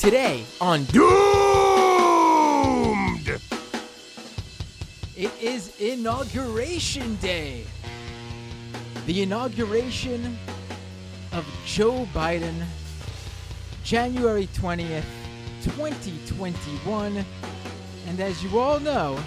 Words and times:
Today 0.00 0.44
on 0.62 0.84
Doomed! 0.84 1.04
It 5.14 5.30
is 5.42 5.78
Inauguration 5.78 7.16
Day. 7.16 7.66
The 9.04 9.20
inauguration 9.20 10.38
of 11.32 11.46
Joe 11.66 12.08
Biden, 12.14 12.64
January 13.84 14.48
20th, 14.54 15.04
2021. 15.64 17.22
And 18.08 18.20
as 18.20 18.42
you 18.42 18.58
all 18.58 18.80
know, 18.80 19.22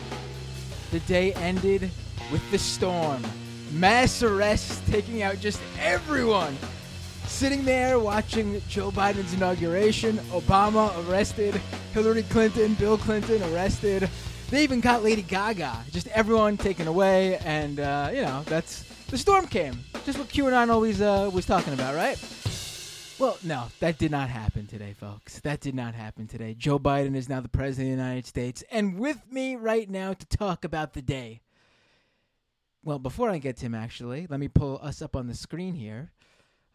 the 0.90 1.02
day 1.02 1.34
ended 1.34 1.92
with 2.32 2.50
the 2.50 2.58
storm. 2.58 3.21
Mass 3.74 4.24
arrests 4.24 4.82
taking 4.90 5.21
out 5.21 5.40
just 5.40 5.62
everyone. 5.80 6.58
Sitting 7.34 7.65
there 7.65 7.97
watching 8.00 8.61
Joe 8.70 8.91
Biden's 8.91 9.34
inauguration, 9.34 10.18
Obama 10.29 10.93
arrested, 11.09 11.59
Hillary 11.91 12.21
Clinton, 12.23 12.75
Bill 12.75 12.95
Clinton 12.95 13.41
arrested. 13.52 14.08
They 14.52 14.63
even 14.63 14.80
got 14.80 15.03
Lady 15.03 15.23
Gaga. 15.23 15.84
Just 15.91 16.08
everyone 16.09 16.58
taken 16.58 16.88
away, 16.88 17.38
and 17.39 17.80
uh, 17.80 18.11
you 18.13 18.22
know 18.22 18.44
that's 18.45 18.84
the 19.09 19.17
storm 19.17 19.48
came. 19.48 19.80
Just 20.05 20.20
what 20.20 20.30
QAnon 20.30 20.70
always 20.70 21.02
uh, 21.02 21.30
was 21.34 21.45
talking 21.45 21.73
about, 21.73 21.95
right? 21.95 22.23
Well, 23.20 23.38
no, 23.44 23.66
that 23.80 23.97
did 23.97 24.11
not 24.11 24.30
happen 24.30 24.67
today, 24.67 24.94
folks. 24.94 25.39
That 25.39 25.59
did 25.59 25.73
not 25.73 25.95
happen 25.95 26.27
today. 26.27 26.53
Joe 26.53 26.77
Biden 26.77 27.16
is 27.16 27.27
now 27.27 27.41
the 27.41 27.50
president 27.50 27.94
of 27.94 27.97
the 27.97 28.03
United 28.03 28.27
States, 28.27 28.63
and 28.72 29.00
with 29.00 29.20
me 29.30 29.55
right 29.55 29.89
now 29.89 30.13
to 30.13 30.25
talk 30.27 30.63
about 30.63 30.94
the 30.94 31.02
day. 31.02 31.41
Well, 32.86 33.00
before 33.00 33.31
I 33.31 33.39
get 33.39 33.58
to 33.58 33.66
him, 33.66 33.73
actually, 33.73 34.27
let 34.30 34.39
me 34.39 34.47
pull 34.47 34.80
us 34.84 35.02
up 35.02 35.16
on 35.16 35.25
the 35.25 35.34
screen 35.34 35.73
here. 35.73 36.11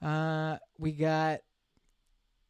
Uh, 0.02 0.58
we 0.78 0.92
got 0.92 1.40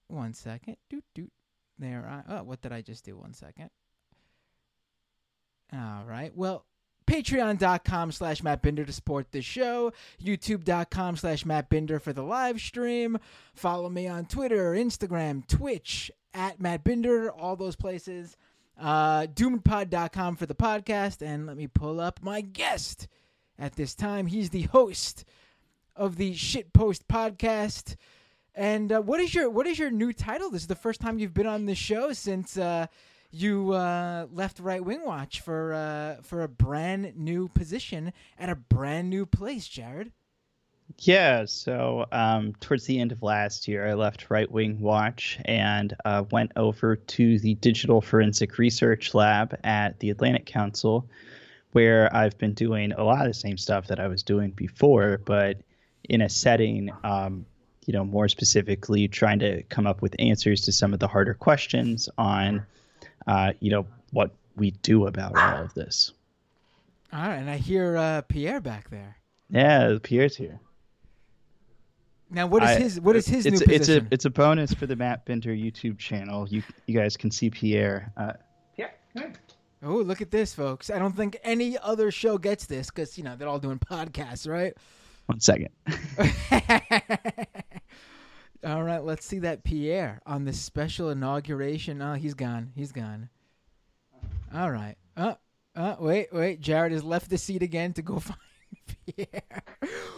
one 0.08 0.34
second. 0.34 0.76
Doot 0.90 1.04
doot. 1.14 1.32
There. 1.78 2.24
I, 2.28 2.38
oh, 2.38 2.42
what 2.42 2.60
did 2.60 2.72
I 2.72 2.82
just 2.82 3.04
do? 3.04 3.16
One 3.16 3.32
second. 3.34 3.70
All 5.72 6.04
right. 6.06 6.32
Well, 6.34 6.64
patreon.com 7.06 8.12
slash 8.12 8.42
Matt 8.42 8.62
Binder 8.62 8.84
to 8.84 8.92
support 8.92 9.32
the 9.32 9.42
show, 9.42 9.92
youtube.com 10.22 11.16
slash 11.16 11.44
Matt 11.44 11.68
Binder 11.70 11.98
for 11.98 12.12
the 12.12 12.22
live 12.22 12.60
stream. 12.60 13.18
Follow 13.54 13.88
me 13.88 14.06
on 14.06 14.26
Twitter, 14.26 14.72
Instagram, 14.72 15.46
Twitch, 15.46 16.10
at 16.34 16.60
Matt 16.60 16.84
Binder, 16.84 17.30
all 17.30 17.56
those 17.56 17.76
places. 17.76 18.36
Uh, 18.78 19.26
doomedpod.com 19.26 20.36
for 20.36 20.46
the 20.46 20.54
podcast. 20.54 21.22
And 21.22 21.46
let 21.46 21.56
me 21.56 21.66
pull 21.66 22.00
up 22.00 22.20
my 22.22 22.40
guest 22.40 23.08
at 23.58 23.74
this 23.74 23.94
time. 23.94 24.26
He's 24.26 24.50
the 24.50 24.62
host 24.62 25.24
of 25.98 26.16
the 26.16 26.32
Shitpost 26.34 27.02
podcast. 27.10 27.96
And 28.54 28.90
uh, 28.92 29.00
what 29.02 29.20
is 29.20 29.34
your 29.34 29.50
what 29.50 29.66
is 29.66 29.78
your 29.78 29.90
new 29.90 30.12
title? 30.12 30.50
This 30.50 30.62
is 30.62 30.68
the 30.68 30.74
first 30.74 31.00
time 31.00 31.18
you've 31.18 31.34
been 31.34 31.46
on 31.46 31.66
the 31.66 31.74
show 31.74 32.12
since 32.12 32.56
uh, 32.56 32.86
you 33.30 33.72
uh, 33.72 34.26
left 34.32 34.58
Right 34.58 34.84
Wing 34.84 35.04
Watch 35.04 35.40
for 35.40 35.74
uh, 35.74 36.22
for 36.22 36.42
a 36.42 36.48
brand 36.48 37.16
new 37.16 37.48
position 37.48 38.12
at 38.38 38.48
a 38.48 38.54
brand 38.54 39.10
new 39.10 39.26
place, 39.26 39.68
Jared. 39.68 40.12
Yeah, 41.00 41.44
so 41.44 42.06
um, 42.12 42.54
towards 42.60 42.86
the 42.86 42.98
end 42.98 43.12
of 43.12 43.22
last 43.22 43.68
year, 43.68 43.86
I 43.86 43.92
left 43.92 44.30
Right 44.30 44.50
Wing 44.50 44.80
Watch 44.80 45.38
and 45.44 45.94
uh, 46.06 46.24
went 46.30 46.50
over 46.56 46.96
to 46.96 47.38
the 47.38 47.54
Digital 47.56 48.00
Forensic 48.00 48.56
Research 48.56 49.14
Lab 49.14 49.56
at 49.64 50.00
the 50.00 50.08
Atlantic 50.08 50.46
Council, 50.46 51.06
where 51.72 52.14
I've 52.16 52.38
been 52.38 52.54
doing 52.54 52.92
a 52.92 53.04
lot 53.04 53.20
of 53.20 53.28
the 53.28 53.38
same 53.38 53.58
stuff 53.58 53.86
that 53.88 54.00
I 54.00 54.08
was 54.08 54.22
doing 54.22 54.50
before, 54.52 55.20
but 55.26 55.58
in 56.08 56.20
a 56.20 56.28
setting, 56.28 56.90
um, 57.04 57.46
you 57.86 57.92
know, 57.92 58.04
more 58.04 58.28
specifically 58.28 59.08
trying 59.08 59.38
to 59.40 59.62
come 59.64 59.86
up 59.86 60.02
with 60.02 60.14
answers 60.18 60.62
to 60.62 60.72
some 60.72 60.92
of 60.92 61.00
the 61.00 61.08
harder 61.08 61.34
questions 61.34 62.08
on, 62.18 62.66
uh, 63.26 63.52
you 63.60 63.70
know, 63.70 63.86
what 64.10 64.34
we 64.56 64.70
do 64.70 65.06
about 65.06 65.36
all 65.36 65.64
of 65.64 65.74
this. 65.74 66.12
All 67.12 67.20
right, 67.20 67.36
and 67.36 67.48
I 67.48 67.56
hear 67.56 67.96
uh, 67.96 68.22
Pierre 68.22 68.60
back 68.60 68.90
there. 68.90 69.16
Yeah, 69.50 69.96
Pierre's 70.02 70.36
here. 70.36 70.60
Now, 72.30 72.46
what 72.46 72.62
is 72.62 72.68
I- 72.68 72.78
his 72.78 73.00
what 73.00 73.16
is 73.16 73.26
his 73.26 73.46
it's, 73.46 73.60
new 73.60 73.74
it's 73.74 73.86
position? 73.86 74.08
a 74.10 74.14
it's 74.14 74.24
a 74.26 74.30
bonus 74.30 74.74
for 74.74 74.86
the 74.86 74.96
Matt 74.96 75.24
Binder 75.24 75.50
YouTube 75.50 75.98
channel. 75.98 76.46
You 76.48 76.62
you 76.86 76.98
guys 76.98 77.16
can 77.16 77.30
see 77.30 77.48
Pierre. 77.48 78.12
Uh, 78.16 78.32
oh, 79.82 79.96
look 79.96 80.20
at 80.20 80.30
this, 80.30 80.54
folks! 80.54 80.90
I 80.90 80.98
don't 80.98 81.16
think 81.16 81.38
any 81.42 81.78
other 81.78 82.10
show 82.10 82.36
gets 82.36 82.66
this 82.66 82.90
because 82.90 83.16
you 83.16 83.24
know 83.24 83.36
they're 83.36 83.48
all 83.48 83.58
doing 83.58 83.78
podcasts, 83.78 84.46
right? 84.46 84.74
One 85.28 85.40
second. 85.40 85.68
All 88.64 88.82
right, 88.82 89.04
let's 89.04 89.24
see 89.26 89.38
that 89.40 89.62
Pierre 89.62 90.20
on 90.26 90.44
the 90.44 90.52
special 90.52 91.10
inauguration. 91.10 92.00
Oh, 92.02 92.14
he's 92.14 92.34
gone. 92.34 92.72
He's 92.74 92.92
gone. 92.92 93.28
All 94.52 94.70
right. 94.70 94.96
Uh, 95.16 95.34
uh, 95.76 95.96
wait, 96.00 96.32
wait. 96.32 96.60
Jared 96.60 96.92
has 96.92 97.04
left 97.04 97.28
the 97.30 97.36
seat 97.38 97.62
again 97.62 97.92
to 97.92 98.02
go 98.02 98.18
find 98.20 98.38
Pierre. 99.06 99.62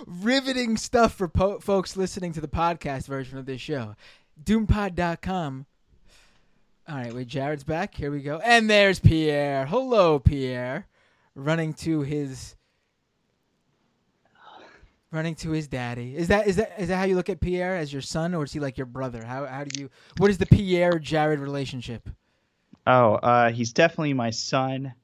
Riveting 0.06 0.76
stuff 0.76 1.14
for 1.14 1.28
po- 1.28 1.58
folks 1.58 1.96
listening 1.96 2.32
to 2.34 2.40
the 2.40 2.48
podcast 2.48 3.06
version 3.06 3.36
of 3.36 3.46
this 3.46 3.60
show. 3.60 3.96
Doompod.com. 4.42 5.66
All 6.88 6.96
right, 6.96 7.12
wait. 7.12 7.26
Jared's 7.26 7.64
back. 7.64 7.94
Here 7.94 8.10
we 8.12 8.22
go. 8.22 8.38
And 8.38 8.70
there's 8.70 9.00
Pierre. 9.00 9.66
Hello, 9.66 10.18
Pierre. 10.20 10.86
Running 11.34 11.74
to 11.74 12.02
his 12.02 12.54
running 15.12 15.34
to 15.36 15.50
his 15.50 15.68
daddy. 15.68 16.16
Is 16.16 16.28
that 16.28 16.46
is 16.46 16.56
that 16.56 16.74
is 16.78 16.88
that 16.88 16.96
how 16.96 17.04
you 17.04 17.16
look 17.16 17.28
at 17.28 17.40
Pierre 17.40 17.76
as 17.76 17.92
your 17.92 18.02
son, 18.02 18.34
or 18.34 18.44
is 18.44 18.52
he 18.52 18.60
like 18.60 18.78
your 18.78 18.86
brother? 18.86 19.24
How 19.24 19.46
how 19.46 19.64
do 19.64 19.80
you? 19.80 19.90
What 20.18 20.30
is 20.30 20.38
the 20.38 20.46
Pierre 20.46 20.98
Jared 20.98 21.40
relationship? 21.40 22.08
Oh, 22.86 23.14
uh, 23.14 23.50
he's 23.50 23.72
definitely 23.72 24.14
my 24.14 24.30
son. 24.30 24.94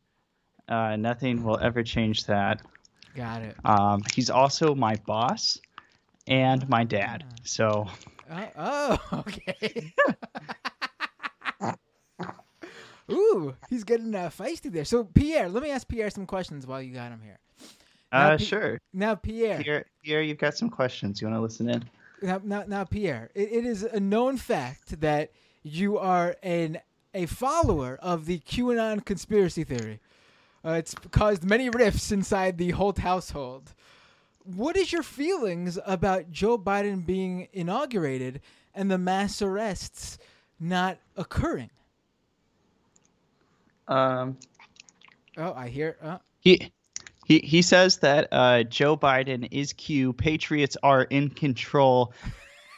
Uh, 0.69 0.97
nothing 0.97 1.45
will 1.45 1.59
ever 1.61 1.83
change 1.83 2.25
that. 2.27 2.63
Got 3.15 3.43
it. 3.43 3.57
Um, 3.65 4.03
he's 4.15 4.31
also 4.31 4.75
my 4.75 4.97
boss 5.07 5.59
and 6.27 6.69
my 6.69 6.85
dad. 6.85 7.25
So 7.45 7.87
Oh, 8.31 8.49
oh 8.59 8.99
okay. 9.29 9.95
Ooh, 13.11 13.55
he's 13.71 13.85
getting 13.85 14.15
uh, 14.15 14.31
feisty 14.37 14.71
there. 14.73 14.85
So 14.85 15.05
Pierre, 15.05 15.49
let 15.49 15.63
me 15.63 15.71
ask 15.71 15.87
Pierre 15.87 16.11
some 16.11 16.27
questions 16.27 16.67
while 16.67 16.83
you 16.83 16.93
got 16.93 17.13
him 17.13 17.21
here. 17.23 17.39
Now, 18.13 18.19
uh, 18.33 18.39
P- 18.39 18.45
sure. 18.45 18.79
Now 18.93 19.15
Pierre, 19.15 19.63
Pierre, 19.63 19.85
Pierre, 20.03 20.23
you've 20.23 20.39
got 20.39 20.57
some 20.57 20.71
questions. 20.71 21.21
You 21.21 21.29
want 21.29 21.39
to 21.39 21.43
listen 21.43 21.69
in? 21.69 21.85
now, 22.23 22.41
now, 22.45 22.65
now 22.67 22.85
Pierre, 22.85 23.31
it, 23.35 23.53
it 23.53 23.67
is 23.67 23.83
a 23.83 24.01
known 24.01 24.37
fact 24.37 25.01
that 25.01 25.31
you 25.63 25.99
are 25.99 26.37
an 26.43 26.79
a 27.15 27.27
follower 27.27 27.99
of 28.03 28.27
the 28.27 28.39
QAnon 28.41 29.05
conspiracy 29.05 29.65
theory. 29.65 30.01
Uh, 30.65 30.73
it's 30.73 30.95
caused 31.13 31.45
many 31.45 31.71
rifts 31.71 32.13
inside 32.13 32.59
the 32.59 32.71
Holt 32.73 32.99
household. 32.99 33.73
What 34.45 34.77
is 34.77 34.93
your 34.93 35.03
feelings 35.03 35.79
about 35.87 36.31
Joe 36.31 36.59
Biden 36.59 37.05
being 37.07 37.49
inaugurated 37.53 38.41
and 38.75 38.91
the 38.91 38.99
mass 38.99 39.41
arrests 39.41 40.19
not 40.61 40.99
occurring? 41.17 41.71
Um, 43.89 44.37
Oh, 45.39 45.53
I 45.55 45.69
hear. 45.69 45.97
Uh, 46.03 46.19
he 46.41 46.73
he 47.27 47.41
he 47.41 47.61
says 47.61 47.99
that 47.99 48.29
uh, 48.31 48.63
Joe 48.63 48.97
Biden 48.97 49.49
is 49.51 49.73
Q. 49.73 50.13
Patriots 50.13 50.77
are 50.81 51.03
in 51.03 51.29
control. 51.29 52.13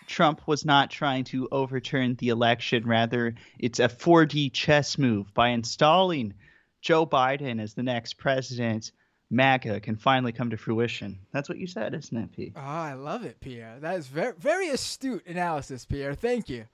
Trump 0.06 0.40
was 0.46 0.64
not 0.64 0.90
trying 0.90 1.24
to 1.24 1.48
overturn 1.52 2.14
the 2.14 2.30
election. 2.30 2.86
Rather, 2.86 3.34
it's 3.58 3.78
a 3.78 3.88
4D 3.88 4.50
chess 4.54 4.96
move. 4.96 5.34
By 5.34 5.48
installing 5.48 6.32
Joe 6.80 7.04
Biden 7.04 7.60
as 7.60 7.74
the 7.74 7.82
next 7.82 8.14
president, 8.14 8.92
MAGA 9.28 9.80
can 9.80 9.96
finally 9.96 10.32
come 10.32 10.48
to 10.48 10.56
fruition. 10.56 11.18
That's 11.30 11.50
what 11.50 11.58
you 11.58 11.66
said, 11.66 11.92
isn't 11.92 12.16
it, 12.16 12.32
P? 12.32 12.52
oh, 12.56 12.60
I 12.60 12.94
love 12.94 13.24
it, 13.24 13.38
Pierre. 13.40 13.76
That 13.80 13.98
is 13.98 14.06
very 14.06 14.32
very 14.38 14.70
astute 14.70 15.26
analysis, 15.26 15.84
Pierre. 15.84 16.14
Thank 16.14 16.48
you. 16.48 16.64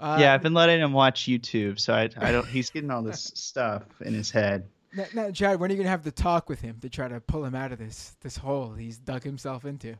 Uh, 0.00 0.16
yeah, 0.18 0.32
I've 0.32 0.42
been 0.42 0.54
letting 0.54 0.80
him 0.80 0.94
watch 0.94 1.24
YouTube, 1.24 1.78
so 1.78 1.92
I, 1.92 2.08
I 2.16 2.32
don't. 2.32 2.46
He's 2.46 2.70
getting 2.70 2.90
all 2.90 3.02
this 3.02 3.32
stuff 3.34 3.82
in 4.00 4.14
his 4.14 4.30
head. 4.30 4.66
Now, 4.94 5.04
now, 5.14 5.30
Jared, 5.30 5.58
when 5.58 5.70
are 5.70 5.74
you 5.74 5.78
gonna 5.78 5.88
have 5.88 6.04
the 6.04 6.12
talk 6.12 6.48
with 6.48 6.60
him 6.60 6.78
to 6.82 6.88
try 6.88 7.08
to 7.08 7.20
pull 7.20 7.44
him 7.44 7.54
out 7.54 7.72
of 7.72 7.78
this 7.78 8.16
this 8.20 8.36
hole 8.36 8.72
he's 8.72 8.98
dug 8.98 9.22
himself 9.22 9.64
into? 9.64 9.96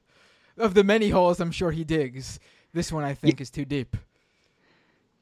Of 0.59 0.75
the 0.75 0.85
many 0.85 1.09
holes 1.09 1.41
I'm 1.41 1.53
sure 1.53 1.71
he 1.71 1.85
digs, 1.85 2.39
this 2.75 2.93
one 2.93 3.05
I 3.05 3.15
think 3.15 3.41
is 3.41 3.51
too 3.51 3.65
deep. 3.65 3.97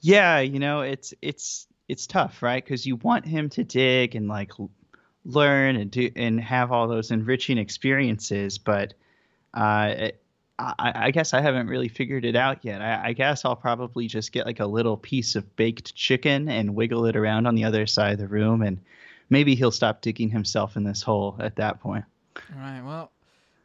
Yeah, 0.01 0.41
you 0.41 0.59
know, 0.59 0.81
it's 0.81 1.15
it's 1.23 1.67
it's 1.89 2.07
tough, 2.07 2.43
right? 2.43 2.65
Because 2.65 2.87
you 2.87 2.97
want 2.97 3.27
him 3.27 3.49
to 3.51 3.65
dig 3.65 4.17
and 4.17 4.29
like 4.29 4.53
learn 5.25 5.77
and 5.77 5.91
do 5.91 6.11
and 6.17 6.41
have 6.41 6.73
all 6.73 6.89
those 6.89 7.11
enriching 7.11 7.59
experiences, 7.59 8.59
but 8.59 8.95
uh, 9.55 9.95
it, 9.97 10.23
I, 10.59 10.93
I 10.95 11.11
guess 11.11 11.33
I 11.33 11.41
haven't 11.41 11.69
really 11.69 11.89
figured 11.89 12.25
it 12.25 12.37
out 12.37 12.65
yet. 12.65 12.83
I, 12.83 13.09
I 13.09 13.13
guess 13.13 13.45
I'll 13.45 13.57
probably 13.57 14.07
just 14.07 14.33
get 14.33 14.47
like 14.47 14.61
a 14.61 14.67
little 14.67 14.97
piece 14.97 15.37
of 15.37 15.57
baked 15.57 15.95
chicken 15.95 16.49
and 16.49 16.75
wiggle 16.75 17.07
it 17.07 17.17
around 17.17 17.47
on 17.47 17.55
the 17.55 17.65
other 17.65 17.87
side 17.87 18.13
of 18.13 18.19
the 18.19 18.29
room, 18.29 18.63
and 18.63 18.81
maybe 19.31 19.55
he'll 19.55 19.71
stop 19.71 20.03
digging 20.03 20.29
himself 20.29 20.77
in 20.77 20.85
this 20.85 21.03
hole 21.03 21.37
at 21.41 21.57
that 21.57 21.81
point. 21.81 22.05
All 22.37 22.61
right. 22.61 22.83
Well, 22.85 23.11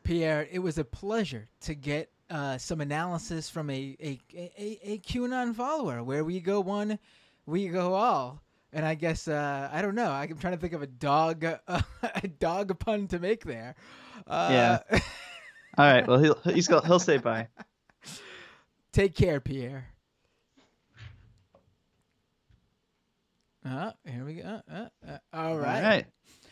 Pierre, 0.03 0.47
it 0.51 0.59
was 0.59 0.77
a 0.77 0.83
pleasure 0.85 1.47
to 1.62 1.75
get 1.75 2.09
uh, 2.29 2.57
some 2.57 2.81
analysis 2.81 3.50
from 3.50 3.69
a, 3.69 3.95
a, 4.00 4.19
a, 4.35 4.79
a 4.83 4.97
QAnon 5.00 5.53
follower 5.56 6.03
where 6.03 6.23
we 6.23 6.39
go 6.39 6.59
one, 6.62 6.97
we 7.45 7.67
go 7.67 7.94
all. 7.94 8.41
And 8.73 8.85
I 8.85 8.95
guess 8.95 9.27
uh, 9.27 9.69
I 9.71 9.81
don't 9.81 9.95
know. 9.95 10.12
I'm 10.12 10.38
trying 10.38 10.53
to 10.53 10.59
think 10.59 10.73
of 10.73 10.81
a 10.81 10.88
dog 10.88 11.45
uh, 11.45 11.57
a 12.03 12.27
dog 12.27 12.77
pun 12.79 13.07
to 13.07 13.19
make 13.19 13.45
there. 13.45 13.75
Uh, 14.27 14.50
Yeah. 14.51 14.79
All 15.77 15.85
right. 15.85 16.06
Well, 16.07 16.19
he'll 16.19 16.39
he's 16.44 16.67
go, 16.67 16.81
he'll 16.81 17.00
say 17.00 17.17
bye. 17.17 17.47
Take 18.91 19.15
care, 19.15 19.39
Pierre. 19.39 19.88
Uh, 23.65 23.91
here 24.06 24.23
we 24.25 24.35
go. 24.35 24.62
Uh, 24.71 24.88
uh, 25.07 25.17
all 25.33 25.57
right. 25.57 25.83
All 25.83 25.89
right. 25.89 26.06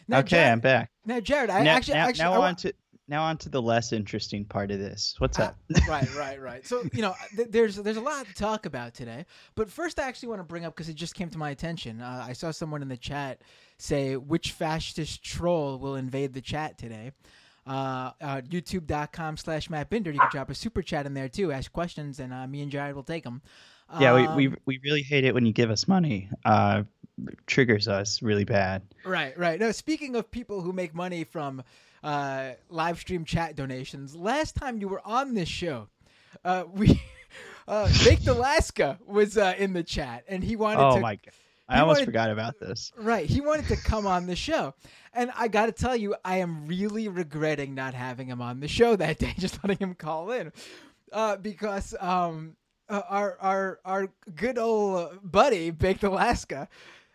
Now, 0.07 0.19
okay, 0.19 0.30
Jared, 0.30 0.51
I'm 0.51 0.60
back. 0.60 0.92
now, 1.06 1.19
Jared, 1.19 1.50
I 1.50 1.63
now, 1.63 1.75
actually, 1.75 1.94
now, 1.94 2.07
actually, 2.07 2.24
now 2.24 2.42
I 2.42 2.48
on 2.50 2.56
to 2.57 2.74
now 3.07 3.24
on 3.24 3.38
to 3.38 3.50
the 3.50 3.62
less 3.62 3.94
interesting 3.94 4.45
part 4.45 4.71
of 4.71 4.80
this. 4.80 5.15
What's 5.19 5.39
Uh, 5.39 5.44
up? 5.44 5.57
right, 5.88 6.13
right, 6.15 6.42
right. 6.42 6.65
So 6.65 6.83
you 6.94 7.01
know, 7.01 7.13
th- 7.36 7.50
there's 7.51 7.75
there's 7.77 7.98
a 7.98 8.01
lot 8.01 8.25
to 8.25 8.33
talk 8.33 8.65
about 8.65 8.94
today. 8.94 9.25
But 9.56 9.69
first, 9.69 10.00
I 10.00 10.07
actually 10.07 10.30
want 10.30 10.39
to 10.39 10.45
bring 10.45 10.65
up 10.65 10.74
because 10.75 10.89
it 10.89 10.95
just 10.95 11.15
came 11.15 11.30
to 11.30 11.38
my 11.38 11.51
attention. 11.51 12.01
Uh, 12.01 12.25
I 12.27 12.33
saw 12.33 12.51
someone 12.51 12.81
in 12.81 12.89
the 12.89 12.98
chat 12.98 13.42
say, 13.77 14.18
"Which 14.18 14.51
fascist 14.51 15.24
troll 15.24 15.77
will 15.80 15.95
invade 15.95 16.33
the 16.33 16.42
chat 16.42 16.77
today?" 16.77 17.12
Uh, 17.65 18.12
uh, 18.19 18.42
YouTube.com 18.42 19.38
slash 19.38 19.69
Matt 19.69 19.89
Binder. 19.89 20.12
You 20.12 20.19
can 20.19 20.30
drop 20.31 20.50
a 20.50 20.56
super 20.56 20.81
chat 20.81 21.06
in 21.06 21.13
there 21.13 21.30
too. 21.30 21.54
Ask 21.54 21.71
questions, 21.71 22.19
and 22.19 22.33
uh, 22.33 22.45
me 22.45 22.62
and 22.62 22.69
Jared 22.71 22.94
will 22.95 23.04
take 23.04 23.24
them. 23.24 23.42
yeah, 24.01 24.36
we, 24.36 24.48
we 24.50 24.56
we 24.65 24.80
really 24.83 25.01
hate 25.04 25.24
it 25.24 25.33
when 25.33 25.45
you 25.45 25.54
give 25.54 25.69
us 25.71 25.88
money. 25.88 26.30
Triggers 27.45 27.88
us 27.88 28.21
really 28.21 28.44
bad. 28.44 28.81
Right, 29.06 29.38
right. 29.38 29.60
No, 29.60 29.71
speaking 29.71 30.15
of 30.15 30.30
people 30.31 30.62
who 30.62 30.74
make 30.74 30.95
money 30.95 31.24
from 31.24 31.63
uh, 32.04 32.51
live 32.69 33.00
stream 33.00 33.24
chat 33.24 33.56
donations, 33.56 34.15
last 34.15 34.56
time 34.56 34.80
you 34.80 34.88
were 34.88 35.01
on 35.06 35.36
this 35.36 35.48
show, 35.48 35.89
uh, 36.44 36.63
we 36.74 37.00
uh, 37.68 37.88
Baked 38.04 38.27
Alaska 38.27 38.98
was 39.06 39.38
uh, 39.38 39.54
in 39.57 39.74
the 39.74 39.83
chat, 39.83 40.24
and 40.27 40.44
he 40.44 40.56
wanted 40.56 40.81
Oh 40.83 40.95
to. 40.95 41.01
my 41.01 41.15
god. 41.15 41.33
I 41.69 41.80
almost 41.80 41.98
wanted- 42.00 42.06
forgot 42.06 42.30
about 42.31 42.60
this. 42.60 42.92
Right, 42.98 43.25
he 43.30 43.39
wanted 43.42 43.68
to 43.68 43.77
come 43.77 44.06
on 44.07 44.25
the 44.25 44.36
show, 44.36 44.74
and 45.13 45.31
I 45.38 45.48
got 45.48 45.68
to 45.68 45.71
tell 45.71 45.95
you, 45.95 46.15
I 46.25 46.38
am 46.38 46.65
really 46.65 47.07
regretting 47.07 47.74
not 47.75 47.94
having 47.94 48.27
him 48.27 48.42
on 48.42 48.60
the 48.60 48.68
show 48.68 48.95
that 48.98 49.19
day, 49.19 49.33
just 49.39 49.63
letting 49.63 49.77
him 49.77 49.94
call 49.95 50.31
in, 50.31 50.51
uh, 51.12 51.38
because 51.38 51.95
um, 52.01 52.56
uh, 52.89 53.01
our 53.07 53.38
our 53.39 53.80
our 53.86 54.10
good 54.36 54.57
old 54.57 55.19
buddy 55.24 55.69
Baked 55.71 56.04
Alaska, 56.04 56.68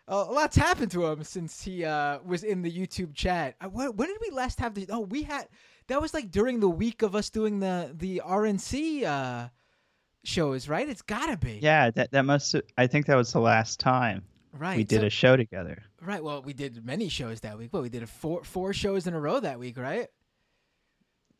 uh, 0.09 0.25
a 0.27 0.31
lot's 0.31 0.55
happened 0.55 0.91
to 0.91 1.05
him 1.05 1.23
since 1.23 1.61
he 1.61 1.85
uh, 1.85 2.19
was 2.25 2.43
in 2.43 2.61
the 2.61 2.71
YouTube 2.71 3.13
chat. 3.13 3.55
Uh, 3.61 3.67
when, 3.67 3.95
when 3.95 4.07
did 4.07 4.17
we 4.21 4.31
last 4.35 4.59
have 4.59 4.73
the? 4.73 4.87
Oh, 4.89 5.01
we 5.01 5.23
had 5.23 5.47
that 5.87 6.01
was 6.01 6.13
like 6.13 6.31
during 6.31 6.59
the 6.59 6.69
week 6.69 7.01
of 7.01 7.15
us 7.15 7.29
doing 7.29 7.59
the 7.59 7.91
the 7.93 8.21
RNC 8.25 9.03
uh, 9.03 9.49
shows, 10.23 10.67
right? 10.67 10.87
It's 10.89 11.01
gotta 11.01 11.37
be. 11.37 11.59
Yeah, 11.61 11.91
that 11.91 12.11
that 12.11 12.25
must. 12.25 12.55
I 12.77 12.87
think 12.87 13.05
that 13.05 13.15
was 13.15 13.31
the 13.31 13.39
last 13.39 13.79
time 13.79 14.23
right. 14.53 14.77
we 14.77 14.83
did 14.83 15.01
so- 15.01 15.07
a 15.07 15.09
show 15.09 15.37
together. 15.37 15.83
Right. 16.01 16.23
Well, 16.23 16.41
we 16.41 16.53
did 16.53 16.85
many 16.85 17.09
shows 17.09 17.41
that 17.41 17.57
week. 17.57 17.71
Well, 17.73 17.81
we 17.81 17.89
did 17.89 18.03
a 18.03 18.07
four 18.07 18.43
four 18.43 18.73
shows 18.73 19.05
in 19.05 19.13
a 19.13 19.19
row 19.19 19.39
that 19.41 19.59
week, 19.59 19.77
right? 19.77 20.07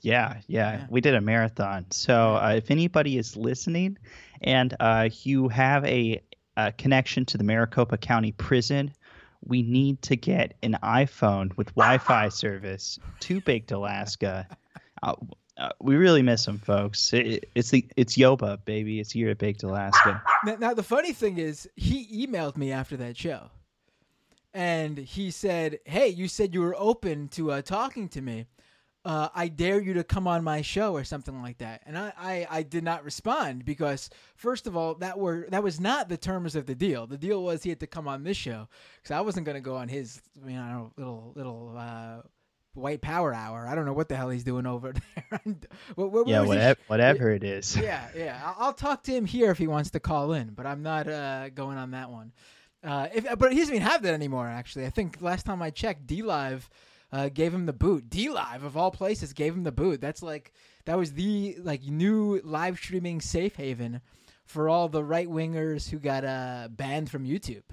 Yeah, 0.01 0.37
yeah, 0.47 0.71
Yeah. 0.71 0.87
we 0.89 1.01
did 1.01 1.15
a 1.15 1.21
marathon. 1.21 1.85
So 1.91 2.35
uh, 2.35 2.53
if 2.57 2.71
anybody 2.71 3.17
is 3.17 3.35
listening, 3.35 3.97
and 4.41 4.73
uh, 4.79 5.09
you 5.23 5.49
have 5.49 5.83
a, 5.85 6.21
a 6.67 6.71
connection 6.73 7.25
to 7.25 7.37
the 7.37 7.43
Maricopa 7.43 7.97
County 7.97 8.33
Prison, 8.33 8.91
we 9.45 9.61
need 9.61 10.01
to 10.03 10.15
get 10.15 10.55
an 10.61 10.77
iPhone 10.83 11.55
with 11.57 11.73
Wi-Fi 11.75 12.29
service 12.43 12.99
to 13.21 13.39
Baked 13.41 13.71
Alaska. 13.71 14.47
Uh, 15.01 15.15
uh, 15.57 15.69
we 15.81 15.95
really 15.95 16.21
miss 16.21 16.45
them, 16.45 16.59
folks. 16.59 17.13
It, 17.13 17.49
it's 17.55 17.69
the 17.69 17.85
it's 17.95 18.17
Yoba, 18.17 18.63
baby. 18.65 18.99
It's 18.99 19.11
here 19.11 19.29
at 19.29 19.37
Baked 19.37 19.63
Alaska. 19.63 20.21
Now, 20.45 20.55
now 20.55 20.73
the 20.73 20.83
funny 20.83 21.11
thing 21.11 21.37
is, 21.37 21.67
he 21.75 22.25
emailed 22.25 22.55
me 22.55 22.71
after 22.71 22.95
that 22.95 23.17
show, 23.17 23.49
and 24.53 24.97
he 24.97 25.31
said, 25.31 25.79
"Hey, 25.83 26.07
you 26.07 26.29
said 26.29 26.53
you 26.53 26.61
were 26.61 26.75
open 26.77 27.27
to 27.29 27.51
uh, 27.51 27.61
talking 27.61 28.07
to 28.09 28.21
me. 28.21 28.45
Uh, 29.05 29.29
I 29.33 29.47
dare 29.47 29.79
you 29.79 29.93
to 29.93 30.03
come 30.03 30.27
on 30.27 30.43
my 30.43 30.61
show 30.61 30.93
or 30.93 31.03
something 31.03 31.41
like 31.41 31.59
that." 31.59 31.81
And 31.85 31.97
I, 31.97 32.13
I, 32.17 32.47
I 32.49 32.63
did 32.63 32.83
not 32.83 33.03
respond 33.05 33.63
because, 33.65 34.09
first 34.35 34.67
of 34.67 34.75
all, 34.75 34.95
that 34.95 35.17
were 35.17 35.47
that 35.51 35.63
was 35.63 35.79
not 35.79 36.09
the 36.09 36.17
terms 36.17 36.55
of 36.55 36.65
the 36.65 36.75
deal. 36.75 37.07
The 37.07 37.17
deal 37.17 37.41
was 37.43 37.63
he 37.63 37.69
had 37.69 37.79
to 37.79 37.87
come 37.87 38.07
on 38.07 38.23
this 38.23 38.37
show 38.37 38.67
because 38.97 39.11
I 39.11 39.21
wasn't 39.21 39.45
going 39.45 39.55
to 39.55 39.61
go 39.61 39.77
on 39.77 39.87
his, 39.87 40.21
you 40.45 40.53
know, 40.53 40.91
little 40.97 41.31
little. 41.35 41.75
Uh, 41.77 42.21
White 42.75 43.01
Power 43.01 43.33
Hour. 43.33 43.67
I 43.67 43.73
don't 43.75 43.85
know 43.85 43.93
what 43.93 44.07
the 44.09 44.15
hell 44.15 44.29
he's 44.29 44.43
doing 44.43 44.65
over 44.67 44.93
there. 45.15 45.41
And 45.43 45.65
what- 45.95 46.11
what- 46.11 46.27
Yeah, 46.27 46.39
what 46.41 46.49
was 46.49 46.55
he- 46.57 46.59
whatever, 46.59 46.79
whatever 46.87 47.29
it 47.31 47.43
is. 47.43 47.75
yeah, 47.81 48.07
yeah. 48.15 48.39
I'll, 48.45 48.67
I'll 48.67 48.73
talk 48.73 49.03
to 49.03 49.11
him 49.11 49.25
here 49.25 49.49
if 49.51 49.57
he 49.57 49.67
wants 49.67 49.89
to 49.91 49.99
call 49.99 50.33
in, 50.33 50.49
but 50.51 50.65
I'm 50.67 50.83
not 50.83 51.07
uh, 51.07 51.49
going 51.49 51.77
on 51.77 51.91
that 51.91 52.09
one. 52.11 52.31
Uh, 52.83 53.07
if, 53.13 53.25
but 53.39 53.51
he 53.51 53.59
doesn't 53.59 53.73
even 53.75 53.85
have 53.87 54.03
that 54.03 54.13
anymore. 54.13 54.47
Actually, 54.47 54.85
I 54.85 54.91
think 54.91 55.17
last 55.19 55.45
time 55.47 55.61
I 55.63 55.71
checked, 55.71 56.05
D 56.05 56.21
Live 56.21 56.69
uh, 57.11 57.29
gave 57.29 57.53
him 57.53 57.65
the 57.65 57.73
boot. 57.73 58.09
D 58.09 58.29
Live 58.29 58.63
of 58.63 58.77
all 58.77 58.91
places 58.91 59.33
gave 59.33 59.53
him 59.53 59.63
the 59.63 59.71
boot. 59.71 60.01
That's 60.01 60.21
like 60.23 60.53
that 60.85 60.97
was 60.97 61.13
the 61.13 61.57
like 61.59 61.83
new 61.83 62.41
live 62.43 62.77
streaming 62.77 63.21
safe 63.21 63.55
haven 63.55 64.01
for 64.45 64.69
all 64.69 64.89
the 64.89 65.03
right 65.03 65.27
wingers 65.27 65.89
who 65.89 65.99
got 65.99 66.23
uh, 66.23 66.67
banned 66.71 67.09
from 67.09 67.25
YouTube. 67.25 67.63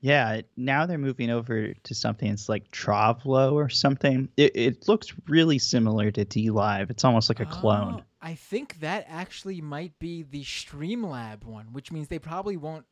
Yeah, 0.00 0.42
now 0.56 0.86
they're 0.86 0.98
moving 0.98 1.30
over 1.30 1.72
to 1.72 1.94
something 1.94 2.28
that's 2.28 2.48
like 2.48 2.70
Trovo 2.70 3.52
or 3.52 3.68
something. 3.68 4.28
It, 4.36 4.52
it 4.54 4.88
looks 4.88 5.12
really 5.26 5.58
similar 5.58 6.10
to 6.12 6.24
D 6.24 6.50
Live. 6.50 6.90
It's 6.90 7.04
almost 7.04 7.30
like 7.30 7.40
a 7.40 7.46
clone. 7.46 8.00
Oh, 8.00 8.04
I 8.20 8.34
think 8.34 8.80
that 8.80 9.06
actually 9.08 9.60
might 9.60 9.98
be 9.98 10.22
the 10.22 10.44
Streamlab 10.44 11.44
one, 11.44 11.72
which 11.72 11.90
means 11.90 12.08
they 12.08 12.18
probably 12.18 12.56
won't 12.56 12.84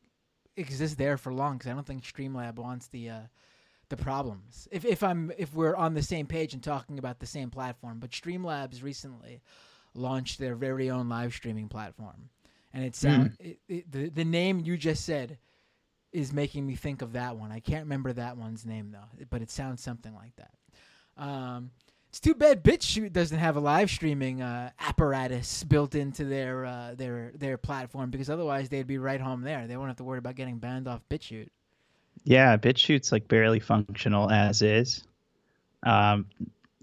exist 0.57 0.97
there 0.97 1.17
for 1.17 1.33
long 1.33 1.57
because 1.57 1.71
I 1.71 1.73
don't 1.73 1.85
think 1.85 2.03
Streamlab 2.03 2.55
wants 2.55 2.87
the 2.87 3.09
uh, 3.09 3.19
the 3.89 3.97
problems. 3.97 4.67
If 4.71 4.85
if 4.85 5.03
I'm 5.03 5.31
if 5.37 5.53
we're 5.53 5.75
on 5.75 5.93
the 5.93 6.01
same 6.01 6.25
page 6.27 6.53
and 6.53 6.63
talking 6.63 6.99
about 6.99 7.19
the 7.19 7.25
same 7.25 7.49
platform, 7.49 7.99
but 7.99 8.11
Streamlabs 8.11 8.83
recently 8.83 9.41
launched 9.93 10.39
their 10.39 10.55
very 10.55 10.89
own 10.89 11.09
live 11.09 11.33
streaming 11.33 11.69
platform, 11.69 12.29
and 12.73 12.83
it 12.83 12.95
sound 12.95 13.37
it, 13.39 13.59
it, 13.67 13.91
the 13.91 14.09
the 14.09 14.25
name 14.25 14.59
you 14.59 14.77
just 14.77 15.05
said 15.05 15.37
is 16.11 16.31
making 16.31 16.65
me 16.65 16.75
think 16.75 17.01
of 17.01 17.13
that 17.13 17.37
one. 17.37 17.51
I 17.51 17.59
can't 17.59 17.83
remember 17.83 18.13
that 18.13 18.37
one's 18.37 18.65
name 18.65 18.91
though, 18.91 19.25
but 19.29 19.41
it 19.41 19.51
sounds 19.51 19.81
something 19.81 20.13
like 20.13 20.33
that. 20.37 20.53
Um, 21.17 21.71
it's 22.15 22.21
too 22.21 22.33
bad 22.33 22.63
BitChute 22.63 23.11
doesn't 23.11 23.37
have 23.37 23.57
a 23.57 23.59
live 23.59 23.89
streaming 23.89 24.41
uh, 24.41 24.69
apparatus 24.79 25.65
built 25.65 25.95
into 25.95 26.23
their 26.23 26.65
uh, 26.65 26.95
their 26.95 27.33
their 27.35 27.57
platform 27.57 28.09
because 28.09 28.29
otherwise 28.29 28.69
they'd 28.69 28.87
be 28.87 28.97
right 28.97 29.19
home 29.19 29.41
there. 29.41 29.67
They 29.67 29.75
won't 29.75 29.89
have 29.89 29.97
to 29.97 30.05
worry 30.05 30.19
about 30.19 30.35
getting 30.35 30.57
banned 30.57 30.87
off 30.87 31.01
BitChute. 31.09 31.49
Yeah, 32.25 32.57
BitChute's 32.57 33.11
like 33.11 33.27
barely 33.27 33.59
functional 33.59 34.29
as 34.29 34.61
is. 34.61 35.03
Um, 35.83 36.25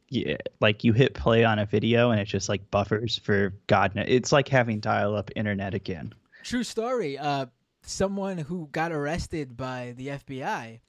yeah, 0.09 0.37
like 0.61 0.85
you 0.85 0.93
hit 0.93 1.15
play 1.15 1.45
on 1.45 1.59
a 1.59 1.67
video 1.67 2.11
and 2.11 2.21
it 2.21 2.27
just 2.27 2.49
like 2.49 2.71
buffers 2.71 3.19
for 3.19 3.53
God 3.67 3.95
knows. 3.95 4.07
It's 4.09 4.31
like 4.33 4.49
having 4.49 4.79
dial-up 4.79 5.31
internet 5.35 5.75
again. 5.75 6.15
True 6.45 6.63
story. 6.63 7.19
Uh, 7.19 7.47
someone 7.83 8.39
who 8.39 8.69
got 8.73 8.93
arrested 8.93 9.57
by 9.57 9.95
the 9.97 10.09
FBI 10.09 10.81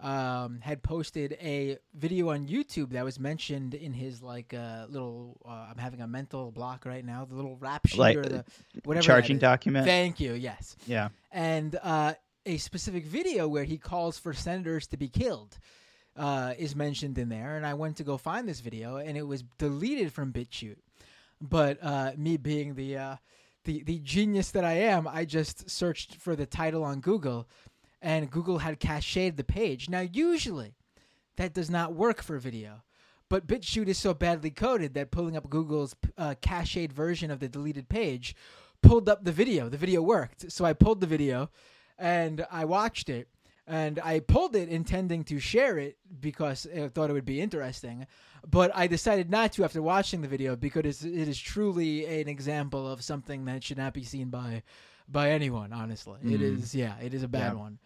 um, 0.00 0.58
had 0.60 0.82
posted 0.82 1.34
a 1.40 1.78
video 1.94 2.30
on 2.30 2.48
YouTube 2.48 2.90
that 2.90 3.04
was 3.04 3.20
mentioned 3.20 3.74
in 3.74 3.92
his 3.92 4.20
like 4.20 4.52
uh, 4.52 4.86
little. 4.88 5.40
Uh, 5.46 5.68
I'm 5.70 5.78
having 5.78 6.00
a 6.00 6.08
mental 6.08 6.50
block 6.50 6.84
right 6.84 7.04
now. 7.04 7.24
The 7.24 7.36
little 7.36 7.56
rap 7.56 7.86
sheet 7.86 8.00
Like, 8.00 8.16
or 8.16 8.22
the 8.22 8.44
whatever. 8.84 9.04
Charging 9.04 9.38
document. 9.38 9.86
Thank 9.86 10.18
you. 10.18 10.32
Yes. 10.32 10.76
yeah. 10.86 11.10
and 11.30 11.78
uh, 11.82 12.14
a 12.46 12.56
specific 12.56 13.04
video 13.04 13.48
where 13.48 13.64
he 13.64 13.78
calls 13.78 14.18
for 14.18 14.32
senators 14.32 14.86
to 14.88 14.96
be 14.96 15.08
killed 15.08 15.58
uh, 16.16 16.54
is 16.58 16.76
mentioned 16.76 17.18
in 17.18 17.28
there. 17.28 17.56
And 17.56 17.64
I 17.64 17.74
went 17.74 17.96
to 17.98 18.04
go 18.04 18.16
find 18.16 18.48
this 18.48 18.60
video, 18.60 18.96
and 18.96 19.16
it 19.16 19.26
was 19.26 19.42
deleted 19.58 20.12
from 20.12 20.32
BitChute. 20.32 20.78
But 21.40 21.78
uh, 21.82 22.12
me 22.16 22.36
being 22.36 22.74
the 22.74 22.96
uh, 22.96 23.16
the 23.64 23.82
the 23.82 23.98
genius 23.98 24.50
that 24.52 24.64
I 24.64 24.74
am, 24.74 25.08
I 25.08 25.24
just 25.24 25.68
searched 25.70 26.16
for 26.16 26.36
the 26.36 26.46
title 26.46 26.84
on 26.84 27.00
Google, 27.00 27.48
and 28.00 28.30
Google 28.30 28.58
had 28.58 28.78
cached 28.78 29.36
the 29.36 29.44
page. 29.44 29.88
Now, 29.88 30.00
usually, 30.00 30.74
that 31.36 31.54
does 31.54 31.70
not 31.70 31.94
work 31.94 32.22
for 32.22 32.38
video. 32.38 32.82
But 33.28 33.46
BitChute 33.46 33.88
is 33.88 33.96
so 33.96 34.12
badly 34.12 34.50
coded 34.50 34.92
that 34.92 35.10
pulling 35.10 35.38
up 35.38 35.48
Google's 35.48 35.96
uh, 36.18 36.34
cached 36.42 36.92
version 36.92 37.30
of 37.30 37.40
the 37.40 37.48
deleted 37.48 37.88
page 37.88 38.36
pulled 38.82 39.08
up 39.08 39.24
the 39.24 39.32
video. 39.32 39.70
The 39.70 39.78
video 39.78 40.02
worked. 40.02 40.52
So 40.52 40.66
I 40.66 40.74
pulled 40.74 41.00
the 41.00 41.06
video 41.06 41.48
and 41.98 42.46
I 42.50 42.64
watched 42.64 43.08
it. 43.08 43.28
And 43.64 44.00
I 44.00 44.18
pulled 44.18 44.56
it 44.56 44.68
intending 44.68 45.22
to 45.24 45.38
share 45.38 45.78
it 45.78 45.96
because 46.20 46.66
I 46.76 46.88
thought 46.88 47.10
it 47.10 47.12
would 47.12 47.24
be 47.24 47.40
interesting. 47.40 48.08
But 48.44 48.72
I 48.74 48.88
decided 48.88 49.30
not 49.30 49.52
to 49.52 49.64
after 49.64 49.80
watching 49.80 50.20
the 50.20 50.26
video 50.26 50.56
because 50.56 51.04
it 51.04 51.28
is 51.28 51.38
truly 51.38 52.04
an 52.20 52.26
example 52.28 52.90
of 52.90 53.02
something 53.02 53.44
that 53.44 53.62
should 53.62 53.78
not 53.78 53.94
be 53.94 54.02
seen 54.02 54.30
by 54.30 54.64
by 55.08 55.30
anyone, 55.30 55.72
honestly. 55.72 56.18
It 56.22 56.40
Mm. 56.40 56.58
is, 56.58 56.74
yeah, 56.74 56.98
it 56.98 57.14
is 57.14 57.22
a 57.22 57.28
bad 57.28 57.52
Yeah. 57.54 57.60
one. 57.60 57.78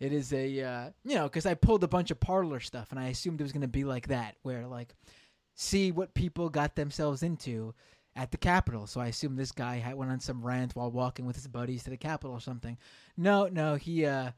It 0.00 0.12
is 0.12 0.32
a, 0.32 0.60
uh, 0.62 0.90
you 1.04 1.14
know, 1.14 1.24
because 1.24 1.46
I 1.46 1.54
pulled 1.54 1.84
a 1.84 1.88
bunch 1.88 2.10
of 2.10 2.18
Parler 2.20 2.60
stuff 2.60 2.90
and 2.90 2.98
I 3.00 3.08
assumed 3.08 3.40
it 3.40 3.44
was 3.44 3.52
going 3.52 3.60
to 3.62 3.68
be 3.68 3.84
like 3.84 4.08
that, 4.08 4.36
where 4.42 4.66
like, 4.66 4.94
see 5.54 5.92
what 5.92 6.12
people 6.14 6.50
got 6.50 6.74
themselves 6.76 7.22
into 7.22 7.74
at 8.14 8.30
the 8.30 8.36
Capitol. 8.36 8.86
So 8.86 9.00
I 9.00 9.06
assume 9.06 9.36
this 9.36 9.52
guy 9.52 9.76
had 9.76 9.94
went 9.94 10.10
on 10.10 10.20
some 10.20 10.44
rant 10.44 10.76
while 10.76 10.90
walking 10.90 11.26
with 11.26 11.36
his 11.36 11.46
buddies 11.46 11.84
to 11.84 11.90
the 11.90 11.96
Capitol 11.96 12.32
or 12.32 12.40
something. 12.40 12.76
No, 13.16 13.46
no, 13.46 13.74
he 13.76 14.06
uh, 14.06 14.32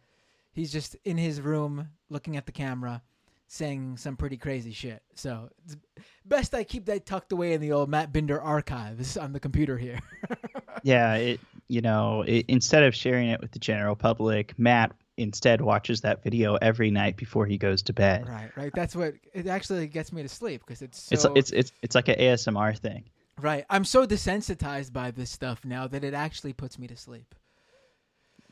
he's 0.53 0.73
just 0.73 0.97
in 1.05 1.17
his 1.17 1.41
room 1.41 1.89
looking 2.09 2.37
at 2.37 2.47
the 2.47 2.53
camera, 2.53 3.03
saying 3.49 3.97
some 3.97 4.17
pretty 4.17 4.37
crazy 4.37 4.73
shit. 4.73 5.03
So 5.15 5.51
it's 5.65 5.77
best 6.25 6.55
I 6.55 6.65
keep 6.65 6.87
that 6.87 7.07
tucked 7.07 7.33
away 7.33 7.53
in 7.53 7.61
the 7.61 7.73
old 7.73 7.89
Matt 7.89 8.13
Binder 8.13 8.41
archives 8.41 9.17
on 9.17 9.33
the 9.33 9.41
computer 9.41 9.77
here. 9.77 10.01
yeah, 10.83 11.15
it 11.17 11.41
you 11.69 11.81
know 11.81 12.23
it, 12.23 12.47
instead 12.49 12.85
of 12.85 12.95
sharing 12.95 13.29
it 13.29 13.41
with 13.41 13.53
the 13.53 13.59
general 13.59 13.97
public, 13.97 14.59
Matt 14.59 14.93
instead 15.17 15.61
watches 15.61 16.01
that 16.01 16.23
video 16.23 16.57
every 16.57 16.91
night 16.91 17.17
before 17.17 17.47
he 17.47 17.57
goes 17.57 17.83
to 17.83 17.93
bed. 17.93 18.29
Right, 18.29 18.51
right. 18.57 18.73
That's 18.75 18.97
what 18.97 19.15
it 19.33 19.47
actually 19.47 19.87
gets 19.87 20.13
me 20.13 20.23
to 20.23 20.29
sleep 20.29 20.63
because 20.67 20.83
it's 20.83 21.01
so... 21.01 21.33
it's 21.33 21.51
it's 21.51 21.51
it's 21.51 21.73
it's 21.83 21.95
like 21.95 22.09
an 22.09 22.17
ASMR 22.17 22.77
thing. 22.79 23.05
Right. 23.41 23.65
I'm 23.69 23.85
so 23.85 24.07
desensitized 24.07 24.93
by 24.93 25.11
this 25.11 25.31
stuff 25.31 25.65
now 25.65 25.87
that 25.89 26.05
it 26.05 26.15
actually 26.15 26.53
puts 26.53 26.79
me 26.79 26.87
to 26.87 26.97
sleep. 26.97 27.35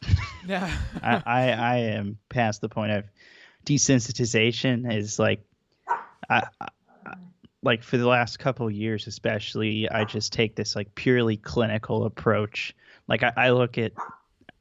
yeah. 0.46 0.76
I, 1.02 1.22
I, 1.24 1.50
I 1.50 1.76
am 1.78 2.18
past 2.28 2.60
the 2.60 2.68
point 2.68 2.92
of 2.92 3.04
desensitization 3.64 4.92
is 4.92 5.18
like 5.18 5.44
I, 6.28 6.42
I 6.60 6.68
like 7.62 7.84
for 7.84 7.96
the 7.96 8.08
last 8.08 8.40
couple 8.40 8.68
years 8.68 9.06
especially 9.06 9.88
I 9.88 10.04
just 10.04 10.32
take 10.32 10.56
this 10.56 10.74
like 10.74 10.94
purely 10.94 11.36
clinical 11.36 12.04
approach. 12.04 12.74
Like 13.06 13.22
I, 13.22 13.32
I 13.36 13.50
look 13.50 13.78
at 13.78 13.92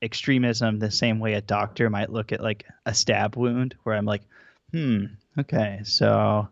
extremism 0.01 0.79
the 0.79 0.91
same 0.91 1.19
way 1.19 1.33
a 1.33 1.41
doctor 1.41 1.89
might 1.89 2.11
look 2.11 2.31
at 2.31 2.41
like 2.41 2.65
a 2.85 2.93
stab 2.93 3.35
wound 3.35 3.75
where 3.83 3.95
I'm 3.95 4.05
like, 4.05 4.23
hmm, 4.71 5.05
okay, 5.37 5.81
so 5.83 6.47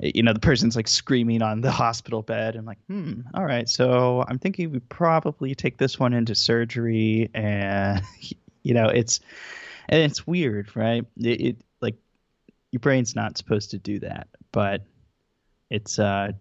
you 0.00 0.22
know 0.22 0.32
the 0.32 0.40
person's 0.40 0.76
like 0.76 0.88
screaming 0.88 1.42
on 1.42 1.60
the 1.60 1.70
hospital 1.70 2.22
bed 2.22 2.54
i'm 2.56 2.64
like 2.64 2.78
hmm 2.88 3.20
all 3.34 3.44
right 3.44 3.68
so 3.68 4.24
i'm 4.28 4.38
thinking 4.38 4.70
we 4.70 4.78
probably 4.78 5.54
take 5.54 5.76
this 5.78 5.98
one 5.98 6.12
into 6.12 6.34
surgery 6.34 7.28
and 7.34 8.02
you 8.62 8.74
know 8.74 8.88
it's 8.88 9.20
and 9.88 10.02
it's 10.02 10.26
weird 10.26 10.74
right? 10.76 11.04
It, 11.16 11.40
it 11.40 11.56
like 11.80 11.96
your 12.70 12.80
brain's 12.80 13.16
not 13.16 13.38
supposed 13.38 13.70
to 13.72 13.78
do 13.78 13.98
that 14.00 14.28
but 14.52 14.82
it's 15.70 15.98
uh 15.98 16.32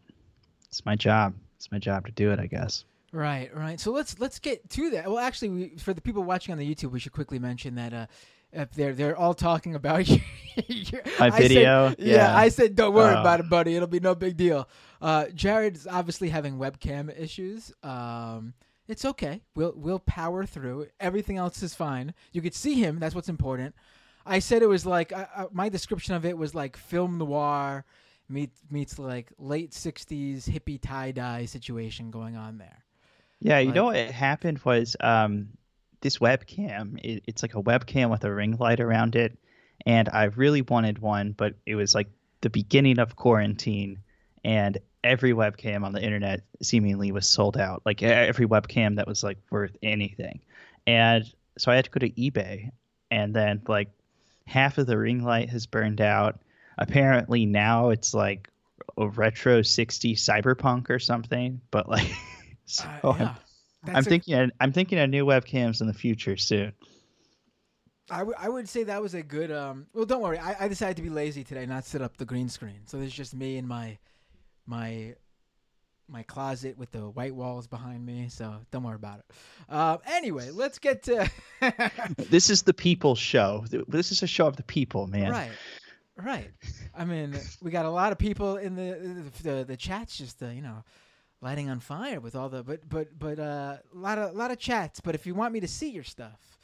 it's 0.68 0.86
my 0.86 0.96
job. 0.96 1.34
It's 1.56 1.72
my 1.72 1.80
job 1.80 2.06
to 2.06 2.12
do 2.12 2.32
it 2.32 2.40
i 2.40 2.46
guess. 2.46 2.84
Right 3.14 3.56
right. 3.56 3.80
So 3.80 3.92
let's 3.92 4.20
let's 4.20 4.38
get 4.38 4.70
to 4.72 4.92
that. 4.92 5.08
Well 5.08 5.20
actually 5.20 5.50
we, 5.50 5.70
for 5.78 5.94
the 5.94 6.02
people 6.02 6.24
watching 6.24 6.52
on 6.52 6.60
the 6.60 6.76
youtube 6.76 6.92
we 6.92 7.00
should 7.00 7.14
quickly 7.14 7.40
mention 7.40 7.76
that 7.76 7.94
uh 7.94 8.06
they're 8.74 8.94
they're 8.94 9.18
all 9.18 9.34
talking 9.34 9.76
about 9.76 10.08
your, 10.68 11.02
my 11.20 11.30
video. 11.30 11.86
I 11.86 11.90
said, 11.90 12.00
yeah. 12.00 12.16
yeah. 12.16 12.38
I 12.38 12.50
said, 12.50 12.76
don't 12.76 12.94
worry 12.94 13.14
uh, 13.14 13.22
about 13.22 13.40
it, 13.40 13.50
buddy. 13.50 13.76
It'll 13.76 13.88
be 13.88 14.00
no 14.00 14.16
big 14.16 14.38
deal. 14.38 14.68
Uh, 15.02 15.26
Jared's 15.34 15.88
obviously 15.88 16.30
having 16.30 16.58
webcam 16.58 17.18
issues. 17.18 17.72
Um, 17.84 18.54
it's 18.88 19.06
okay. 19.06 19.42
We'll 19.56 19.74
we'll 19.76 20.00
power 20.00 20.46
through. 20.46 20.88
Everything 21.00 21.38
else 21.38 21.62
is 21.62 21.76
fine. 21.76 22.14
You 22.32 22.42
could 22.42 22.56
see 22.56 22.76
him. 22.76 23.00
That's 23.00 23.14
what's 23.14 23.30
important. 23.30 23.76
I 24.26 24.40
said 24.40 24.62
it 24.62 24.68
was 24.68 24.86
like 24.86 25.14
uh, 25.14 25.48
my 25.52 25.70
description 25.70 26.16
of 26.16 26.26
it 26.26 26.38
was 26.38 26.54
like 26.56 26.78
film 26.78 27.18
noir 27.18 27.86
meets 28.30 28.62
meets 28.70 29.00
like 29.00 29.32
late 29.38 29.72
'60s 29.72 30.50
hippie 30.50 30.82
tie 30.82 31.12
dye 31.12 31.46
situation 31.46 32.12
going 32.12 32.36
on 32.36 32.58
there. 32.58 32.84
Yeah, 33.40 33.60
you 33.60 33.68
like, 33.68 33.76
know 33.76 33.86
what 33.86 33.98
happened 33.98 34.60
was 34.64 34.96
um, 35.00 35.50
this 36.01 36.18
webcam, 36.20 37.00
it, 37.04 37.24
it's 37.25 37.42
like 37.42 37.56
a 37.56 37.62
webcam 37.62 38.10
with 38.10 38.24
a 38.24 38.34
ring 38.34 38.58
light 38.58 38.80
around 38.80 39.16
it, 39.16 39.38
and 39.86 40.10
I 40.10 40.25
really 40.25 40.62
wanted 40.62 41.00
one, 41.00 41.32
but 41.32 41.56
it 41.66 41.75
was 41.75 41.96
like 41.96 42.08
the 42.42 42.50
beginning 42.50 43.00
of 43.00 43.16
quarantine, 43.16 44.00
and 44.44 44.77
every 45.04 45.34
webcam 45.34 45.84
on 45.84 45.94
the 45.94 46.04
internet 46.04 46.42
seemingly 46.62 47.12
was 47.12 47.27
sold 47.27 47.58
out. 47.58 47.82
Like 47.86 48.04
every 48.04 48.48
webcam 48.48 48.98
that 48.98 49.08
was 49.08 49.24
like 49.24 49.38
worth 49.50 49.75
anything, 49.82 50.42
and 50.86 51.25
so 51.58 51.72
I 51.72 51.75
had 51.75 51.86
to 51.86 51.92
go 51.92 52.00
to 52.00 52.10
eBay, 52.12 52.72
and 53.10 53.34
then 53.36 53.62
like 53.68 53.89
half 54.46 54.77
of 54.77 54.88
the 54.88 54.98
ring 54.98 55.24
light 55.24 55.50
has 55.50 55.66
burned 55.66 56.01
out. 56.01 56.39
Apparently 56.77 57.46
now 57.46 57.89
it's 57.89 58.13
like 58.13 58.50
a 58.98 59.08
retro 59.08 59.62
60 59.62 60.16
cyberpunk 60.16 60.89
or 60.89 61.00
something, 61.00 61.62
but 61.72 61.89
like 61.89 62.12
so 62.66 62.88
uh, 63.04 63.16
yeah. 63.20 63.36
I'm 63.88 63.98
a, 63.98 64.01
thinking. 64.03 64.51
I'm 64.60 64.72
thinking 64.72 65.00
of 65.00 65.10
new 65.10 65.25
webcams 65.25 65.82
in 65.82 65.88
the 65.88 65.94
future 65.94 66.38
soon. 66.38 66.74
I, 68.10 68.20
w- 68.20 68.38
I 68.39 68.48
would 68.48 68.70
say 68.70 68.84
that 68.84 69.01
was 69.01 69.13
a 69.13 69.22
good. 69.22 69.51
Um, 69.51 69.88
well, 69.94 70.06
don't 70.06 70.22
worry. 70.22 70.39
I, 70.39 70.65
I 70.65 70.67
decided 70.67 70.96
to 70.98 71.03
be 71.03 71.10
lazy 71.10 71.44
today, 71.44 71.65
not 71.65 71.86
set 71.86 72.01
up 72.01 72.17
the 72.17 72.25
green 72.25 72.50
screen. 72.50 72.82
So 72.86 72.98
there's 72.98 73.13
just 73.13 73.34
me 73.34 73.58
and 73.58 73.67
my 73.67 73.98
my 74.65 75.15
my 76.10 76.24
closet 76.24 76.77
with 76.77 76.91
the 76.91 77.10
white 77.10 77.36
walls 77.36 77.67
behind 77.67 78.06
me. 78.06 78.29
So 78.29 78.56
don't 78.72 78.84
worry 78.84 78.96
about 78.96 79.20
it. 79.20 79.25
Uh, 79.70 79.98
anyway, 80.06 80.51
let's 80.51 80.79
get 80.79 81.03
to. 81.03 81.29
this 82.17 82.50
is 82.50 82.63
the 82.63 82.74
people 82.74 83.15
show. 83.15 83.65
This 83.88 84.12
is 84.12 84.24
a 84.24 84.27
show 84.27 84.48
of 84.48 84.56
the 84.56 84.63
people, 84.63 85.08
man. 85.08 85.32
Right. 85.32 85.51
Right. 86.15 86.50
I 86.96 87.06
mean, 87.06 87.36
we 87.62 87.70
got 87.72 87.86
a 87.86 87.91
lot 87.91 88.12
of 88.12 88.17
people 88.17 88.58
in 88.58 88.75
the 88.75 89.32
the, 89.44 89.65
the 89.65 89.77
chats. 89.77 90.17
Just 90.17 90.41
uh, 90.41 90.48
you 90.48 90.62
know 90.62 90.84
lighting 91.41 91.70
on 91.70 91.79
fire 91.79 92.20
with 92.20 92.36
all 92.36 92.50
the 92.50 92.63
but 92.63 92.88
but 92.88 93.17
but 93.17 93.39
uh, 93.39 93.77
a 93.94 93.98
lot 93.98 94.17
of 94.17 94.32
a 94.32 94.38
lot 94.38 94.51
of 94.51 94.58
chats. 94.58 95.00
But 95.00 95.15
if 95.15 95.25
you 95.25 95.36
want 95.36 95.53
me 95.53 95.60
to 95.60 95.67
see 95.67 95.89
your 95.89 96.03
stuff, 96.03 96.58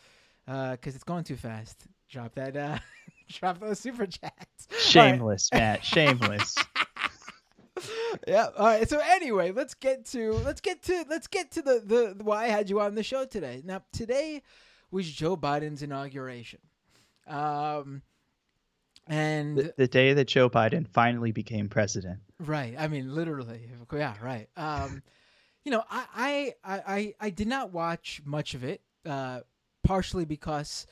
because 0.46 0.94
uh, 0.94 0.96
it's 0.96 1.03
going 1.03 1.24
too 1.24 1.36
fast, 1.36 1.86
drop 2.10 2.36
that 2.36 2.56
uh, 2.56 2.80
drop 3.32 3.60
those 3.60 3.80
super 3.80 4.06
chats. 4.06 4.68
Shameless, 4.80 5.50
right. 5.53 5.60
Matt. 5.60 5.86
Shameless. 5.86 6.56
yeah. 8.27 8.48
All 8.58 8.65
right. 8.65 8.88
So 8.89 9.00
anyway, 9.00 9.51
let's 9.51 9.74
get 9.74 10.06
to 10.08 10.34
let's 10.34 10.62
get 10.62 10.84
to 10.84 11.06
let's 11.10 11.27
get 11.27 11.51
to 11.51 11.62
the, 11.62 11.82
the 11.86 12.13
the 12.18 12.24
why 12.24 12.46
I 12.46 12.48
had 12.48 12.70
you 12.70 12.80
on 12.80 12.96
the 12.96 13.03
show 13.03 13.25
today. 13.25 13.62
Now 13.63 13.84
today 13.92 14.42
was 14.92 15.10
Joe 15.10 15.36
Biden's 15.36 15.82
inauguration. 15.82 16.60
Um, 17.27 18.01
and 19.08 19.58
the, 19.58 19.74
the, 19.77 19.88
day 19.88 20.13
that 20.13 20.27
Joe 20.27 20.50
Biden 20.50 20.88
finally 20.88 21.32
became 21.32 21.68
president. 21.68 22.20
Right. 22.44 22.76
I 22.78 22.88
mean, 22.88 23.14
literally. 23.14 23.70
Yeah. 23.92 24.16
Right. 24.22 24.50
Um, 24.58 25.02
you 25.64 25.72
know, 25.72 25.84
I, 25.90 26.54
I 26.68 26.82
I 26.86 27.14
I 27.20 27.30
did 27.30 27.48
not 27.48 27.72
watch 27.72 28.22
much 28.26 28.54
of 28.54 28.64
it, 28.64 28.82
uh, 29.06 29.42
partially 29.84 30.26
because 30.26 30.86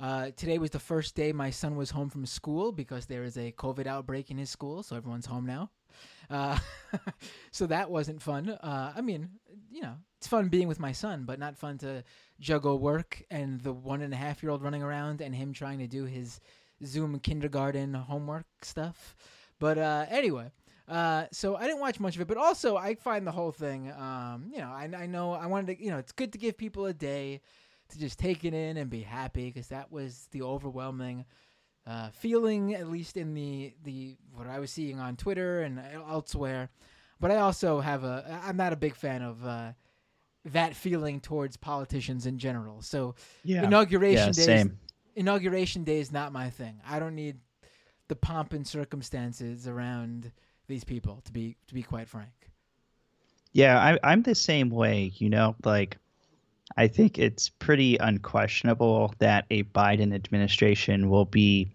uh, 0.00 0.30
today 0.36 0.58
was 0.58 0.70
the 0.70 0.78
first 0.78 1.14
day 1.14 1.32
my 1.32 1.50
son 1.50 1.76
was 1.76 1.90
home 1.90 2.10
from 2.10 2.26
school 2.26 2.72
because 2.72 3.06
there 3.06 3.24
is 3.24 3.38
a 3.38 3.52
COVID 3.52 3.86
outbreak 3.86 4.30
in 4.30 4.38
his 4.38 4.50
school, 4.50 4.82
so 4.82 4.96
everyone's 4.96 5.26
home 5.26 5.46
now. 5.46 5.70
Uh, 6.30 6.58
so 7.52 7.66
that 7.66 7.90
wasn't 7.90 8.20
fun. 8.22 8.50
Uh, 8.50 8.92
I 8.94 9.00
mean, 9.00 9.30
you 9.70 9.80
know, 9.82 9.94
it's 10.18 10.26
fun 10.28 10.48
being 10.48 10.68
with 10.68 10.80
my 10.80 10.92
son, 10.92 11.24
but 11.24 11.38
not 11.38 11.56
fun 11.56 11.78
to 11.78 12.04
juggle 12.38 12.78
work 12.78 13.22
and 13.30 13.60
the 13.62 13.72
one 13.72 14.02
and 14.02 14.12
a 14.12 14.16
half 14.16 14.42
year 14.42 14.50
old 14.52 14.62
running 14.62 14.82
around 14.82 15.20
and 15.20 15.34
him 15.34 15.52
trying 15.52 15.78
to 15.78 15.86
do 15.86 16.04
his 16.04 16.40
Zoom 16.84 17.18
kindergarten 17.20 17.94
homework 17.94 18.46
stuff. 18.62 19.16
But 19.58 19.78
uh, 19.78 20.06
anyway, 20.08 20.50
uh, 20.88 21.26
so 21.32 21.56
I 21.56 21.66
didn't 21.66 21.80
watch 21.80 22.00
much 22.00 22.14
of 22.16 22.22
it, 22.22 22.28
but 22.28 22.36
also 22.36 22.76
I 22.76 22.94
find 22.94 23.26
the 23.26 23.32
whole 23.32 23.52
thing, 23.52 23.92
um, 23.92 24.50
you 24.52 24.58
know, 24.58 24.68
I, 24.68 24.88
I 24.96 25.06
know 25.06 25.32
I 25.32 25.46
wanted 25.46 25.76
to, 25.76 25.84
you 25.84 25.90
know, 25.90 25.98
it's 25.98 26.12
good 26.12 26.32
to 26.32 26.38
give 26.38 26.56
people 26.56 26.86
a 26.86 26.94
day 26.94 27.40
to 27.90 27.98
just 27.98 28.18
take 28.18 28.44
it 28.44 28.54
in 28.54 28.76
and 28.76 28.90
be 28.90 29.02
happy 29.02 29.46
because 29.46 29.68
that 29.68 29.92
was 29.92 30.28
the 30.32 30.42
overwhelming 30.42 31.24
uh, 31.86 32.10
feeling, 32.10 32.74
at 32.74 32.88
least 32.88 33.16
in 33.16 33.34
the 33.34 33.74
the 33.82 34.16
what 34.34 34.46
I 34.46 34.58
was 34.58 34.70
seeing 34.70 34.98
on 34.98 35.16
Twitter 35.16 35.62
and 35.62 35.80
elsewhere. 36.08 36.70
But 37.20 37.32
I 37.32 37.36
also 37.36 37.80
have 37.80 38.04
a, 38.04 38.42
I'm 38.44 38.56
not 38.56 38.72
a 38.72 38.76
big 38.76 38.94
fan 38.94 39.22
of. 39.22 39.44
Uh, 39.44 39.72
that 40.44 40.74
feeling 40.74 41.20
towards 41.20 41.56
politicians 41.56 42.24
in 42.24 42.38
general. 42.38 42.80
So 42.80 43.16
yeah. 43.44 43.64
inauguration 43.64 44.32
yeah, 44.34 44.46
days, 44.46 44.70
inauguration 45.14 45.84
day 45.84 45.98
is 45.98 46.10
not 46.10 46.32
my 46.32 46.48
thing. 46.48 46.80
I 46.88 46.98
don't 46.98 47.14
need 47.14 47.38
the 48.06 48.16
pomp 48.16 48.52
and 48.52 48.66
circumstances 48.66 49.68
around 49.68 50.32
these 50.68 50.84
people 50.84 51.20
to 51.24 51.32
be 51.32 51.56
to 51.66 51.74
be 51.74 51.82
quite 51.82 52.08
frank. 52.08 52.30
Yeah, 53.52 53.78
I, 53.78 53.98
I'm 54.12 54.22
the 54.22 54.34
same 54.34 54.70
way. 54.70 55.12
You 55.16 55.30
know, 55.30 55.56
like 55.64 55.96
I 56.76 56.86
think 56.86 57.18
it's 57.18 57.48
pretty 57.48 57.96
unquestionable 57.96 59.14
that 59.18 59.46
a 59.50 59.64
Biden 59.64 60.14
administration 60.14 61.08
will 61.08 61.24
be 61.24 61.70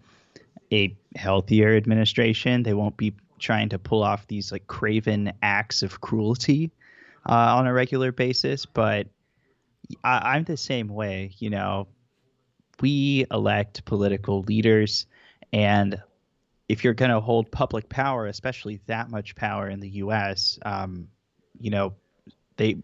a 0.72 0.96
healthier 1.16 1.76
administration. 1.76 2.62
They 2.62 2.74
won't 2.74 2.96
be 2.96 3.14
trying 3.38 3.68
to 3.70 3.78
pull 3.78 4.02
off 4.02 4.26
these 4.28 4.52
like 4.52 4.66
craven 4.66 5.32
acts 5.42 5.82
of 5.82 6.00
cruelty 6.00 6.70
uh, 7.28 7.56
on 7.56 7.66
a 7.66 7.72
regular 7.72 8.12
basis. 8.12 8.64
But 8.64 9.08
I, 10.02 10.34
I'm 10.34 10.44
the 10.44 10.56
same 10.56 10.88
way. 10.88 11.32
You 11.38 11.50
know, 11.50 11.88
we 12.80 13.26
elect 13.30 13.84
political 13.84 14.42
leaders, 14.42 15.06
and 15.52 16.00
if 16.68 16.84
you're 16.84 16.94
going 16.94 17.10
to 17.10 17.20
hold 17.20 17.50
public 17.50 17.88
power, 17.88 18.26
especially 18.26 18.80
that 18.86 19.10
much 19.10 19.34
power 19.34 19.68
in 19.68 19.80
the 19.80 19.88
U.S., 19.90 20.58
um, 20.64 21.08
you 21.60 21.70
know, 21.70 21.94
they 22.56 22.76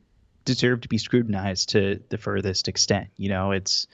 deserve 0.44 0.82
to 0.82 0.88
be 0.88 0.98
scrutinized 0.98 1.70
to 1.70 2.00
the 2.08 2.18
furthest 2.18 2.68
extent. 2.68 3.08
You 3.16 3.30
know, 3.30 3.52
it's 3.52 3.86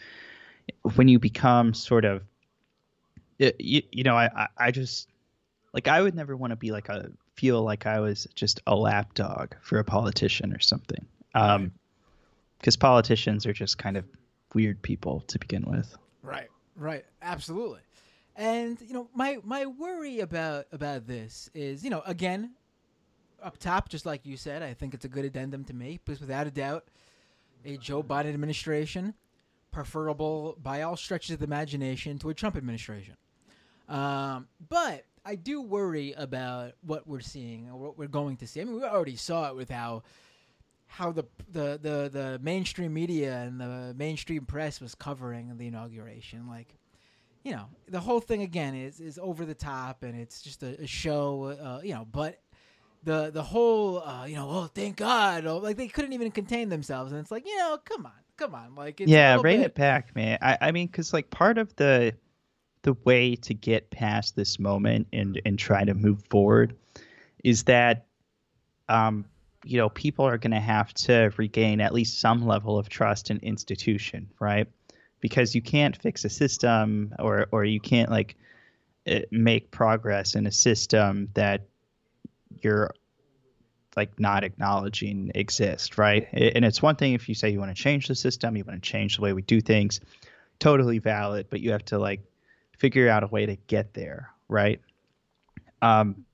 when 0.95 1.09
you 1.09 1.19
become 1.19 1.75
sort 1.75 2.05
of, 2.05 2.23
you, 3.38 3.83
you 3.93 4.02
know, 4.02 4.16
I, 4.16 4.49
I 4.57 4.71
just 4.71 5.09
like 5.73 5.88
I 5.88 6.00
would 6.00 6.14
never 6.14 6.37
want 6.37 6.52
to 6.52 6.57
be 6.57 6.73
like 6.73 6.88
a 6.88 7.11
feel 7.35 7.62
like 7.62 7.87
I 7.87 8.00
was 8.00 8.26
just 8.35 8.61
a 8.66 8.75
lapdog 8.75 9.55
for 9.61 9.78
a 9.78 9.85
politician 9.85 10.55
or 10.55 10.61
something. 10.61 11.05
Um, 11.35 11.73
because 12.59 12.76
politicians 12.76 13.47
are 13.47 13.52
just 13.52 13.76
kind 13.76 13.97
of 13.97 14.05
weird 14.55 14.81
people 14.81 15.21
to 15.28 15.38
begin 15.38 15.64
with. 15.66 15.95
Right, 16.23 16.49
right, 16.75 17.05
absolutely. 17.21 17.81
And 18.37 18.78
you 18.83 18.93
know, 18.93 19.09
my 19.14 19.38
my 19.43 19.66
worry 19.66 20.21
about 20.21 20.66
about 20.71 21.07
this 21.07 21.50
is, 21.55 21.83
you 21.83 21.90
know, 21.90 22.02
again, 22.07 22.52
up 23.43 23.59
top, 23.59 23.88
just 23.88 24.05
like 24.05 24.26
you 24.26 24.37
said, 24.37 24.62
I 24.62 24.75
think 24.75 24.93
it's 24.93 25.05
a 25.05 25.09
good 25.09 25.25
addendum 25.25 25.64
to 25.64 25.75
make 25.75 26.05
because 26.05 26.21
without 26.21 26.47
a 26.47 26.50
doubt, 26.50 26.85
a 27.64 27.78
Joe 27.78 28.02
Biden 28.02 28.35
administration 28.35 29.14
preferable 29.71 30.57
by 30.62 30.83
all 30.83 30.97
stretches 30.97 31.33
of 31.33 31.38
the 31.38 31.45
imagination 31.45 32.19
to 32.19 32.31
a 32.31 32.35
Trump 32.35 32.57
administration. 32.57 33.14
Um, 33.88 34.49
but 34.69 35.05
I 35.25 35.35
do 35.35 35.62
worry 35.62 36.12
about 36.16 36.73
what 36.83 37.07
we're 37.07 37.21
seeing 37.21 37.69
or 37.69 37.76
what 37.76 37.99
we're 37.99 38.09
going 38.09 38.37
to 38.38 38.47
see. 38.47 38.61
I 38.61 38.64
mean, 38.64 38.76
we 38.76 38.85
already 38.85 39.16
saw 39.16 39.49
it 39.49 39.57
with 39.57 39.71
how 39.71 40.02
how 40.87 41.12
the 41.12 41.25
the 41.50 41.78
the, 41.83 42.11
the 42.12 42.40
mainstream 42.43 42.95
media 42.95 43.38
and 43.38 43.61
the 43.61 43.95
mainstream 43.97 44.45
press 44.45 44.81
was 44.81 44.95
covering 44.95 45.57
the 45.57 45.66
inauguration. 45.66 46.49
Like, 46.49 46.75
you 47.47 47.53
know, 47.53 47.69
the 47.87 48.00
whole 48.00 48.19
thing 48.19 48.43
again 48.43 48.75
is 48.75 48.99
is 48.99 49.21
over 49.23 49.45
the 49.45 49.55
top 49.55 50.03
and 50.03 50.21
it's 50.21 50.43
just 50.43 50.65
a, 50.65 50.83
a 50.83 50.87
show. 50.88 51.45
Uh, 51.45 51.81
you 51.81 51.95
know, 51.95 52.05
but 52.11 52.41
the 53.05 53.31
the 53.31 53.43
whole 53.43 54.00
uh, 54.00 54.25
you 54.26 54.35
know, 54.35 54.49
oh 54.50 54.67
thank 54.67 54.97
God, 54.97 55.47
oh, 55.47 55.59
like 55.59 55.76
they 55.76 55.87
couldn't 55.87 56.12
even 56.12 56.33
contain 56.33 56.71
themselves, 56.71 57.12
and 57.12 57.21
it's 57.21 57.31
like 57.31 57.47
you 57.47 57.57
know, 57.57 57.79
come 57.85 58.05
on, 58.05 58.12
come 58.37 58.53
on, 58.53 58.75
like 58.75 58.99
yeah, 58.99 59.38
rein 59.41 59.59
bit... 59.59 59.67
it 59.67 59.75
back, 59.76 60.17
man. 60.17 60.38
I 60.43 60.59
I 60.61 60.73
mean, 60.73 60.88
because 60.88 61.12
like 61.12 61.31
part 61.31 61.57
of 61.57 61.75
the 61.76 62.15
the 62.83 62.95
way 63.05 63.37
to 63.37 63.55
get 63.55 63.93
past 63.93 64.35
this 64.35 64.59
moment 64.59 65.07
and 65.12 65.41
and 65.47 65.57
try 65.57 65.85
to 65.85 65.95
move 65.95 66.25
forward 66.29 66.76
is 67.45 67.62
that 67.65 68.07
um 68.88 69.25
you 69.65 69.79
know 69.79 69.88
people 69.88 70.25
are 70.25 70.38
going 70.38 70.50
to 70.53 70.61
have 70.61 70.93
to 70.95 71.31
regain 71.37 71.81
at 71.81 71.95
least 71.95 72.19
some 72.19 72.45
level 72.45 72.76
of 72.76 72.88
trust 72.88 73.31
in 73.31 73.38
institution 73.38 74.31
right 74.41 74.69
because 75.28 75.54
you 75.54 75.62
can't 75.62 75.97
fix 75.97 76.25
a 76.25 76.30
system 76.30 77.14
or 77.18 77.47
or 77.50 77.64
you 77.64 77.80
can't 77.80 78.11
like 78.11 78.37
eh, 79.06 79.23
make 79.30 79.71
progress 79.71 80.35
in 80.35 80.47
a 80.47 80.52
system 80.52 81.28
that 81.35 81.66
you're 82.62 82.90
like 83.97 84.21
not 84.21 84.45
acknowledging 84.45 85.30
exist 85.35 85.99
right 85.99 86.28
and 86.33 86.64
it's 86.64 86.83
one 86.83 86.97
thing 86.97 87.14
if 87.14 87.28
you 87.28 87.35
say 87.35 87.49
you 87.50 87.59
want 87.59 87.75
to 87.75 87.83
change 87.83 88.09
the 88.09 88.14
system 88.14 88.56
you 88.56 88.64
want 88.64 88.83
to 88.83 88.88
change 88.88 89.16
the 89.16 89.23
way 89.23 89.33
we 89.33 89.42
do 89.42 89.61
things 89.61 90.00
totally 90.59 90.99
valid 90.99 91.47
but 91.50 91.61
you 91.61 91.73
have 91.73 91.85
to 91.85 91.99
like 91.99 92.21
figure 92.78 93.09
out 93.09 93.23
a 93.23 93.26
way 93.26 93.47
to 93.47 93.56
get 93.66 93.95
there, 93.95 94.30
right? 94.49 94.80
Um, 95.83 96.25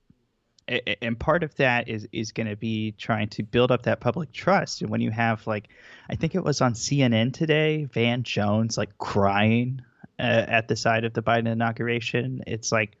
and 0.67 1.19
part 1.19 1.43
of 1.43 1.55
that 1.55 1.89
is 1.89 2.07
is 2.11 2.31
going 2.31 2.47
to 2.47 2.55
be 2.55 2.93
trying 2.93 3.29
to 3.29 3.43
build 3.43 3.71
up 3.71 3.83
that 3.83 3.99
public 3.99 4.31
trust. 4.31 4.81
And 4.81 4.89
when 4.89 5.01
you 5.01 5.11
have 5.11 5.45
like, 5.45 5.69
I 6.09 6.15
think 6.15 6.35
it 6.35 6.43
was 6.43 6.61
on 6.61 6.73
CNN 6.73 7.33
today, 7.33 7.85
Van 7.85 8.23
Jones 8.23 8.77
like 8.77 8.97
crying 8.97 9.81
uh, 10.19 10.45
at 10.47 10.67
the 10.67 10.75
side 10.75 11.03
of 11.03 11.13
the 11.13 11.21
Biden 11.21 11.47
inauguration. 11.47 12.43
It's 12.47 12.71
like, 12.71 12.97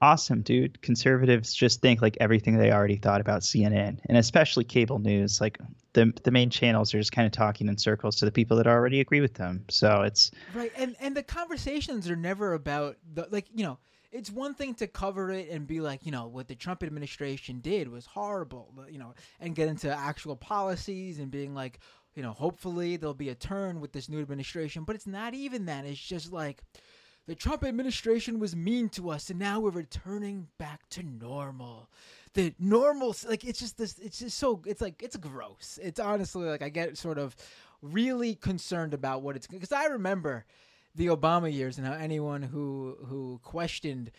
awesome, 0.00 0.42
dude. 0.42 0.80
Conservatives 0.82 1.54
just 1.54 1.80
think 1.80 2.00
like 2.00 2.16
everything 2.20 2.56
they 2.56 2.72
already 2.72 2.96
thought 2.96 3.20
about 3.20 3.42
CNN, 3.42 3.98
and 4.06 4.16
especially 4.18 4.64
cable 4.64 4.98
news. 4.98 5.40
Like 5.40 5.58
the 5.92 6.12
the 6.24 6.30
main 6.30 6.50
channels 6.50 6.94
are 6.94 6.98
just 6.98 7.12
kind 7.12 7.26
of 7.26 7.32
talking 7.32 7.68
in 7.68 7.76
circles 7.78 8.16
to 8.16 8.24
the 8.24 8.32
people 8.32 8.56
that 8.58 8.66
already 8.66 9.00
agree 9.00 9.20
with 9.20 9.34
them. 9.34 9.64
So 9.68 10.02
it's 10.02 10.30
right, 10.54 10.72
and 10.76 10.96
and 11.00 11.16
the 11.16 11.22
conversations 11.22 12.08
are 12.08 12.16
never 12.16 12.54
about 12.54 12.96
the 13.12 13.28
like 13.30 13.46
you 13.54 13.64
know. 13.64 13.78
It's 14.12 14.30
one 14.30 14.54
thing 14.54 14.74
to 14.74 14.86
cover 14.86 15.30
it 15.30 15.50
and 15.50 15.66
be 15.66 15.80
like, 15.80 16.04
you 16.04 16.12
know, 16.12 16.26
what 16.26 16.48
the 16.48 16.54
Trump 16.54 16.82
administration 16.82 17.60
did 17.60 17.88
was 17.88 18.06
horrible, 18.06 18.74
you 18.90 18.98
know, 18.98 19.14
and 19.38 19.54
get 19.54 19.68
into 19.68 19.88
actual 19.94 20.36
policies 20.36 21.18
and 21.18 21.30
being 21.30 21.54
like, 21.54 21.78
you 22.14 22.22
know, 22.22 22.32
hopefully 22.32 22.96
there'll 22.96 23.14
be 23.14 23.28
a 23.28 23.34
turn 23.34 23.80
with 23.80 23.92
this 23.92 24.08
new 24.08 24.20
administration. 24.20 24.84
But 24.84 24.96
it's 24.96 25.06
not 25.06 25.34
even 25.34 25.66
that. 25.66 25.84
It's 25.84 26.00
just 26.00 26.32
like, 26.32 26.62
the 27.26 27.36
Trump 27.36 27.62
administration 27.62 28.40
was 28.40 28.56
mean 28.56 28.88
to 28.88 29.10
us 29.10 29.30
and 29.30 29.38
now 29.38 29.60
we're 29.60 29.70
returning 29.70 30.48
back 30.58 30.88
to 30.88 31.02
normal 31.04 31.88
the 32.34 32.54
normal 32.58 33.14
like 33.28 33.44
it's 33.44 33.58
just 33.58 33.76
this 33.76 33.98
it's 33.98 34.20
just 34.20 34.38
so 34.38 34.60
it's 34.66 34.80
like 34.80 35.02
it's 35.02 35.16
gross 35.16 35.78
it's 35.82 36.00
honestly 36.00 36.48
like 36.48 36.62
i 36.62 36.68
get 36.68 36.96
sort 36.96 37.18
of 37.18 37.36
really 37.82 38.34
concerned 38.34 38.94
about 38.94 39.22
what 39.22 39.36
it's 39.36 39.46
because 39.46 39.72
i 39.72 39.86
remember 39.86 40.44
the 40.94 41.06
obama 41.06 41.52
years 41.52 41.78
and 41.78 41.86
how 41.86 41.92
anyone 41.92 42.42
who 42.42 42.96
who 43.06 43.40
questioned 43.42 44.10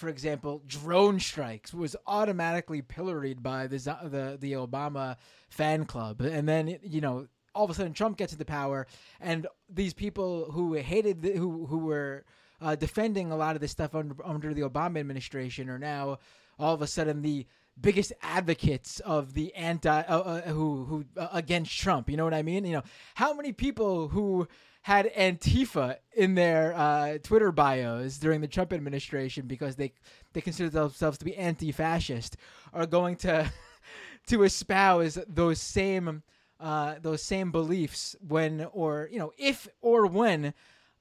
for 0.00 0.08
example, 0.08 0.62
drone 0.66 1.20
strikes 1.20 1.74
was 1.74 1.94
automatically 2.06 2.80
pilloried 2.80 3.42
by 3.42 3.66
the 3.66 3.76
the 3.76 4.38
the 4.40 4.52
Obama 4.52 5.16
fan 5.50 5.84
club, 5.84 6.22
and 6.22 6.48
then 6.48 6.78
you 6.82 7.02
know 7.02 7.26
all 7.54 7.64
of 7.64 7.70
a 7.70 7.74
sudden 7.74 7.92
Trump 7.92 8.16
gets 8.16 8.32
into 8.32 8.46
power, 8.46 8.86
and 9.20 9.46
these 9.68 9.92
people 9.92 10.50
who 10.52 10.72
hated 10.72 11.20
the, 11.20 11.32
who 11.32 11.66
who 11.66 11.78
were 11.78 12.24
uh, 12.62 12.76
defending 12.76 13.30
a 13.30 13.36
lot 13.36 13.54
of 13.56 13.60
this 13.60 13.72
stuff 13.72 13.94
under, 13.94 14.14
under 14.24 14.54
the 14.54 14.62
Obama 14.62 15.00
administration 15.00 15.68
are 15.68 15.78
now 15.78 16.18
all 16.58 16.72
of 16.72 16.80
a 16.80 16.86
sudden 16.86 17.20
the 17.20 17.46
biggest 17.78 18.12
advocates 18.22 19.00
of 19.00 19.34
the 19.34 19.54
anti 19.54 20.00
uh, 20.02 20.18
uh, 20.18 20.40
who 20.42 20.84
who 20.84 21.04
uh, 21.16 21.28
against 21.32 21.78
Trump. 21.78 22.08
You 22.08 22.16
know 22.16 22.24
what 22.24 22.34
I 22.34 22.42
mean? 22.42 22.64
You 22.64 22.72
know 22.72 22.82
how 23.16 23.34
many 23.34 23.52
people 23.52 24.08
who 24.08 24.48
had 24.82 25.12
Antifa 25.14 25.96
in 26.12 26.34
their 26.34 26.74
uh, 26.74 27.18
Twitter 27.22 27.52
bios 27.52 28.16
during 28.18 28.40
the 28.40 28.48
Trump 28.48 28.72
administration 28.72 29.46
because 29.46 29.76
they 29.76 29.92
they 30.32 30.40
consider 30.40 30.70
themselves 30.70 31.18
to 31.18 31.24
be 31.24 31.36
anti-fascist 31.36 32.36
are 32.72 32.86
going 32.86 33.16
to 33.16 33.50
to 34.26 34.42
espouse 34.42 35.18
those 35.28 35.60
same 35.60 36.22
uh, 36.58 36.94
those 37.00 37.22
same 37.22 37.50
beliefs 37.50 38.16
when 38.26 38.66
or 38.72 39.08
you 39.12 39.18
know 39.18 39.32
if 39.38 39.68
or 39.82 40.06
when 40.06 40.54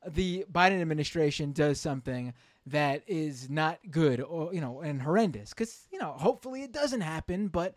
the 0.08 0.46
Biden 0.52 0.82
administration 0.82 1.52
does 1.52 1.80
something 1.80 2.34
that 2.66 3.04
is 3.08 3.50
not 3.50 3.80
good 3.90 4.22
or 4.22 4.54
you 4.54 4.62
know 4.62 4.82
and 4.82 5.02
horrendous. 5.02 5.50
Because 5.50 5.88
you 5.92 6.00
know 6.00 6.14
hopefully 6.18 6.64
it 6.64 6.74
doesn't 6.74 7.02
happen 7.02 7.48
but 7.48 7.76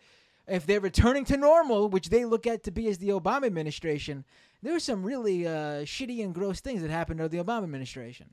if 0.48 0.66
they're 0.66 0.80
returning 0.80 1.24
to 1.24 1.36
normal 1.36 1.88
which 1.88 2.08
they 2.08 2.24
look 2.24 2.46
at 2.46 2.64
to 2.64 2.72
be 2.72 2.88
as 2.88 2.98
the 2.98 3.10
obama 3.10 3.46
administration 3.46 4.24
there 4.62 4.72
were 4.72 4.81
some 4.81 5.03
really 5.03 5.46
uh, 5.46 5.85
shitty 5.85 6.25
and 6.25 6.35
gross 6.35 6.61
things 6.61 6.83
that 6.83 6.90
happened 6.90 7.20
under 7.20 7.29
the 7.29 7.42
obama 7.42 7.64
administration 7.64 8.29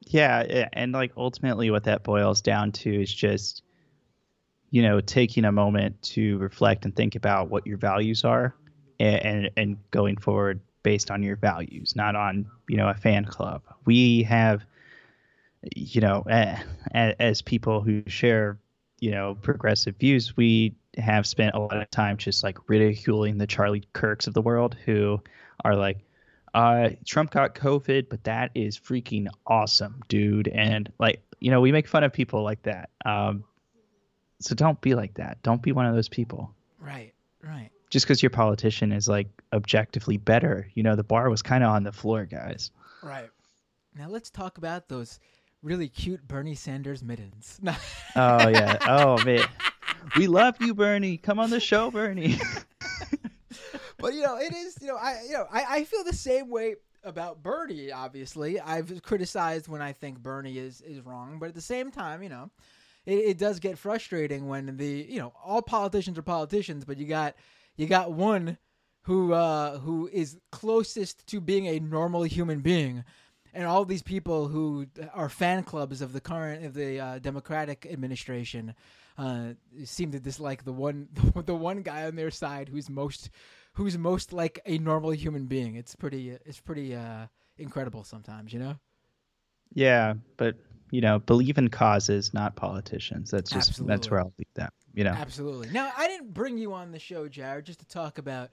yeah 0.00 0.66
and 0.72 0.92
like 0.92 1.12
ultimately 1.16 1.70
what 1.70 1.84
that 1.84 2.02
boils 2.02 2.40
down 2.40 2.72
to 2.72 3.02
is 3.02 3.12
just 3.12 3.62
you 4.70 4.82
know 4.82 5.00
taking 5.00 5.44
a 5.44 5.52
moment 5.52 6.00
to 6.02 6.38
reflect 6.38 6.84
and 6.84 6.94
think 6.94 7.14
about 7.14 7.48
what 7.50 7.66
your 7.66 7.78
values 7.78 8.24
are 8.24 8.54
and 9.00 9.24
and, 9.24 9.50
and 9.56 9.90
going 9.90 10.16
forward 10.16 10.60
based 10.82 11.10
on 11.10 11.22
your 11.22 11.36
values, 11.36 11.94
not 11.96 12.16
on 12.16 12.46
you 12.68 12.76
know 12.76 12.88
a 12.88 12.94
fan 12.94 13.24
club. 13.24 13.62
We 13.84 14.22
have, 14.22 14.64
you 15.74 16.00
know, 16.00 16.24
as 16.94 17.42
people 17.42 17.80
who 17.80 18.02
share 18.06 18.58
you 19.00 19.10
know 19.10 19.36
progressive 19.42 19.96
views, 19.96 20.36
we 20.36 20.74
have 20.96 21.26
spent 21.26 21.54
a 21.54 21.58
lot 21.58 21.76
of 21.76 21.90
time 21.90 22.16
just 22.16 22.42
like 22.42 22.68
ridiculing 22.68 23.38
the 23.38 23.46
Charlie 23.46 23.84
Kirks 23.92 24.26
of 24.26 24.34
the 24.34 24.42
world 24.42 24.76
who 24.84 25.20
are 25.64 25.76
like, 25.76 25.98
uh, 26.54 26.90
Trump 27.06 27.30
got 27.30 27.54
COVID, 27.54 28.08
but 28.08 28.24
that 28.24 28.50
is 28.54 28.78
freaking 28.78 29.28
awesome, 29.46 30.00
dude. 30.08 30.48
And 30.48 30.90
like, 30.98 31.22
you 31.40 31.50
know, 31.50 31.60
we 31.60 31.72
make 31.72 31.86
fun 31.86 32.04
of 32.04 32.12
people 32.12 32.42
like 32.42 32.62
that. 32.62 32.90
Um, 33.04 33.44
so 34.40 34.54
don't 34.54 34.80
be 34.80 34.94
like 34.94 35.14
that. 35.14 35.42
Don't 35.42 35.62
be 35.62 35.72
one 35.72 35.86
of 35.86 35.94
those 35.94 36.08
people. 36.08 36.54
Right, 36.80 37.12
right 37.42 37.70
just 37.90 38.06
because 38.06 38.22
your 38.22 38.30
politician 38.30 38.92
is 38.92 39.08
like 39.08 39.28
objectively 39.52 40.16
better, 40.16 40.70
you 40.74 40.82
know, 40.82 40.96
the 40.96 41.04
bar 41.04 41.30
was 41.30 41.42
kind 41.42 41.64
of 41.64 41.70
on 41.70 41.84
the 41.84 41.92
floor, 41.92 42.26
guys. 42.26 42.70
Right. 43.02 43.30
Now 43.96 44.08
let's 44.08 44.30
talk 44.30 44.58
about 44.58 44.88
those 44.88 45.18
really 45.62 45.88
cute 45.88 46.26
Bernie 46.26 46.54
Sanders 46.54 47.02
mittens. 47.02 47.58
oh 48.16 48.48
yeah. 48.48 48.78
Oh 48.86 49.24
man. 49.24 49.46
We 50.16 50.26
love 50.26 50.60
you, 50.60 50.74
Bernie. 50.74 51.16
Come 51.16 51.38
on 51.38 51.50
the 51.50 51.60
show, 51.60 51.90
Bernie. 51.90 52.38
but 53.98 54.14
you 54.14 54.22
know, 54.22 54.36
it 54.36 54.54
is. 54.54 54.76
You 54.80 54.88
know, 54.88 54.96
I 54.96 55.22
you 55.26 55.32
know 55.32 55.46
I, 55.50 55.64
I 55.68 55.84
feel 55.84 56.04
the 56.04 56.12
same 56.12 56.48
way 56.48 56.76
about 57.04 57.42
Bernie. 57.42 57.92
Obviously, 57.92 58.60
I've 58.60 59.02
criticized 59.02 59.68
when 59.68 59.82
I 59.82 59.92
think 59.92 60.18
Bernie 60.18 60.58
is 60.58 60.80
is 60.80 61.00
wrong, 61.00 61.38
but 61.38 61.48
at 61.48 61.54
the 61.54 61.60
same 61.60 61.90
time, 61.90 62.22
you 62.22 62.28
know, 62.28 62.50
it, 63.06 63.18
it 63.18 63.38
does 63.38 63.58
get 63.58 63.78
frustrating 63.78 64.48
when 64.48 64.76
the 64.76 65.06
you 65.08 65.18
know 65.18 65.32
all 65.44 65.62
politicians 65.62 66.18
are 66.18 66.22
politicians, 66.22 66.84
but 66.84 66.98
you 66.98 67.06
got 67.06 67.34
you 67.76 67.86
got 67.86 68.12
one 68.12 68.58
who 69.02 69.32
uh, 69.32 69.78
who 69.78 70.08
is 70.12 70.38
closest 70.52 71.26
to 71.28 71.40
being 71.40 71.66
a 71.66 71.80
normal 71.80 72.22
human 72.24 72.60
being, 72.60 73.04
and 73.54 73.66
all 73.66 73.84
these 73.84 74.02
people 74.02 74.48
who 74.48 74.86
are 75.14 75.28
fan 75.28 75.62
clubs 75.62 76.02
of 76.02 76.12
the 76.12 76.20
current 76.20 76.64
of 76.64 76.74
the 76.74 77.00
uh, 77.00 77.18
Democratic 77.18 77.86
administration 77.90 78.74
uh, 79.18 79.54
seem 79.84 80.12
to 80.12 80.20
dislike 80.20 80.64
the 80.64 80.72
one 80.72 81.08
the 81.44 81.54
one 81.54 81.82
guy 81.82 82.06
on 82.06 82.14
their 82.14 82.30
side 82.30 82.68
who's 82.68 82.88
most 82.88 83.30
who's 83.74 83.98
most 83.98 84.32
like 84.32 84.60
a 84.64 84.78
normal 84.78 85.10
human 85.10 85.46
being. 85.46 85.74
It's 85.74 85.94
pretty 85.94 86.30
it's 86.30 86.60
pretty 86.60 86.94
uh, 86.94 87.26
incredible 87.58 88.04
sometimes, 88.04 88.52
you 88.52 88.60
know. 88.60 88.76
Yeah, 89.74 90.14
but 90.36 90.56
you 90.90 91.00
know, 91.00 91.18
believe 91.18 91.58
in 91.58 91.68
causes, 91.68 92.32
not 92.32 92.56
politicians. 92.56 93.30
That's 93.30 93.50
just 93.50 93.70
Absolutely. 93.70 93.94
that's 93.94 94.10
where 94.10 94.20
I'll 94.20 94.32
leave 94.38 94.54
that. 94.54 94.72
You 94.94 95.04
know. 95.04 95.10
Absolutely. 95.10 95.70
Now, 95.70 95.92
I 95.96 96.08
didn't 96.08 96.32
bring 96.32 96.56
you 96.56 96.72
on 96.72 96.92
the 96.92 96.98
show, 96.98 97.28
Jared, 97.28 97.66
just 97.66 97.80
to 97.80 97.86
talk 97.86 98.18
about. 98.18 98.50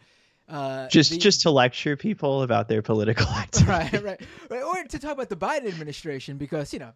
Uh, 0.47 0.87
just 0.89 1.11
the... 1.11 1.17
just 1.17 1.41
to 1.41 1.49
lecture 1.49 1.95
people 1.95 2.43
about 2.43 2.67
their 2.67 2.81
political 2.81 3.27
activity. 3.27 3.71
right, 3.71 4.03
right, 4.03 4.21
right, 4.49 4.63
or 4.63 4.83
to 4.83 4.99
talk 4.99 5.13
about 5.13 5.29
the 5.29 5.35
Biden 5.35 5.67
administration 5.67 6.37
because 6.37 6.73
you 6.73 6.79
know, 6.79 6.91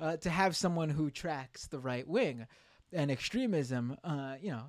uh, 0.00 0.16
to 0.18 0.30
have 0.30 0.54
someone 0.54 0.88
who 0.88 1.10
tracks 1.10 1.66
the 1.66 1.78
right 1.78 2.06
wing 2.06 2.46
and 2.92 3.10
extremism, 3.10 3.96
uh, 4.04 4.36
you 4.40 4.50
know, 4.50 4.64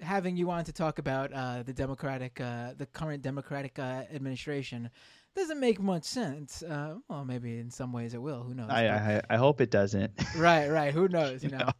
having 0.00 0.36
you 0.36 0.50
on 0.50 0.64
to 0.64 0.72
talk 0.72 0.98
about 0.98 1.32
uh, 1.32 1.62
the 1.62 1.72
Democratic, 1.72 2.40
uh, 2.40 2.72
the 2.76 2.86
current 2.86 3.22
Democratic 3.22 3.78
uh, 3.78 4.04
administration 4.12 4.90
doesn't 5.34 5.60
make 5.60 5.80
much 5.80 6.04
sense. 6.04 6.62
Uh, 6.62 6.96
well, 7.08 7.24
maybe 7.24 7.58
in 7.58 7.70
some 7.70 7.92
ways 7.92 8.14
it 8.14 8.22
will. 8.22 8.42
Who 8.42 8.54
knows? 8.54 8.70
I 8.70 8.86
I, 8.88 9.22
I 9.30 9.36
hope 9.36 9.60
it 9.60 9.70
doesn't. 9.70 10.12
right, 10.36 10.68
right. 10.68 10.92
Who 10.92 11.08
knows? 11.16 11.42
You, 11.42 11.50
know. 11.50 11.70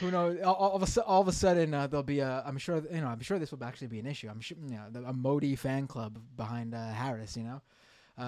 Who 0.00 0.10
knows? 0.10 0.38
All, 0.42 0.54
all, 0.54 0.74
of 0.74 0.96
a 0.96 1.02
all 1.02 1.22
of 1.22 1.28
a 1.28 1.32
sudden 1.32 1.72
uh, 1.72 1.86
there'll 1.86 2.02
be 2.02 2.20
a. 2.20 2.42
I'm 2.44 2.58
sure 2.58 2.82
you 2.92 3.00
know. 3.00 3.08
I'm 3.08 3.20
sure 3.20 3.38
this 3.38 3.50
will 3.50 3.64
actually 3.64 3.88
be 3.88 3.98
an 3.98 4.06
issue. 4.06 4.28
I'm 4.28 4.40
sure 4.40 4.56
you 4.66 4.76
know 4.76 5.02
a 5.06 5.12
Modi 5.12 5.56
fan 5.56 5.86
club 5.86 6.18
behind 6.36 6.74
uh, 6.74 6.92
Harris. 6.92 7.36
You 7.36 7.44
know. 7.44 7.62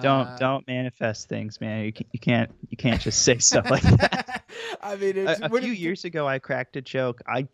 Don't 0.01 0.27
uh, 0.27 0.37
don't 0.39 0.67
manifest 0.67 1.29
things, 1.29 1.61
man. 1.61 1.85
You, 1.85 1.93
can, 1.93 2.07
you 2.11 2.19
can't 2.19 2.51
you 2.69 2.77
can't 2.77 2.99
just 2.99 3.21
say 3.21 3.37
stuff 3.37 3.69
like 3.69 3.83
that. 3.83 4.27
I 4.81 4.95
mean, 4.95 5.27
a, 5.27 5.37
a 5.41 5.49
few 5.49 5.71
years 5.71 6.05
ago, 6.05 6.27
I 6.27 6.39
cracked 6.39 6.75
a 6.75 6.81
joke. 6.81 7.21
I 7.27 7.47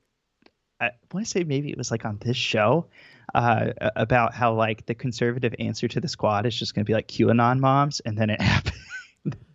I 0.79 0.91
want 1.13 1.25
to 1.25 1.29
say 1.31 1.43
maybe 1.43 1.69
it 1.69 1.77
was 1.77 1.91
like 1.91 2.05
on 2.05 2.17
this 2.21 2.37
show 2.37 2.87
uh, 3.35 3.71
about 3.95 4.33
how 4.33 4.53
like 4.53 4.85
the 4.85 4.95
conservative 4.95 5.53
answer 5.59 5.87
to 5.87 5.99
the 5.99 6.07
squad 6.07 6.45
is 6.45 6.57
just 6.57 6.73
going 6.73 6.85
to 6.85 6.89
be 6.89 6.93
like 6.93 7.07
QAnon 7.07 7.59
moms, 7.59 7.99
and 8.01 8.17
then 8.17 8.29
it 8.29 8.41
happened. 8.41 8.75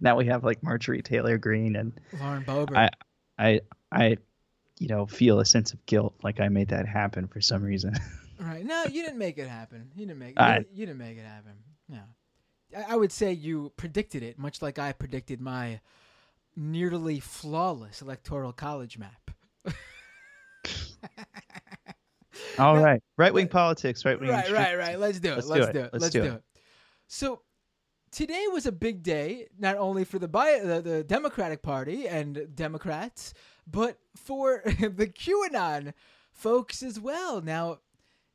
now 0.00 0.16
we 0.16 0.26
have 0.26 0.44
like 0.44 0.62
Marjorie 0.62 1.02
Taylor 1.02 1.38
Greene 1.38 1.76
and 1.76 1.92
Lauren 2.20 2.44
Boebert. 2.44 2.76
I, 2.76 2.90
I, 3.38 3.60
I, 3.90 4.16
you 4.78 4.88
know, 4.88 5.06
feel 5.06 5.40
a 5.40 5.44
sense 5.44 5.72
of 5.72 5.84
guilt, 5.86 6.14
like 6.22 6.40
I 6.40 6.48
made 6.48 6.68
that 6.68 6.86
happen 6.86 7.26
for 7.26 7.40
some 7.40 7.62
reason. 7.62 7.94
right? 8.38 8.64
No, 8.64 8.84
you 8.84 9.02
didn't 9.02 9.18
make 9.18 9.38
it 9.38 9.48
happen. 9.48 9.90
You 9.94 10.06
didn't 10.06 10.18
make. 10.18 10.38
You, 10.38 10.64
you 10.72 10.86
didn't 10.86 10.98
make 10.98 11.16
it 11.16 11.24
happen. 11.24 11.52
Yeah, 11.88 12.02
I, 12.76 12.92
I 12.92 12.96
would 12.96 13.12
say 13.12 13.32
you 13.32 13.72
predicted 13.76 14.22
it, 14.22 14.38
much 14.38 14.60
like 14.60 14.78
I 14.78 14.92
predicted 14.92 15.40
my 15.40 15.80
nearly 16.56 17.20
flawless 17.20 18.02
electoral 18.02 18.52
college 18.52 18.98
map. 18.98 19.30
All 22.58 22.78
right, 22.78 23.02
right 23.16 23.34
wing 23.34 23.48
politics, 23.48 24.04
right 24.04 24.18
wing. 24.18 24.30
Right, 24.30 24.50
right, 24.50 24.76
right. 24.78 24.98
Let's 24.98 25.20
do 25.20 25.32
it. 25.32 25.36
Let's, 25.36 25.48
Let's 25.48 25.66
do, 25.66 25.70
it. 25.70 25.76
it. 25.76 25.90
Let's, 25.92 26.02
Let's 26.02 26.12
do, 26.12 26.20
do 26.20 26.26
it. 26.26 26.34
it. 26.34 26.42
So 27.06 27.40
today 28.10 28.44
was 28.52 28.66
a 28.66 28.72
big 28.72 29.02
day, 29.02 29.48
not 29.58 29.76
only 29.76 30.04
for 30.04 30.18
the, 30.18 30.28
the, 30.28 30.80
the 30.82 31.04
Democratic 31.04 31.62
Party 31.62 32.06
and 32.06 32.48
Democrats, 32.54 33.34
but 33.66 33.98
for 34.16 34.62
the 34.64 35.06
QAnon 35.06 35.92
folks 36.32 36.82
as 36.82 37.00
well. 37.00 37.40
Now, 37.40 37.78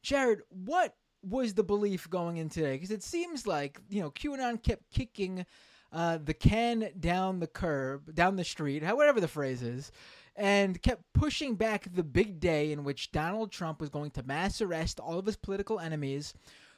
Jared, 0.02 0.42
what 0.50 0.96
was 1.24 1.54
the 1.54 1.64
belief 1.64 2.10
going 2.10 2.38
in 2.38 2.50
today? 2.50 2.74
Because 2.74 2.92
it 2.92 3.04
seems 3.04 3.48
like 3.48 3.80
you 3.90 4.02
know 4.02 4.12
QAnon 4.12 4.62
kept 4.62 4.90
kicking 4.92 5.46
uh, 5.92 6.18
the 6.24 6.34
can 6.34 6.90
down 7.00 7.40
the 7.40 7.48
curb, 7.48 8.14
down 8.14 8.36
the 8.36 8.44
street, 8.44 8.84
however 8.84 9.20
the 9.20 9.28
phrase 9.28 9.62
is, 9.62 9.92
and 10.36 10.82
kept 10.82 11.04
pushing 11.14 11.56
back 11.56 11.88
the 11.94 12.04
big 12.04 12.40
day 12.40 12.72
in 12.72 12.84
which 12.84 13.12
Donald 13.12 13.52
Trump 13.52 13.82
was 13.82 13.90
going 13.90 14.12
to 14.12 14.24
mass 14.24 14.62
arrest 14.62 15.00
all 15.00 15.20
of 15.20 15.26
his 15.26 15.36
political 15.36 15.80
enemies 15.80 16.34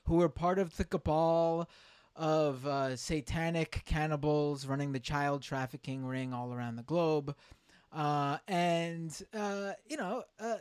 who 0.06 0.16
were 0.16 0.30
part 0.30 0.58
of 0.58 0.76
the 0.78 0.84
cabal 0.84 1.70
of 2.16 2.66
uh, 2.66 2.96
satanic 2.96 3.84
cannibals 3.86 4.66
running 4.66 4.92
the 4.92 5.00
child 5.00 5.42
trafficking 5.42 6.06
ring 6.06 6.34
all 6.34 6.54
around 6.54 6.76
the 6.76 6.84
globe. 6.84 7.36
Uh, 7.94 8.38
and, 8.48 9.22
uh, 9.34 9.72
you 9.88 9.98
know, 9.98 10.24
uh, 10.40 10.58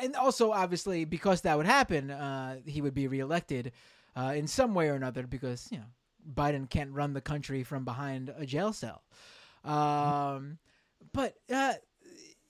and 0.00 0.14
also, 0.14 0.52
obviously, 0.52 1.04
because 1.04 1.40
that 1.40 1.56
would 1.56 1.66
happen, 1.66 2.62
he 2.66 2.80
would 2.80 2.94
be 2.94 3.08
reelected 3.08 3.72
uh, 4.16 4.32
in 4.34 4.46
some 4.46 4.74
way 4.74 4.88
or 4.88 4.94
another 4.94 5.26
because, 5.26 5.68
you 5.70 5.78
know, 5.78 5.84
Biden 6.32 6.68
can't 6.68 6.92
run 6.92 7.12
the 7.12 7.20
country 7.20 7.62
from 7.62 7.84
behind 7.84 8.32
a 8.36 8.46
jail 8.46 8.72
cell. 8.72 9.02
Um, 9.64 10.58
but 11.12 11.34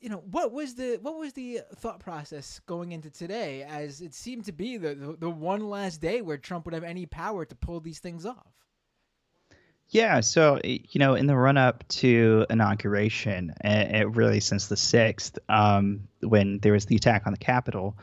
you 0.00 0.08
know 0.08 0.22
what 0.30 0.52
was 0.52 0.74
the 0.74 0.98
what 1.02 1.18
was 1.18 1.32
the 1.32 1.60
thought 1.76 2.00
process 2.00 2.60
going 2.66 2.92
into 2.92 3.10
today 3.10 3.62
as 3.62 4.00
it 4.00 4.14
seemed 4.14 4.44
to 4.44 4.52
be 4.52 4.76
the, 4.76 4.94
the, 4.94 5.16
the 5.18 5.30
one 5.30 5.68
last 5.68 6.00
day 6.00 6.22
where 6.22 6.38
Trump 6.38 6.64
would 6.64 6.74
have 6.74 6.84
any 6.84 7.06
power 7.06 7.44
to 7.44 7.54
pull 7.54 7.80
these 7.80 7.98
things 7.98 8.24
off 8.24 8.52
yeah 9.88 10.20
so 10.20 10.60
you 10.64 10.98
know 10.98 11.14
in 11.14 11.26
the 11.26 11.36
run 11.36 11.56
up 11.56 11.86
to 11.88 12.46
inauguration 12.50 13.52
it 13.64 14.08
really 14.14 14.40
since 14.40 14.68
the 14.68 14.74
6th 14.74 15.38
um, 15.48 16.06
when 16.20 16.58
there 16.60 16.72
was 16.72 16.86
the 16.86 16.96
attack 16.96 17.22
on 17.26 17.32
the 17.32 17.38
capitol 17.38 17.96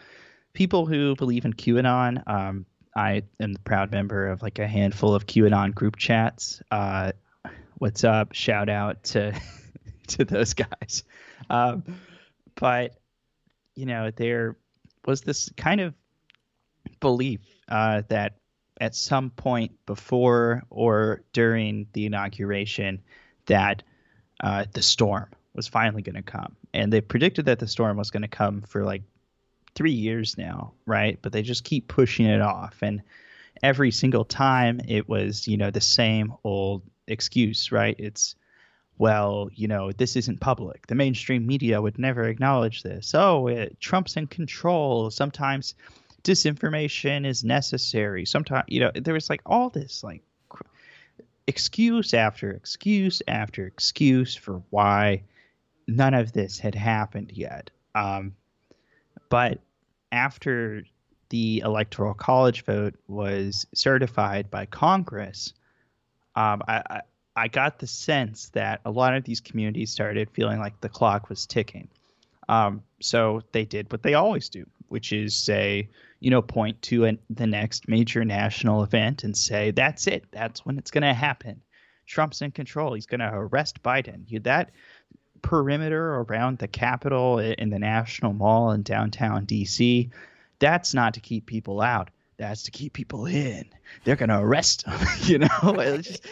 people 0.53 0.85
who 0.85 1.15
believe 1.15 1.45
in 1.45 1.53
qanon 1.53 2.21
um, 2.27 2.65
i 2.95 3.21
am 3.39 3.53
the 3.53 3.59
proud 3.59 3.91
member 3.91 4.27
of 4.27 4.41
like 4.41 4.59
a 4.59 4.67
handful 4.67 5.13
of 5.13 5.25
qanon 5.25 5.73
group 5.73 5.97
chats. 5.97 6.61
Uh, 6.71 7.11
what's 7.77 8.03
up? 8.03 8.33
Shout 8.33 8.69
out 8.69 9.03
to 9.05 9.33
to 10.07 10.25
those 10.25 10.53
guys. 10.53 11.03
Um, 11.49 11.83
but 12.55 12.95
you 13.75 13.85
know, 13.85 14.11
there 14.11 14.57
was 15.05 15.21
this 15.21 15.49
kind 15.57 15.81
of 15.81 15.93
belief 16.99 17.41
uh, 17.67 18.03
that 18.09 18.37
at 18.79 18.95
some 18.95 19.29
point 19.29 19.71
before 19.85 20.63
or 20.69 21.21
during 21.33 21.87
the 21.93 22.05
inauguration, 22.05 23.01
that 23.45 23.83
uh, 24.41 24.65
the 24.73 24.81
storm 24.81 25.29
was 25.53 25.67
finally 25.67 26.01
going 26.01 26.15
to 26.15 26.21
come, 26.21 26.55
and 26.73 26.91
they 26.91 27.01
predicted 27.01 27.45
that 27.45 27.59
the 27.59 27.67
storm 27.67 27.97
was 27.97 28.11
going 28.11 28.23
to 28.23 28.27
come 28.27 28.61
for 28.61 28.83
like 28.83 29.03
three 29.75 29.91
years 29.91 30.37
now, 30.37 30.73
right? 30.85 31.19
But 31.21 31.31
they 31.31 31.41
just 31.41 31.63
keep 31.63 31.87
pushing 31.87 32.25
it 32.25 32.41
off, 32.41 32.77
and 32.81 33.01
every 33.61 33.91
single 33.91 34.25
time 34.25 34.81
it 34.87 35.07
was, 35.07 35.47
you 35.47 35.57
know, 35.57 35.71
the 35.71 35.81
same 35.81 36.33
old 36.43 36.81
excuse, 37.07 37.71
right? 37.71 37.95
It's 37.99 38.35
well, 38.97 39.49
you 39.53 39.67
know, 39.67 39.91
this 39.91 40.15
isn't 40.15 40.39
public. 40.39 40.87
The 40.87 40.95
mainstream 40.95 41.45
media 41.45 41.81
would 41.81 41.99
never 41.99 42.23
acknowledge 42.23 42.81
this. 42.81 43.13
Oh, 43.13 43.47
it, 43.47 43.79
Trump's 43.81 44.15
in 44.15 44.27
control. 44.27 45.11
Sometimes 45.11 45.75
disinformation 46.23 47.25
is 47.25 47.43
necessary. 47.43 48.25
Sometimes, 48.25 48.65
you 48.67 48.79
know, 48.79 48.91
there 48.95 49.13
was 49.13 49.29
like 49.29 49.41
all 49.45 49.69
this 49.69 50.03
like 50.03 50.21
excuse 51.47 52.13
after 52.13 52.51
excuse 52.51 53.21
after 53.27 53.67
excuse 53.67 54.33
for 54.35 54.63
why 54.69 55.23
none 55.87 56.13
of 56.13 56.31
this 56.31 56.57
had 56.57 56.75
happened 56.75 57.31
yet. 57.33 57.69
Um, 57.93 58.35
but 59.29 59.59
after 60.15 60.83
the 61.29 61.61
electoral 61.65 62.13
college 62.13 62.63
vote 62.65 62.95
was 63.07 63.65
certified 63.73 64.49
by 64.49 64.65
Congress, 64.65 65.53
um, 66.35 66.61
I, 66.67 67.01
I 67.35 67.47
got 67.47 67.79
the 67.79 67.87
sense 67.87 68.49
that 68.49 68.81
a 68.85 68.91
lot 68.91 69.15
of 69.15 69.23
these 69.23 69.41
communities 69.41 69.91
started 69.91 70.29
feeling 70.31 70.59
like 70.59 70.79
the 70.81 70.89
clock 70.89 71.29
was 71.29 71.45
ticking. 71.45 71.89
Um, 72.47 72.83
so 73.01 73.41
they 73.51 73.65
did 73.65 73.91
what 73.91 74.03
they 74.03 74.13
always 74.13 74.49
do, 74.49 74.65
which 74.87 75.11
is 75.11 75.35
say, 75.35 75.89
you 76.19 76.29
know, 76.29 76.41
point 76.41 76.81
to 76.83 77.05
an, 77.05 77.19
the 77.29 77.47
next 77.47 77.87
major 77.87 78.23
national 78.23 78.83
event 78.83 79.23
and 79.23 79.35
say, 79.35 79.71
that's 79.71 80.07
it. 80.07 80.25
That's 80.31 80.65
when 80.65 80.77
it's 80.77 80.91
going 80.91 81.03
to 81.03 81.13
happen. 81.13 81.61
Trump's 82.07 82.41
in 82.41 82.51
control. 82.51 82.93
He's 82.93 83.07
going 83.07 83.19
to 83.19 83.33
arrest 83.33 83.81
Biden. 83.81 84.23
You, 84.27 84.39
that 84.41 84.71
perimeter 85.45 86.15
around 86.15 86.57
the 86.57 86.67
Capitol 86.67 87.39
in 87.39 87.69
the 87.69 87.79
National 87.79 88.33
Mall 88.33 88.71
in 88.71 88.81
downtown 88.81 89.45
D.C., 89.45 90.09
that's 90.59 90.93
not 90.93 91.13
to 91.13 91.19
keep 91.19 91.45
people 91.45 91.81
out 91.81 92.09
that's 92.37 92.63
to 92.63 92.71
keep 92.71 92.93
people 92.93 93.25
in. 93.25 93.65
They're 94.03 94.15
gonna 94.15 94.43
arrest 94.43 94.85
them, 94.85 94.99
you 95.21 95.39
know. 95.39 95.47
just, 96.01 96.25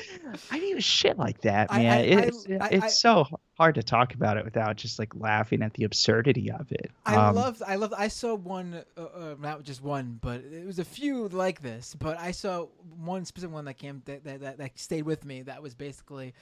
I 0.52 0.60
mean, 0.60 0.80
shit 0.80 1.18
like 1.18 1.42
that, 1.42 1.72
man. 1.72 1.86
I, 1.86 1.98
I, 1.98 2.02
it's 2.02 2.46
I, 2.60 2.70
it's 2.70 3.00
so 3.00 3.26
hard 3.58 3.76
to 3.76 3.84
talk 3.84 4.14
about 4.14 4.38
it 4.38 4.44
without 4.44 4.76
just 4.76 5.00
like 5.00 5.16
laughing 5.16 5.62
at 5.62 5.74
the 5.74 5.84
absurdity 5.84 6.52
of 6.52 6.72
it. 6.72 6.92
I 7.06 7.16
um, 7.16 7.36
love, 7.36 7.62
I 7.66 7.76
love. 7.76 7.94
I 7.98 8.10
saw 8.10 8.36
one, 8.36 8.84
uh, 8.98 9.02
uh, 9.02 9.36
not 9.40 9.64
just 9.64 9.82
one, 9.82 10.20
but 10.22 10.42
it 10.42 10.66
was 10.66 10.80
a 10.80 10.86
few 10.86 11.30
like 11.30 11.62
this. 11.62 11.96
But 11.98 12.20
I 12.20 12.32
saw 12.32 12.68
one 12.98 13.24
specific 13.26 13.54
one 13.54 13.66
that 13.66 13.78
came 13.78 14.02
that 14.06 14.24
that, 14.26 14.42
that, 14.42 14.58
that 14.58 14.80
stayed 14.80 15.04
with 15.04 15.24
me. 15.24 15.44
That 15.44 15.62
was 15.62 15.74
basically 15.74 16.34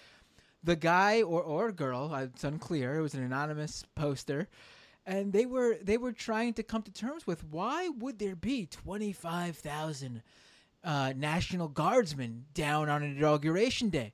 the 0.64 0.76
guy 0.76 1.22
or 1.22 1.42
or 1.42 1.72
girl. 1.72 2.14
It's 2.16 2.44
unclear. 2.44 2.96
It 2.96 3.02
was 3.02 3.14
an 3.14 3.24
anonymous 3.24 3.86
poster 3.96 4.48
and 5.06 5.34
they 5.34 5.46
were 5.46 5.78
they 5.82 5.98
were 5.98 6.12
trying 6.12 6.54
to 6.54 6.64
come 6.64 6.82
to 6.84 6.92
terms 6.92 7.26
with 7.26 7.44
why 7.46 7.90
would 7.90 8.20
there 8.20 8.36
be 8.36 8.66
25,000 8.66 10.22
uh, 10.84 11.14
National 11.16 11.68
Guardsmen 11.68 12.46
down 12.54 12.90
on 12.90 13.04
inauguration 13.04 13.90
day? 13.90 14.14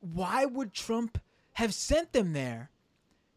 Why 0.00 0.44
would 0.44 0.72
Trump 0.72 1.20
have 1.54 1.74
sent 1.74 2.12
them 2.12 2.32
there 2.32 2.70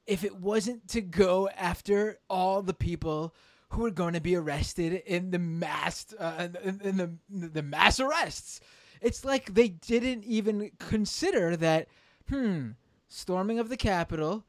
if 0.08 0.24
it 0.24 0.36
wasn't 0.36 0.88
to 0.90 1.02
go 1.02 1.50
after 1.50 2.20
all 2.30 2.62
the 2.62 2.74
people 2.74 3.34
who 3.70 3.82
were 3.82 3.92
going 3.92 4.14
to 4.14 4.22
be 4.22 4.36
arrested 4.36 4.94
in 5.06 5.32
the 5.32 5.40
mass 5.40 6.14
uh, 6.20 6.50
in, 6.64 6.82
in 6.82 6.98
the 6.98 7.12
the 7.30 7.64
mass 7.64 8.00
arrests? 8.00 8.60
It's 9.02 9.26
like 9.26 9.54
they 9.54 9.70
didn't 9.70 10.24
even 10.24 10.72
consider 10.80 11.56
that. 11.58 11.88
Hmm 12.30 12.72
storming 13.16 13.60
of 13.60 13.70
the 13.70 13.78
Capitol. 13.78 14.44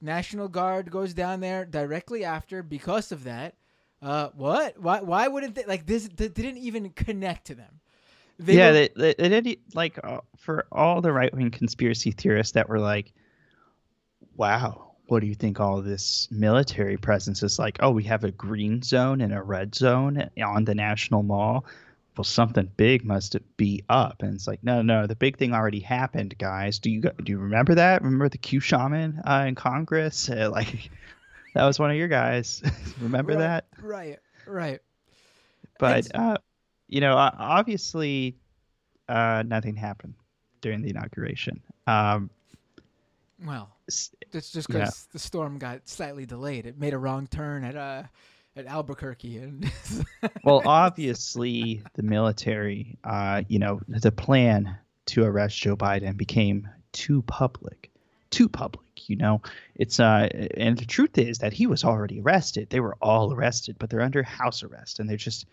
National 0.00 0.48
Guard 0.48 0.90
goes 0.90 1.12
down 1.12 1.40
there 1.40 1.64
directly 1.64 2.24
after 2.24 2.62
because 2.62 3.12
of 3.12 3.24
that. 3.24 3.54
Uh, 4.00 4.28
what? 4.34 4.78
Why? 4.80 5.00
Why 5.00 5.26
wouldn't 5.28 5.56
they 5.56 5.64
like 5.64 5.86
this? 5.86 6.08
They 6.08 6.28
didn't 6.28 6.58
even 6.58 6.90
connect 6.90 7.46
to 7.48 7.54
them. 7.56 7.80
They 8.38 8.56
yeah, 8.56 8.68
were, 8.68 8.72
they, 8.72 8.88
they, 8.96 9.28
they 9.28 9.40
did 9.40 9.58
like 9.74 9.98
uh, 10.02 10.20
for 10.36 10.66
all 10.70 11.00
the 11.00 11.12
right 11.12 11.34
wing 11.34 11.50
conspiracy 11.50 12.12
theorists 12.12 12.52
that 12.52 12.68
were 12.68 12.78
like, 12.78 13.12
"Wow, 14.36 14.92
what 15.08 15.18
do 15.20 15.26
you 15.26 15.34
think 15.34 15.58
all 15.58 15.82
this 15.82 16.28
military 16.30 16.96
presence 16.96 17.42
is 17.42 17.58
like? 17.58 17.78
Oh, 17.80 17.90
we 17.90 18.04
have 18.04 18.22
a 18.22 18.30
green 18.30 18.82
zone 18.82 19.20
and 19.20 19.34
a 19.34 19.42
red 19.42 19.74
zone 19.74 20.30
on 20.40 20.64
the 20.64 20.76
National 20.76 21.24
Mall 21.24 21.64
well, 22.18 22.24
something 22.24 22.68
big 22.76 23.04
must 23.04 23.36
be 23.56 23.84
up. 23.88 24.22
And 24.22 24.34
it's 24.34 24.48
like, 24.48 24.64
no, 24.64 24.82
no, 24.82 25.06
the 25.06 25.14
big 25.14 25.38
thing 25.38 25.54
already 25.54 25.78
happened, 25.78 26.36
guys. 26.36 26.80
Do 26.80 26.90
you 26.90 27.00
do 27.00 27.30
you 27.32 27.38
remember 27.38 27.76
that? 27.76 28.02
Remember 28.02 28.28
the 28.28 28.38
Q 28.38 28.58
shaman 28.58 29.22
uh, 29.24 29.44
in 29.46 29.54
Congress? 29.54 30.28
Uh, 30.28 30.50
like, 30.52 30.90
that 31.54 31.64
was 31.64 31.78
one 31.78 31.92
of 31.92 31.96
your 31.96 32.08
guys. 32.08 32.60
remember 33.00 33.34
right, 33.34 33.38
that? 33.38 33.66
Right, 33.80 34.18
right. 34.48 34.80
But 35.78 36.12
uh, 36.12 36.38
you 36.88 37.00
know, 37.00 37.14
obviously, 37.16 38.36
uh, 39.08 39.44
nothing 39.46 39.76
happened 39.76 40.14
during 40.60 40.82
the 40.82 40.90
inauguration. 40.90 41.62
Um, 41.86 42.30
well, 43.46 43.70
it's 43.86 44.10
just 44.32 44.66
because 44.66 45.06
yeah. 45.06 45.12
the 45.12 45.20
storm 45.20 45.58
got 45.58 45.88
slightly 45.88 46.26
delayed. 46.26 46.66
It 46.66 46.80
made 46.80 46.94
a 46.94 46.98
wrong 46.98 47.28
turn 47.28 47.62
at 47.62 47.76
uh 47.76 48.02
at 48.58 48.66
Albuquerque. 48.66 49.38
And 49.38 49.72
well, 50.44 50.62
obviously, 50.66 51.82
the 51.94 52.02
military, 52.02 52.98
uh, 53.04 53.42
you 53.48 53.58
know, 53.58 53.80
the 53.88 54.12
plan 54.12 54.76
to 55.06 55.24
arrest 55.24 55.56
Joe 55.58 55.76
Biden 55.76 56.16
became 56.16 56.68
too 56.92 57.22
public, 57.22 57.90
too 58.30 58.48
public. 58.48 58.84
You 59.08 59.16
know, 59.16 59.42
it's 59.74 60.00
uh, 60.00 60.28
and 60.54 60.76
the 60.76 60.84
truth 60.84 61.16
is 61.16 61.38
that 61.38 61.52
he 61.52 61.66
was 61.66 61.84
already 61.84 62.20
arrested. 62.20 62.68
They 62.68 62.80
were 62.80 62.96
all 63.00 63.32
arrested, 63.32 63.76
but 63.78 63.88
they're 63.88 64.02
under 64.02 64.22
house 64.22 64.62
arrest, 64.62 64.98
and 64.98 65.08
they're 65.08 65.16
just 65.16 65.46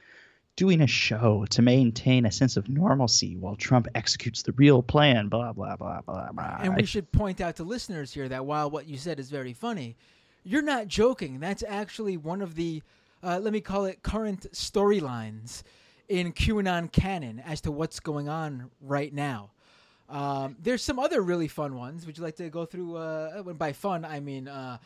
doing 0.56 0.82
a 0.82 0.88
show 0.88 1.46
to 1.50 1.62
maintain 1.62 2.26
a 2.26 2.32
sense 2.32 2.58
of 2.58 2.70
normalcy 2.70 3.36
while 3.36 3.56
Trump 3.56 3.88
executes 3.94 4.42
the 4.44 4.52
real 4.54 4.82
plan. 4.82 5.30
Blah 5.30 5.54
blah 5.54 5.78
blah 5.78 6.02
blah 6.02 6.32
blah. 6.32 6.58
And 6.62 6.76
we 6.76 6.86
should 6.86 7.12
point 7.12 7.40
out 7.40 7.58
to 7.58 7.64
listeners 7.64 8.12
here 8.12 8.28
that 8.28 8.46
while 8.46 8.70
what 8.70 8.88
you 8.88 8.98
said 8.98 9.20
is 9.20 9.30
very 9.30 9.54
funny, 9.54 9.96
you're 10.46 10.62
not 10.62 10.88
joking. 10.88 11.40
That's 11.40 11.64
actually 11.68 12.16
one 12.16 12.42
of 12.42 12.56
the, 12.56 12.82
uh, 13.22 13.40
let 13.42 13.52
me 13.52 13.60
call 13.60 13.86
it, 13.86 14.04
current 14.04 14.46
storylines 14.54 15.64
in 16.08 16.32
QAnon 16.32 16.92
canon 16.92 17.40
as 17.40 17.62
to 17.62 17.72
what's 17.72 18.00
going 18.00 18.30
on 18.30 18.70
right 18.80 19.14
now. 19.14 19.50
Um, 20.08 20.56
there's 20.62 20.84
some 20.84 21.00
other 21.00 21.22
really 21.22 21.48
fun 21.48 21.76
ones. 21.76 22.06
Would 22.06 22.18
you 22.18 22.24
like 22.24 22.36
to 22.36 22.50
go 22.50 22.66
through? 22.66 22.96
Uh, 22.96 23.42
by 23.42 23.74
fun, 23.74 24.06
I 24.06 24.20
mean 24.20 24.48
uh, 24.48 24.78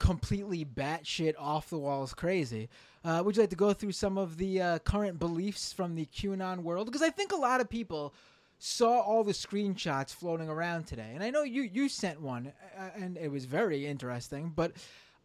completely 0.00 0.64
batshit, 0.64 1.34
off 1.38 1.70
the 1.70 1.78
walls, 1.78 2.12
crazy. 2.12 2.68
Uh, 3.04 3.22
would 3.24 3.36
you 3.36 3.42
like 3.42 3.50
to 3.50 3.56
go 3.56 3.72
through 3.72 3.92
some 3.92 4.18
of 4.18 4.36
the 4.36 4.60
uh, 4.60 4.78
current 4.80 5.20
beliefs 5.20 5.72
from 5.72 5.94
the 5.94 6.06
QAnon 6.06 6.64
world? 6.64 6.86
Because 6.86 7.02
I 7.02 7.10
think 7.10 7.30
a 7.30 7.36
lot 7.36 7.60
of 7.60 7.70
people 7.70 8.14
saw 8.58 8.98
all 9.00 9.22
the 9.22 9.32
screenshots 9.32 10.12
floating 10.12 10.48
around 10.48 10.86
today, 10.86 11.12
and 11.14 11.22
I 11.22 11.30
know 11.30 11.42
you 11.42 11.62
you 11.62 11.88
sent 11.88 12.20
one, 12.20 12.52
uh, 12.76 12.90
and 12.96 13.16
it 13.16 13.30
was 13.30 13.44
very 13.44 13.86
interesting. 13.86 14.52
But 14.54 14.72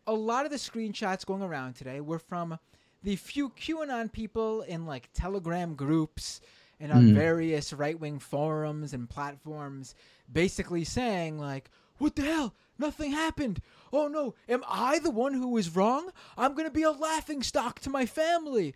a 0.09 0.13
lot 0.13 0.43
of 0.45 0.51
the 0.51 0.57
screenshots 0.57 1.23
going 1.23 1.43
around 1.43 1.75
today 1.75 2.01
were 2.01 2.17
from 2.17 2.57
the 3.03 3.15
few 3.15 3.49
QAnon 3.49 4.11
people 4.11 4.61
in 4.63 4.87
like 4.87 5.09
Telegram 5.13 5.75
groups 5.75 6.41
and 6.79 6.91
on 6.91 7.09
mm. 7.09 7.13
various 7.13 7.71
right 7.73 7.99
wing 7.99 8.17
forums 8.17 8.93
and 8.93 9.07
platforms, 9.07 9.93
basically 10.31 10.83
saying 10.83 11.37
like, 11.37 11.69
"What 11.99 12.15
the 12.15 12.23
hell? 12.23 12.55
Nothing 12.79 13.11
happened. 13.11 13.61
Oh 13.93 14.07
no, 14.07 14.33
am 14.47 14.63
I 14.67 14.97
the 14.97 15.11
one 15.11 15.33
who 15.33 15.49
was 15.49 15.75
wrong? 15.75 16.09
I'm 16.37 16.55
gonna 16.55 16.71
be 16.71 16.83
a 16.83 16.91
laughing 16.91 17.43
stock 17.43 17.79
to 17.81 17.91
my 17.91 18.07
family." 18.07 18.73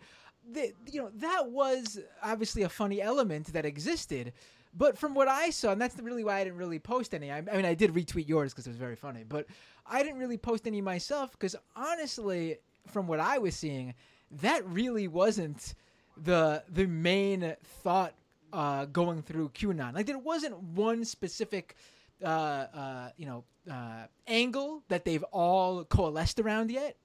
The, 0.48 0.72
you 0.86 1.02
know 1.02 1.10
that 1.16 1.50
was 1.50 1.98
obviously 2.22 2.62
a 2.62 2.68
funny 2.68 3.02
element 3.02 3.54
that 3.54 3.66
existed, 3.66 4.32
but 4.76 4.98
from 4.98 5.14
what 5.14 5.28
I 5.28 5.50
saw, 5.50 5.72
and 5.72 5.80
that's 5.80 5.96
really 5.98 6.24
why 6.24 6.40
I 6.40 6.44
didn't 6.44 6.58
really 6.58 6.78
post 6.78 7.14
any. 7.14 7.30
I, 7.30 7.38
I 7.38 7.56
mean, 7.56 7.64
I 7.64 7.74
did 7.74 7.92
retweet 7.92 8.28
yours 8.28 8.52
because 8.52 8.66
it 8.66 8.70
was 8.70 8.78
very 8.78 8.96
funny, 8.96 9.24
but 9.26 9.46
I 9.86 10.02
didn't 10.02 10.18
really 10.18 10.38
post 10.38 10.66
any 10.66 10.80
myself 10.80 11.32
because 11.32 11.54
honestly, 11.76 12.58
from 12.88 13.06
what 13.06 13.20
I 13.20 13.38
was 13.38 13.54
seeing, 13.54 13.94
that 14.30 14.66
really 14.66 15.08
wasn't 15.08 15.74
the 16.16 16.62
the 16.68 16.86
main 16.86 17.54
thought 17.82 18.14
uh, 18.52 18.86
going 18.86 19.22
through 19.22 19.50
QAnon. 19.50 19.94
Like 19.94 20.06
there 20.06 20.18
wasn't 20.18 20.58
one 20.60 21.04
specific 21.04 21.76
uh, 22.22 22.26
uh, 22.26 23.08
you 23.16 23.26
know 23.26 23.44
uh, 23.70 24.06
angle 24.26 24.82
that 24.88 25.04
they've 25.04 25.24
all 25.24 25.84
coalesced 25.84 26.40
around 26.40 26.70
yet, 26.70 26.96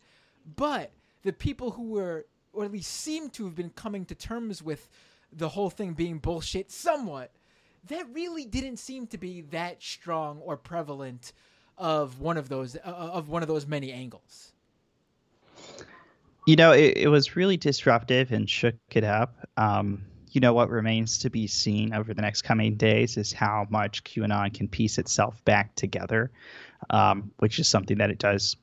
but 0.56 0.92
the 1.24 1.34
people 1.34 1.72
who 1.72 1.90
were 1.90 2.26
or 2.52 2.66
at 2.66 2.72
least 2.72 2.92
seem 2.92 3.30
to 3.30 3.46
have 3.46 3.56
been 3.56 3.70
coming 3.70 4.06
to 4.06 4.16
terms 4.16 4.64
with 4.64 4.90
the 5.32 5.50
whole 5.50 5.70
thing 5.70 5.94
being 5.94 6.18
bullshit 6.18 6.72
somewhat 6.72 7.32
that 7.88 8.06
really 8.14 8.46
didn't 8.46 8.78
seem 8.78 9.08
to 9.08 9.18
be 9.18 9.42
that 9.42 9.82
strong 9.82 10.40
or 10.40 10.58
prevalent 10.58 11.34
of 11.78 12.20
one 12.20 12.38
of 12.38 12.50
those 12.50 12.76
uh, 12.76 12.80
of 12.84 13.30
one 13.30 13.42
of 13.42 13.48
those 13.48 13.66
many 13.66 13.92
angles. 13.92 14.52
You 16.46 16.56
know, 16.56 16.72
it, 16.72 16.98
it 16.98 17.08
was 17.10 17.36
really 17.36 17.58
disruptive 17.58 18.32
and 18.32 18.50
shook 18.50 18.76
it 18.92 19.04
up. 19.04 19.36
Um, 19.58 20.04
you 20.32 20.42
know, 20.42 20.54
what 20.54 20.70
remains 20.70 21.18
to 21.20 21.30
be 21.30 21.48
seen 21.48 21.94
over 21.94 22.14
the 22.14 22.22
next 22.22 22.44
coming 22.44 22.76
days 22.76 23.18
is 23.18 23.34
how 23.34 23.66
much 23.70 24.04
QAnon 24.04 24.54
can 24.54 24.68
piece 24.68 24.98
itself 24.98 25.44
back 25.46 25.74
together, 25.76 26.32
um, 26.90 27.32
which 27.38 27.60
is 27.60 27.68
something 27.68 27.98
that 27.98 28.10
it 28.10 28.20
does 28.20 28.56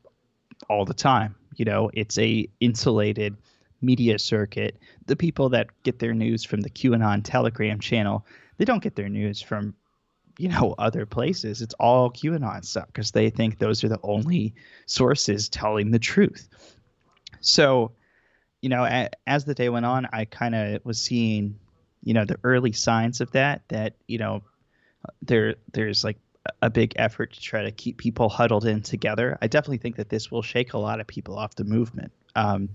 all 0.69 0.85
the 0.85 0.95
time. 0.95 1.35
You 1.57 1.65
know, 1.65 1.91
it's 1.95 2.19
a 2.19 2.49
insulated 2.61 3.37
media 3.81 4.19
circuit. 4.19 4.77
The 5.07 5.17
people 5.17 5.49
that 5.51 5.69
get 5.83 5.99
their 5.99 6.15
news 6.15 6.45
from 6.45 6.61
the 6.61 6.71
QAnon 6.71 7.23
Telegram 7.25 7.81
channel, 7.81 8.25
they 8.59 8.65
don't 8.65 8.83
get 8.83 8.97
their 8.97 9.09
news 9.09 9.41
from 9.41 9.75
you 10.39 10.49
know 10.49 10.75
other 10.79 11.07
places. 11.07 11.63
It's 11.63 11.75
all 11.75 12.11
qanon 12.11 12.65
stuff 12.65 12.87
because 12.87 13.11
they 13.11 13.31
think 13.31 13.59
those 13.59 13.85
are 13.85 13.89
the 13.89 14.01
only 14.03 14.55
sources 14.87 15.49
telling 15.49 15.91
the 15.91 15.99
truth. 15.99 16.49
So 17.41 17.93
you 18.61 18.69
know 18.69 18.85
a, 18.85 19.11
as 19.27 19.45
the 19.45 19.55
day 19.55 19.69
went 19.69 19.87
on 19.87 20.09
i 20.13 20.25
kind 20.25 20.55
of 20.55 20.85
was 20.85 21.01
seeing 21.01 21.59
you 22.03 22.15
know 22.15 22.25
the 22.25 22.39
early 22.43 22.73
signs 22.73 23.21
of 23.21 23.31
that 23.33 23.63
that 23.69 23.95
you 24.09 24.19
know 24.19 24.43
there 25.23 25.57
there's 25.73 26.03
like 26.03 26.19
a 26.63 26.71
big 26.71 26.93
effort 26.97 27.33
to 27.33 27.41
try 27.41 27.63
to 27.63 27.71
keep 27.71 27.99
people 27.99 28.29
huddled 28.29 28.65
in 28.65 28.81
together. 28.81 29.37
I 29.43 29.49
definitely 29.49 29.79
think 29.79 29.97
that 29.97 30.09
this 30.09 30.31
will 30.31 30.43
shake 30.43 30.75
a 30.75 30.79
lot 30.79 31.01
of 31.01 31.07
people 31.07 31.37
off 31.39 31.57
the 31.57 31.65
movement. 31.65 32.13
Um, 32.35 32.69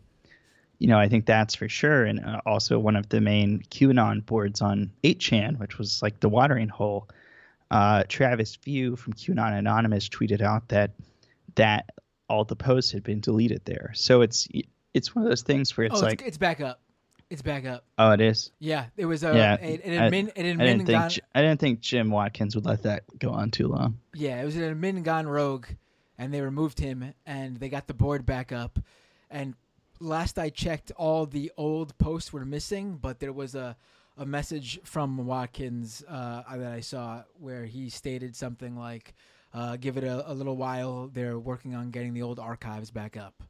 you 0.82 0.88
know, 0.88 0.98
I 0.98 1.08
think 1.08 1.28
that's 1.28 1.54
for 1.54 1.70
sure. 1.70 2.06
And 2.06 2.26
uh, 2.26 2.42
also 2.44 2.80
one 2.80 2.96
of 2.96 3.08
the 3.10 3.22
main 3.22 3.62
QAnon 3.70 4.26
boards 4.26 4.62
on 4.62 4.92
8chan, 5.04 5.60
which 5.60 5.78
was 5.78 6.02
like 6.02 6.20
the 6.20 6.28
watering 6.28 6.70
hole, 6.70 7.08
uh, 7.70 8.04
Travis 8.10 8.56
View 8.56 8.96
from 8.96 9.14
QAnon 9.14 9.60
Anonymous 9.60 10.10
tweeted 10.10 10.42
out 10.42 10.70
that 10.70 10.94
that 11.54 11.92
all 12.28 12.46
the 12.46 12.56
posts 12.56 12.92
had 12.92 13.04
been 13.04 13.20
deleted 13.20 13.62
there. 13.66 13.92
So 13.94 14.22
it's 14.22 14.48
it's 14.96 15.16
one 15.16 15.24
of 15.24 15.30
those 15.30 15.44
things 15.44 15.78
where 15.78 15.86
it's 15.86 16.02
oh, 16.02 16.06
like 16.06 16.24
it's, 16.26 16.40
back 16.40 16.62
up. 16.62 16.82
It's 17.30 17.44
back 17.44 17.64
up. 17.66 17.86
Oh, 18.00 18.12
it 18.12 18.20
is. 18.20 18.52
Yeah, 18.58 18.86
it 18.98 19.06
was. 19.06 19.24
Uh, 19.24 19.34
yeah, 19.34 19.58
an, 19.62 19.82
an 19.82 20.12
admin. 20.12 20.32
An 20.36 20.46
admin 20.46 20.62
I 20.62 20.66
didn't 20.66 20.86
gone, 20.88 21.10
think 21.12 21.24
I 21.36 21.42
didn't 21.42 21.60
think 21.60 21.82
Jim 21.82 22.10
Watkins 22.10 22.56
would 22.56 22.66
let 22.66 22.82
that 22.84 23.04
go 23.20 23.30
on 23.30 23.52
too 23.52 23.68
long. 23.68 24.00
Yeah, 24.16 24.42
it 24.42 24.46
was 24.46 24.56
an 24.56 24.64
admin 24.64 25.04
gone 25.04 25.28
rogue, 25.28 25.68
and 26.18 26.34
they 26.34 26.42
removed 26.42 26.80
him, 26.80 27.14
and 27.28 27.58
they 27.58 27.70
got 27.70 27.86
the 27.86 27.94
board 27.94 28.26
back 28.26 28.52
up. 28.52 28.80
And 29.30 29.54
last 30.02 30.38
I 30.40 30.50
checked, 30.50 30.92
all 30.98 31.26
the 31.26 31.52
old 31.58 31.98
posts 31.98 32.34
were 32.34 32.46
missing, 32.46 32.98
but 33.02 33.20
there 33.20 33.34
was 33.34 33.56
a 33.56 33.78
a 34.18 34.26
message 34.26 34.80
from 34.84 35.26
Watkins 35.26 36.04
uh, 36.08 36.44
that 36.56 36.72
I 36.72 36.82
saw 36.82 37.24
where 37.40 37.66
he 37.66 37.90
stated 37.90 38.36
something 38.36 38.78
like, 38.78 39.14
uh, 39.54 39.78
"Give 39.78 39.98
it 39.98 40.04
a, 40.04 40.30
a, 40.30 40.34
little 40.34 40.58
while. 40.58 41.10
They're 41.12 41.40
working 41.40 41.76
on 41.76 41.92
getting 41.92 42.14
the 42.14 42.22
old 42.22 42.40
archives 42.40 42.92
back 42.92 43.16
up." 43.16 43.42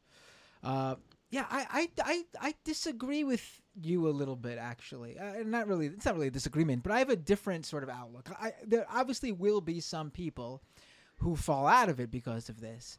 Uh, 0.63 0.95
yeah, 1.31 1.45
I, 1.49 1.65
I, 1.71 1.89
I, 2.03 2.23
I, 2.49 2.55
disagree 2.63 3.23
with 3.23 3.61
you 3.81 4.07
a 4.07 4.11
little 4.11 4.35
bit, 4.35 4.59
actually. 4.59 5.17
Uh, 5.17 5.43
not 5.45 5.67
really. 5.67 5.87
It's 5.87 6.05
not 6.05 6.15
really 6.15 6.27
a 6.27 6.31
disagreement, 6.31 6.83
but 6.83 6.91
I 6.91 6.99
have 6.99 7.09
a 7.09 7.15
different 7.15 7.65
sort 7.65 7.83
of 7.83 7.89
outlook. 7.89 8.29
I, 8.39 8.53
there 8.65 8.85
obviously 8.89 9.31
will 9.31 9.61
be 9.61 9.79
some 9.79 10.11
people 10.11 10.61
who 11.17 11.35
fall 11.35 11.67
out 11.67 11.89
of 11.89 11.99
it 11.99 12.11
because 12.11 12.49
of 12.49 12.61
this. 12.61 12.97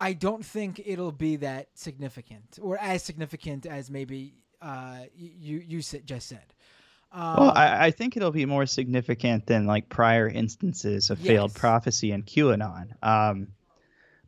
I 0.00 0.14
don't 0.14 0.44
think 0.44 0.80
it'll 0.84 1.12
be 1.12 1.36
that 1.36 1.68
significant 1.74 2.58
or 2.60 2.78
as 2.78 3.02
significant 3.02 3.66
as 3.66 3.90
maybe 3.90 4.34
uh, 4.62 5.00
you 5.14 5.62
you 5.66 5.80
just 5.80 6.28
said. 6.28 6.54
Um, 7.12 7.36
well, 7.38 7.50
I, 7.50 7.86
I, 7.86 7.90
think 7.90 8.16
it'll 8.16 8.30
be 8.30 8.46
more 8.46 8.66
significant 8.66 9.46
than 9.46 9.66
like 9.66 9.88
prior 9.88 10.28
instances 10.28 11.10
of 11.10 11.18
yes. 11.18 11.26
failed 11.26 11.54
prophecy 11.54 12.12
and 12.12 12.24
QAnon. 12.24 12.90
Um, 13.02 13.48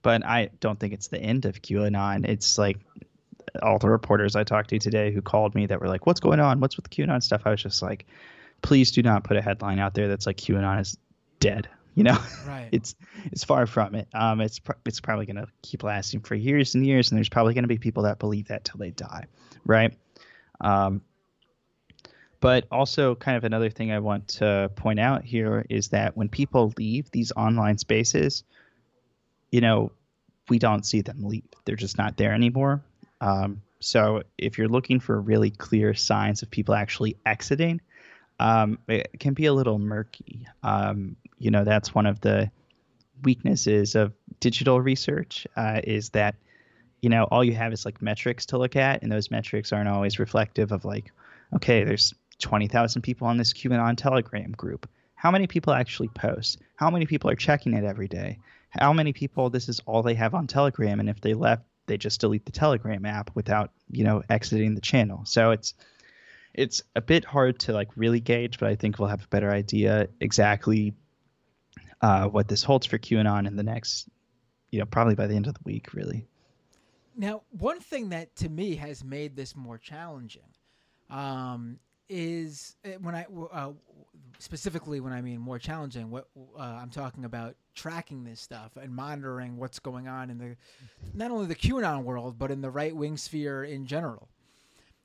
but 0.03 0.27
I 0.27 0.51
don't 0.59 0.81
think 0.81 0.93
it's 0.93 1.07
the 1.07 1.21
end 1.21 1.45
of 1.45 1.63
QAnon. 1.63 2.27
It's 2.27 2.59
like 2.59 2.79
all 3.63 3.79
the 3.79 3.89
reporters 3.89 4.35
I 4.35 4.43
talked 4.43 4.71
to 4.71 4.81
today 4.81 5.13
who 5.13 5.23
called 5.23 5.55
me 5.55 5.67
that 5.67 5.81
were 5.81 5.87
like, 5.87 6.07
"What's 6.07 6.19
going 6.19 6.41
on? 6.41 6.59
What's 6.59 6.77
with 6.77 6.89
the 6.89 6.91
QAnon 6.91 7.23
stuff?" 7.23 7.43
I 7.45 7.51
was 7.51 7.63
just 7.63 7.83
like, 7.83 8.07
"Please 8.63 8.91
do 8.91 9.01
not 9.01 9.23
put 9.23 9.37
a 9.37 9.43
headline 9.43 9.79
out 9.79 9.95
there 9.95 10.09
that's 10.09 10.27
like 10.27 10.39
QAnon 10.39 10.81
is 10.81 10.99
dead. 11.39 11.69
You 11.94 12.05
know, 12.05 12.18
right? 12.46 12.68
it's 12.72 12.94
it's 13.26 13.44
far 13.44 13.66
from 13.66 13.94
it. 13.94 14.09
Um, 14.14 14.40
it's 14.40 14.59
pr- 14.59 14.72
it's 14.87 15.00
probably 15.00 15.26
going 15.26 15.37
to 15.37 15.46
keep 15.62 15.83
lasting 15.83 16.20
for 16.20 16.35
years 16.35 16.74
and 16.74 16.87
years, 16.87 17.11
and 17.11 17.18
there's 17.18 17.28
probably 17.28 17.55
going 17.55 17.64
to 17.64 17.68
be 17.68 17.78
people 17.78 18.05
that 18.05 18.18
believe 18.18 18.48
that 18.48 18.64
till 18.64 18.78
they 18.78 18.90
die, 18.90 19.26
right? 19.64 19.94
Um, 20.61 21.02
but 22.40 22.66
also, 22.72 23.14
kind 23.14 23.37
of 23.37 23.44
another 23.44 23.70
thing 23.70 23.92
I 23.92 24.00
want 24.00 24.28
to 24.28 24.70
point 24.74 24.98
out 24.98 25.22
here 25.22 25.64
is 25.70 25.88
that 25.88 26.16
when 26.16 26.28
people 26.28 26.72
leave 26.76 27.11
these 27.11 27.31
online 27.37 27.78
spaces, 27.78 28.42
you 29.52 29.61
know, 29.61 29.92
we 30.48 30.59
don't 30.59 30.85
see 30.85 31.02
them 31.02 31.22
leave. 31.22 31.44
They're 31.64 31.76
just 31.76 31.98
not 31.98 32.16
there 32.16 32.33
anymore. 32.33 32.83
Um, 33.20 33.62
so 33.78 34.22
if 34.38 34.59
you're 34.59 34.68
looking 34.68 34.98
for 34.98 35.20
really 35.20 35.50
clear 35.50 35.94
signs 35.94 36.42
of 36.42 36.50
people 36.50 36.74
actually 36.74 37.16
exiting, 37.24 37.81
um, 38.40 38.78
it 38.88 39.20
can 39.20 39.35
be 39.35 39.46
a 39.46 39.52
little 39.52 39.78
murky. 39.78 40.46
Um, 40.62 41.16
you 41.42 41.50
know, 41.50 41.64
that's 41.64 41.92
one 41.94 42.07
of 42.07 42.20
the 42.20 42.50
weaknesses 43.22 43.96
of 43.96 44.12
digital 44.38 44.81
research 44.81 45.46
uh, 45.57 45.81
is 45.83 46.11
that 46.11 46.37
you 47.00 47.09
know 47.09 47.24
all 47.24 47.42
you 47.42 47.55
have 47.55 47.72
is 47.72 47.85
like 47.85 48.00
metrics 48.00 48.46
to 48.46 48.59
look 48.59 48.76
at, 48.76 49.02
and 49.02 49.11
those 49.11 49.31
metrics 49.31 49.72
aren't 49.72 49.88
always 49.88 50.20
reflective 50.20 50.70
of 50.70 50.85
like, 50.85 51.12
okay, 51.55 51.83
there's 51.83 52.14
20,000 52.40 53.02
people 53.02 53.26
on 53.26 53.37
this 53.37 53.52
QAnon 53.52 53.96
Telegram 53.96 54.52
group. 54.52 54.88
How 55.14 55.31
many 55.31 55.48
people 55.48 55.72
actually 55.72 56.09
post? 56.09 56.59
How 56.76 56.90
many 56.90 57.07
people 57.07 57.28
are 57.31 57.37
checking 57.37 57.74
it 57.74 57.85
every 57.85 58.09
day? 58.09 58.38
How 58.70 58.92
many 58.92 59.12
people 59.12 59.50
this 59.50 59.68
is 59.68 59.81
all 59.85 60.02
they 60.02 60.14
have 60.14 60.35
on 60.35 60.46
Telegram, 60.46 61.00
and 61.00 61.11
if 61.11 61.20
they 61.20 61.35
left, 61.35 61.64
they 61.87 61.96
just 61.96 62.20
delete 62.20 62.46
the 62.46 62.52
Telegram 62.52 63.05
app 63.05 63.31
without 63.35 63.72
you 63.90 64.05
know 64.05 64.22
exiting 64.31 64.76
the 64.76 64.81
channel. 64.81 65.22
So 65.24 65.50
it's 65.50 65.74
it's 66.55 66.83
a 66.94 67.00
bit 67.00 67.24
hard 67.24 67.59
to 67.61 67.72
like 67.72 67.88
really 67.96 68.20
gauge, 68.20 68.61
but 68.61 68.68
I 68.68 68.76
think 68.76 68.98
we'll 68.98 69.09
have 69.09 69.24
a 69.24 69.28
better 69.28 69.50
idea 69.50 70.09
exactly 70.20 70.94
uh, 72.03 72.27
what 72.29 72.49
this 72.49 72.62
holds 72.62 72.87
for 72.87 72.99
QAnon 72.99 73.47
in 73.47 73.57
the 73.57 73.62
next, 73.62 74.09
you 74.71 74.81
know, 74.81 74.87
probably 74.87 75.15
by 75.15 75.27
the 75.27 75.37
end 75.37 75.47
of 75.47 75.55
the 75.55 75.61
week, 75.65 75.95
really. 75.95 76.27
Now, 77.17 77.43
one 77.51 77.81
thing 77.81 78.09
that 78.11 78.35
to 78.37 78.49
me 78.49 78.75
has 78.77 79.05
made 79.05 79.37
this 79.37 79.55
more 79.55 79.79
challenging 79.79 80.43
um, 81.11 81.79
is 82.09 82.77
uh, 82.85 82.91
when 83.01 83.15
I 83.15 83.27
uh, 83.53 83.73
specifically 84.38 85.01
when 85.01 85.12
I 85.12 85.21
mean 85.21 85.41
more 85.41 85.59
challenging, 85.59 86.11
what 86.11 86.29
uh, 86.59 86.62
I'm 86.62 86.91
talking 86.91 87.25
about 87.25 87.55
tracking 87.75 88.25
this 88.25 88.41
stuff 88.41 88.77
and 88.77 88.95
monitoring 88.95 89.57
what's 89.57 89.79
going 89.79 90.09
on 90.09 90.31
in 90.31 90.38
the 90.38 90.57
not 91.15 91.31
only 91.31 91.47
the 91.47 91.55
QAnon 91.55 92.03
world 92.03 92.38
but 92.38 92.51
in 92.51 92.61
the 92.61 92.71
right 92.71 92.95
wing 92.95 93.17
sphere 93.17 93.65
in 93.65 93.87
general. 93.87 94.29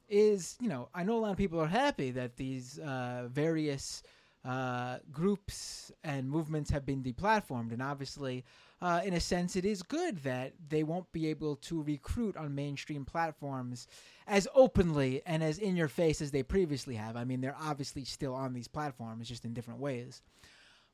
Is 0.10 0.58
you 0.62 0.70
know 0.70 0.88
I 0.96 1.04
know 1.04 1.18
a 1.18 1.20
lot 1.20 1.32
of 1.32 1.38
people 1.38 1.60
are 1.60 1.68
happy 1.68 2.12
that 2.12 2.38
these 2.38 2.80
uh, 2.80 3.28
various 3.30 4.02
uh, 4.46 4.98
groups 5.12 5.92
and 6.04 6.30
movements 6.30 6.70
have 6.70 6.86
been 6.86 7.04
deplatformed, 7.04 7.72
and 7.74 7.82
obviously, 7.82 8.46
uh, 8.82 9.02
in 9.04 9.14
a 9.14 9.20
sense, 9.20 9.56
it 9.56 9.66
is 9.66 9.82
good 9.82 10.18
that 10.24 10.54
they 10.70 10.84
won't 10.84 11.12
be 11.12 11.28
able 11.28 11.56
to 11.58 11.82
recruit 11.84 12.38
on 12.38 12.56
mainstream 12.56 13.04
platforms 13.04 13.88
as 14.28 14.48
openly 14.54 15.22
and 15.26 15.44
as 15.44 15.58
in 15.58 15.76
your 15.76 15.88
face 15.88 16.22
as 16.22 16.32
they 16.32 16.44
previously 16.44 16.96
have. 16.96 17.18
I 17.18 17.24
mean, 17.24 17.42
they're 17.42 17.58
obviously 17.60 18.06
still 18.06 18.34
on 18.34 18.54
these 18.54 18.68
platforms, 18.68 19.28
just 19.28 19.46
in 19.46 19.54
different 19.54 19.80
ways. 19.80 20.22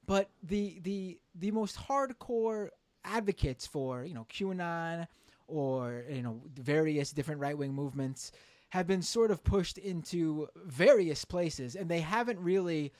But 0.06 0.30
the 0.42 0.80
the 0.82 1.20
the 1.36 1.52
most 1.52 1.78
hardcore 1.78 2.70
advocates 3.06 3.68
for 3.68 4.04
you 4.04 4.14
know 4.14 4.26
QAnon 4.30 5.08
or 5.48 6.06
you 6.10 6.22
know 6.22 6.42
various 6.56 7.12
different 7.12 7.42
right 7.42 7.58
wing 7.58 7.74
movements 7.74 8.32
have 8.70 8.88
been 8.88 9.04
sort 9.04 9.30
of 9.30 9.44
pushed 9.44 9.78
into 9.78 10.48
various 10.56 11.26
places, 11.26 11.76
and 11.76 11.90
they 11.90 12.02
haven't 12.02 12.40
really 12.40 12.92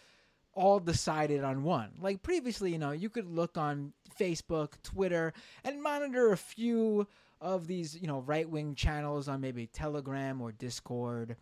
all 0.54 0.80
decided 0.80 1.44
on 1.44 1.64
one. 1.64 1.92
Like 2.00 2.24
previously, 2.24 2.72
you 2.72 2.78
know, 2.78 2.92
you 2.92 3.10
could 3.10 3.28
look 3.28 3.58
on 3.58 3.94
Facebook, 4.20 4.74
Twitter, 4.84 5.34
and 5.64 5.82
monitor 5.82 6.32
a 6.32 6.38
few 6.38 7.08
of 7.42 7.68
these, 7.68 7.96
you 8.00 8.08
know, 8.08 8.20
right 8.22 8.50
wing 8.50 8.76
channels 8.76 9.28
on 9.28 9.42
maybe 9.42 9.68
Telegram 9.68 10.42
or 10.42 10.52
Discord, 10.52 11.36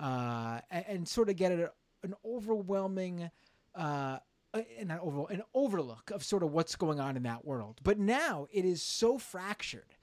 uh, 0.00 0.60
and, 0.70 0.84
and, 0.86 1.08
sort 1.08 1.28
of 1.28 1.36
get 1.36 1.52
a, 1.52 1.72
an 2.02 2.14
overwhelming. 2.24 3.30
Uh, 3.74 4.18
an, 4.54 4.90
over, 5.02 5.30
an 5.30 5.42
overlook 5.54 6.10
of 6.10 6.24
sort 6.24 6.42
of 6.42 6.52
what's 6.52 6.74
going 6.74 6.98
on 6.98 7.16
in 7.16 7.24
that 7.24 7.44
world. 7.44 7.80
But 7.84 7.98
now 7.98 8.48
it 8.50 8.64
is 8.64 8.82
so 8.82 9.18
fractured, 9.18 9.94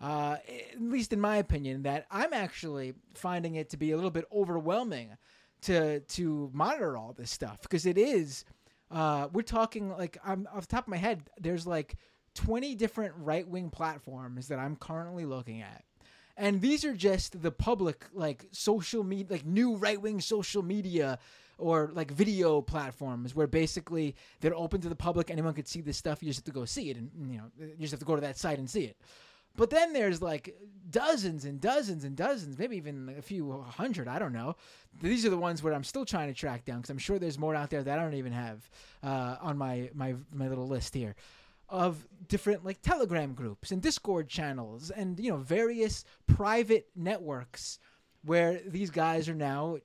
uh, 0.00 0.36
at 0.74 0.82
least 0.82 1.12
in 1.12 1.20
my 1.20 1.36
opinion, 1.36 1.84
that 1.84 2.06
I'm 2.10 2.32
actually 2.32 2.94
finding 3.14 3.54
it 3.54 3.70
to 3.70 3.76
be 3.76 3.92
a 3.92 3.96
little 3.96 4.10
bit 4.10 4.26
overwhelming 4.32 5.16
to 5.64 6.00
to 6.00 6.50
monitor 6.52 6.96
all 6.96 7.12
this 7.12 7.30
stuff 7.30 7.60
because 7.62 7.86
it 7.86 7.98
is 7.98 8.44
uh, 8.90 9.28
we're 9.32 9.42
talking 9.42 9.90
like 9.90 10.18
I'm 10.24 10.46
off 10.54 10.66
the 10.68 10.76
top 10.76 10.84
of 10.84 10.88
my 10.88 10.96
head 10.96 11.22
there's 11.38 11.66
like 11.66 11.96
20 12.34 12.74
different 12.74 13.14
right 13.18 13.46
wing 13.46 13.70
platforms 13.70 14.48
that 14.48 14.58
I'm 14.58 14.76
currently 14.76 15.24
looking 15.24 15.62
at. 15.62 15.84
And 16.36 16.60
these 16.60 16.84
are 16.84 16.94
just 16.94 17.40
the 17.40 17.52
public 17.52 18.06
like 18.12 18.46
social 18.50 19.04
media 19.04 19.26
like 19.30 19.46
new 19.46 19.76
right 19.76 20.00
wing 20.00 20.20
social 20.20 20.62
media 20.62 21.18
or 21.58 21.92
like 21.94 22.10
video 22.10 22.60
platforms 22.60 23.36
where 23.36 23.46
basically 23.46 24.16
they're 24.40 24.56
open 24.56 24.80
to 24.80 24.88
the 24.88 24.96
public. 24.96 25.30
Anyone 25.30 25.54
could 25.54 25.68
see 25.68 25.80
this 25.80 25.96
stuff. 25.96 26.22
You 26.22 26.28
just 26.30 26.40
have 26.40 26.44
to 26.46 26.58
go 26.58 26.64
see 26.64 26.90
it 26.90 26.96
and 26.96 27.10
you 27.30 27.38
know 27.38 27.44
you 27.58 27.76
just 27.80 27.92
have 27.92 28.00
to 28.00 28.06
go 28.06 28.16
to 28.16 28.20
that 28.22 28.36
site 28.36 28.58
and 28.58 28.68
see 28.68 28.84
it 28.84 28.96
but 29.56 29.70
then 29.70 29.92
there's 29.92 30.20
like 30.20 30.54
dozens 30.90 31.44
and 31.44 31.60
dozens 31.60 32.04
and 32.04 32.16
dozens, 32.16 32.58
maybe 32.58 32.76
even 32.76 33.14
a 33.18 33.22
few 33.22 33.52
hundred. 33.62 34.08
I 34.08 34.18
don't 34.18 34.32
know. 34.32 34.56
These 35.02 35.24
are 35.26 35.30
the 35.30 35.36
ones 35.36 35.62
where 35.62 35.74
I'm 35.74 35.84
still 35.84 36.04
trying 36.04 36.28
to 36.28 36.34
track 36.34 36.64
down 36.64 36.78
because 36.78 36.90
I'm 36.90 36.98
sure 36.98 37.18
there's 37.18 37.38
more 37.38 37.54
out 37.54 37.70
there 37.70 37.82
that 37.82 37.98
I 37.98 38.02
don't 38.02 38.14
even 38.14 38.32
have 38.32 38.68
uh, 39.02 39.36
on 39.40 39.58
my, 39.58 39.90
my 39.94 40.14
my 40.32 40.48
little 40.48 40.68
list 40.68 40.94
here 40.94 41.14
of 41.68 42.06
different 42.28 42.64
like 42.64 42.80
Telegram 42.82 43.34
groups 43.34 43.72
and 43.72 43.80
Discord 43.80 44.28
channels 44.28 44.90
and 44.90 45.18
you 45.18 45.30
know 45.30 45.38
various 45.38 46.04
private 46.26 46.88
networks 46.94 47.78
where 48.24 48.60
these 48.66 48.90
guys 48.90 49.28
are 49.28 49.34
now 49.34 49.78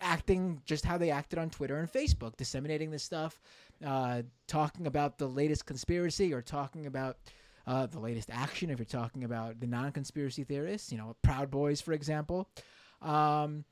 acting 0.00 0.60
just 0.64 0.84
how 0.84 0.98
they 0.98 1.10
acted 1.10 1.38
on 1.38 1.50
Twitter 1.50 1.78
and 1.78 1.90
Facebook, 1.90 2.36
disseminating 2.36 2.90
this 2.90 3.02
stuff, 3.02 3.40
uh, 3.84 4.22
talking 4.46 4.86
about 4.86 5.18
the 5.18 5.26
latest 5.26 5.66
conspiracy 5.66 6.32
or 6.34 6.42
talking 6.42 6.86
about 6.86 7.16
uh, 7.66 7.86
the 7.86 7.98
latest 7.98 8.30
action 8.32 8.70
if 8.70 8.78
you're 8.78 8.86
talking 8.86 9.24
about 9.24 9.60
the 9.60 9.66
non-conspiracy 9.66 10.44
theorists, 10.44 10.92
you 10.92 10.98
know, 10.98 11.16
Proud 11.22 11.50
Boys, 11.50 11.80
for 11.80 11.92
example. 11.92 12.48
Um, 13.02 13.64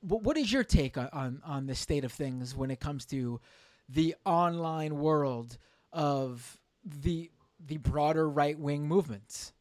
what, 0.00 0.36
is 0.36 0.52
your 0.52 0.64
take 0.64 0.96
on, 0.96 1.08
on, 1.12 1.42
on 1.44 1.66
the 1.66 1.74
state 1.74 2.04
of 2.04 2.12
things 2.12 2.54
when 2.54 2.70
it 2.70 2.80
comes 2.80 3.04
to 3.06 3.40
the 3.88 4.14
online 4.24 4.98
world 4.98 5.56
of 5.92 6.58
the 6.84 7.30
the 7.66 7.78
broader 7.78 8.28
right 8.28 8.58
wing 8.58 8.86
movements? 8.86 9.52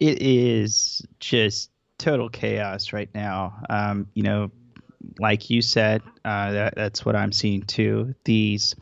It 0.00 0.20
is 0.20 1.06
just 1.20 1.70
total 1.98 2.28
chaos 2.28 2.92
right 2.92 3.08
now. 3.14 3.62
Um, 3.70 4.08
you 4.14 4.24
know, 4.24 4.50
like 5.20 5.48
you 5.50 5.62
said, 5.62 6.02
uh, 6.24 6.52
that, 6.52 6.74
that's 6.74 7.04
what 7.04 7.14
I'm 7.14 7.30
seeing 7.30 7.62
too. 7.62 8.14
These 8.24 8.74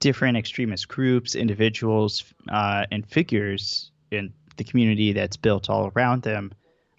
different 0.00 0.36
extremist 0.36 0.88
groups, 0.88 1.34
individuals, 1.34 2.24
uh, 2.48 2.86
and 2.90 3.06
figures 3.06 3.90
in 4.10 4.32
the 4.56 4.64
community 4.64 5.12
that's 5.12 5.36
built 5.36 5.70
all 5.70 5.90
around 5.94 6.22
them 6.22 6.52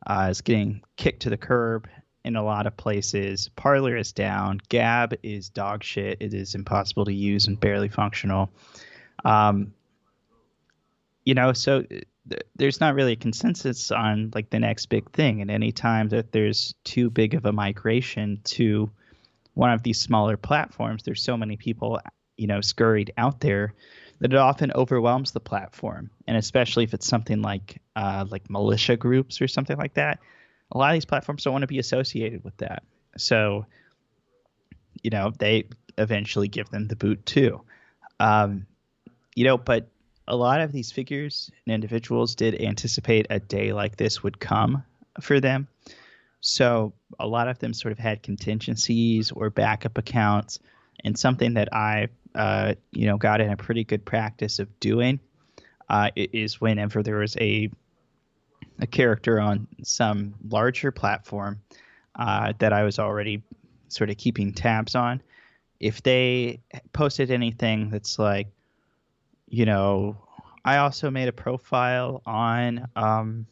uh, 0.07 0.27
is 0.29 0.41
getting 0.41 0.81
kicked 0.97 1.21
to 1.21 1.29
the 1.29 1.37
curb 1.37 1.87
in 2.25 2.35
a 2.35 2.43
lot 2.43 2.67
of 2.67 2.75
places. 2.75 3.49
Parler 3.55 3.95
is 3.95 4.11
down. 4.11 4.59
Gab 4.69 5.15
is 5.23 5.49
dog 5.49 5.83
shit. 5.83 6.17
It 6.19 6.33
is 6.33 6.55
impossible 6.55 7.05
to 7.05 7.13
use 7.13 7.47
and 7.47 7.59
barely 7.59 7.89
functional. 7.89 8.49
Um, 9.23 9.73
you 11.25 11.33
know, 11.33 11.53
so 11.53 11.83
th- 11.83 12.43
there's 12.55 12.79
not 12.79 12.95
really 12.95 13.13
a 13.13 13.17
consensus 13.17 13.91
on 13.91 14.31
like 14.33 14.49
the 14.49 14.59
next 14.59 14.87
big 14.87 15.11
thing. 15.11 15.41
And 15.41 15.51
any 15.51 15.71
time 15.71 16.09
that 16.09 16.31
there's 16.31 16.73
too 16.83 17.09
big 17.09 17.33
of 17.33 17.45
a 17.45 17.51
migration 17.51 18.41
to 18.45 18.89
one 19.53 19.71
of 19.71 19.83
these 19.83 19.99
smaller 19.99 20.37
platforms, 20.37 21.03
there's 21.03 21.21
so 21.21 21.37
many 21.37 21.57
people 21.57 21.99
you 22.39 22.47
know 22.47 22.61
scurried 22.61 23.13
out 23.17 23.39
there 23.39 23.73
that 24.19 24.33
it 24.33 24.37
often 24.37 24.71
overwhelms 24.73 25.31
the 25.31 25.39
platform. 25.39 26.09
And 26.27 26.35
especially 26.35 26.83
if 26.83 26.93
it's 26.93 27.07
something 27.07 27.41
like 27.41 27.81
uh, 27.95 28.25
like 28.29 28.49
militia 28.49 28.97
groups 28.97 29.41
or 29.41 29.47
something 29.47 29.77
like 29.77 29.93
that 29.93 30.19
a 30.71 30.77
lot 30.77 30.91
of 30.91 30.93
these 30.95 31.05
platforms 31.05 31.43
don't 31.43 31.53
want 31.53 31.63
to 31.63 31.67
be 31.67 31.79
associated 31.79 32.43
with 32.43 32.55
that. 32.57 32.83
So 33.17 33.65
you 35.01 35.09
know 35.09 35.31
they 35.37 35.67
eventually 35.97 36.47
give 36.47 36.69
them 36.69 36.87
the 36.87 36.95
boot 36.95 37.25
too. 37.25 37.61
Um, 38.19 38.67
you 39.35 39.45
know 39.45 39.57
but 39.57 39.87
a 40.27 40.35
lot 40.35 40.61
of 40.61 40.71
these 40.71 40.91
figures 40.91 41.49
and 41.65 41.73
individuals 41.73 42.35
did 42.35 42.61
anticipate 42.61 43.25
a 43.29 43.39
day 43.39 43.73
like 43.73 43.97
this 43.97 44.21
would 44.21 44.39
come 44.39 44.83
for 45.21 45.39
them. 45.39 45.67
So 46.41 46.93
a 47.19 47.27
lot 47.27 47.47
of 47.47 47.57
them 47.59 47.73
sort 47.73 47.91
of 47.91 47.97
had 47.97 48.21
contingencies 48.21 49.31
or 49.31 49.49
backup 49.49 49.97
accounts. 49.97 50.59
And 51.03 51.17
something 51.17 51.55
that 51.55 51.73
I 51.73 52.09
uh, 52.35 52.75
you 52.91 53.07
know, 53.07 53.17
got 53.17 53.41
in 53.41 53.51
a 53.51 53.57
pretty 53.57 53.83
good 53.83 54.05
practice 54.05 54.59
of 54.59 54.79
doing 54.79 55.19
uh, 55.89 56.09
is 56.15 56.61
whenever 56.61 57.03
there 57.03 57.17
was 57.17 57.35
a 57.37 57.69
a 58.81 58.87
character 58.87 59.39
on 59.41 59.67
some 59.83 60.33
larger 60.47 60.91
platform 60.91 61.59
uh, 62.15 62.53
that 62.59 62.71
I 62.71 62.83
was 62.83 62.97
already 62.97 63.43
sort 63.89 64.09
of 64.09 64.17
keeping 64.17 64.53
tabs 64.53 64.95
on, 64.95 65.21
if 65.79 66.01
they 66.01 66.61
posted 66.93 67.31
anything 67.31 67.89
that's 67.89 68.17
like, 68.17 68.47
you 69.49 69.65
know, 69.65 70.17
I 70.63 70.77
also 70.77 71.09
made 71.09 71.27
a 71.27 71.33
profile 71.33 72.21
on 72.25 72.87
um, 72.95 73.45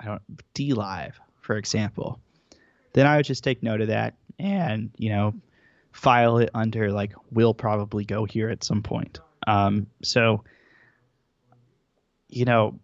I 0.00 0.06
don't 0.06 0.22
DLive, 0.54 1.14
for 1.40 1.56
example, 1.56 2.20
then 2.92 3.06
I 3.06 3.16
would 3.16 3.26
just 3.26 3.44
take 3.44 3.62
note 3.62 3.80
of 3.80 3.88
that 3.88 4.14
and 4.38 4.90
you 4.96 5.10
know 5.10 5.34
file 5.94 6.38
it 6.38 6.50
under 6.54 6.90
like 6.90 7.12
will 7.30 7.54
probably 7.54 8.04
go 8.04 8.24
here 8.24 8.50
at 8.50 8.64
some 8.64 8.82
point. 8.82 9.20
Um, 9.46 9.86
so 10.02 10.44
you 12.28 12.44
know 12.44 12.78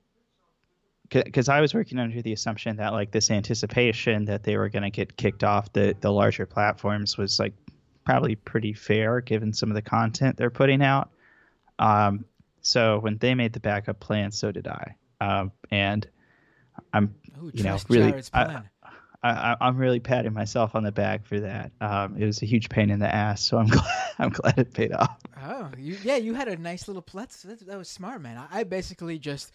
because 1.08 1.48
I 1.48 1.60
was 1.60 1.74
working 1.74 1.98
under 1.98 2.22
the 2.22 2.32
assumption 2.32 2.76
that 2.76 2.92
like 2.92 3.10
this 3.10 3.32
anticipation 3.32 4.26
that 4.26 4.44
they 4.44 4.56
were 4.56 4.68
going 4.68 4.84
to 4.84 4.90
get 4.90 5.16
kicked 5.16 5.42
off 5.42 5.72
the 5.72 5.96
the 6.00 6.12
larger 6.12 6.46
platforms 6.46 7.18
was 7.18 7.40
like 7.40 7.52
probably 8.04 8.36
pretty 8.36 8.72
fair 8.72 9.20
given 9.20 9.52
some 9.52 9.70
of 9.70 9.74
the 9.74 9.82
content 9.82 10.36
they're 10.36 10.50
putting 10.50 10.80
out. 10.80 11.10
Um, 11.80 12.24
so 12.60 13.00
when 13.00 13.18
they 13.18 13.34
made 13.34 13.52
the 13.52 13.60
backup 13.60 13.98
plan, 13.98 14.30
so 14.30 14.52
did 14.52 14.68
I. 14.68 14.94
Um, 15.20 15.50
and 15.70 16.06
I'm 16.92 17.14
Ooh, 17.42 17.50
you 17.52 17.64
know 17.64 17.78
really 17.88 18.22
I. 18.32 18.62
I, 19.22 19.56
I'm 19.60 19.76
really 19.76 20.00
patting 20.00 20.32
myself 20.32 20.74
on 20.74 20.82
the 20.82 20.92
back 20.92 21.26
for 21.26 21.40
that. 21.40 21.72
Um, 21.80 22.16
it 22.16 22.24
was 22.24 22.40
a 22.42 22.46
huge 22.46 22.70
pain 22.70 22.88
in 22.88 22.98
the 22.98 23.14
ass, 23.14 23.44
so 23.44 23.58
I'm 23.58 23.66
glad 23.68 23.84
I'm 24.18 24.30
glad 24.30 24.58
it 24.58 24.72
paid 24.72 24.92
off. 24.92 25.18
Oh, 25.42 25.70
you, 25.78 25.96
yeah, 26.02 26.16
you 26.16 26.34
had 26.34 26.48
a 26.48 26.56
nice 26.56 26.88
little 26.88 27.02
pletz. 27.02 27.42
That, 27.42 27.66
that 27.66 27.76
was 27.78 27.88
smart, 27.88 28.22
man. 28.22 28.38
I, 28.38 28.60
I 28.60 28.64
basically 28.64 29.18
just 29.18 29.52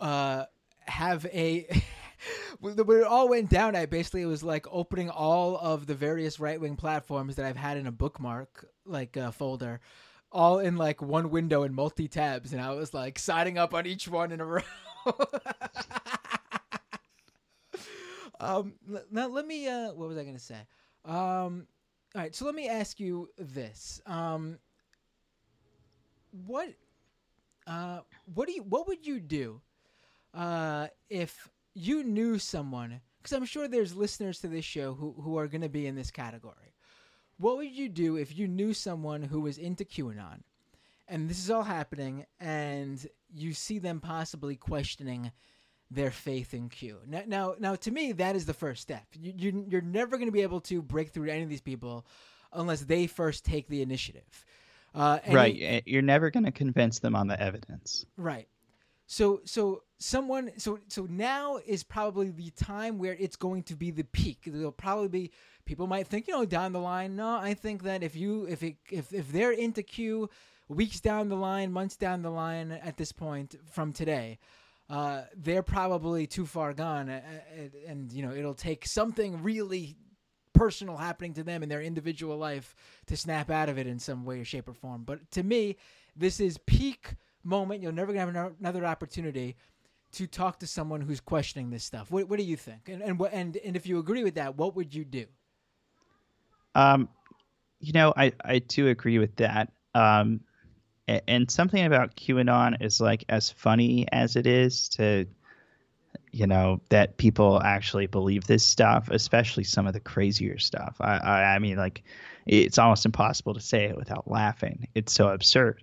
uh, 0.00 0.44
have 0.80 1.26
a. 1.26 1.66
when 2.60 2.78
it 2.78 3.04
all 3.04 3.28
went 3.28 3.50
down, 3.50 3.74
I 3.74 3.86
basically 3.86 4.24
was 4.24 4.44
like 4.44 4.66
opening 4.70 5.10
all 5.10 5.56
of 5.56 5.86
the 5.86 5.94
various 5.94 6.38
right 6.38 6.60
wing 6.60 6.76
platforms 6.76 7.36
that 7.36 7.46
I've 7.46 7.56
had 7.56 7.76
in 7.76 7.88
a 7.88 7.92
bookmark 7.92 8.66
like 8.84 9.16
uh, 9.16 9.32
folder, 9.32 9.80
all 10.30 10.60
in 10.60 10.76
like 10.76 11.02
one 11.02 11.30
window 11.30 11.64
in 11.64 11.74
multi 11.74 12.06
tabs, 12.06 12.52
and 12.52 12.62
I 12.62 12.72
was 12.74 12.94
like 12.94 13.18
signing 13.18 13.58
up 13.58 13.74
on 13.74 13.86
each 13.86 14.06
one 14.06 14.30
in 14.30 14.40
a 14.40 14.44
row. 14.44 14.62
um, 18.42 18.74
now 19.10 19.28
let 19.28 19.46
me. 19.46 19.68
Uh, 19.68 19.92
what 19.92 20.08
was 20.08 20.18
I 20.18 20.24
gonna 20.24 20.38
say? 20.38 20.58
Um, 21.04 21.66
all 22.14 22.20
right, 22.22 22.34
so 22.34 22.44
let 22.44 22.54
me 22.54 22.68
ask 22.68 23.00
you 23.00 23.28
this. 23.38 24.00
Um, 24.06 24.58
what 26.32 26.68
uh 27.66 28.00
what 28.34 28.48
do 28.48 28.54
you 28.54 28.62
what 28.62 28.88
would 28.88 29.06
you 29.06 29.20
do 29.20 29.60
uh 30.34 30.88
if 31.10 31.48
you 31.74 32.02
knew 32.02 32.38
someone 32.38 33.00
because 33.18 33.36
i'm 33.36 33.44
sure 33.44 33.68
there's 33.68 33.94
listeners 33.94 34.40
to 34.40 34.48
this 34.48 34.64
show 34.64 34.94
who 34.94 35.14
who 35.20 35.38
are 35.38 35.46
going 35.46 35.60
to 35.60 35.68
be 35.68 35.86
in 35.86 35.94
this 35.94 36.10
category 36.10 36.74
what 37.38 37.56
would 37.56 37.70
you 37.70 37.88
do 37.88 38.16
if 38.16 38.36
you 38.36 38.48
knew 38.48 38.74
someone 38.74 39.22
who 39.22 39.40
was 39.40 39.58
into 39.58 39.84
qanon 39.84 40.40
and 41.06 41.28
this 41.28 41.38
is 41.38 41.50
all 41.50 41.62
happening 41.62 42.24
and 42.40 43.06
you 43.32 43.52
see 43.52 43.78
them 43.78 44.00
possibly 44.00 44.56
questioning 44.56 45.30
their 45.94 46.10
faith 46.10 46.54
in 46.54 46.68
q 46.68 46.98
now 47.06 47.22
now, 47.26 47.54
now 47.58 47.74
to 47.74 47.90
me 47.90 48.12
that 48.12 48.34
is 48.36 48.46
the 48.46 48.54
first 48.54 48.80
step 48.82 49.04
you, 49.18 49.32
you 49.36 49.66
you're 49.68 49.80
never 49.80 50.16
going 50.16 50.28
to 50.28 50.32
be 50.32 50.42
able 50.42 50.60
to 50.60 50.80
break 50.80 51.10
through 51.10 51.28
any 51.28 51.42
of 51.42 51.48
these 51.48 51.60
people 51.60 52.06
unless 52.52 52.80
they 52.82 53.06
first 53.06 53.44
take 53.44 53.68
the 53.68 53.82
initiative 53.82 54.44
uh, 54.94 55.18
and 55.24 55.34
right. 55.34 55.54
you- 55.54 55.66
eh, 55.66 55.80
You're 55.86 56.02
never 56.02 56.30
going 56.30 56.44
to 56.44 56.52
convince 56.52 56.98
them 56.98 57.16
on 57.16 57.26
the 57.26 57.40
evidence. 57.40 58.04
Right. 58.16 58.48
So 59.06 59.40
so 59.44 59.82
someone 59.98 60.52
so 60.58 60.78
so 60.88 61.06
now 61.08 61.58
is 61.66 61.82
probably 61.82 62.30
the 62.30 62.50
time 62.50 62.98
where 62.98 63.16
it's 63.18 63.36
going 63.36 63.62
to 63.64 63.74
be 63.74 63.90
the 63.90 64.04
peak. 64.04 64.40
There'll 64.46 64.72
probably 64.72 65.08
be 65.08 65.30
people 65.64 65.86
might 65.86 66.06
think, 66.06 66.28
you 66.28 66.34
know, 66.34 66.44
down 66.44 66.72
the 66.72 66.80
line, 66.80 67.16
no, 67.16 67.36
I 67.36 67.54
think 67.54 67.82
that 67.82 68.02
if 68.02 68.16
you 68.16 68.46
if 68.46 68.62
it 68.62 68.76
if 68.90 69.12
if 69.12 69.30
they're 69.32 69.52
into 69.52 69.82
Q 69.82 70.30
weeks 70.68 71.00
down 71.00 71.28
the 71.28 71.36
line, 71.36 71.72
months 71.72 71.96
down 71.96 72.22
the 72.22 72.30
line 72.30 72.72
at 72.72 72.96
this 72.96 73.12
point 73.12 73.56
from 73.70 73.92
today, 73.92 74.38
uh, 74.92 75.22
they're 75.34 75.62
probably 75.62 76.26
too 76.26 76.44
far 76.44 76.74
gone, 76.74 77.08
uh, 77.08 77.22
and 77.86 78.12
you 78.12 78.22
know 78.22 78.30
it'll 78.34 78.52
take 78.52 78.86
something 78.86 79.42
really 79.42 79.96
personal 80.52 80.98
happening 80.98 81.32
to 81.32 81.42
them 81.42 81.62
in 81.62 81.70
their 81.70 81.80
individual 81.80 82.36
life 82.36 82.74
to 83.06 83.16
snap 83.16 83.50
out 83.50 83.70
of 83.70 83.78
it 83.78 83.86
in 83.86 83.98
some 83.98 84.26
way, 84.26 84.38
or 84.38 84.44
shape, 84.44 84.68
or 84.68 84.74
form. 84.74 85.02
But 85.04 85.30
to 85.30 85.42
me, 85.42 85.78
this 86.14 86.40
is 86.40 86.58
peak 86.66 87.14
moment. 87.42 87.82
You're 87.82 87.90
never 87.90 88.12
gonna 88.12 88.34
have 88.34 88.54
another 88.60 88.84
opportunity 88.84 89.56
to 90.12 90.26
talk 90.26 90.58
to 90.58 90.66
someone 90.66 91.00
who's 91.00 91.20
questioning 91.20 91.70
this 91.70 91.84
stuff. 91.84 92.10
What, 92.10 92.28
what 92.28 92.38
do 92.38 92.44
you 92.44 92.58
think? 92.58 92.90
And 92.90 93.00
and 93.02 93.18
and 93.32 93.56
and 93.56 93.76
if 93.76 93.86
you 93.86 93.98
agree 93.98 94.22
with 94.24 94.34
that, 94.34 94.58
what 94.58 94.76
would 94.76 94.94
you 94.94 95.06
do? 95.06 95.24
Um, 96.74 97.08
you 97.80 97.94
know, 97.94 98.12
I, 98.14 98.32
I 98.44 98.58
do 98.58 98.88
agree 98.88 99.18
with 99.18 99.36
that. 99.36 99.72
Um, 99.94 100.40
and 101.08 101.50
something 101.50 101.84
about 101.84 102.16
QAnon 102.16 102.82
is 102.82 103.00
like 103.00 103.24
as 103.28 103.50
funny 103.50 104.06
as 104.12 104.36
it 104.36 104.46
is 104.46 104.88
to, 104.90 105.26
you 106.30 106.46
know, 106.46 106.80
that 106.88 107.16
people 107.16 107.60
actually 107.62 108.06
believe 108.06 108.46
this 108.46 108.64
stuff, 108.64 109.08
especially 109.10 109.64
some 109.64 109.86
of 109.86 109.92
the 109.92 110.00
crazier 110.00 110.58
stuff. 110.58 110.96
I, 111.00 111.16
I, 111.18 111.54
I 111.54 111.58
mean, 111.58 111.76
like, 111.76 112.02
it's 112.46 112.78
almost 112.78 113.04
impossible 113.04 113.54
to 113.54 113.60
say 113.60 113.84
it 113.84 113.96
without 113.96 114.30
laughing. 114.30 114.88
It's 114.94 115.12
so 115.12 115.28
absurd. 115.28 115.82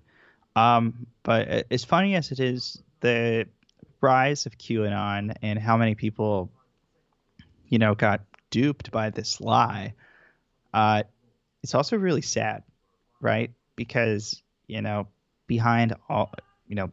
Um, 0.56 1.08
but 1.24 1.66
as 1.72 1.86
funny 1.86 2.16
as 2.16 2.32
it 2.32 2.40
is, 2.40 2.82
the 3.02 3.48
rise 4.02 4.46
of 4.46 4.58
QAnon 4.58 5.36
and 5.42 5.60
how 5.60 5.78
many 5.78 5.96
people, 5.96 6.52
you 7.68 7.78
know, 7.78 7.96
got 7.96 8.22
duped 8.50 8.92
by 8.92 9.10
this 9.10 9.40
lie 9.40 9.94
uh, 10.74 11.04
it's 11.64 11.76
also 11.76 11.98
really 11.98 12.22
sad, 12.22 12.64
right? 13.20 13.52
Because 13.76 14.42
you 14.70 14.82
know, 14.82 15.08
behind 15.48 15.96
all, 16.08 16.32
you 16.68 16.76
know, 16.76 16.92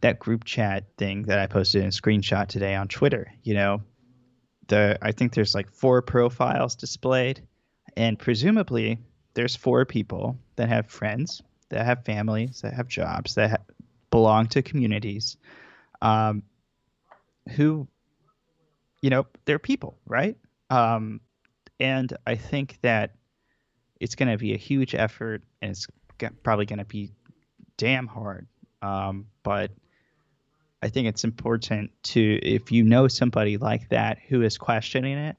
that 0.00 0.18
group 0.18 0.44
chat 0.44 0.84
thing 0.98 1.22
that 1.22 1.38
I 1.38 1.46
posted 1.46 1.82
in 1.82 1.88
a 1.88 1.90
screenshot 1.90 2.48
today 2.48 2.74
on 2.74 2.88
Twitter, 2.88 3.32
you 3.42 3.54
know, 3.54 3.82
the 4.68 4.98
I 5.00 5.12
think 5.12 5.34
there's 5.34 5.54
like 5.54 5.70
four 5.70 6.02
profiles 6.02 6.74
displayed, 6.74 7.46
and 7.96 8.18
presumably 8.18 8.98
there's 9.34 9.56
four 9.56 9.84
people 9.84 10.36
that 10.56 10.68
have 10.68 10.86
friends, 10.86 11.42
that 11.70 11.84
have 11.84 12.04
families, 12.04 12.60
that 12.62 12.74
have 12.74 12.88
jobs, 12.88 13.34
that 13.36 13.50
ha- 13.50 13.74
belong 14.10 14.46
to 14.48 14.62
communities, 14.62 15.36
um, 16.02 16.42
who, 17.50 17.86
you 19.02 19.10
know, 19.10 19.26
they're 19.44 19.58
people, 19.58 19.98
right? 20.06 20.36
Um, 20.70 21.20
and 21.80 22.16
I 22.26 22.36
think 22.36 22.78
that 22.82 23.14
it's 24.00 24.14
going 24.14 24.30
to 24.30 24.38
be 24.38 24.54
a 24.54 24.58
huge 24.58 24.94
effort, 24.94 25.42
and 25.60 25.72
it's 25.72 25.86
probably 26.42 26.66
going 26.66 26.78
to 26.78 26.84
be 26.84 27.10
damn 27.76 28.06
hard. 28.06 28.46
Um, 28.82 29.26
but 29.42 29.70
I 30.82 30.88
think 30.88 31.08
it's 31.08 31.24
important 31.24 31.90
to, 32.04 32.20
if 32.20 32.70
you 32.72 32.84
know 32.84 33.08
somebody 33.08 33.56
like 33.56 33.88
that 33.88 34.18
who 34.28 34.42
is 34.42 34.58
questioning 34.58 35.18
it, 35.18 35.36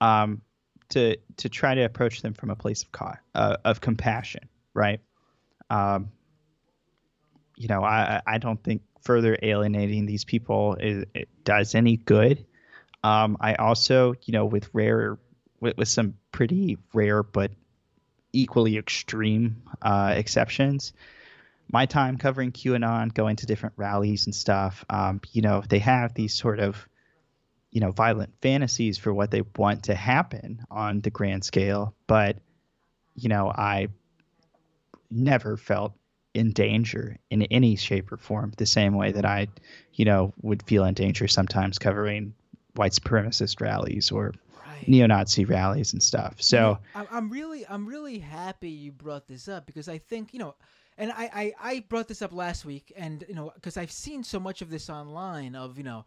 um, 0.00 0.42
to 0.88 1.16
to 1.38 1.48
try 1.48 1.74
to 1.74 1.82
approach 1.82 2.22
them 2.22 2.34
from 2.34 2.50
a 2.50 2.56
place 2.56 2.84
of 2.84 3.16
uh, 3.34 3.56
of 3.64 3.80
compassion, 3.80 4.48
right? 4.72 5.00
Um, 5.68 6.10
you 7.56 7.68
know, 7.68 7.82
I 7.82 8.20
I 8.26 8.38
don't 8.38 8.62
think 8.62 8.82
further 9.02 9.38
alienating 9.42 10.06
these 10.06 10.24
people 10.24 10.74
is, 10.74 11.04
it 11.14 11.28
does 11.44 11.74
any 11.74 11.96
good. 11.96 12.44
Um, 13.02 13.36
I 13.40 13.54
also, 13.54 14.14
you 14.24 14.32
know, 14.32 14.44
with 14.46 14.68
rare, 14.72 15.18
with, 15.60 15.76
with 15.76 15.88
some 15.88 16.14
pretty 16.32 16.76
rare 16.92 17.22
but 17.22 17.52
equally 18.36 18.76
extreme 18.76 19.62
uh, 19.80 20.12
exceptions, 20.16 20.92
my 21.72 21.86
time 21.86 22.18
covering 22.18 22.52
QAnon, 22.52 23.12
going 23.12 23.36
to 23.36 23.46
different 23.46 23.74
rallies 23.76 24.26
and 24.26 24.34
stuff, 24.34 24.84
um, 24.90 25.20
you 25.32 25.42
know, 25.42 25.62
they 25.68 25.80
have 25.80 26.14
these 26.14 26.34
sort 26.34 26.60
of, 26.60 26.88
you 27.70 27.80
know, 27.80 27.90
violent 27.90 28.32
fantasies 28.40 28.98
for 28.98 29.12
what 29.12 29.30
they 29.30 29.42
want 29.56 29.84
to 29.84 29.94
happen 29.94 30.60
on 30.70 31.00
the 31.00 31.10
grand 31.10 31.44
scale. 31.44 31.94
But, 32.06 32.36
you 33.14 33.28
know, 33.28 33.50
I 33.50 33.88
never 35.10 35.56
felt 35.56 35.94
in 36.34 36.52
danger 36.52 37.18
in 37.30 37.42
any 37.44 37.76
shape 37.76 38.12
or 38.12 38.18
form 38.18 38.52
the 38.56 38.66
same 38.66 38.94
way 38.94 39.12
that 39.12 39.24
I, 39.24 39.48
you 39.94 40.04
know, 40.04 40.34
would 40.42 40.62
feel 40.62 40.84
in 40.84 40.94
danger 40.94 41.26
sometimes 41.26 41.78
covering 41.78 42.34
white 42.74 42.92
supremacist 42.92 43.60
rallies 43.60 44.10
or 44.10 44.34
Right. 44.76 44.88
neo-Nazi 44.88 45.44
rallies 45.44 45.92
and 45.92 46.02
stuff. 46.02 46.40
So, 46.40 46.78
I'm, 46.94 47.06
I'm 47.10 47.30
really 47.30 47.66
I'm 47.66 47.86
really 47.86 48.18
happy 48.18 48.70
you 48.70 48.92
brought 48.92 49.26
this 49.26 49.48
up 49.48 49.66
because 49.66 49.88
I 49.88 49.98
think 49.98 50.32
you 50.32 50.38
know, 50.38 50.54
and 50.98 51.12
I 51.12 51.30
I, 51.34 51.54
I 51.60 51.84
brought 51.88 52.08
this 52.08 52.22
up 52.22 52.32
last 52.32 52.64
week, 52.64 52.92
and 52.96 53.24
you 53.28 53.34
know 53.34 53.52
because 53.54 53.76
I've 53.76 53.92
seen 53.92 54.22
so 54.24 54.38
much 54.38 54.62
of 54.62 54.70
this 54.70 54.90
online 54.90 55.54
of 55.54 55.78
you 55.78 55.84
know 55.84 56.04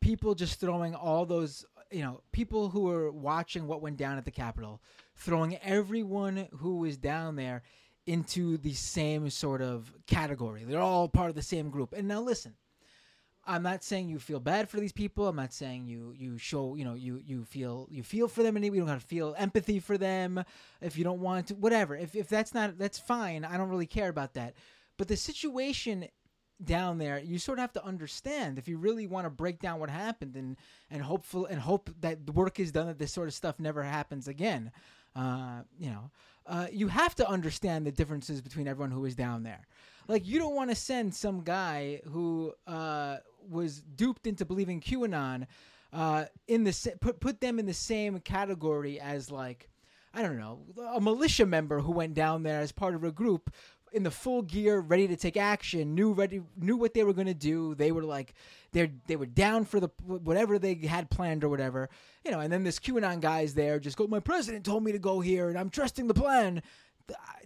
people 0.00 0.34
just 0.34 0.60
throwing 0.60 0.94
all 0.94 1.26
those 1.26 1.64
you 1.90 2.02
know 2.02 2.20
people 2.32 2.68
who 2.68 2.82
were 2.82 3.10
watching 3.10 3.66
what 3.66 3.82
went 3.82 3.96
down 3.96 4.18
at 4.18 4.24
the 4.24 4.30
Capitol, 4.30 4.80
throwing 5.16 5.56
everyone 5.58 6.48
who 6.52 6.78
was 6.78 6.96
down 6.96 7.36
there 7.36 7.62
into 8.06 8.56
the 8.58 8.72
same 8.72 9.30
sort 9.30 9.62
of 9.62 9.92
category. 10.06 10.64
They're 10.64 10.80
all 10.80 11.08
part 11.08 11.30
of 11.30 11.36
the 11.36 11.42
same 11.42 11.70
group. 11.70 11.92
And 11.92 12.08
now 12.08 12.20
listen, 12.20 12.54
I'm 13.46 13.62
not 13.62 13.82
saying 13.82 14.08
you 14.08 14.18
feel 14.18 14.40
bad 14.40 14.68
for 14.68 14.78
these 14.78 14.92
people. 14.92 15.26
I'm 15.26 15.36
not 15.36 15.52
saying 15.52 15.86
you 15.86 16.14
you 16.16 16.38
show 16.38 16.74
you 16.74 16.84
know 16.84 16.94
you 16.94 17.20
you 17.24 17.44
feel 17.44 17.88
you 17.90 18.02
feel 18.02 18.28
for 18.28 18.42
them 18.42 18.56
and 18.56 18.64
you 18.64 18.72
don't 18.72 18.88
have 18.88 19.00
to 19.00 19.06
feel 19.06 19.34
empathy 19.38 19.80
for 19.80 19.96
them 19.96 20.44
if 20.80 20.96
you 20.96 21.04
don't 21.04 21.20
want 21.20 21.48
to 21.48 21.54
whatever. 21.54 21.96
If 21.96 22.14
if 22.14 22.28
that's 22.28 22.54
not 22.54 22.78
that's 22.78 22.98
fine. 22.98 23.44
I 23.44 23.56
don't 23.56 23.70
really 23.70 23.86
care 23.86 24.08
about 24.08 24.34
that. 24.34 24.54
But 24.96 25.08
the 25.08 25.16
situation 25.16 26.08
down 26.62 26.98
there, 26.98 27.18
you 27.18 27.38
sort 27.38 27.58
of 27.58 27.62
have 27.62 27.72
to 27.72 27.84
understand 27.84 28.58
if 28.58 28.68
you 28.68 28.76
really 28.76 29.06
want 29.06 29.24
to 29.24 29.30
break 29.30 29.60
down 29.60 29.80
what 29.80 29.90
happened 29.90 30.36
and 30.36 30.56
and 30.90 31.02
hopeful 31.02 31.46
and 31.46 31.60
hope 31.60 31.90
that 32.00 32.26
the 32.26 32.32
work 32.32 32.60
is 32.60 32.72
done 32.72 32.86
that 32.86 32.98
this 32.98 33.12
sort 33.12 33.28
of 33.28 33.34
stuff 33.34 33.58
never 33.58 33.82
happens 33.82 34.28
again. 34.28 34.70
Uh, 35.16 35.62
you 35.78 35.90
know, 35.90 36.10
uh, 36.46 36.66
you 36.70 36.88
have 36.88 37.14
to 37.16 37.28
understand 37.28 37.86
the 37.86 37.92
differences 37.92 38.40
between 38.40 38.68
everyone 38.68 38.90
who 38.90 39.04
is 39.04 39.14
down 39.14 39.42
there. 39.42 39.66
Like 40.08 40.26
you 40.26 40.38
don't 40.38 40.54
want 40.54 40.70
to 40.70 40.76
send 40.76 41.14
some 41.14 41.42
guy 41.42 42.00
who 42.10 42.52
uh, 42.66 43.18
was 43.48 43.80
duped 43.80 44.26
into 44.26 44.44
believing 44.44 44.80
QAnon 44.80 45.46
uh, 45.92 46.24
in 46.46 46.64
the 46.64 46.94
put 47.00 47.20
put 47.20 47.40
them 47.40 47.58
in 47.58 47.66
the 47.66 47.74
same 47.74 48.20
category 48.20 49.00
as 49.00 49.30
like 49.30 49.68
I 50.14 50.22
don't 50.22 50.38
know 50.38 50.60
a 50.92 51.00
militia 51.00 51.46
member 51.46 51.80
who 51.80 51.92
went 51.92 52.14
down 52.14 52.42
there 52.42 52.60
as 52.60 52.72
part 52.72 52.94
of 52.94 53.04
a 53.04 53.12
group 53.12 53.50
in 53.92 54.02
the 54.02 54.10
full 54.10 54.42
gear, 54.42 54.78
ready 54.78 55.08
to 55.08 55.16
take 55.16 55.36
action, 55.36 55.94
knew 55.94 56.12
ready 56.12 56.42
knew 56.56 56.76
what 56.76 56.94
they 56.94 57.04
were 57.04 57.12
going 57.12 57.26
to 57.26 57.34
do. 57.34 57.74
They 57.74 57.92
were 57.92 58.02
like 58.02 58.34
they 58.72 58.92
they 59.06 59.16
were 59.16 59.26
down 59.26 59.64
for 59.64 59.80
the 59.80 59.88
whatever 60.04 60.58
they 60.58 60.74
had 60.74 61.10
planned 61.10 61.44
or 61.44 61.48
whatever, 61.48 61.88
you 62.24 62.30
know. 62.30 62.40
And 62.40 62.52
then 62.52 62.64
this 62.64 62.78
QAnon 62.78 63.20
guy's 63.20 63.54
there, 63.54 63.78
just 63.78 63.96
go. 63.96 64.06
My 64.06 64.20
president 64.20 64.64
told 64.64 64.84
me 64.84 64.92
to 64.92 64.98
go 64.98 65.20
here, 65.20 65.48
and 65.48 65.58
I'm 65.58 65.70
trusting 65.70 66.06
the 66.06 66.14
plan. 66.14 66.62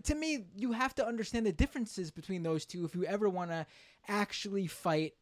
To 0.03 0.15
me, 0.15 0.45
you 0.55 0.73
have 0.73 0.95
to 0.97 1.07
understand 1.07 1.47
the 1.47 1.53
differences 1.53 2.11
between 2.11 2.43
those 2.43 2.67
two 2.67 2.85
if 2.85 2.95
you 2.95 3.05
ever 3.05 3.31
want 3.31 3.51
to 3.51 3.65
actually 4.09 4.67
fight 4.67 5.15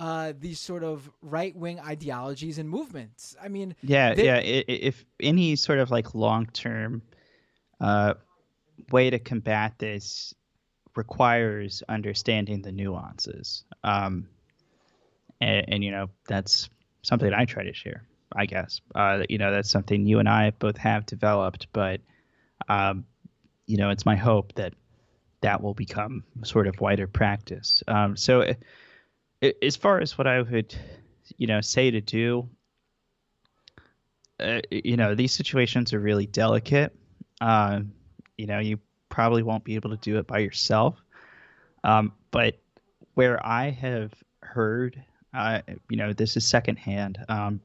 uh, 0.00 0.32
these 0.40 0.58
sort 0.58 0.82
of 0.82 1.08
right 1.20 1.54
wing 1.54 1.78
ideologies 1.78 2.58
and 2.58 2.68
movements. 2.68 3.36
I 3.40 3.48
mean, 3.48 3.76
yeah, 3.82 4.14
they, 4.14 4.24
yeah. 4.24 4.38
If 4.38 5.04
any 5.20 5.56
sort 5.56 5.78
of 5.78 5.90
like 5.90 6.14
long 6.14 6.46
term 6.46 7.02
uh, 7.80 8.14
way 8.90 9.10
to 9.10 9.18
combat 9.18 9.74
this 9.78 10.34
requires 10.96 11.82
understanding 11.88 12.62
the 12.62 12.72
nuances. 12.72 13.64
Um, 13.84 14.28
and, 15.40 15.64
and, 15.68 15.84
you 15.84 15.90
know, 15.90 16.08
that's 16.26 16.68
something 17.02 17.32
I 17.32 17.44
try 17.44 17.64
to 17.64 17.74
share, 17.74 18.04
I 18.34 18.46
guess. 18.46 18.80
Uh, 18.94 19.22
you 19.28 19.38
know, 19.38 19.52
that's 19.52 19.70
something 19.70 20.06
you 20.06 20.18
and 20.18 20.28
I 20.28 20.50
both 20.50 20.76
have 20.78 21.06
developed, 21.06 21.68
but, 21.72 22.00
um, 22.68 23.04
you 23.66 23.76
know, 23.76 23.90
it's 23.90 24.04
my 24.04 24.16
hope 24.16 24.54
that 24.54 24.74
that 25.42 25.62
will 25.62 25.74
become 25.74 26.24
sort 26.42 26.66
of 26.66 26.80
wider 26.80 27.06
practice. 27.06 27.82
Um, 27.86 28.16
so, 28.16 28.54
as 29.42 29.76
far 29.76 30.00
as 30.00 30.16
what 30.18 30.26
I 30.26 30.42
would, 30.42 30.74
you 31.36 31.46
know, 31.46 31.60
say 31.60 31.90
to 31.90 32.00
do, 32.00 32.48
uh, 34.38 34.60
you 34.70 34.96
know, 34.96 35.14
these 35.14 35.32
situations 35.32 35.92
are 35.92 36.00
really 36.00 36.26
delicate. 36.26 36.94
Uh, 37.40 37.80
you 38.36 38.46
know, 38.46 38.58
you 38.58 38.78
probably 39.08 39.42
won't 39.42 39.64
be 39.64 39.74
able 39.74 39.90
to 39.90 39.96
do 39.96 40.18
it 40.18 40.26
by 40.26 40.38
yourself. 40.38 40.96
Um, 41.84 42.12
but 42.30 42.58
where 43.14 43.44
I 43.44 43.70
have 43.70 44.12
heard, 44.40 45.02
uh, 45.34 45.60
you 45.88 45.96
know, 45.96 46.12
this 46.12 46.36
is 46.36 46.46
secondhand, 46.46 47.18
um, 47.28 47.60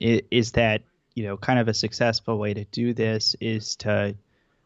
is 0.00 0.52
that 0.52 0.82
you 1.14 1.22
know, 1.22 1.36
kind 1.36 1.58
of 1.58 1.68
a 1.68 1.74
successful 1.74 2.38
way 2.38 2.52
to 2.54 2.64
do 2.66 2.92
this 2.92 3.36
is 3.40 3.76
to 3.76 4.14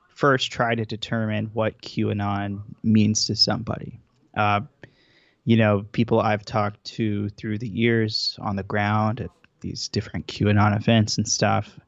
first 0.09 0.51
try 0.51 0.74
to 0.74 0.84
determine 0.84 1.51
what 1.53 1.80
QAnon 1.82 2.62
means 2.82 3.26
to 3.26 3.36
somebody. 3.36 4.01
Uh, 4.36 4.61
you 5.49 5.57
know, 5.57 5.84
people 5.92 6.20
I've 6.20 6.44
talked 6.44 6.82
to 6.96 7.28
through 7.30 7.59
the 7.59 7.68
years 7.68 8.38
on 8.40 8.57
the 8.57 8.62
ground 8.62 9.20
at 9.20 9.30
these 9.61 9.88
different 9.88 10.26
QAnon 10.26 10.76
events 10.76 11.16
and 11.16 11.26
stuff 11.26 11.78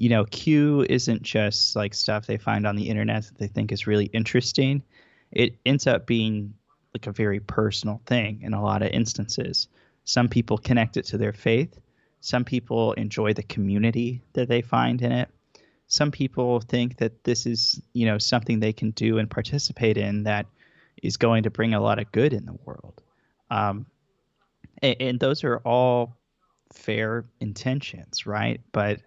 you 0.00 0.08
know, 0.08 0.24
Q 0.24 0.86
isn't 0.88 1.22
just 1.22 1.76
like 1.76 1.92
stuff 1.92 2.26
they 2.26 2.38
find 2.38 2.66
on 2.66 2.74
the 2.74 2.88
internet 2.88 3.24
that 3.24 3.36
they 3.36 3.48
think 3.48 3.70
is 3.70 3.86
really 3.86 4.06
interesting. 4.06 4.82
It 5.30 5.58
ends 5.66 5.86
up 5.86 6.06
being 6.06 6.54
like 6.94 7.06
a 7.06 7.12
very 7.12 7.38
personal 7.38 8.00
thing 8.06 8.40
in 8.40 8.54
a 8.54 8.62
lot 8.62 8.80
of 8.82 8.88
instances. 8.88 9.68
Some 10.04 10.26
people 10.26 10.56
connect 10.56 10.96
it 10.96 11.04
to 11.06 11.18
their 11.18 11.34
faith. 11.34 11.78
Some 12.22 12.46
people 12.46 12.94
enjoy 12.94 13.34
the 13.34 13.42
community 13.42 14.22
that 14.32 14.48
they 14.48 14.62
find 14.62 15.02
in 15.02 15.12
it. 15.12 15.28
Some 15.86 16.10
people 16.10 16.60
think 16.60 16.96
that 16.96 17.24
this 17.24 17.44
is, 17.44 17.78
you 17.92 18.06
know, 18.06 18.16
something 18.16 18.58
they 18.58 18.72
can 18.72 18.92
do 18.92 19.18
and 19.18 19.28
participate 19.28 19.98
in 19.98 20.22
that 20.22 20.46
is 21.02 21.16
going 21.16 21.44
to 21.44 21.50
bring 21.50 21.74
a 21.74 21.80
lot 21.80 21.98
of 21.98 22.10
good 22.12 22.32
in 22.32 22.46
the 22.46 22.58
world. 22.64 23.02
Um, 23.50 23.86
and, 24.82 24.96
and 25.00 25.20
those 25.20 25.44
are 25.44 25.58
all 25.58 26.16
fair 26.72 27.24
intentions, 27.40 28.26
right? 28.26 28.60
But 28.72 29.00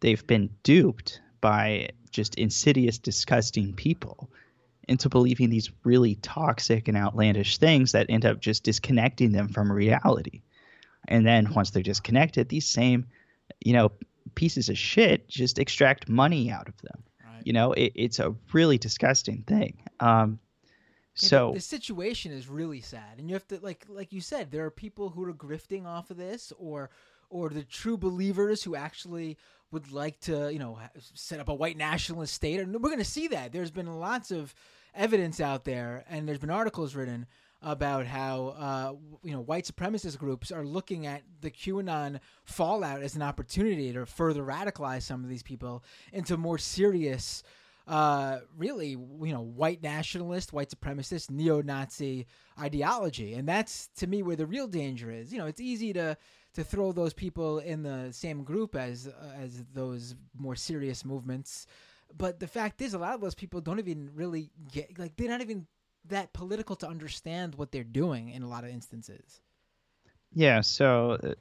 they've 0.00 0.26
been 0.26 0.50
duped 0.62 1.20
by 1.40 1.90
just 2.10 2.36
insidious, 2.36 2.98
disgusting 2.98 3.74
people 3.74 4.30
into 4.88 5.08
believing 5.08 5.50
these 5.50 5.70
really 5.84 6.16
toxic 6.16 6.88
and 6.88 6.96
outlandish 6.96 7.58
things 7.58 7.92
that 7.92 8.06
end 8.08 8.24
up 8.24 8.40
just 8.40 8.64
disconnecting 8.64 9.32
them 9.32 9.48
from 9.48 9.72
reality. 9.72 10.42
And 11.08 11.26
then 11.26 11.52
once 11.52 11.70
they're 11.70 11.82
disconnected, 11.82 12.48
these 12.48 12.66
same, 12.66 13.06
you 13.64 13.72
know, 13.72 13.92
pieces 14.34 14.68
of 14.68 14.78
shit 14.78 15.28
just 15.28 15.58
extract 15.58 16.08
money 16.08 16.50
out 16.50 16.68
of 16.68 16.80
them. 16.82 17.02
Right. 17.24 17.42
You 17.44 17.52
know, 17.52 17.72
it, 17.72 17.92
it's 17.94 18.18
a 18.18 18.34
really 18.52 18.78
disgusting 18.78 19.42
thing. 19.46 19.82
Um, 20.00 20.38
so 21.14 21.48
the, 21.48 21.54
the, 21.54 21.60
situation 21.60 22.32
is 22.32 22.48
really 22.48 22.80
sad, 22.80 23.18
and 23.18 23.28
you 23.28 23.34
have 23.34 23.46
to 23.48 23.58
like 23.60 23.84
like 23.88 24.12
you 24.12 24.20
said, 24.20 24.50
there 24.50 24.64
are 24.64 24.70
people 24.70 25.10
who 25.10 25.24
are 25.24 25.32
grifting 25.32 25.86
off 25.86 26.10
of 26.10 26.16
this, 26.16 26.52
or 26.58 26.90
or 27.30 27.48
the 27.50 27.64
true 27.64 27.96
believers 27.96 28.62
who 28.62 28.76
actually 28.76 29.36
would 29.70 29.92
like 29.92 30.20
to, 30.20 30.52
you 30.52 30.58
know, 30.58 30.78
set 31.14 31.40
up 31.40 31.48
a 31.48 31.54
white 31.54 31.76
nationalist 31.76 32.32
state. 32.32 32.60
And 32.60 32.72
we're 32.74 32.90
going 32.90 32.98
to 32.98 33.04
see 33.04 33.28
that. 33.28 33.52
There's 33.52 33.72
been 33.72 33.98
lots 33.98 34.30
of 34.30 34.54
evidence 34.94 35.40
out 35.40 35.64
there, 35.64 36.04
and 36.08 36.28
there's 36.28 36.38
been 36.38 36.50
articles 36.50 36.94
written 36.94 37.26
about 37.60 38.06
how 38.06 38.54
uh, 38.58 38.92
you 39.22 39.32
know 39.32 39.40
white 39.40 39.64
supremacist 39.64 40.18
groups 40.18 40.52
are 40.52 40.64
looking 40.64 41.06
at 41.06 41.22
the 41.40 41.50
QAnon 41.50 42.20
fallout 42.44 43.02
as 43.02 43.16
an 43.16 43.22
opportunity 43.22 43.92
to 43.92 44.04
further 44.04 44.42
radicalize 44.42 45.02
some 45.02 45.24
of 45.24 45.30
these 45.30 45.42
people 45.42 45.82
into 46.12 46.36
more 46.36 46.58
serious, 46.58 47.42
uh, 47.86 48.38
really 48.56 48.90
you 48.90 49.32
know 49.32 49.42
white 49.42 49.82
nationalist, 49.82 50.52
white 50.52 50.70
supremacist, 50.70 51.30
neo-Nazi 51.30 52.26
ideology, 52.58 53.34
and 53.34 53.48
that's 53.48 53.88
to 53.96 54.06
me 54.06 54.22
where 54.22 54.36
the 54.36 54.46
real 54.46 54.66
danger 54.66 55.10
is. 55.10 55.32
You 55.32 55.38
know, 55.38 55.46
it's 55.46 55.60
easy 55.60 55.92
to 55.92 56.16
to 56.54 56.64
throw 56.64 56.92
those 56.92 57.12
people 57.12 57.58
in 57.58 57.82
the 57.82 58.08
same 58.12 58.42
group 58.44 58.74
as 58.74 59.08
uh, 59.08 59.42
as 59.42 59.64
those 59.74 60.14
more 60.38 60.56
serious 60.56 61.04
movements. 61.04 61.66
But 62.16 62.40
the 62.40 62.46
fact 62.46 62.80
is, 62.80 62.94
a 62.94 62.98
lot 62.98 63.14
of 63.14 63.20
those 63.20 63.34
people 63.34 63.60
don't 63.60 63.78
even 63.78 64.10
really 64.14 64.50
get 64.72 64.98
like 64.98 65.16
they're 65.16 65.28
not 65.28 65.40
even 65.40 65.66
that 66.06 66.32
political 66.32 66.76
to 66.76 66.86
understand 66.88 67.54
what 67.54 67.72
they're 67.72 67.84
doing 67.84 68.28
in 68.30 68.42
a 68.42 68.48
lot 68.48 68.64
of 68.64 68.70
instances. 68.70 69.40
Yeah. 70.32 70.60
So, 70.60 71.18
uh, 71.22 71.34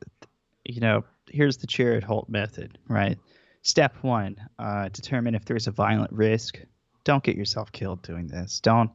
you 0.65 0.79
know, 0.79 1.03
here's 1.29 1.57
the 1.57 1.67
Jared 1.67 2.03
Holt 2.03 2.29
method, 2.29 2.77
right? 2.87 3.17
Step 3.64 3.95
one: 4.01 4.38
uh, 4.59 4.89
determine 4.89 5.36
if 5.36 5.45
there's 5.45 5.68
a 5.68 5.72
violent 5.72 6.11
risk. 6.11 6.59
Don't 7.03 7.24
get 7.24 7.36
yourself 7.36 7.72
killed 7.72 8.01
doing 8.03 8.28
this. 8.28 8.59
Don't 8.59 8.91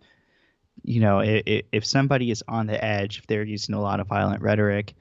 you 0.84 1.00
know 1.00 1.18
if, 1.18 1.64
if 1.72 1.84
somebody 1.84 2.30
is 2.30 2.44
on 2.46 2.68
the 2.68 2.82
edge 2.82 3.18
if 3.18 3.26
they're 3.26 3.42
using 3.42 3.74
a 3.74 3.80
lot 3.80 3.98
of 3.98 4.06
violent 4.06 4.40
rhetoric 4.40 4.94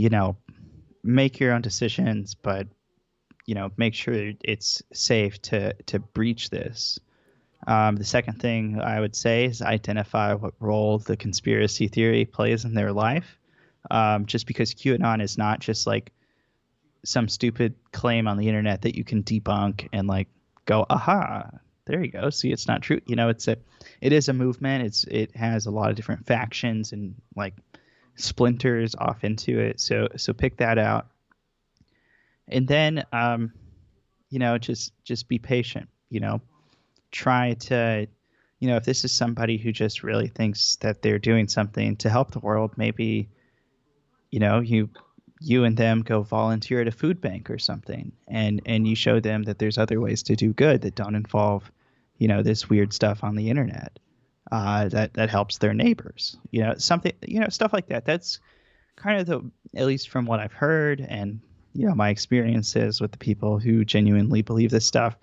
you 0.00 0.08
know, 0.08 0.36
make 1.02 1.40
your 1.40 1.52
own 1.52 1.60
decisions, 1.60 2.34
but 2.34 2.66
you 3.46 3.54
know, 3.54 3.70
make 3.76 3.94
sure 3.94 4.32
it's 4.42 4.82
safe 4.92 5.40
to 5.42 5.74
to 5.86 5.98
breach 5.98 6.50
this. 6.50 6.98
Um, 7.66 7.96
the 7.96 8.04
second 8.04 8.40
thing 8.40 8.80
I 8.80 9.00
would 9.00 9.14
say 9.14 9.44
is 9.44 9.60
identify 9.60 10.32
what 10.32 10.54
role 10.60 10.98
the 10.98 11.16
conspiracy 11.16 11.88
theory 11.88 12.24
plays 12.24 12.64
in 12.64 12.74
their 12.74 12.92
life. 12.92 13.38
Um, 13.90 14.26
just 14.26 14.46
because 14.46 14.74
QAnon 14.74 15.22
is 15.22 15.36
not 15.36 15.60
just 15.60 15.86
like 15.86 16.12
some 17.04 17.28
stupid 17.28 17.74
claim 17.92 18.28
on 18.28 18.36
the 18.36 18.48
internet 18.48 18.82
that 18.82 18.96
you 18.96 19.04
can 19.04 19.22
debunk 19.22 19.88
and 19.92 20.06
like 20.06 20.28
go, 20.66 20.86
aha, 20.88 21.50
there 21.86 22.04
you 22.04 22.10
go. 22.10 22.30
See, 22.30 22.52
it's 22.52 22.68
not 22.68 22.82
true. 22.82 23.00
You 23.06 23.16
know, 23.16 23.28
it's 23.28 23.48
a, 23.48 23.56
it 24.00 24.12
is 24.12 24.28
a 24.28 24.32
movement. 24.32 24.84
It's 24.84 25.04
it 25.04 25.34
has 25.36 25.66
a 25.66 25.70
lot 25.70 25.90
of 25.90 25.96
different 25.96 26.26
factions 26.26 26.92
and 26.92 27.14
like 27.34 27.54
splinters 28.16 28.94
off 28.94 29.24
into 29.24 29.58
it. 29.58 29.80
So 29.80 30.08
so 30.16 30.32
pick 30.32 30.58
that 30.58 30.78
out, 30.78 31.08
and 32.48 32.68
then 32.68 33.04
um, 33.12 33.52
you 34.28 34.38
know 34.38 34.58
just 34.58 34.92
just 35.04 35.28
be 35.28 35.38
patient. 35.38 35.88
You 36.10 36.20
know, 36.20 36.40
try 37.10 37.54
to 37.54 38.06
you 38.58 38.68
know 38.68 38.76
if 38.76 38.84
this 38.84 39.04
is 39.04 39.12
somebody 39.12 39.56
who 39.56 39.72
just 39.72 40.02
really 40.02 40.28
thinks 40.28 40.76
that 40.76 41.02
they're 41.02 41.18
doing 41.18 41.48
something 41.48 41.96
to 41.96 42.10
help 42.10 42.30
the 42.30 42.40
world, 42.40 42.72
maybe 42.76 43.28
you 44.30 44.38
know 44.38 44.60
you 44.60 44.90
you 45.40 45.64
and 45.64 45.76
them 45.76 46.02
go 46.02 46.22
volunteer 46.22 46.80
at 46.82 46.88
a 46.88 46.92
food 46.92 47.20
bank 47.20 47.50
or 47.50 47.58
something, 47.58 48.12
and 48.28 48.62
and 48.66 48.86
you 48.86 48.94
show 48.96 49.20
them 49.20 49.44
that 49.44 49.58
there's 49.58 49.78
other 49.78 50.00
ways 50.00 50.22
to 50.24 50.36
do 50.36 50.52
good 50.52 50.82
that 50.82 50.94
don't 50.94 51.14
involve 51.16 51.70
you 52.18 52.28
know 52.28 52.42
this 52.42 52.68
weird 52.70 52.92
stuff 52.92 53.24
on 53.24 53.36
the 53.36 53.50
internet. 53.50 53.98
uh, 54.52 54.88
that 54.88 55.14
that 55.14 55.30
helps 55.30 55.58
their 55.58 55.74
neighbors. 55.74 56.36
You 56.50 56.62
know, 56.62 56.74
something 56.78 57.12
you 57.26 57.40
know 57.40 57.48
stuff 57.48 57.72
like 57.72 57.88
that. 57.88 58.04
That's 58.04 58.40
kind 58.96 59.20
of 59.20 59.26
the 59.26 59.50
at 59.78 59.86
least 59.86 60.08
from 60.10 60.26
what 60.26 60.40
I've 60.40 60.52
heard 60.52 61.00
and 61.00 61.40
you 61.74 61.86
know 61.88 61.94
my 61.94 62.10
experiences 62.10 63.00
with 63.00 63.12
the 63.12 63.18
people 63.18 63.58
who 63.58 63.84
genuinely 63.84 64.42
believe 64.42 64.70
this 64.70 64.86
stuff. 64.86 65.16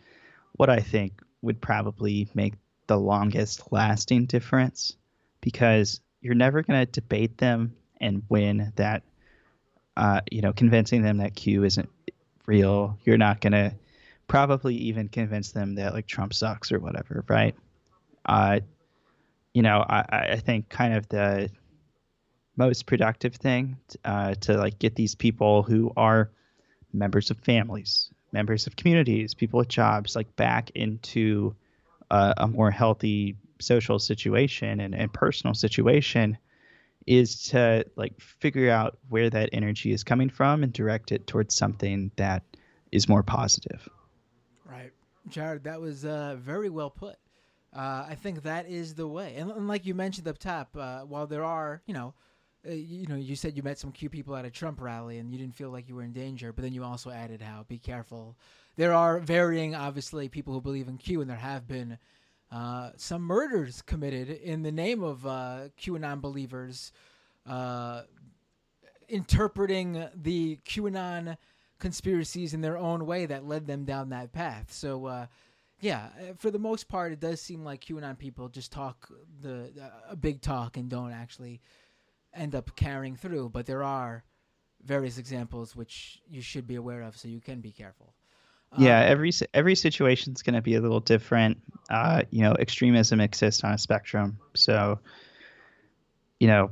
What 0.53 0.69
I 0.69 0.79
think 0.79 1.21
would 1.41 1.61
probably 1.61 2.29
make 2.33 2.55
the 2.87 2.97
longest 2.99 3.71
lasting 3.71 4.25
difference 4.25 4.95
because 5.41 6.01
you're 6.21 6.35
never 6.35 6.63
going 6.63 6.85
to 6.85 6.91
debate 6.91 7.37
them 7.37 7.75
and 8.01 8.23
win 8.29 8.73
that 8.77 9.03
uh, 9.97 10.21
you 10.31 10.41
know 10.41 10.53
convincing 10.53 11.01
them 11.01 11.17
that 11.17 11.35
q 11.35 11.63
isn't 11.63 11.89
real 12.45 12.97
you're 13.03 13.17
not 13.17 13.41
going 13.41 13.51
to 13.51 13.73
probably 14.27 14.75
even 14.75 15.09
convince 15.09 15.51
them 15.51 15.75
that 15.75 15.93
like 15.93 16.07
trump 16.07 16.33
sucks 16.33 16.71
or 16.71 16.79
whatever 16.79 17.25
right? 17.27 17.55
Uh, 18.25 18.59
you 19.53 19.61
know 19.61 19.83
I, 19.89 20.27
I 20.31 20.35
think 20.37 20.69
kind 20.69 20.93
of 20.93 21.09
the 21.09 21.49
most 22.55 22.85
productive 22.85 23.35
thing 23.35 23.77
uh, 24.05 24.35
to 24.35 24.57
like 24.57 24.79
get 24.79 24.95
these 24.95 25.15
people 25.15 25.63
who 25.63 25.91
are 25.97 26.31
members 26.93 27.31
of 27.31 27.37
families 27.39 28.09
members 28.31 28.67
of 28.67 28.75
communities 28.75 29.33
people 29.33 29.57
with 29.57 29.67
jobs 29.67 30.15
like 30.15 30.33
back 30.35 30.69
into 30.75 31.55
uh, 32.11 32.33
a 32.37 32.47
more 32.47 32.71
healthy 32.71 33.35
social 33.59 33.97
situation 33.97 34.79
and, 34.79 34.93
and 34.93 35.11
personal 35.11 35.53
situation 35.53 36.37
is 37.07 37.41
to 37.43 37.85
like 37.95 38.19
figure 38.19 38.69
out 38.69 38.97
where 39.09 39.29
that 39.29 39.49
energy 39.53 39.91
is 39.91 40.03
coming 40.03 40.29
from 40.29 40.61
and 40.61 40.73
direct 40.73 41.11
it 41.11 41.25
towards 41.25 41.55
something 41.55 42.11
that 42.17 42.43
is 42.91 43.09
more 43.09 43.23
positive. 43.23 43.87
Right. 44.65 44.91
Jared, 45.29 45.63
that 45.63 45.81
was 45.81 46.05
uh, 46.05 46.35
very 46.39 46.69
well 46.69 46.89
put. 46.89 47.15
Uh, 47.75 48.05
I 48.09 48.15
think 48.15 48.43
that 48.43 48.67
is 48.67 48.93
the 48.95 49.07
way. 49.07 49.35
And, 49.37 49.49
and 49.51 49.67
like 49.67 49.85
you 49.85 49.93
mentioned 49.93 50.27
up 50.27 50.37
top, 50.37 50.75
uh, 50.77 51.01
while 51.01 51.27
there 51.27 51.43
are, 51.43 51.81
you 51.85 51.93
know, 51.93 52.13
uh, 52.67 52.71
you 52.71 53.07
know, 53.07 53.15
you 53.15 53.35
said 53.35 53.55
you 53.55 53.63
met 53.63 53.77
some 53.77 53.91
Q 53.91 54.09
people 54.09 54.35
at 54.35 54.45
a 54.45 54.49
Trump 54.49 54.81
rally 54.81 55.19
and 55.19 55.31
you 55.31 55.37
didn't 55.37 55.55
feel 55.55 55.69
like 55.69 55.87
you 55.87 55.95
were 55.95 56.03
in 56.03 56.13
danger, 56.13 56.51
but 56.51 56.63
then 56.63 56.73
you 56.73 56.83
also 56.83 57.09
added 57.09 57.41
how 57.41 57.65
be 57.67 57.77
careful. 57.77 58.35
There 58.75 58.93
are 58.93 59.19
varying, 59.19 59.75
obviously, 59.75 60.27
people 60.29 60.53
who 60.53 60.61
believe 60.61 60.87
in 60.87 60.97
Q, 60.97 61.21
and 61.21 61.29
there 61.29 61.37
have 61.37 61.67
been 61.67 61.97
uh, 62.51 62.91
some 62.95 63.21
murders 63.21 63.81
committed 63.81 64.29
in 64.29 64.63
the 64.63 64.71
name 64.71 65.03
of 65.03 65.25
uh, 65.25 65.69
QAnon 65.79 66.21
believers, 66.21 66.91
uh, 67.45 68.03
interpreting 69.09 70.07
the 70.15 70.57
QAnon 70.65 71.37
conspiracies 71.79 72.53
in 72.53 72.61
their 72.61 72.77
own 72.77 73.05
way 73.05 73.25
that 73.25 73.45
led 73.45 73.67
them 73.67 73.83
down 73.85 74.09
that 74.09 74.31
path. 74.31 74.71
So, 74.71 75.05
uh, 75.05 75.25
yeah, 75.79 76.07
for 76.37 76.49
the 76.49 76.59
most 76.59 76.87
part, 76.87 77.11
it 77.11 77.19
does 77.19 77.41
seem 77.41 77.63
like 77.63 77.85
QAnon 77.85 78.17
people 78.17 78.49
just 78.49 78.71
talk 78.71 79.09
the 79.41 79.69
a 80.09 80.15
big 80.15 80.41
talk 80.41 80.77
and 80.77 80.89
don't 80.89 81.11
actually 81.11 81.61
end 82.33 82.55
up 82.55 82.75
carrying 82.75 83.15
through. 83.15 83.49
But 83.49 83.65
there 83.65 83.83
are 83.83 84.23
various 84.83 85.17
examples 85.17 85.75
which 85.75 86.19
you 86.27 86.41
should 86.41 86.65
be 86.65 86.75
aware 86.75 87.01
of, 87.01 87.17
so 87.17 87.27
you 87.27 87.41
can 87.41 87.59
be 87.61 87.71
careful. 87.71 88.13
Yeah, 88.77 88.99
um, 88.99 89.07
every 89.07 89.31
every 89.53 89.75
situation 89.75 90.33
is 90.33 90.43
going 90.43 90.55
to 90.55 90.61
be 90.61 90.75
a 90.75 90.81
little 90.81 90.99
different. 90.99 91.59
Uh, 91.89 92.23
you 92.31 92.41
know, 92.41 92.53
extremism 92.53 93.21
exists 93.21 93.63
on 93.63 93.73
a 93.73 93.77
spectrum, 93.77 94.39
so 94.55 94.99
you 96.39 96.47
know, 96.47 96.71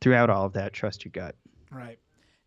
throughout 0.00 0.30
all 0.30 0.44
of 0.44 0.54
that, 0.54 0.72
trust 0.72 1.04
your 1.04 1.12
gut. 1.12 1.34
Right. 1.70 1.98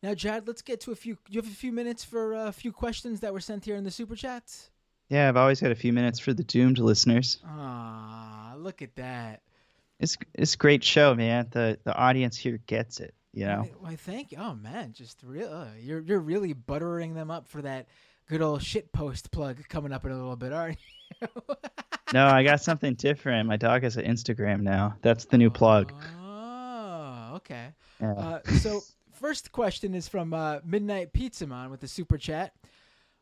Now, 0.03 0.13
Jad, 0.15 0.47
let's 0.47 0.61
get 0.61 0.81
to 0.81 0.91
a 0.91 0.95
few. 0.95 1.17
You 1.29 1.41
have 1.41 1.51
a 1.51 1.55
few 1.55 1.71
minutes 1.71 2.03
for 2.03 2.33
a 2.33 2.51
few 2.51 2.71
questions 2.71 3.19
that 3.19 3.33
were 3.33 3.39
sent 3.39 3.65
here 3.65 3.75
in 3.75 3.83
the 3.83 3.91
super 3.91 4.15
chats. 4.15 4.69
Yeah, 5.09 5.27
I've 5.27 5.37
always 5.37 5.59
got 5.59 5.71
a 5.71 5.75
few 5.75 5.93
minutes 5.93 6.19
for 6.19 6.33
the 6.33 6.43
doomed 6.43 6.79
listeners. 6.79 7.39
Ah, 7.45 8.53
look 8.57 8.81
at 8.81 8.95
that. 8.95 9.41
It's 9.99 10.17
it's 10.33 10.55
a 10.55 10.57
great 10.57 10.83
show, 10.83 11.13
man. 11.13 11.47
The 11.51 11.77
the 11.83 11.95
audience 11.95 12.37
here 12.37 12.59
gets 12.65 12.99
it. 12.99 13.13
You 13.33 13.45
know. 13.45 13.67
Why, 13.79 13.95
thank 13.95 14.31
you. 14.31 14.39
Oh 14.41 14.55
man, 14.55 14.93
just 14.93 15.21
real. 15.23 15.51
Uh, 15.51 15.67
you're 15.79 15.99
you're 15.99 16.19
really 16.19 16.53
buttering 16.53 17.13
them 17.13 17.29
up 17.29 17.47
for 17.47 17.61
that 17.61 17.87
good 18.31 18.41
old 18.41 18.63
shit 18.63 18.93
post 18.93 19.29
plug 19.29 19.57
coming 19.67 19.91
up 19.91 20.05
in 20.05 20.11
a 20.11 20.15
little 20.15 20.37
bit, 20.37 20.53
aren't 20.53 20.77
you? 21.21 21.27
no, 22.13 22.27
I 22.27 22.43
got 22.43 22.61
something 22.61 22.93
different. 22.93 23.45
My 23.45 23.57
dog 23.57 23.83
has 23.83 23.97
an 23.97 24.05
Instagram 24.05 24.61
now. 24.61 24.95
That's 25.01 25.25
the 25.25 25.37
new 25.37 25.49
plug. 25.49 25.91
Oh, 26.23 27.33
okay. 27.35 27.73
Yeah. 27.99 28.13
Uh, 28.13 28.41
so, 28.59 28.79
first 29.11 29.51
question 29.51 29.93
is 29.93 30.07
from 30.07 30.33
uh, 30.33 30.59
Midnight 30.63 31.11
Pizza 31.11 31.45
Man 31.45 31.71
with 31.71 31.81
the 31.81 31.89
super 31.89 32.17
chat. 32.17 32.53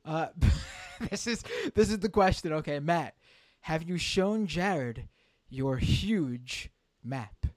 Uh, 0.06 0.28
this 1.10 1.26
is 1.26 1.44
this 1.74 1.90
is 1.90 1.98
the 1.98 2.10
question. 2.10 2.54
Okay, 2.54 2.80
Matt, 2.80 3.16
have 3.62 3.82
you 3.82 3.98
shown 3.98 4.46
Jared 4.46 5.10
your 5.50 5.78
huge 5.78 6.70
map? 7.04 7.48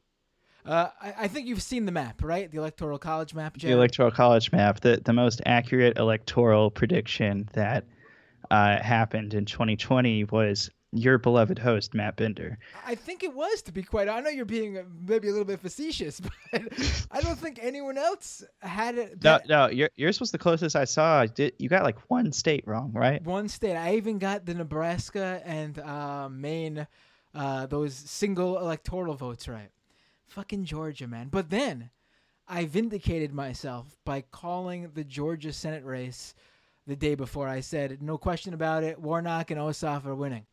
Uh, 0.64 0.88
I, 1.00 1.14
I, 1.20 1.28
think 1.28 1.48
you've 1.48 1.62
seen 1.62 1.86
the 1.86 1.92
map, 1.92 2.22
right? 2.22 2.50
The 2.50 2.58
electoral 2.58 2.98
college 2.98 3.34
map. 3.34 3.56
Jared? 3.56 3.72
The 3.72 3.78
electoral 3.78 4.10
college 4.12 4.52
map, 4.52 4.80
the 4.80 5.00
the 5.04 5.12
most 5.12 5.42
accurate 5.44 5.98
electoral 5.98 6.70
prediction 6.70 7.48
that 7.54 7.84
uh, 8.50 8.80
happened 8.80 9.34
in 9.34 9.44
2020 9.44 10.24
was 10.24 10.70
your 10.92 11.18
beloved 11.18 11.58
host 11.58 11.94
Matt 11.94 12.16
Bender. 12.16 12.58
I 12.86 12.94
think 12.94 13.24
it 13.24 13.34
was, 13.34 13.62
to 13.62 13.72
be 13.72 13.82
quite. 13.82 14.08
I 14.08 14.20
know 14.20 14.30
you're 14.30 14.44
being 14.44 14.78
maybe 15.04 15.28
a 15.28 15.30
little 15.32 15.46
bit 15.46 15.58
facetious, 15.58 16.20
but 16.52 16.62
I 17.10 17.20
don't 17.20 17.38
think 17.38 17.58
anyone 17.60 17.98
else 17.98 18.44
had 18.60 18.98
it. 18.98 19.24
No, 19.24 19.40
no, 19.48 19.68
your, 19.68 19.90
yours 19.96 20.20
was 20.20 20.30
the 20.30 20.38
closest 20.38 20.76
I 20.76 20.84
saw. 20.84 21.26
Did 21.26 21.54
you 21.58 21.68
got 21.68 21.82
like 21.82 21.98
one 22.08 22.30
state 22.30 22.64
wrong, 22.68 22.92
right? 22.92 23.20
One 23.24 23.48
state. 23.48 23.74
I 23.74 23.96
even 23.96 24.18
got 24.18 24.46
the 24.46 24.54
Nebraska 24.54 25.42
and 25.44 25.76
uh, 25.78 26.28
Maine, 26.30 26.86
uh, 27.34 27.66
those 27.66 27.94
single 27.94 28.58
electoral 28.58 29.14
votes 29.14 29.48
right 29.48 29.70
fucking 30.32 30.64
Georgia, 30.64 31.06
man. 31.06 31.28
But 31.30 31.50
then 31.50 31.90
I 32.48 32.64
vindicated 32.64 33.32
myself 33.32 33.96
by 34.04 34.22
calling 34.30 34.90
the 34.94 35.04
Georgia 35.04 35.52
Senate 35.52 35.84
race 35.84 36.34
the 36.86 36.96
day 36.96 37.14
before. 37.14 37.48
I 37.48 37.60
said, 37.60 38.02
no 38.02 38.18
question 38.18 38.54
about 38.54 38.82
it, 38.82 38.98
Warnock 38.98 39.50
and 39.50 39.60
Ossoff 39.60 40.06
are 40.06 40.14
winning. 40.14 40.46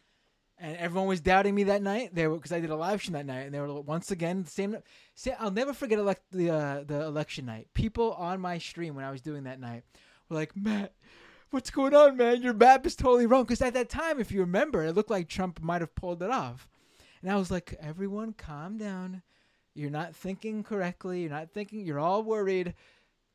And 0.62 0.76
everyone 0.76 1.08
was 1.08 1.22
doubting 1.22 1.56
me 1.56 1.64
that 1.64 1.82
night. 1.82 2.14
They 2.14 2.28
because 2.28 2.52
I 2.52 2.60
did 2.60 2.70
a 2.70 2.76
live 2.76 3.00
stream 3.00 3.14
that 3.14 3.26
night, 3.26 3.46
and 3.46 3.54
they 3.54 3.62
were 3.62 3.80
once 3.80 4.12
again 4.12 4.44
the 4.44 4.52
same. 4.52 4.76
Say, 5.16 5.34
I'll 5.40 5.52
never 5.52 5.72
forget 5.72 6.00
elect, 6.00 6.24
the 6.32 6.50
uh, 6.50 6.84
the 6.86 7.06
election 7.06 7.46
night. 7.46 7.70
People 7.74 8.12
on 8.16 8.42
my 8.42 8.58
stream 8.58 8.94
when 8.94 9.06
I 9.06 9.12
was 9.12 9.22
doing 9.22 9.46
that 9.46 9.62
night 9.62 9.84
were 10.28 10.36
like, 10.36 10.58
Matt, 10.58 10.92
what's 11.52 11.70
going 11.70 11.94
on, 11.94 12.18
man? 12.18 12.42
Your 12.42 12.54
map 12.54 12.86
is 12.86 12.98
totally 12.98 13.26
wrong. 13.26 13.44
Because 13.44 13.62
at 13.62 13.74
that 13.76 13.88
time, 13.88 14.20
if 14.20 14.34
you 14.34 14.42
remember, 14.42 14.84
it 14.84 14.96
looked 14.96 15.10
like 15.10 15.30
Trump 15.30 15.62
might 15.62 15.80
have 15.80 15.96
pulled 15.96 16.22
it 16.22 16.30
off. 16.30 16.68
And 17.22 17.32
I 17.32 17.38
was 17.38 17.50
like, 17.50 17.78
everyone, 17.80 18.34
calm 18.34 18.78
down. 18.78 19.22
You're 19.80 19.90
not 19.90 20.14
thinking 20.14 20.62
correctly. 20.62 21.22
You're 21.22 21.30
not 21.30 21.52
thinking. 21.52 21.86
You're 21.86 22.00
all 22.00 22.22
worried. 22.22 22.74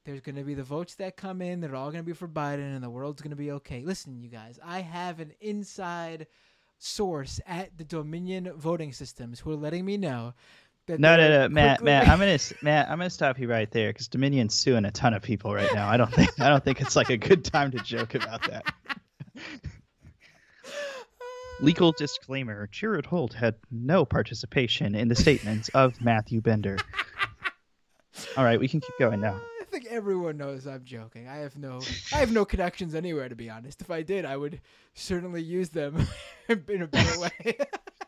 There's 0.04 0.20
going 0.20 0.36
to 0.36 0.42
be 0.42 0.52
the 0.52 0.62
votes 0.62 0.94
that 0.96 1.16
come 1.16 1.40
in. 1.40 1.60
They're 1.60 1.74
all 1.74 1.90
going 1.90 2.04
to 2.04 2.06
be 2.06 2.12
for 2.12 2.28
Biden, 2.28 2.74
and 2.74 2.84
the 2.84 2.90
world's 2.90 3.22
going 3.22 3.30
to 3.30 3.36
be 3.36 3.52
okay. 3.52 3.82
Listen, 3.82 4.20
you 4.20 4.28
guys, 4.28 4.58
I 4.62 4.80
have 4.80 5.20
an 5.20 5.32
inside 5.40 6.26
source 6.76 7.40
at 7.46 7.76
the 7.78 7.84
Dominion 7.84 8.52
voting 8.56 8.92
systems 8.92 9.40
who 9.40 9.52
are 9.52 9.56
letting 9.56 9.86
me 9.86 9.96
know 9.96 10.34
that. 10.86 11.00
no, 11.00 11.16
no, 11.16 11.28
no, 11.28 11.48
Matt, 11.48 11.82
Matt, 11.82 12.08
I'm 12.08 12.18
gonna, 12.18 12.38
Matt, 12.60 12.90
I'm 12.90 12.98
gonna 12.98 13.08
stop 13.08 13.38
you 13.38 13.48
right 13.48 13.70
there 13.70 13.88
because 13.88 14.08
Dominion's 14.08 14.54
suing 14.54 14.84
a 14.84 14.90
ton 14.90 15.14
of 15.14 15.22
people 15.22 15.54
right 15.54 15.72
now. 15.74 15.88
I 15.88 15.96
don't 15.96 16.12
think, 16.12 16.38
I 16.38 16.50
don't 16.50 16.62
think 16.62 16.82
it's 16.82 16.94
like 16.94 17.08
a 17.08 17.16
good 17.16 17.42
time 17.42 17.70
to 17.70 17.78
joke 17.78 18.14
about 18.14 18.42
that. 18.50 18.74
Legal 21.60 21.92
disclaimer 21.92 22.66
Jared 22.68 23.06
Holt 23.06 23.32
had 23.32 23.54
no 23.70 24.04
participation 24.04 24.94
in 24.94 25.08
the 25.08 25.14
statements 25.14 25.68
of 25.70 26.00
Matthew 26.04 26.40
Bender. 26.40 26.78
All 28.36 28.44
right, 28.44 28.58
we 28.58 28.68
can 28.68 28.80
keep 28.80 28.98
going 28.98 29.20
now. 29.20 29.40
I 29.60 29.64
think 29.64 29.86
everyone 29.86 30.36
knows 30.36 30.66
I'm 30.66 30.84
joking. 30.84 31.28
I 31.28 31.36
have 31.38 31.56
no 31.56 31.80
I 32.12 32.16
have 32.16 32.32
no 32.32 32.44
connections 32.44 32.94
anywhere 32.94 33.28
to 33.28 33.34
be 33.34 33.50
honest. 33.50 33.80
If 33.80 33.90
I 33.90 34.02
did, 34.02 34.24
I 34.24 34.36
would 34.36 34.60
certainly 34.94 35.42
use 35.42 35.70
them 35.70 36.06
in 36.48 36.82
a 36.82 36.86
better 36.86 37.20
way. 37.20 37.58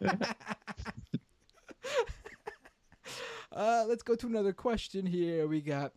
uh, 3.53 3.85
let's 3.89 4.03
go 4.03 4.15
to 4.17 4.27
another 4.27 4.53
question 4.53 5.07
here. 5.07 5.47
We 5.47 5.61
got 5.61 5.93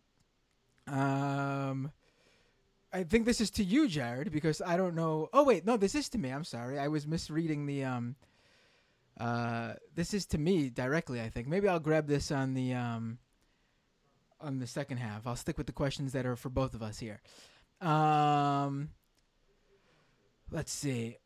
um 0.86 1.92
I 2.92 3.04
think 3.04 3.24
this 3.24 3.40
is 3.40 3.50
to 3.52 3.64
you, 3.64 3.86
Jared, 3.86 4.32
because 4.32 4.60
I 4.60 4.76
don't 4.76 4.94
know. 4.94 5.28
Oh 5.32 5.44
wait, 5.44 5.64
no, 5.64 5.76
this 5.76 5.94
is 5.94 6.08
to 6.10 6.18
me. 6.18 6.30
I'm 6.30 6.44
sorry, 6.44 6.78
I 6.78 6.88
was 6.88 7.06
misreading 7.06 7.66
the. 7.66 7.84
Um, 7.84 8.16
uh, 9.18 9.74
this 9.94 10.14
is 10.14 10.26
to 10.26 10.38
me 10.38 10.70
directly. 10.70 11.20
I 11.20 11.28
think 11.28 11.46
maybe 11.46 11.68
I'll 11.68 11.78
grab 11.78 12.06
this 12.06 12.30
on 12.32 12.54
the 12.54 12.74
um, 12.74 13.18
on 14.40 14.58
the 14.58 14.66
second 14.66 14.96
half. 14.96 15.26
I'll 15.26 15.36
stick 15.36 15.58
with 15.58 15.66
the 15.66 15.72
questions 15.72 16.12
that 16.12 16.26
are 16.26 16.36
for 16.36 16.48
both 16.48 16.74
of 16.74 16.82
us 16.82 16.98
here. 16.98 17.20
Um, 17.80 18.90
let's 20.50 20.72
see. 20.72 21.18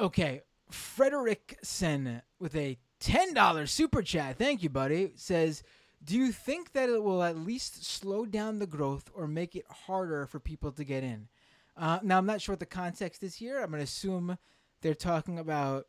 Okay, 0.00 0.42
Frederick 0.70 1.58
Sen 1.62 2.22
with 2.38 2.54
a 2.56 2.78
ten 3.00 3.34
dollars 3.34 3.70
super 3.70 4.00
chat. 4.02 4.38
Thank 4.38 4.62
you, 4.62 4.70
buddy. 4.70 5.12
Says 5.16 5.62
do 6.04 6.16
you 6.16 6.32
think 6.32 6.72
that 6.72 6.88
it 6.88 7.02
will 7.02 7.22
at 7.22 7.36
least 7.36 7.84
slow 7.84 8.24
down 8.24 8.58
the 8.58 8.66
growth 8.66 9.10
or 9.14 9.26
make 9.26 9.56
it 9.56 9.64
harder 9.86 10.26
for 10.26 10.38
people 10.40 10.72
to 10.72 10.84
get 10.84 11.02
in? 11.02 11.28
Uh, 11.76 11.98
now, 12.02 12.18
I'm 12.18 12.26
not 12.26 12.40
sure 12.40 12.52
what 12.54 12.60
the 12.60 12.66
context 12.66 13.22
is 13.22 13.34
here. 13.36 13.60
I'm 13.60 13.70
going 13.70 13.78
to 13.78 13.84
assume 13.84 14.36
they're 14.82 14.94
talking 14.94 15.38
about 15.38 15.86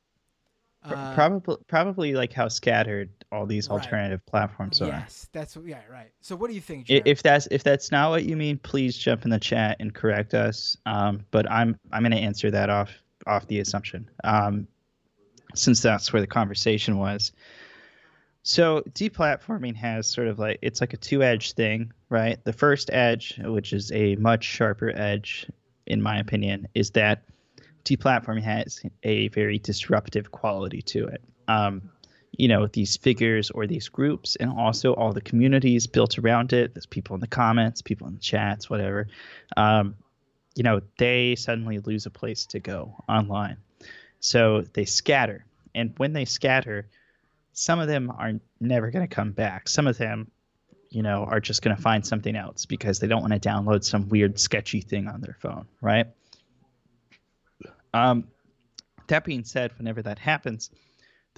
Uh, 0.84 1.14
probably 1.14 1.58
probably 1.68 2.14
like 2.14 2.32
how 2.32 2.48
scattered 2.48 3.10
all 3.32 3.46
these 3.46 3.70
Right. 3.70 3.80
alternative 3.82 4.26
platforms 4.26 4.82
are. 4.82 4.88
yes, 4.88 5.28
that's 5.34 5.56
what. 5.56 5.66
Yeah, 5.66 5.82
right. 5.92 6.12
So 6.22 6.36
what 6.36 6.48
do 6.50 6.56
you 6.56 6.62
think? 6.62 6.86
Jared? 6.86 7.08
If 7.08 7.22
that's 7.22 7.48
if 7.52 7.64
that's 7.64 7.92
not 7.92 8.12
what 8.12 8.24
you 8.24 8.38
mean, 8.38 8.58
please 8.60 8.98
jump 8.98 9.26
in 9.26 9.30
the 9.30 9.40
chat 9.40 9.78
and 9.80 9.94
correct 9.94 10.34
us. 10.34 10.78
Um, 10.86 11.26
but 11.32 11.50
I'm 11.52 11.78
I'm 11.92 12.02
going 12.04 12.12
to 12.14 12.18
answer 12.18 12.50
that 12.52 12.70
off 12.70 12.92
off 13.28 13.46
the 13.48 13.60
assumption, 13.60 14.10
um, 14.24 14.68
since 15.54 15.82
that's 15.82 16.14
where 16.14 16.22
the 16.22 16.28
conversation 16.28 16.98
was. 16.98 17.34
So 18.44 18.82
deplatforming 18.94 19.76
has 19.76 20.08
sort 20.08 20.28
of 20.28 20.40
like 20.40 20.60
it's 20.62 20.82
like 20.82 20.94
a 20.94 20.98
two 20.98 21.24
edged 21.24 21.56
thing, 21.56 21.92
right? 22.10 22.44
The 22.44 22.54
first 22.54 22.90
edge, 22.92 23.40
which 23.44 23.74
is 23.74 23.92
a 23.92 24.16
much 24.16 24.44
sharper 24.44 24.92
edge, 24.96 25.50
in 25.86 26.02
my 26.02 26.20
opinion, 26.20 26.68
is 26.74 26.92
that 26.92 27.24
deplatforming 27.84 28.44
has 28.44 28.82
a 29.04 29.28
very 29.30 29.60
disruptive 29.60 30.32
quality 30.32 30.82
to 30.84 31.08
it. 31.08 31.24
Um, 31.48 31.90
you 32.40 32.48
know 32.48 32.68
these 32.68 32.98
figures 32.98 33.52
or 33.52 33.68
these 33.68 33.90
groups 33.90 34.36
and 34.38 34.52
also 34.52 34.94
all 34.94 35.12
the 35.14 35.22
communities 35.22 35.88
built 35.88 36.18
around 36.18 36.54
it 36.54 36.74
there's 36.74 36.86
people 36.86 37.14
in 37.16 37.20
the 37.20 37.28
comments 37.28 37.82
people 37.82 38.08
in 38.08 38.14
the 38.14 38.20
chats 38.20 38.70
whatever 38.70 39.08
um, 39.58 39.96
you 40.56 40.64
know 40.64 40.80
they 40.98 41.36
suddenly 41.36 41.80
lose 41.80 42.06
a 42.06 42.10
place 42.10 42.46
to 42.46 42.60
go 42.60 42.96
online 43.10 43.58
so 44.20 44.62
they 44.74 44.86
scatter 44.86 45.46
and 45.76 45.94
when 45.98 46.14
they 46.14 46.26
scatter 46.26 46.88
some 47.60 47.80
of 47.80 47.88
them 47.88 48.12
are 48.12 48.34
never 48.60 48.92
going 48.92 49.08
to 49.08 49.14
come 49.14 49.32
back 49.32 49.68
some 49.68 49.88
of 49.88 49.98
them 49.98 50.30
you 50.90 51.02
know 51.02 51.24
are 51.26 51.40
just 51.40 51.62
going 51.62 51.76
to 51.76 51.82
find 51.82 52.06
something 52.06 52.36
else 52.36 52.66
because 52.66 53.00
they 53.00 53.08
don't 53.08 53.22
want 53.22 53.34
to 53.34 53.40
download 53.40 53.84
some 53.84 54.08
weird 54.10 54.40
sketchy 54.40 54.82
thing 54.82 55.08
on 55.08 55.22
their 55.22 55.38
phone 55.42 55.66
right 55.82 56.08
um, 57.94 58.26
that 59.08 59.24
being 59.24 59.44
said 59.44 59.72
whenever 59.78 60.02
that 60.02 60.20
happens 60.20 60.70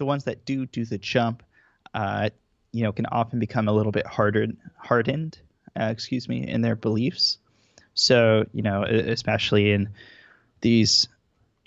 the 0.01 0.05
ones 0.05 0.23
that 0.23 0.45
do 0.45 0.65
do 0.65 0.83
the 0.83 0.97
jump, 0.97 1.43
uh, 1.93 2.29
you 2.71 2.81
know, 2.81 2.91
can 2.91 3.05
often 3.05 3.37
become 3.37 3.67
a 3.67 3.71
little 3.71 3.91
bit 3.91 4.07
harder, 4.07 4.47
hardened, 4.75 5.37
uh, 5.79 5.85
excuse 5.85 6.27
me, 6.27 6.47
in 6.47 6.61
their 6.61 6.75
beliefs. 6.75 7.37
So, 7.93 8.45
you 8.51 8.63
know, 8.63 8.83
especially 8.83 9.71
in 9.71 9.89
these, 10.61 11.07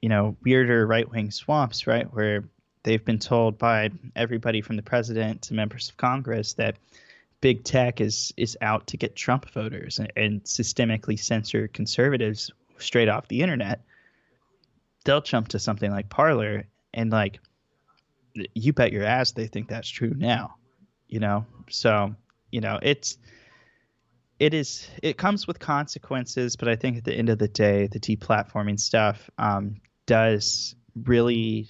you 0.02 0.08
know, 0.08 0.36
weirder 0.42 0.84
right 0.84 1.08
wing 1.08 1.30
swamps, 1.30 1.86
right, 1.86 2.12
where 2.12 2.44
they've 2.84 3.04
been 3.04 3.18
told 3.18 3.58
by 3.58 3.90
everybody 4.14 4.60
from 4.60 4.76
the 4.76 4.82
president 4.82 5.42
to 5.42 5.54
members 5.54 5.88
of 5.88 5.96
Congress 5.96 6.54
that 6.54 6.76
big 7.40 7.64
tech 7.64 8.00
is 8.00 8.32
is 8.36 8.56
out 8.60 8.86
to 8.86 8.96
get 8.96 9.16
Trump 9.16 9.50
voters 9.50 9.98
and, 9.98 10.12
and 10.16 10.44
systemically 10.44 11.18
censor 11.18 11.68
conservatives 11.68 12.50
straight 12.78 13.08
off 13.08 13.28
the 13.28 13.42
internet. 13.42 13.82
They'll 15.04 15.20
jump 15.20 15.48
to 15.48 15.58
something 15.58 15.90
like 15.90 16.08
Parler 16.08 16.64
and 16.94 17.10
like 17.10 17.40
you 18.54 18.72
bet 18.72 18.92
your 18.92 19.04
ass 19.04 19.32
they 19.32 19.46
think 19.46 19.68
that's 19.68 19.88
true 19.88 20.12
now 20.16 20.54
you 21.08 21.20
know 21.20 21.46
so 21.70 22.14
you 22.50 22.60
know 22.60 22.78
it's 22.82 23.18
it 24.38 24.54
is 24.54 24.88
it 25.02 25.16
comes 25.16 25.46
with 25.46 25.58
consequences 25.58 26.56
but 26.56 26.68
i 26.68 26.76
think 26.76 26.96
at 26.96 27.04
the 27.04 27.14
end 27.14 27.28
of 27.28 27.38
the 27.38 27.48
day 27.48 27.86
the 27.86 28.00
deplatforming 28.00 28.78
stuff 28.78 29.30
um, 29.38 29.76
does 30.06 30.74
really 31.04 31.68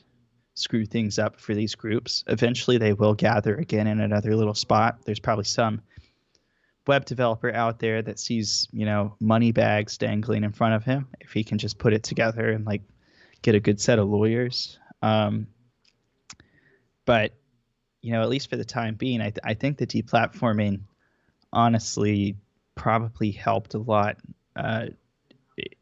screw 0.54 0.86
things 0.86 1.18
up 1.18 1.40
for 1.40 1.54
these 1.54 1.74
groups 1.74 2.22
eventually 2.28 2.78
they 2.78 2.92
will 2.92 3.14
gather 3.14 3.56
again 3.56 3.86
in 3.86 4.00
another 4.00 4.36
little 4.36 4.54
spot. 4.54 5.00
There's 5.04 5.20
probably 5.20 5.44
some 5.44 5.82
web 6.86 7.04
developer 7.04 7.52
out 7.52 7.78
there 7.78 8.02
that 8.02 8.18
sees 8.18 8.68
you 8.72 8.86
know 8.86 9.16
money 9.20 9.52
bags 9.52 9.98
dangling 9.98 10.44
in 10.44 10.52
front 10.52 10.74
of 10.74 10.84
him 10.84 11.08
if 11.20 11.32
he 11.32 11.42
can 11.42 11.58
just 11.58 11.78
put 11.78 11.92
it 11.92 12.02
together 12.02 12.50
and 12.50 12.64
like 12.64 12.82
get 13.42 13.54
a 13.54 13.60
good 13.60 13.80
set 13.80 13.98
of 13.98 14.08
lawyers. 14.08 14.78
Um, 15.02 15.48
but 17.04 17.32
you 18.00 18.12
know, 18.12 18.22
at 18.22 18.28
least 18.28 18.50
for 18.50 18.56
the 18.56 18.64
time 18.66 18.96
being, 18.96 19.22
I, 19.22 19.30
th- 19.30 19.40
I 19.42 19.54
think 19.54 19.78
the 19.78 19.86
deplatforming 19.86 20.80
honestly 21.52 22.36
probably 22.74 23.30
helped 23.30 23.72
a 23.72 23.78
lot, 23.78 24.18
uh, 24.56 24.88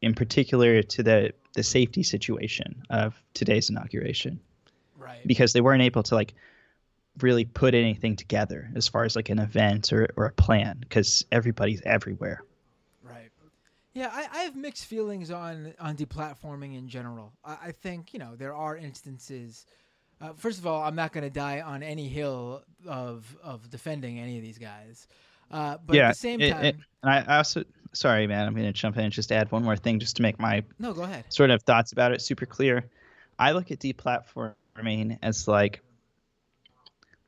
in 0.00 0.14
particular 0.14 0.82
to 0.82 1.02
the 1.02 1.32
the 1.54 1.62
safety 1.62 2.02
situation 2.02 2.82
of 2.88 3.20
today's 3.34 3.70
inauguration, 3.70 4.40
right. 5.12 5.26
because 5.26 5.52
they 5.52 5.60
weren't 5.60 5.82
able 5.82 6.02
to 6.04 6.14
like 6.14 6.34
really 7.20 7.44
put 7.44 7.74
anything 7.74 8.16
together 8.16 8.70
as 8.74 8.88
far 8.88 9.04
as 9.04 9.14
like 9.16 9.28
an 9.28 9.38
event 9.38 9.92
or, 9.92 10.08
or 10.16 10.26
a 10.26 10.32
plan, 10.32 10.78
because 10.80 11.24
everybody's 11.30 11.82
everywhere. 11.82 12.42
Right. 13.02 13.30
Yeah, 13.94 14.10
I, 14.12 14.26
I 14.32 14.38
have 14.44 14.56
mixed 14.56 14.86
feelings 14.86 15.30
on 15.30 15.74
on 15.78 15.96
deplatforming 15.96 16.76
in 16.76 16.88
general. 16.88 17.32
I, 17.44 17.56
I 17.66 17.72
think 17.72 18.12
you 18.12 18.18
know 18.18 18.36
there 18.36 18.54
are 18.54 18.76
instances. 18.76 19.66
Uh, 20.20 20.32
first 20.36 20.58
of 20.58 20.66
all, 20.66 20.82
I'm 20.82 20.94
not 20.94 21.12
going 21.12 21.24
to 21.24 21.30
die 21.30 21.60
on 21.60 21.82
any 21.82 22.08
hill 22.08 22.62
of 22.86 23.36
of 23.42 23.68
defending 23.70 24.18
any 24.18 24.36
of 24.36 24.42
these 24.42 24.58
guys. 24.58 25.08
Uh, 25.50 25.76
but 25.86 25.96
yeah, 25.96 26.08
at 26.08 26.14
the 26.14 26.18
same 26.18 26.40
it- 26.40 26.50
time, 26.50 26.64
it- 26.64 26.76
and 27.02 27.10
I, 27.10 27.24
I 27.26 27.36
also 27.38 27.64
sorry, 27.92 28.26
man, 28.26 28.46
I'm 28.46 28.54
going 28.54 28.66
to 28.66 28.72
jump 28.72 28.96
in 28.96 29.04
and 29.04 29.12
just 29.12 29.30
add 29.30 29.52
one 29.52 29.62
more 29.62 29.76
thing 29.76 29.98
just 29.98 30.16
to 30.16 30.22
make 30.22 30.38
my 30.38 30.64
no, 30.78 30.94
go 30.94 31.02
ahead. 31.02 31.24
sort 31.28 31.50
of 31.50 31.62
thoughts 31.62 31.92
about 31.92 32.12
it 32.12 32.22
super 32.22 32.46
clear. 32.46 32.84
I 33.38 33.52
look 33.52 33.70
at 33.70 33.80
deplatforming 33.80 34.54
as 35.22 35.48
like 35.48 35.82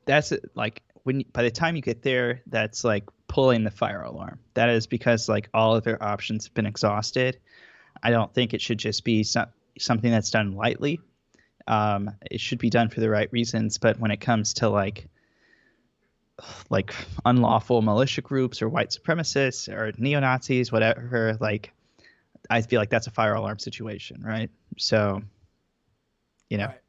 that's 0.05 0.33
like 0.55 0.81
when 1.03 1.23
by 1.33 1.43
the 1.43 1.51
time 1.51 1.75
you 1.75 1.81
get 1.81 2.01
there, 2.01 2.41
that's 2.47 2.83
like 2.83 3.03
pulling 3.27 3.63
the 3.63 3.71
fire 3.71 4.01
alarm. 4.01 4.39
That 4.53 4.69
is 4.69 4.87
because 4.87 5.29
like 5.29 5.49
all 5.53 5.75
other 5.75 6.01
options 6.01 6.45
have 6.45 6.53
been 6.53 6.65
exhausted. 6.65 7.39
I 8.01 8.11
don't 8.11 8.33
think 8.33 8.53
it 8.53 8.61
should 8.61 8.77
just 8.77 9.03
be 9.03 9.23
some, 9.23 9.47
something 9.79 10.11
that's 10.11 10.31
done 10.31 10.53
lightly. 10.53 10.99
Um, 11.67 12.11
it 12.29 12.39
should 12.39 12.59
be 12.59 12.69
done 12.69 12.89
for 12.89 12.99
the 12.99 13.09
right 13.09 13.31
reasons, 13.31 13.77
but 13.77 13.99
when 13.99 14.11
it 14.11 14.21
comes 14.21 14.55
to 14.55 14.69
like 14.69 15.07
like 16.69 16.93
unlawful 17.23 17.81
militia 17.81 18.21
groups 18.21 18.61
or 18.61 18.67
white 18.67 18.89
supremacists 18.89 19.71
or 19.71 19.93
neo 19.97 20.19
Nazis, 20.19 20.71
whatever, 20.71 21.37
like 21.39 21.71
I 22.49 22.61
feel 22.61 22.79
like 22.79 22.89
that's 22.89 23.07
a 23.07 23.11
fire 23.11 23.33
alarm 23.33 23.59
situation, 23.59 24.21
right? 24.23 24.49
So, 24.77 25.21
you 26.49 26.57
know, 26.57 26.67
Right. 26.67 26.81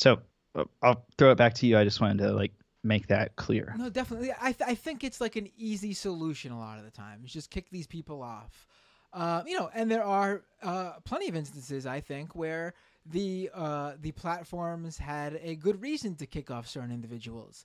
So 0.00 0.20
uh, 0.54 0.64
I'll 0.82 1.04
throw 1.18 1.30
it 1.30 1.36
back 1.36 1.54
to 1.54 1.66
you. 1.66 1.78
I 1.78 1.84
just 1.84 2.00
wanted 2.00 2.18
to 2.24 2.32
like 2.32 2.52
make 2.82 3.06
that 3.08 3.36
clear. 3.36 3.74
No, 3.78 3.90
definitely. 3.90 4.32
I 4.40 4.52
th- 4.52 4.68
I 4.68 4.74
think 4.74 5.04
it's 5.04 5.20
like 5.20 5.36
an 5.36 5.48
easy 5.56 5.92
solution 5.92 6.52
a 6.52 6.58
lot 6.58 6.78
of 6.78 6.84
the 6.84 6.90
time. 6.90 7.20
It's 7.24 7.32
just 7.32 7.50
kick 7.50 7.70
these 7.70 7.86
people 7.86 8.22
off. 8.22 8.66
Uh, 9.12 9.42
you 9.46 9.58
know, 9.58 9.68
and 9.74 9.90
there 9.90 10.04
are 10.04 10.42
uh, 10.62 10.92
plenty 11.04 11.28
of 11.28 11.36
instances 11.36 11.84
I 11.84 12.00
think 12.00 12.34
where 12.34 12.74
the 13.04 13.50
uh, 13.52 13.92
the 14.00 14.12
platforms 14.12 14.98
had 14.98 15.38
a 15.42 15.56
good 15.56 15.80
reason 15.82 16.14
to 16.16 16.26
kick 16.26 16.50
off 16.50 16.66
certain 16.66 16.92
individuals. 16.92 17.64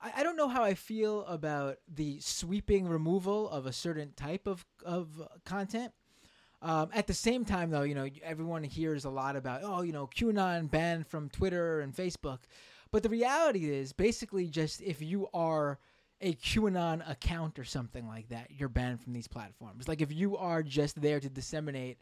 I, 0.00 0.12
I 0.18 0.22
don't 0.22 0.36
know 0.36 0.48
how 0.48 0.64
I 0.64 0.74
feel 0.74 1.24
about 1.26 1.78
the 1.92 2.20
sweeping 2.20 2.88
removal 2.88 3.48
of 3.50 3.66
a 3.66 3.72
certain 3.72 4.12
type 4.16 4.46
of 4.46 4.64
of 4.84 5.22
content. 5.44 5.92
Um, 6.64 6.88
at 6.94 7.06
the 7.06 7.12
same 7.12 7.44
time, 7.44 7.70
though, 7.70 7.82
you 7.82 7.94
know, 7.94 8.08
everyone 8.22 8.64
hears 8.64 9.04
a 9.04 9.10
lot 9.10 9.36
about, 9.36 9.60
oh, 9.62 9.82
you 9.82 9.92
know, 9.92 10.06
QAnon 10.06 10.70
banned 10.70 11.06
from 11.06 11.28
Twitter 11.28 11.80
and 11.80 11.94
Facebook. 11.94 12.38
But 12.90 13.02
the 13.02 13.10
reality 13.10 13.70
is 13.70 13.92
basically 13.92 14.48
just 14.48 14.80
if 14.80 15.02
you 15.02 15.28
are 15.34 15.78
a 16.22 16.32
QAnon 16.32 17.08
account 17.08 17.58
or 17.58 17.64
something 17.64 18.08
like 18.08 18.30
that, 18.30 18.50
you're 18.50 18.70
banned 18.70 19.02
from 19.02 19.12
these 19.12 19.28
platforms. 19.28 19.88
Like 19.88 20.00
if 20.00 20.10
you 20.10 20.38
are 20.38 20.62
just 20.62 21.02
there 21.02 21.20
to 21.20 21.28
disseminate 21.28 21.98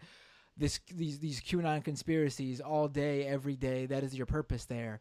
this 0.56 0.78
these 0.94 1.18
these 1.18 1.40
QAnon 1.40 1.82
conspiracies 1.82 2.60
all 2.60 2.86
day, 2.86 3.26
every 3.26 3.56
day, 3.56 3.86
that 3.86 4.04
is 4.04 4.14
your 4.14 4.26
purpose 4.26 4.66
there, 4.66 5.00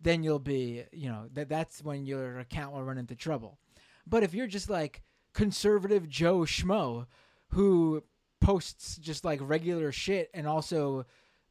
then 0.00 0.24
you'll 0.24 0.40
be, 0.40 0.82
you 0.90 1.08
know, 1.08 1.28
that 1.34 1.48
that's 1.48 1.80
when 1.80 2.06
your 2.06 2.40
account 2.40 2.74
will 2.74 2.82
run 2.82 2.98
into 2.98 3.14
trouble. 3.14 3.56
But 4.04 4.24
if 4.24 4.34
you're 4.34 4.48
just 4.48 4.68
like 4.68 5.02
conservative 5.32 6.08
Joe 6.08 6.40
Schmo 6.40 7.06
who 7.50 8.02
posts 8.46 8.96
just 8.98 9.24
like 9.24 9.40
regular 9.42 9.90
shit 9.90 10.30
and 10.32 10.46
also 10.46 11.04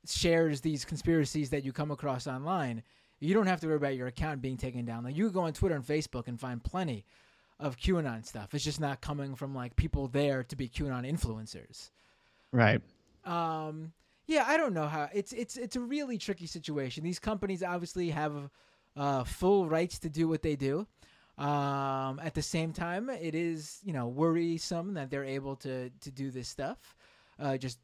shares 0.07 0.61
these 0.61 0.85
conspiracies 0.85 1.49
that 1.49 1.65
you 1.65 1.73
come 1.73 1.91
across 1.91 2.25
online, 2.25 2.81
you 3.19 3.33
don't 3.33 3.47
have 3.47 3.59
to 3.59 3.67
worry 3.67 3.75
about 3.75 3.97
your 3.97 4.07
account 4.07 4.41
being 4.41 4.55
taken 4.55 4.85
down. 4.85 5.03
Like 5.03 5.17
you 5.17 5.29
go 5.29 5.41
on 5.41 5.51
Twitter 5.51 5.75
and 5.75 5.85
Facebook 5.85 6.29
and 6.29 6.39
find 6.39 6.63
plenty 6.63 7.03
of 7.59 7.75
QAnon 7.75 8.25
stuff. 8.25 8.53
It's 8.53 8.63
just 8.63 8.79
not 8.79 9.01
coming 9.01 9.35
from 9.35 9.53
like 9.53 9.75
people 9.75 10.07
there 10.07 10.45
to 10.45 10.55
be 10.55 10.69
QAnon 10.69 11.05
influencers. 11.05 11.89
Right. 12.53 12.81
Um, 13.25 13.91
yeah, 14.25 14.45
I 14.47 14.55
don't 14.55 14.73
know 14.73 14.87
how 14.87 15.09
it's 15.13 15.33
it's 15.33 15.57
it's 15.57 15.75
a 15.75 15.81
really 15.81 16.17
tricky 16.17 16.47
situation. 16.47 17.03
These 17.03 17.19
companies 17.19 17.61
obviously 17.61 18.09
have 18.11 18.49
uh, 18.95 19.25
full 19.25 19.67
rights 19.67 19.99
to 19.99 20.09
do 20.09 20.29
what 20.29 20.41
they 20.41 20.55
do. 20.55 20.87
Um, 21.37 22.19
at 22.23 22.33
the 22.33 22.41
same 22.41 22.71
time, 22.71 23.09
it 23.09 23.35
is 23.35 23.79
you 23.83 23.93
know 23.93 24.07
worrisome 24.07 24.93
that 24.93 25.09
they're 25.09 25.25
able 25.25 25.55
to 25.57 25.89
to 25.89 26.11
do 26.11 26.31
this 26.31 26.47
stuff. 26.47 26.95
Uh, 27.39 27.57
just 27.57 27.79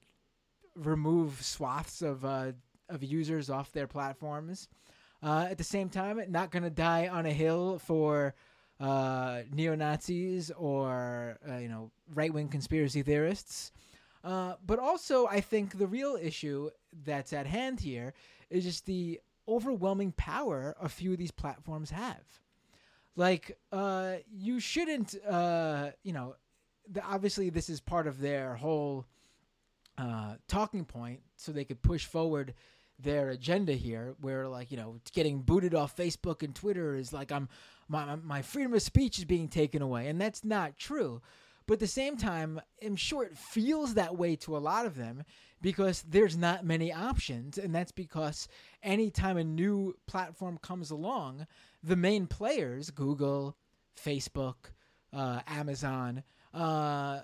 remove 0.75 1.41
swaths 1.41 2.01
of 2.01 2.23
uh, 2.23 2.51
of 2.89 3.03
users 3.03 3.49
off 3.49 3.71
their 3.71 3.87
platforms. 3.87 4.67
Uh, 5.23 5.47
at 5.49 5.57
the 5.57 5.63
same 5.63 5.89
time, 5.89 6.19
not 6.29 6.51
going 6.51 6.63
to 6.63 6.69
die 6.69 7.07
on 7.07 7.25
a 7.25 7.33
hill 7.33 7.77
for 7.79 8.33
uh, 8.79 9.41
neo 9.51 9.75
Nazis 9.75 10.49
or 10.51 11.37
uh, 11.47 11.57
you 11.57 11.67
know 11.67 11.91
right 12.13 12.33
wing 12.33 12.47
conspiracy 12.47 13.03
theorists. 13.03 13.71
Uh, 14.23 14.53
but 14.65 14.79
also, 14.79 15.27
I 15.27 15.41
think 15.41 15.77
the 15.77 15.87
real 15.87 16.17
issue 16.19 16.69
that's 17.05 17.33
at 17.33 17.47
hand 17.47 17.79
here 17.79 18.13
is 18.49 18.63
just 18.63 18.85
the 18.85 19.19
overwhelming 19.47 20.11
power 20.13 20.75
a 20.79 20.87
few 20.87 21.11
of 21.11 21.17
these 21.17 21.31
platforms 21.31 21.89
have. 21.89 22.23
Like, 23.15 23.57
uh, 23.71 24.15
you 24.31 24.59
shouldn't, 24.59 25.15
uh, 25.27 25.91
you 26.03 26.13
know, 26.13 26.35
the, 26.89 27.03
obviously 27.03 27.49
this 27.49 27.69
is 27.69 27.79
part 27.79 28.07
of 28.07 28.19
their 28.19 28.55
whole 28.55 29.05
uh, 29.97 30.35
talking 30.47 30.85
point, 30.85 31.21
so 31.35 31.51
they 31.51 31.65
could 31.65 31.81
push 31.81 32.05
forward 32.05 32.53
their 32.99 33.29
agenda 33.29 33.73
here, 33.73 34.15
where 34.21 34.47
like 34.47 34.71
you 34.71 34.77
know, 34.77 34.99
getting 35.13 35.41
booted 35.41 35.75
off 35.75 35.95
Facebook 35.95 36.43
and 36.43 36.55
Twitter 36.55 36.95
is 36.95 37.11
like 37.11 37.31
I'm 37.31 37.49
my 37.87 38.15
my 38.15 38.41
freedom 38.41 38.73
of 38.73 38.81
speech 38.81 39.19
is 39.19 39.25
being 39.25 39.47
taken 39.47 39.81
away, 39.81 40.07
and 40.07 40.19
that's 40.19 40.43
not 40.43 40.77
true. 40.77 41.21
But 41.67 41.75
at 41.75 41.79
the 41.79 41.87
same 41.87 42.17
time, 42.17 42.59
I'm 42.83 42.95
sure 42.95 43.23
it 43.23 43.37
feels 43.37 43.93
that 43.93 44.17
way 44.17 44.35
to 44.37 44.57
a 44.57 44.59
lot 44.59 44.85
of 44.85 44.95
them 44.95 45.23
because 45.61 46.03
there's 46.09 46.35
not 46.35 46.65
many 46.65 46.91
options. 46.91 47.57
And 47.57 47.73
that's 47.73 47.91
because 47.91 48.47
anytime 48.83 49.37
a 49.37 49.43
new 49.43 49.95
platform 50.07 50.57
comes 50.57 50.91
along, 50.91 51.47
the 51.83 51.95
main 51.95 52.27
players, 52.27 52.89
Google, 52.89 53.55
Facebook, 54.03 54.55
uh, 55.13 55.41
Amazon, 55.47 56.23
uh, 56.53 57.21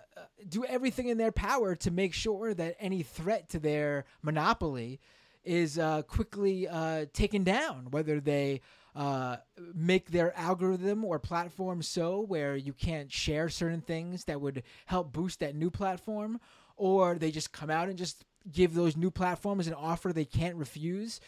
do 0.48 0.64
everything 0.66 1.10
in 1.10 1.18
their 1.18 1.32
power 1.32 1.76
to 1.76 1.92
make 1.92 2.14
sure 2.14 2.54
that 2.54 2.76
any 2.80 3.04
threat 3.04 3.50
to 3.50 3.60
their 3.60 4.06
monopoly 4.22 5.00
is 5.44 5.78
uh, 5.78 6.02
quickly 6.04 6.68
uh, 6.68 7.06
taken 7.14 7.44
down, 7.44 7.88
whether 7.92 8.20
they 8.20 8.62
uh, 8.96 9.38
make 9.76 10.12
their 10.12 10.36
algorithm 10.38 11.06
or 11.06 11.20
platform 11.20 11.82
so 11.82 12.22
where 12.22 12.56
you 12.56 12.74
can't 12.74 13.12
share 13.12 13.48
certain 13.48 13.82
things 13.82 14.26
that 14.26 14.42
would 14.42 14.64
help 14.86 15.14
boost 15.14 15.40
that 15.40 15.56
new 15.56 15.70
platform, 15.70 16.40
or 16.76 17.16
they 17.16 17.32
just 17.32 17.52
come 17.52 17.70
out 17.70 17.90
and 17.90 17.98
just 17.98 18.26
give 18.52 18.74
those 18.74 18.98
new 18.98 19.12
platforms 19.12 19.68
an 19.68 19.74
offer 19.74 20.12
they 20.12 20.26
can't 20.26 20.56
refuse, 20.56 21.20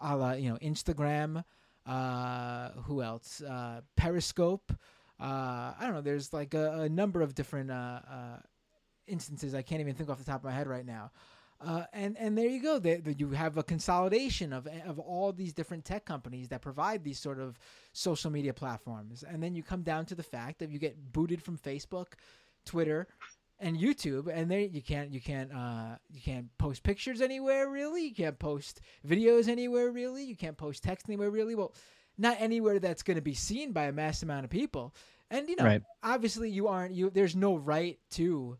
a 0.00 0.16
la, 0.16 0.32
you 0.32 0.48
know, 0.48 0.58
Instagram, 0.58 1.44
uh, 1.88 2.70
who 2.82 3.02
else? 3.02 3.40
Uh, 3.40 3.80
Periscope. 3.96 4.72
Uh, 5.20 5.72
I 5.78 5.78
don't 5.80 5.94
know. 5.94 6.00
There's 6.00 6.32
like 6.32 6.54
a, 6.54 6.82
a 6.82 6.88
number 6.88 7.22
of 7.22 7.34
different 7.34 7.70
uh, 7.70 8.00
uh, 8.08 8.36
instances 9.06 9.54
I 9.54 9.62
can't 9.62 9.80
even 9.80 9.94
think 9.94 10.10
off 10.10 10.18
the 10.18 10.24
top 10.24 10.40
of 10.40 10.44
my 10.44 10.52
head 10.52 10.68
right 10.68 10.86
now. 10.86 11.10
Uh, 11.60 11.84
and 11.92 12.16
and 12.18 12.38
there 12.38 12.46
you 12.46 12.62
go. 12.62 12.78
There, 12.78 13.00
you 13.16 13.30
have 13.30 13.56
a 13.56 13.64
consolidation 13.64 14.52
of 14.52 14.68
of 14.86 15.00
all 15.00 15.32
these 15.32 15.52
different 15.52 15.84
tech 15.84 16.04
companies 16.04 16.48
that 16.48 16.62
provide 16.62 17.02
these 17.02 17.18
sort 17.18 17.40
of 17.40 17.58
social 17.92 18.30
media 18.30 18.54
platforms, 18.54 19.24
and 19.24 19.42
then 19.42 19.56
you 19.56 19.64
come 19.64 19.82
down 19.82 20.06
to 20.06 20.14
the 20.14 20.22
fact 20.22 20.60
that 20.60 20.70
you 20.70 20.78
get 20.78 21.12
booted 21.12 21.42
from 21.42 21.58
Facebook, 21.58 22.12
Twitter, 22.64 23.08
and 23.60 23.78
YouTube, 23.78 24.28
and 24.32 24.50
there 24.50 24.60
you 24.60 24.82
can't 24.82 25.12
you 25.12 25.20
can't 25.20 25.52
uh, 25.52 25.96
you 26.12 26.20
can't 26.20 26.46
post 26.58 26.82
pictures 26.82 27.20
anywhere 27.20 27.68
really. 27.68 28.04
You 28.04 28.14
can't 28.14 28.38
post 28.38 28.80
videos 29.06 29.48
anywhere 29.48 29.90
really. 29.90 30.24
You 30.24 30.36
can't 30.36 30.56
post 30.56 30.82
text 30.82 31.08
anywhere 31.08 31.30
really. 31.30 31.54
Well, 31.54 31.74
not 32.16 32.36
anywhere 32.40 32.78
that's 32.78 33.02
going 33.02 33.16
to 33.16 33.22
be 33.22 33.34
seen 33.34 33.72
by 33.72 33.84
a 33.84 33.92
mass 33.92 34.22
amount 34.22 34.44
of 34.44 34.50
people. 34.50 34.94
And 35.30 35.48
you 35.48 35.56
know, 35.56 35.64
right. 35.64 35.82
obviously, 36.02 36.50
you 36.50 36.68
aren't 36.68 36.94
you. 36.94 37.10
There's 37.10 37.36
no 37.36 37.56
right 37.56 37.98
to 38.12 38.56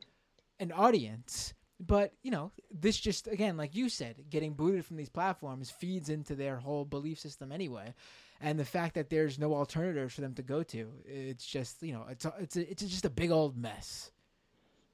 an 0.61 0.73
audience 0.73 1.55
but 1.81 2.13
you 2.23 2.31
know 2.31 2.51
this 2.71 2.97
just 2.97 3.29
again 3.29 3.57
like 3.57 3.75
you 3.75 3.89
said 3.89 4.17
getting 4.31 4.55
booted 4.55 4.85
from 4.85 4.97
these 4.97 5.09
platforms 5.09 5.71
feeds 5.71 6.09
into 6.09 6.35
their 6.35 6.57
whole 6.57 6.85
belief 6.85 7.19
system 7.19 7.53
anyway 7.53 7.95
and 8.41 8.59
the 8.59 8.65
fact 8.65 8.95
that 8.95 9.11
there's 9.11 9.39
no 9.39 9.55
alternatives 9.55 10.15
for 10.15 10.21
them 10.21 10.35
to 10.35 10.43
go 10.43 10.63
to 10.63 10.91
it's 11.05 11.47
just 11.47 11.83
you 11.83 11.93
know 11.93 12.05
it's 12.11 12.25
a, 12.25 12.35
it's 12.41 12.57
a, 12.57 12.71
it's 12.71 12.83
just 12.83 13.05
a 13.05 13.11
big 13.11 13.31
old 13.31 13.57
mess 13.57 14.11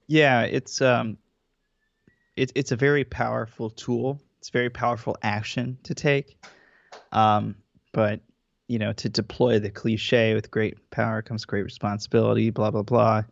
yeah 0.07 0.43
it's 0.43 0.81
um 0.81 1.17
it's 2.37 2.53
it's 2.55 2.73
a 2.73 2.77
very 2.77 3.05
powerful 3.05 3.71
tool. 3.71 4.21
It's 4.39 4.51
very 4.51 4.71
powerful 4.71 5.17
action 5.23 5.79
to 5.85 5.95
take. 5.95 6.37
Um 7.13 7.57
but 7.93 8.21
you 8.69 8.79
know 8.79 8.93
to 8.95 9.09
deploy 9.09 9.59
the 9.59 9.71
cliche 9.71 10.35
with 10.35 10.51
great 10.51 10.91
power 10.91 11.23
comes 11.23 11.45
great 11.45 11.65
responsibility 11.65 12.51
blah 12.51 12.71
blah 12.71 12.83
blah. 12.83 13.23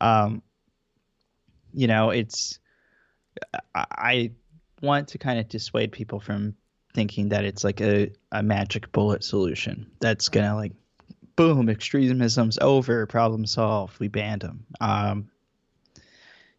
Um 0.00 0.42
you 1.72 1.86
know 1.86 2.10
it's 2.10 2.58
I 3.74 4.32
want 4.80 5.08
to 5.08 5.18
kind 5.18 5.38
of 5.38 5.48
dissuade 5.48 5.92
people 5.92 6.20
from 6.20 6.54
thinking 6.94 7.30
that 7.30 7.44
it's 7.44 7.64
like 7.64 7.80
a, 7.80 8.12
a 8.30 8.42
magic 8.42 8.92
bullet 8.92 9.24
solution 9.24 9.90
that's 10.00 10.28
gonna 10.28 10.54
like 10.54 10.72
boom 11.34 11.68
extremism's 11.68 12.58
over 12.60 13.06
problem 13.06 13.44
solved 13.44 13.98
we 13.98 14.06
banned 14.06 14.42
them 14.42 14.64
um, 14.80 15.28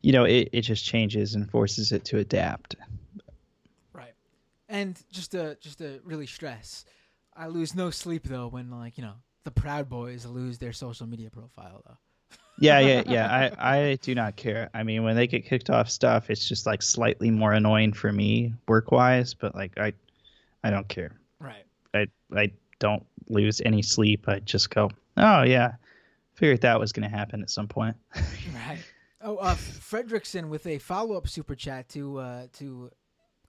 you 0.05 0.11
know 0.11 0.23
it, 0.23 0.49
it 0.51 0.61
just 0.61 0.85
changes 0.85 1.33
and 1.33 1.49
forces 1.49 1.91
it 1.91 2.05
to 2.05 2.19
adapt 2.19 2.75
right 3.91 4.13
and 4.69 5.01
just 5.11 5.31
to 5.31 5.57
just 5.59 5.79
to 5.79 5.99
really 6.03 6.27
stress 6.27 6.85
i 7.35 7.47
lose 7.47 7.73
no 7.73 7.89
sleep 7.89 8.27
though 8.27 8.47
when 8.47 8.69
like 8.69 8.97
you 8.99 9.03
know 9.03 9.15
the 9.45 9.51
proud 9.51 9.89
boys 9.89 10.25
lose 10.25 10.59
their 10.59 10.73
social 10.73 11.07
media 11.07 11.29
profile 11.29 11.81
though 11.85 11.97
yeah, 12.57 12.79
yeah, 12.79 13.03
yeah. 13.07 13.51
I, 13.59 13.79
I 13.79 13.95
do 13.95 14.15
not 14.15 14.37
care. 14.37 14.69
I 14.73 14.83
mean, 14.83 15.03
when 15.03 15.17
they 15.17 15.27
get 15.27 15.45
kicked 15.45 15.69
off 15.69 15.89
stuff, 15.89 16.29
it's 16.29 16.47
just 16.47 16.65
like 16.65 16.81
slightly 16.81 17.29
more 17.29 17.51
annoying 17.51 17.91
for 17.91 18.09
me 18.09 18.53
work 18.65 18.93
wise, 18.93 19.33
but 19.33 19.53
like 19.55 19.77
I, 19.77 19.91
I 20.63 20.69
don't 20.69 20.87
care. 20.87 21.11
Right. 21.37 21.65
I 21.93 22.07
I 22.33 22.53
don't 22.79 23.05
lose 23.27 23.61
any 23.65 23.81
sleep. 23.81 24.29
I 24.29 24.39
just 24.39 24.69
go, 24.69 24.89
oh 25.17 25.43
yeah, 25.43 25.73
figured 26.35 26.61
that 26.61 26.79
was 26.79 26.93
going 26.93 27.09
to 27.09 27.13
happen 27.13 27.41
at 27.41 27.49
some 27.49 27.67
point. 27.67 27.97
right. 28.15 28.79
Oh, 29.27 29.37
uh, 29.37 29.55
Fredrickson 29.55 30.49
with 30.49 30.67
a 30.67 30.77
follow 30.77 31.17
up 31.17 31.27
super 31.27 31.55
chat 31.55 31.89
to 31.89 32.19
uh, 32.19 32.47
to 32.53 32.91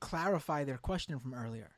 clarify 0.00 0.64
their 0.64 0.78
question 0.78 1.18
from 1.18 1.34
earlier. 1.34 1.70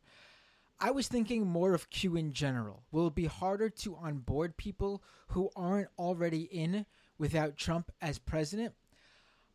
I 0.80 0.92
was 0.92 1.08
thinking 1.08 1.46
more 1.46 1.74
of 1.74 1.90
Q 1.90 2.16
in 2.16 2.32
general. 2.32 2.84
Will 2.92 3.08
it 3.08 3.16
be 3.16 3.26
harder 3.26 3.68
to 3.68 3.96
onboard 3.96 4.56
people 4.56 5.02
who 5.28 5.50
aren't 5.56 5.88
already 5.98 6.42
in 6.42 6.86
without 7.18 7.56
Trump 7.56 7.90
as 8.00 8.18
president. 8.18 8.72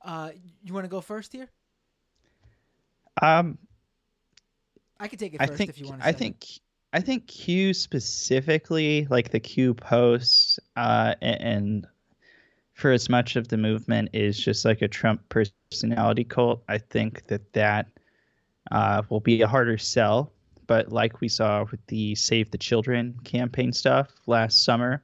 Uh, 0.03 0.31
you 0.63 0.73
want 0.73 0.83
to 0.83 0.89
go 0.89 1.01
first 1.01 1.31
here? 1.31 1.49
Um, 3.21 3.57
I 4.99 5.07
could 5.07 5.19
take 5.19 5.33
it 5.33 5.39
first 5.39 5.53
I 5.53 5.55
think, 5.55 5.69
if 5.69 5.79
you 5.79 5.87
want. 5.87 6.01
I 6.03 6.11
think 6.11 6.45
I 6.91 6.99
think 6.99 7.27
Q 7.27 7.73
specifically, 7.73 9.07
like 9.09 9.31
the 9.31 9.39
Q 9.39 9.73
post, 9.73 10.59
uh, 10.75 11.15
and 11.21 11.87
for 12.73 12.91
as 12.91 13.09
much 13.09 13.35
of 13.35 13.47
the 13.47 13.57
movement 13.57 14.09
is 14.13 14.37
just 14.37 14.65
like 14.65 14.81
a 14.81 14.87
Trump 14.87 15.21
personality 15.29 16.23
cult, 16.23 16.63
I 16.67 16.79
think 16.79 17.27
that 17.27 17.53
that 17.53 17.87
uh, 18.71 19.03
will 19.09 19.19
be 19.19 19.41
a 19.41 19.47
harder 19.47 19.77
sell. 19.77 20.31
But 20.65 20.91
like 20.91 21.21
we 21.21 21.27
saw 21.27 21.65
with 21.69 21.85
the 21.87 22.15
Save 22.15 22.51
the 22.51 22.57
Children 22.57 23.19
campaign 23.23 23.73
stuff 23.73 24.09
last 24.25 24.63
summer, 24.63 25.03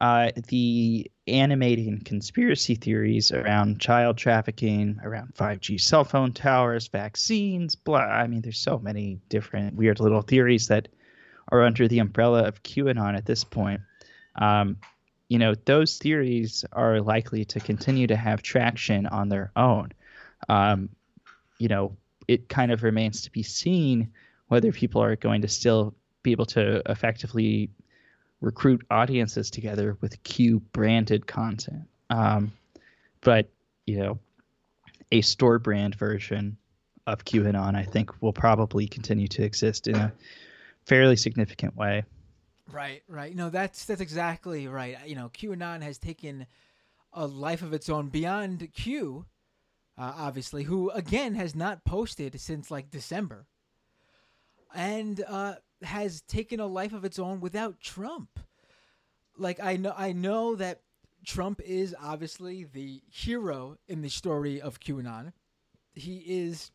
uh, 0.00 0.30
the 0.48 1.10
animating 1.26 2.02
conspiracy 2.04 2.74
theories 2.74 3.32
around 3.32 3.80
child 3.80 4.18
trafficking, 4.18 5.00
around 5.02 5.34
5G 5.34 5.80
cell 5.80 6.04
phone 6.04 6.32
towers, 6.32 6.88
vaccines, 6.88 7.74
blah. 7.74 8.00
I 8.00 8.26
mean, 8.26 8.42
there's 8.42 8.58
so 8.58 8.78
many 8.78 9.20
different 9.28 9.76
weird 9.76 10.00
little 10.00 10.22
theories 10.22 10.66
that 10.68 10.88
are 11.48 11.62
under 11.62 11.86
the 11.88 12.00
umbrella 12.00 12.42
of 12.42 12.62
QAnon 12.62 13.16
at 13.16 13.26
this 13.26 13.44
point. 13.44 13.80
Um, 14.36 14.76
you 15.34 15.40
know, 15.40 15.56
those 15.64 15.98
theories 15.98 16.64
are 16.72 17.00
likely 17.00 17.44
to 17.46 17.58
continue 17.58 18.06
to 18.06 18.14
have 18.14 18.40
traction 18.40 19.08
on 19.08 19.28
their 19.28 19.50
own. 19.56 19.90
Um, 20.48 20.90
you 21.58 21.66
know, 21.66 21.96
it 22.28 22.48
kind 22.48 22.70
of 22.70 22.84
remains 22.84 23.22
to 23.22 23.32
be 23.32 23.42
seen 23.42 24.12
whether 24.46 24.70
people 24.70 25.02
are 25.02 25.16
going 25.16 25.42
to 25.42 25.48
still 25.48 25.92
be 26.22 26.30
able 26.30 26.46
to 26.46 26.88
effectively 26.88 27.68
recruit 28.40 28.86
audiences 28.92 29.50
together 29.50 29.96
with 30.00 30.22
Q 30.22 30.60
branded 30.72 31.26
content. 31.26 31.88
Um, 32.10 32.52
but 33.20 33.50
you 33.86 33.98
know, 33.98 34.20
a 35.10 35.20
store 35.20 35.58
brand 35.58 35.96
version 35.96 36.58
of 37.08 37.24
QAnon, 37.24 37.74
I 37.74 37.82
think, 37.82 38.22
will 38.22 38.32
probably 38.32 38.86
continue 38.86 39.26
to 39.26 39.42
exist 39.42 39.88
in 39.88 39.96
a 39.96 40.12
fairly 40.86 41.16
significant 41.16 41.76
way. 41.76 42.04
Right, 42.70 43.02
right. 43.08 43.34
No, 43.34 43.50
that's 43.50 43.84
that's 43.84 44.00
exactly 44.00 44.66
right. 44.68 44.96
You 45.06 45.14
know, 45.16 45.28
QAnon 45.28 45.82
has 45.82 45.98
taken 45.98 46.46
a 47.12 47.26
life 47.26 47.62
of 47.62 47.72
its 47.72 47.88
own 47.88 48.08
beyond 48.08 48.68
Q, 48.74 49.26
uh, 49.98 50.12
obviously, 50.16 50.64
who 50.64 50.90
again 50.90 51.34
has 51.34 51.54
not 51.54 51.84
posted 51.84 52.40
since 52.40 52.70
like 52.70 52.90
December, 52.90 53.46
and 54.74 55.22
uh, 55.28 55.56
has 55.82 56.22
taken 56.22 56.58
a 56.58 56.66
life 56.66 56.92
of 56.92 57.04
its 57.04 57.18
own 57.18 57.40
without 57.40 57.80
Trump. 57.80 58.40
Like 59.36 59.60
I 59.62 59.76
know 59.76 59.94
I 59.96 60.12
know 60.12 60.56
that 60.56 60.80
Trump 61.24 61.60
is 61.64 61.94
obviously 62.00 62.64
the 62.64 63.02
hero 63.10 63.76
in 63.88 64.00
the 64.02 64.08
story 64.08 64.60
of 64.60 64.80
QAnon. 64.80 65.32
He 65.94 66.18
is 66.26 66.70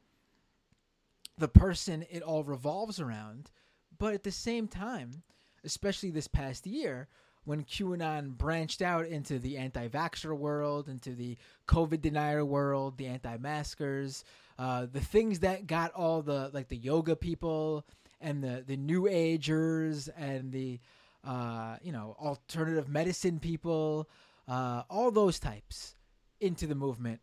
the 1.38 1.48
person 1.48 2.06
it 2.12 2.22
all 2.22 2.44
revolves 2.44 3.00
around, 3.00 3.50
but 3.98 4.14
at 4.14 4.24
the 4.24 4.32
same 4.32 4.68
time, 4.68 5.24
especially 5.64 6.12
this 6.12 6.28
past 6.28 6.66
year, 6.68 7.08
when 7.46 7.64
QAnon 7.64 8.38
branched 8.38 8.82
out 8.82 9.08
into 9.08 9.40
the 9.40 9.58
anti 9.58 9.88
vaxxer 9.88 10.38
world, 10.38 10.88
into 10.88 11.16
the 11.16 11.38
COVID 11.68 12.02
denier 12.02 12.46
world, 12.46 12.98
the 12.98 13.08
anti 13.08 13.38
maskers, 13.38 14.24
uh, 14.58 14.86
the 14.92 15.00
things 15.00 15.40
that 15.40 15.68
got 15.68 15.92
all 15.94 16.22
the 16.22 16.52
like 16.54 16.68
the 16.68 16.78
yoga 16.78 17.16
people 17.16 17.86
and 18.22 18.44
the 18.44 18.64
the 18.66 18.78
new 18.78 19.08
agers 19.08 20.10
and 20.10 20.52
the 20.52 20.80
uh, 21.24 21.78
you 21.82 21.92
know 21.92 22.16
alternative 22.20 22.88
medicine 22.90 23.40
people, 23.40 24.10
uh, 24.48 24.84
all 24.90 25.12
those 25.12 25.40
types 25.40 25.96
into 26.40 26.68
the 26.68 26.76
movement. 26.76 27.22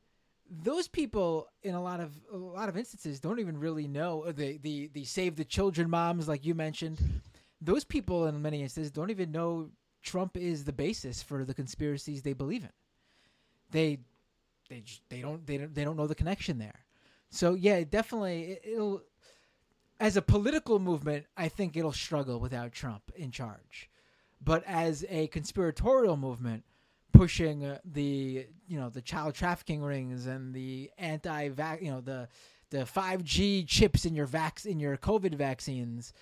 Those 0.49 0.87
people, 0.87 1.49
in 1.63 1.75
a 1.75 1.83
lot 1.83 2.01
of 2.01 2.13
a 2.33 2.37
lot 2.37 2.69
of 2.69 2.77
instances, 2.77 3.21
don't 3.21 3.41
even 3.41 3.59
really 3.59 3.89
know 3.89 4.31
the 4.31 4.59
the 4.59 4.89
the 4.93 5.05
save 5.05 5.37
the 5.37 5.45
children 5.45 5.91
moms, 5.91 6.29
like 6.29 6.45
you 6.45 6.55
mentioned. 6.55 6.99
Those 7.61 7.85
people, 7.85 8.27
in 8.27 8.41
many 8.43 8.63
instances, 8.63 8.91
don't 8.91 9.11
even 9.11 9.33
know 9.33 9.71
Trump 10.03 10.37
is 10.37 10.65
the 10.65 10.73
basis 10.73 11.23
for 11.23 11.45
the 11.45 11.55
conspiracies 11.55 12.23
they 12.23 12.33
believe 12.33 12.63
in. 12.63 12.73
They 13.71 13.99
they 14.69 14.83
they 15.09 15.21
don't 15.21 15.47
they 15.47 15.59
don't 15.59 15.75
they 15.75 15.85
don't 15.85 15.97
know 15.97 16.07
the 16.07 16.15
connection 16.15 16.59
there. 16.59 16.85
So 17.31 17.55
yeah, 17.55 17.83
definitely 17.85 18.59
it'll 18.63 19.03
as 19.99 20.17
a 20.17 20.23
political 20.23 20.79
movement, 20.79 21.27
I 21.37 21.49
think 21.49 21.77
it'll 21.77 21.93
struggle 21.93 22.39
without 22.39 22.73
Trump 22.73 23.11
in 23.17 23.31
charge. 23.31 23.91
But 24.41 24.63
as 24.67 25.05
a 25.09 25.29
conspiratorial 25.29 26.17
movement, 26.17 26.65
pushing 27.13 27.65
uh, 27.65 27.79
the 27.85 28.47
you 28.69 28.79
know 28.79 28.91
the 28.91 29.01
child 29.01 29.35
trafficking 29.35 29.83
rings 29.83 30.27
and 30.27 30.55
the 30.55 30.91
anti 30.99 31.45
you 31.81 31.91
know 31.91 32.01
the 32.01 32.29
the 32.71 32.79
5G 32.79 33.67
chips 33.67 34.05
in 34.05 34.15
your 34.15 34.27
vac 34.27 34.65
in 34.65 34.79
your 34.79 34.97
COVID 34.97 35.35
vaccines, 35.35 36.13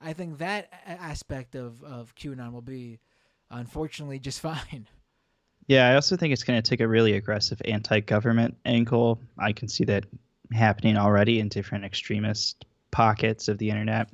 I 0.00 0.12
think 0.12 0.38
that 0.38 0.72
aspect 0.86 1.54
of 1.54 1.82
of 1.82 2.14
QAnon 2.14 2.52
will 2.52 2.62
be 2.62 3.00
unfortunately 3.50 4.18
just 4.18 4.40
fine. 4.50 4.88
Yeah, 5.66 5.88
I 5.88 5.94
also 5.94 6.16
think 6.16 6.32
it's 6.32 6.44
going 6.44 6.60
to 6.60 6.68
take 6.68 6.80
a 6.80 6.88
really 6.88 7.14
aggressive 7.14 7.60
anti-government 7.64 8.58
angle. 8.66 9.18
I 9.38 9.52
can 9.52 9.66
see 9.68 9.84
that 9.84 10.04
happening 10.52 10.98
already 10.98 11.40
in 11.40 11.48
different 11.48 11.84
extremist 11.84 12.66
pockets 12.90 13.48
of 13.48 13.56
the 13.56 13.70
internet. 13.70 14.10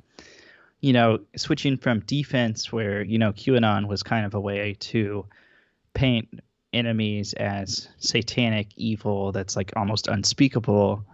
You 0.79 0.93
know, 0.93 1.19
switching 1.35 1.77
from 1.77 1.99
defense, 2.01 2.71
where 2.71 3.03
you 3.03 3.17
know 3.17 3.33
QAnon 3.33 3.87
was 3.87 4.01
kind 4.01 4.25
of 4.25 4.33
a 4.33 4.39
way 4.39 4.75
to 4.79 5.25
paint 5.93 6.39
enemies 6.73 7.33
as 7.33 7.89
satanic 7.97 8.69
evil 8.77 9.31
that's 9.33 9.55
like 9.55 9.73
almost 9.75 10.07
unspeakable, 10.07 11.05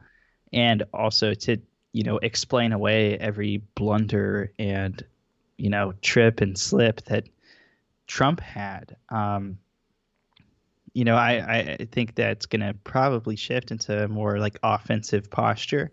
and 0.53 0.83
also 0.93 1.33
to 1.33 1.57
you 1.93 2.03
know 2.03 2.17
explain 2.17 2.71
away 2.71 3.17
every 3.17 3.57
blunder 3.75 4.51
and 4.59 5.03
you 5.57 5.69
know 5.69 5.93
trip 6.01 6.41
and 6.41 6.57
slip 6.57 7.01
that 7.03 7.27
Trump 8.07 8.39
had. 8.39 8.95
Um, 9.09 9.57
you 10.93 11.03
know, 11.03 11.15
I, 11.15 11.77
I 11.79 11.87
think 11.91 12.15
that's 12.15 12.47
going 12.47 12.61
to 12.61 12.73
probably 12.83 13.35
shift 13.35 13.69
into 13.69 14.05
a 14.05 14.07
more 14.07 14.39
like 14.39 14.57
offensive 14.63 15.29
posture. 15.29 15.91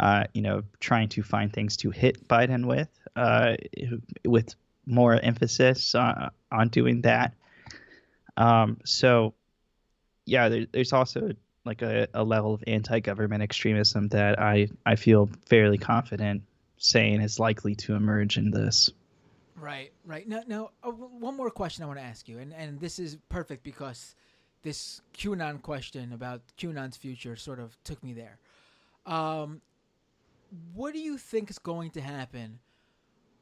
Uh, 0.00 0.24
you 0.34 0.42
know, 0.42 0.62
trying 0.80 1.08
to 1.10 1.22
find 1.22 1.52
things 1.52 1.76
to 1.76 1.90
hit 1.90 2.26
Biden 2.26 2.66
with, 2.66 2.88
uh, 3.14 3.54
with 4.24 4.56
more 4.86 5.14
emphasis 5.14 5.94
on, 5.94 6.32
on 6.50 6.68
doing 6.68 7.02
that. 7.02 7.32
Um, 8.36 8.78
so, 8.84 9.34
yeah, 10.26 10.48
there, 10.48 10.66
there's 10.72 10.92
also 10.92 11.30
like 11.64 11.82
a, 11.82 12.08
a 12.14 12.22
level 12.22 12.54
of 12.54 12.62
anti-government 12.66 13.42
extremism 13.42 14.08
that 14.08 14.38
I, 14.38 14.68
I 14.84 14.96
feel 14.96 15.30
fairly 15.46 15.78
confident 15.78 16.42
saying 16.76 17.20
is 17.20 17.38
likely 17.38 17.74
to 17.76 17.94
emerge 17.94 18.36
in 18.36 18.50
this. 18.50 18.90
Right, 19.56 19.92
right. 20.04 20.28
Now, 20.28 20.42
now, 20.46 20.70
uh, 20.82 20.90
one 20.90 21.36
more 21.36 21.50
question 21.50 21.84
I 21.84 21.86
want 21.86 21.98
to 21.98 22.04
ask 22.04 22.28
you, 22.28 22.38
and 22.38 22.52
and 22.52 22.80
this 22.80 22.98
is 22.98 23.16
perfect 23.28 23.62
because 23.62 24.14
this 24.62 25.00
QAnon 25.16 25.62
question 25.62 26.12
about 26.12 26.42
QAnon's 26.58 26.96
future 26.96 27.36
sort 27.36 27.60
of 27.60 27.76
took 27.84 28.02
me 28.02 28.12
there. 28.14 28.38
Um, 29.06 29.60
what 30.74 30.92
do 30.92 30.98
you 30.98 31.18
think 31.18 31.50
is 31.50 31.58
going 31.58 31.90
to 31.90 32.00
happen 32.00 32.58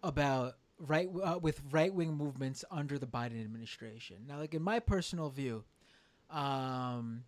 about 0.02 0.56
right 0.78 1.08
uh, 1.24 1.38
with 1.40 1.60
right 1.70 1.92
wing 1.92 2.14
movements 2.14 2.64
under 2.70 2.98
the 2.98 3.06
Biden 3.06 3.42
administration? 3.42 4.18
Now, 4.28 4.38
like 4.38 4.54
in 4.54 4.62
my 4.62 4.80
personal 4.80 5.30
view, 5.30 5.64
um, 6.30 7.24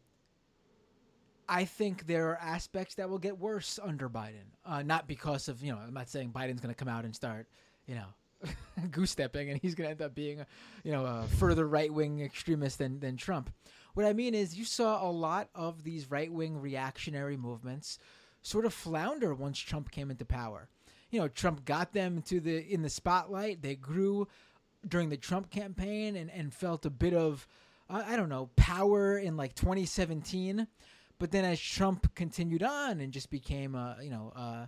I 1.49 1.65
think 1.65 2.07
there 2.07 2.31
are 2.31 2.39
aspects 2.39 2.95
that 2.97 3.09
will 3.09 3.19
get 3.19 3.39
worse 3.39 3.79
under 3.83 4.09
Biden. 4.09 4.47
Uh, 4.65 4.83
not 4.83 5.07
because 5.07 5.49
of 5.49 5.63
you 5.63 5.73
know, 5.73 5.79
I'm 5.79 5.95
not 5.95 6.09
saying 6.09 6.33
Biden's 6.33 6.61
going 6.61 6.75
to 6.75 6.79
come 6.79 6.89
out 6.89 7.05
and 7.05 7.15
start 7.15 7.47
you 7.87 7.95
know 7.95 8.07
goose 8.91 9.11
stepping 9.11 9.51
and 9.51 9.61
he's 9.61 9.75
going 9.75 9.87
to 9.87 9.91
end 9.91 10.03
up 10.03 10.15
being, 10.15 10.45
you 10.83 10.93
know, 10.93 11.05
a 11.05 11.27
further 11.37 11.67
right 11.67 11.93
wing 11.93 12.21
extremist 12.21 12.79
than, 12.79 13.01
than 13.01 13.17
Trump. 13.17 13.51
What 13.95 14.07
I 14.07 14.13
mean 14.13 14.35
is, 14.35 14.59
you 14.59 14.65
saw 14.65 15.09
a 15.09 15.11
lot 15.11 15.49
of 15.55 15.85
these 15.85 16.11
right 16.11 16.33
wing 16.33 16.61
reactionary 16.61 17.37
movements 17.37 17.99
sort 18.43 18.67
of 18.67 18.75
flounder 18.75 19.35
once 19.35 19.59
Trump 19.59 19.91
came 19.91 20.11
into 20.11 20.25
power. 20.25 20.69
You 21.11 21.21
know, 21.21 21.29
Trump 21.29 21.65
got 21.65 21.93
them 21.93 22.23
to 22.23 22.41
the 22.41 22.59
in 22.73 22.83
the 22.83 22.91
spotlight. 22.91 23.63
They 23.63 23.77
grew 23.77 24.27
during 24.87 25.09
the 25.09 25.17
Trump 25.17 25.51
campaign 25.51 26.17
and, 26.17 26.31
and 26.31 26.53
felt 26.53 26.85
a 26.85 26.91
bit 26.91 27.15
of, 27.15 27.47
uh, 27.89 28.03
I 28.07 28.17
don't 28.17 28.29
know, 28.29 28.51
power 28.57 29.17
in 29.17 29.37
like 29.37 29.55
2017. 29.55 30.67
But 31.19 31.31
then 31.31 31.45
as 31.45 31.61
Trump 31.61 32.15
continued 32.15 32.63
on 32.63 33.01
and 33.01 33.13
just 33.13 33.31
became 33.31 33.75
a, 33.75 33.97
you 34.03 34.11
know, 34.11 34.33
uh, 34.35 34.67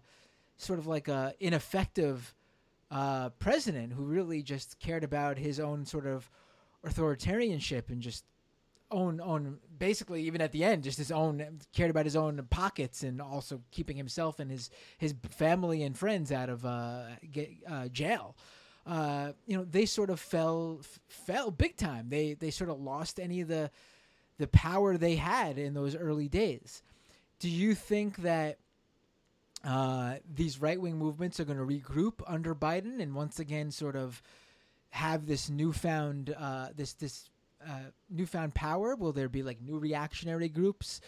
sort 0.56 0.78
of 0.78 0.86
like 0.86 1.08
a 1.08 1.34
ineffective 1.40 2.34
uh, 2.90 3.30
president 3.30 3.92
who 3.92 4.04
really 4.04 4.42
just 4.42 4.78
cared 4.78 5.04
about 5.04 5.38
his 5.38 5.58
own 5.58 5.84
sort 5.84 6.06
of 6.06 6.30
authoritarianship 6.84 7.88
and 7.88 8.00
just 8.00 8.24
own 8.92 9.20
own 9.20 9.58
basically 9.78 10.22
even 10.22 10.40
at 10.40 10.52
the 10.52 10.62
end 10.62 10.84
just 10.84 10.98
his 10.98 11.10
own 11.10 11.58
cared 11.72 11.90
about 11.90 12.04
his 12.04 12.14
own 12.14 12.46
pockets 12.50 13.02
and 13.02 13.20
also 13.20 13.60
keeping 13.72 13.96
himself 13.96 14.38
and 14.38 14.48
his 14.48 14.70
his 14.98 15.12
family 15.28 15.82
and 15.82 15.98
friends 15.98 16.30
out 16.30 16.48
of 16.48 16.64
uh, 16.64 17.06
get, 17.32 17.50
uh, 17.68 17.88
jail. 17.88 18.36
Uh, 18.86 19.32
you 19.48 19.56
know 19.56 19.64
they 19.64 19.84
sort 19.84 20.10
of 20.10 20.20
fell 20.20 20.80
fell 21.08 21.50
big 21.50 21.76
time. 21.76 22.08
They 22.08 22.34
they 22.34 22.50
sort 22.50 22.70
of 22.70 22.80
lost 22.80 23.18
any 23.18 23.40
of 23.40 23.48
the 23.48 23.70
the 24.38 24.48
power 24.48 24.96
they 24.96 25.16
had 25.16 25.58
in 25.58 25.74
those 25.74 25.96
early 25.96 26.28
days. 26.28 26.82
Do 27.38 27.48
you 27.48 27.74
think 27.74 28.18
that 28.18 28.58
uh, 29.64 30.16
these 30.32 30.60
right 30.60 30.80
wing 30.80 30.96
movements 30.96 31.40
are 31.40 31.44
going 31.44 31.58
to 31.58 31.64
regroup 31.64 32.22
under 32.26 32.54
Biden 32.54 33.00
and 33.00 33.14
once 33.14 33.38
again 33.38 33.70
sort 33.70 33.96
of 33.96 34.22
have 34.90 35.26
this 35.26 35.50
newfound 35.50 36.34
uh, 36.38 36.68
this 36.74 36.92
this 36.94 37.28
uh, 37.66 37.90
newfound 38.10 38.54
power? 38.54 38.94
Will 38.94 39.12
there 39.12 39.28
be 39.28 39.42
like 39.42 39.60
new 39.60 39.78
reactionary 39.78 40.48
groups 40.48 41.00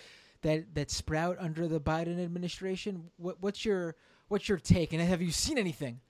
that 0.42 0.74
that 0.74 0.90
sprout 0.90 1.36
under 1.38 1.68
the 1.68 1.80
Biden 1.80 2.22
administration? 2.22 3.10
What, 3.16 3.36
what's 3.40 3.64
your 3.64 3.94
what's 4.28 4.48
your 4.48 4.58
take? 4.58 4.92
And 4.92 5.00
have 5.02 5.22
you 5.22 5.30
seen 5.30 5.58
anything 5.58 6.00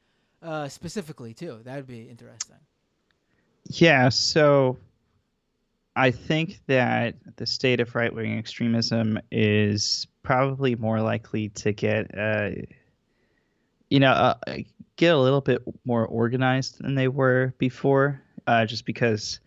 uh, 0.42 0.68
specifically 0.68 1.34
too? 1.34 1.60
That 1.64 1.76
would 1.76 1.86
be 1.86 2.08
interesting. 2.08 2.56
Yeah. 3.66 4.08
So 4.08 4.78
I 5.98 6.12
think 6.12 6.60
that 6.68 7.16
the 7.36 7.44
state 7.44 7.80
of 7.80 7.92
right 7.96 8.14
wing 8.14 8.38
extremism 8.38 9.18
is 9.32 10.06
probably 10.22 10.76
more 10.76 11.00
likely 11.00 11.48
to 11.48 11.72
get, 11.72 12.16
uh, 12.16 12.50
you 13.90 13.98
know, 13.98 14.12
uh, 14.12 14.34
get 14.94 15.12
a 15.12 15.18
little 15.18 15.40
bit 15.40 15.60
more 15.84 16.06
organized 16.06 16.80
than 16.80 16.94
they 16.94 17.08
were 17.08 17.52
before, 17.58 18.22
uh, 18.46 18.64
just 18.64 18.86
because 18.86 19.40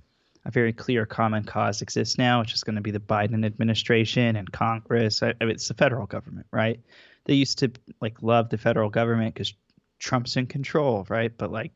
a 0.43 0.51
very 0.51 0.73
clear 0.73 1.05
common 1.05 1.45
cause 1.45 1.81
exists 1.81 2.17
now, 2.17 2.41
which 2.41 2.53
is 2.53 2.65
going 2.65 2.75
to 2.75 2.81
be 2.81 2.91
the 2.91 2.99
Biden 2.99 3.45
administration 3.45 4.35
and 4.35 4.51
Congress. 4.51 5.23
I, 5.23 5.33
I 5.39 5.45
mean, 5.45 5.51
it's 5.51 5.69
the 5.69 5.73
federal 5.73 6.05
government, 6.05 6.47
right? 6.51 6.81
They 7.23 7.35
used 7.35 7.59
to 7.59 7.71
like 8.01 8.21
love 8.21 8.49
the 8.49 8.57
federal 8.57 8.89
government 8.89 9.35
because 9.35 9.53
Trump's 9.99 10.35
in 10.35 10.47
control, 10.47 11.05
right? 11.07 11.31
But 11.37 11.49
like 11.49 11.71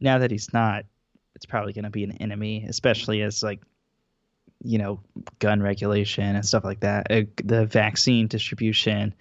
now 0.00 0.18
that 0.18 0.32
he's 0.32 0.52
not, 0.52 0.84
it's 1.36 1.46
probably 1.46 1.72
going 1.72 1.84
to 1.84 1.90
be 1.90 2.02
an 2.02 2.16
enemy, 2.18 2.64
especially 2.68 3.22
as 3.22 3.40
like 3.40 3.60
you 4.62 4.78
know, 4.78 5.00
gun 5.38 5.62
regulation 5.62 6.36
and 6.36 6.44
stuff 6.44 6.64
like 6.64 6.80
that, 6.80 7.10
uh, 7.10 7.22
the 7.42 7.66
vaccine 7.66 8.26
distribution. 8.26 9.14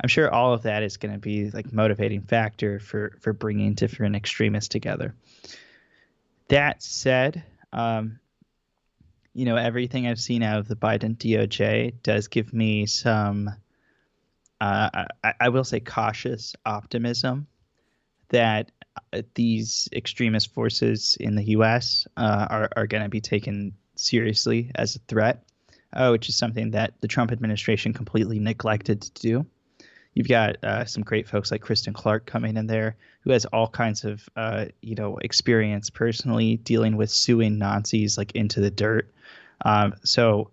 I'm 0.00 0.08
sure 0.08 0.32
all 0.32 0.52
of 0.52 0.62
that 0.62 0.82
is 0.82 0.96
going 0.96 1.12
to 1.12 1.18
be 1.18 1.50
like 1.50 1.72
motivating 1.72 2.22
factor 2.22 2.78
for 2.78 3.16
for 3.20 3.32
bringing 3.32 3.74
different 3.74 4.16
extremists 4.16 4.68
together. 4.68 5.14
That 6.48 6.82
said, 6.82 7.44
um, 7.72 8.18
you 9.32 9.44
know, 9.44 9.56
everything 9.56 10.06
I've 10.06 10.20
seen 10.20 10.42
out 10.42 10.58
of 10.58 10.68
the 10.68 10.76
Biden 10.76 11.16
DOJ 11.16 12.02
does 12.02 12.28
give 12.28 12.52
me 12.52 12.86
some, 12.86 13.48
uh, 14.60 15.04
I, 15.24 15.34
I 15.40 15.48
will 15.48 15.64
say, 15.64 15.80
cautious 15.80 16.54
optimism 16.66 17.46
that 18.28 18.70
uh, 19.12 19.22
these 19.34 19.88
extremist 19.94 20.52
forces 20.52 21.16
in 21.18 21.36
the 21.36 21.44
U.S. 21.50 22.06
Uh, 22.16 22.46
are 22.50 22.68
are 22.76 22.86
going 22.86 23.02
to 23.02 23.08
be 23.08 23.20
taken 23.20 23.74
seriously 24.02 24.70
as 24.74 24.96
a 24.96 25.00
threat, 25.00 25.44
uh, 25.92 26.08
which 26.10 26.28
is 26.28 26.36
something 26.36 26.72
that 26.72 26.94
the 27.00 27.08
Trump 27.08 27.32
administration 27.32 27.92
completely 27.92 28.38
neglected 28.38 29.02
to 29.02 29.12
do. 29.22 29.46
You've 30.14 30.28
got 30.28 30.62
uh, 30.62 30.84
some 30.84 31.02
great 31.02 31.26
folks 31.26 31.50
like 31.50 31.62
Kristen 31.62 31.94
Clarke 31.94 32.26
coming 32.26 32.56
in 32.56 32.66
there, 32.66 32.96
who 33.22 33.30
has 33.30 33.46
all 33.46 33.68
kinds 33.68 34.04
of 34.04 34.28
uh, 34.36 34.66
you 34.82 34.94
know 34.94 35.16
experience 35.18 35.88
personally 35.88 36.58
dealing 36.58 36.96
with 36.96 37.10
suing 37.10 37.58
Nazis 37.58 38.18
like 38.18 38.32
into 38.32 38.60
the 38.60 38.70
dirt. 38.70 39.10
Um, 39.64 39.94
so, 40.04 40.50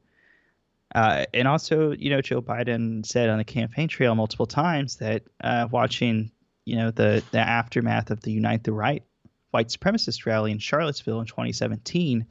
uh, 0.96 1.26
and 1.34 1.48
also 1.48 1.92
you 1.92 2.10
know 2.10 2.22
Joe 2.22 2.42
Biden 2.42 3.06
said 3.06 3.30
on 3.30 3.38
the 3.38 3.44
campaign 3.44 3.90
trail 3.90 4.16
multiple 4.16 4.46
times 4.46 4.96
that 4.98 5.24
uh, 5.44 5.68
watching 5.70 6.32
you 6.64 6.78
know 6.78 6.92
the 6.92 7.22
the 7.32 7.40
aftermath 7.40 8.12
of 8.12 8.22
the 8.22 8.32
Unite 8.32 8.64
the 8.64 8.72
Right 8.72 9.04
white 9.52 9.68
supremacist 9.68 10.26
rally 10.26 10.52
in 10.52 10.60
Charlottesville 10.60 11.20
in 11.20 11.26
2017 11.26 12.26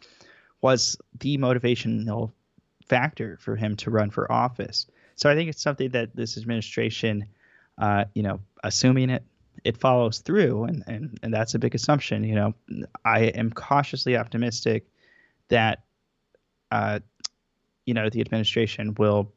was 0.60 0.96
the 1.20 1.38
motivational 1.38 2.32
factor 2.88 3.38
for 3.40 3.56
him 3.56 3.76
to 3.76 3.90
run 3.90 4.10
for 4.10 4.30
office. 4.30 4.86
So 5.16 5.30
I 5.30 5.34
think 5.34 5.50
it's 5.50 5.62
something 5.62 5.90
that 5.90 6.14
this 6.14 6.36
administration, 6.36 7.26
uh, 7.76 8.04
you 8.14 8.22
know, 8.22 8.40
assuming 8.62 9.10
it 9.10 9.24
it 9.64 9.76
follows 9.76 10.20
through, 10.20 10.64
and, 10.64 10.84
and 10.86 11.18
and 11.22 11.34
that's 11.34 11.54
a 11.54 11.58
big 11.58 11.74
assumption. 11.74 12.24
You 12.24 12.34
know, 12.34 12.54
I 13.04 13.24
am 13.24 13.50
cautiously 13.50 14.16
optimistic 14.16 14.86
that, 15.48 15.82
uh, 16.70 17.00
you 17.84 17.94
know, 17.94 18.08
the 18.08 18.20
administration 18.20 18.94
will 18.98 19.32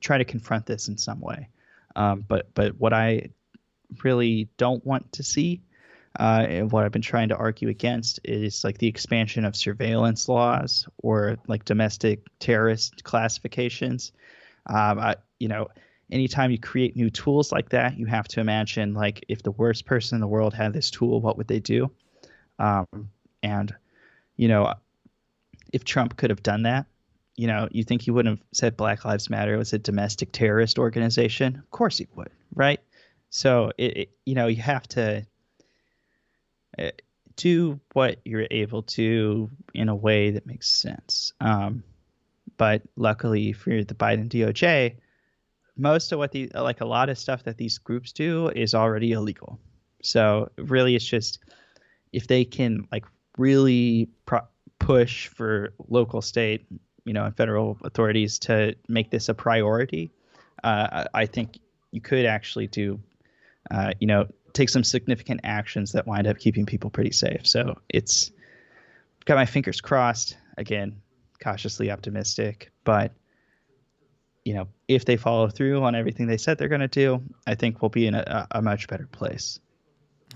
try 0.00 0.18
to 0.18 0.24
confront 0.24 0.66
this 0.66 0.88
in 0.88 0.98
some 0.98 1.20
way. 1.20 1.48
Um, 1.94 2.24
but 2.26 2.52
but 2.54 2.78
what 2.80 2.92
I 2.92 3.30
really 4.02 4.48
don't 4.56 4.84
want 4.84 5.12
to 5.12 5.22
see, 5.22 5.62
uh, 6.18 6.46
what 6.60 6.84
I've 6.84 6.92
been 6.92 7.02
trying 7.02 7.28
to 7.28 7.36
argue 7.36 7.68
against 7.68 8.20
is 8.24 8.64
like 8.64 8.78
the 8.78 8.88
expansion 8.88 9.44
of 9.44 9.54
surveillance 9.54 10.28
laws 10.28 10.88
or 11.02 11.38
like 11.46 11.64
domestic 11.64 12.22
terrorist 12.40 13.04
classifications. 13.04 14.12
Um, 14.66 14.98
I, 14.98 15.16
you 15.38 15.48
know, 15.48 15.68
anytime 16.10 16.50
you 16.50 16.58
create 16.58 16.96
new 16.96 17.10
tools 17.10 17.52
like 17.52 17.70
that, 17.70 17.96
you 17.96 18.06
have 18.06 18.26
to 18.28 18.40
imagine 18.40 18.94
like 18.94 19.24
if 19.28 19.42
the 19.42 19.52
worst 19.52 19.86
person 19.86 20.16
in 20.16 20.20
the 20.20 20.26
world 20.26 20.52
had 20.52 20.72
this 20.72 20.90
tool, 20.90 21.20
what 21.20 21.38
would 21.38 21.48
they 21.48 21.60
do? 21.60 21.90
Um, 22.58 22.86
and 23.42 23.74
you 24.36 24.48
know, 24.48 24.74
if 25.72 25.84
Trump 25.84 26.16
could 26.16 26.30
have 26.30 26.42
done 26.42 26.62
that, 26.64 26.86
you 27.36 27.46
know, 27.46 27.68
you 27.70 27.84
think 27.84 28.02
he 28.02 28.10
wouldn't 28.10 28.38
have 28.38 28.46
said 28.52 28.76
Black 28.76 29.04
Lives 29.04 29.30
Matter 29.30 29.56
was 29.56 29.72
a 29.72 29.78
domestic 29.78 30.32
terrorist 30.32 30.78
organization? 30.78 31.56
Of 31.56 31.70
course 31.70 31.98
he 31.98 32.08
would, 32.16 32.30
right? 32.54 32.80
So 33.30 33.70
it, 33.78 33.96
it 33.96 34.10
you 34.26 34.34
know, 34.34 34.48
you 34.48 34.60
have 34.60 34.86
to 34.88 35.24
do 37.36 37.80
what 37.92 38.18
you're 38.24 38.46
able 38.50 38.82
to 38.82 39.50
in 39.74 39.88
a 39.88 39.94
way 39.94 40.30
that 40.30 40.46
makes 40.46 40.68
sense. 40.68 41.32
Um, 41.40 41.82
but 42.56 42.82
luckily 42.96 43.52
for 43.52 43.82
the 43.82 43.94
Biden 43.94 44.28
DOJ, 44.28 44.96
most 45.76 46.12
of 46.12 46.18
what 46.18 46.32
the 46.32 46.50
like 46.54 46.82
a 46.82 46.84
lot 46.84 47.08
of 47.08 47.18
stuff 47.18 47.44
that 47.44 47.56
these 47.56 47.78
groups 47.78 48.12
do 48.12 48.48
is 48.48 48.74
already 48.74 49.12
illegal. 49.12 49.58
So 50.02 50.50
really, 50.58 50.94
it's 50.94 51.04
just 51.04 51.38
if 52.12 52.26
they 52.26 52.44
can 52.44 52.86
like 52.92 53.04
really 53.38 54.08
pro- 54.26 54.46
push 54.78 55.28
for 55.28 55.72
local, 55.88 56.20
state, 56.20 56.66
you 57.04 57.12
know, 57.12 57.24
and 57.24 57.36
federal 57.36 57.78
authorities 57.84 58.38
to 58.40 58.74
make 58.88 59.10
this 59.10 59.28
a 59.28 59.34
priority, 59.34 60.10
uh, 60.62 61.04
I 61.14 61.26
think 61.26 61.58
you 61.92 62.00
could 62.00 62.26
actually 62.26 62.66
do, 62.66 63.00
uh, 63.70 63.92
you 64.00 64.06
know, 64.06 64.26
take 64.52 64.68
some 64.68 64.84
significant 64.84 65.40
actions 65.44 65.92
that 65.92 66.06
wind 66.06 66.26
up 66.26 66.38
keeping 66.38 66.66
people 66.66 66.90
pretty 66.90 67.12
safe. 67.12 67.46
So 67.46 67.78
it's 67.88 68.30
got 69.24 69.36
my 69.36 69.46
fingers 69.46 69.80
crossed. 69.80 70.36
Again, 70.56 71.00
cautiously 71.42 71.90
optimistic, 71.90 72.70
but 72.84 73.12
you 74.44 74.54
know, 74.54 74.68
if 74.88 75.04
they 75.04 75.16
follow 75.16 75.48
through 75.48 75.82
on 75.82 75.94
everything 75.94 76.26
they 76.26 76.36
said 76.36 76.58
they're 76.58 76.68
going 76.68 76.80
to 76.80 76.88
do, 76.88 77.22
I 77.46 77.54
think 77.54 77.82
we'll 77.82 77.90
be 77.90 78.06
in 78.06 78.14
a, 78.14 78.46
a, 78.50 78.62
much 78.62 78.88
better 78.88 79.06
place. 79.06 79.60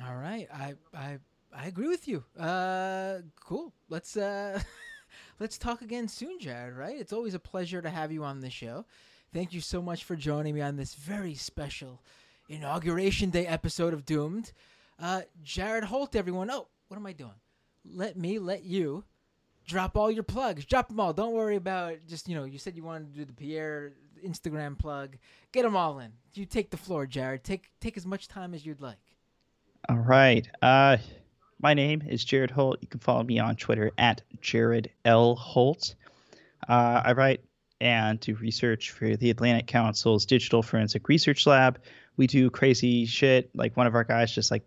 All 0.06 0.14
right, 0.14 0.46
I 0.52 0.74
I 0.94 1.18
I 1.56 1.66
agree 1.66 1.88
with 1.88 2.06
you. 2.08 2.24
Uh, 2.38 3.18
cool. 3.40 3.72
Let's 3.88 4.16
uh, 4.16 4.60
let's 5.40 5.58
talk 5.58 5.82
again 5.82 6.08
soon, 6.08 6.38
Jared. 6.38 6.74
Right? 6.74 6.98
It's 6.98 7.12
always 7.12 7.34
a 7.34 7.38
pleasure 7.38 7.80
to 7.80 7.90
have 7.90 8.12
you 8.12 8.24
on 8.24 8.40
the 8.40 8.50
show. 8.50 8.84
Thank 9.32 9.52
you 9.52 9.60
so 9.60 9.82
much 9.82 10.04
for 10.04 10.16
joining 10.16 10.54
me 10.54 10.60
on 10.60 10.76
this 10.76 10.94
very 10.94 11.34
special 11.34 12.02
inauguration 12.48 13.30
day 13.30 13.46
episode 13.46 13.94
of 13.94 14.04
Doomed. 14.04 14.52
Uh, 15.00 15.22
Jared 15.42 15.84
Holt, 15.84 16.16
everyone. 16.16 16.50
Oh, 16.50 16.68
what 16.88 16.96
am 16.96 17.06
I 17.06 17.12
doing? 17.12 17.32
Let 17.84 18.16
me 18.16 18.38
let 18.38 18.64
you 18.64 19.04
drop 19.66 19.96
all 19.96 20.10
your 20.10 20.22
plugs. 20.22 20.64
Drop 20.64 20.88
them 20.88 21.00
all. 21.00 21.12
Don't 21.12 21.32
worry 21.32 21.56
about 21.56 21.96
just 22.08 22.28
you 22.28 22.34
know. 22.34 22.44
You 22.44 22.58
said 22.58 22.76
you 22.76 22.84
wanted 22.84 23.12
to 23.12 23.18
do 23.18 23.24
the 23.24 23.32
Pierre 23.32 23.92
Instagram 24.24 24.78
plug. 24.78 25.16
Get 25.52 25.62
them 25.62 25.76
all 25.76 25.98
in. 25.98 26.12
You 26.34 26.46
take 26.46 26.70
the 26.70 26.76
floor, 26.76 27.06
Jared. 27.06 27.44
Take 27.44 27.70
take 27.80 27.96
as 27.96 28.06
much 28.06 28.28
time 28.28 28.54
as 28.54 28.64
you'd 28.64 28.80
like. 28.80 28.98
All 29.88 29.96
right. 29.96 30.48
Uh, 30.62 30.96
my 31.60 31.74
name 31.74 32.02
is 32.08 32.24
Jared 32.24 32.50
Holt. 32.50 32.78
You 32.80 32.88
can 32.88 33.00
follow 33.00 33.22
me 33.22 33.38
on 33.38 33.56
Twitter 33.56 33.90
at 33.98 34.22
Jared 34.40 34.90
L 35.04 35.34
Holt. 35.36 35.94
Uh, 36.68 37.02
I 37.04 37.12
write 37.12 37.40
and 37.80 38.18
do 38.20 38.34
research 38.36 38.90
for 38.92 39.16
the 39.16 39.30
Atlantic 39.30 39.66
Council's 39.66 40.24
Digital 40.24 40.62
Forensic 40.62 41.08
Research 41.08 41.46
Lab. 41.46 41.78
We 42.16 42.26
do 42.26 42.50
crazy 42.50 43.06
shit. 43.06 43.50
Like 43.54 43.76
one 43.76 43.86
of 43.86 43.94
our 43.94 44.04
guys 44.04 44.32
just 44.32 44.50
like 44.50 44.64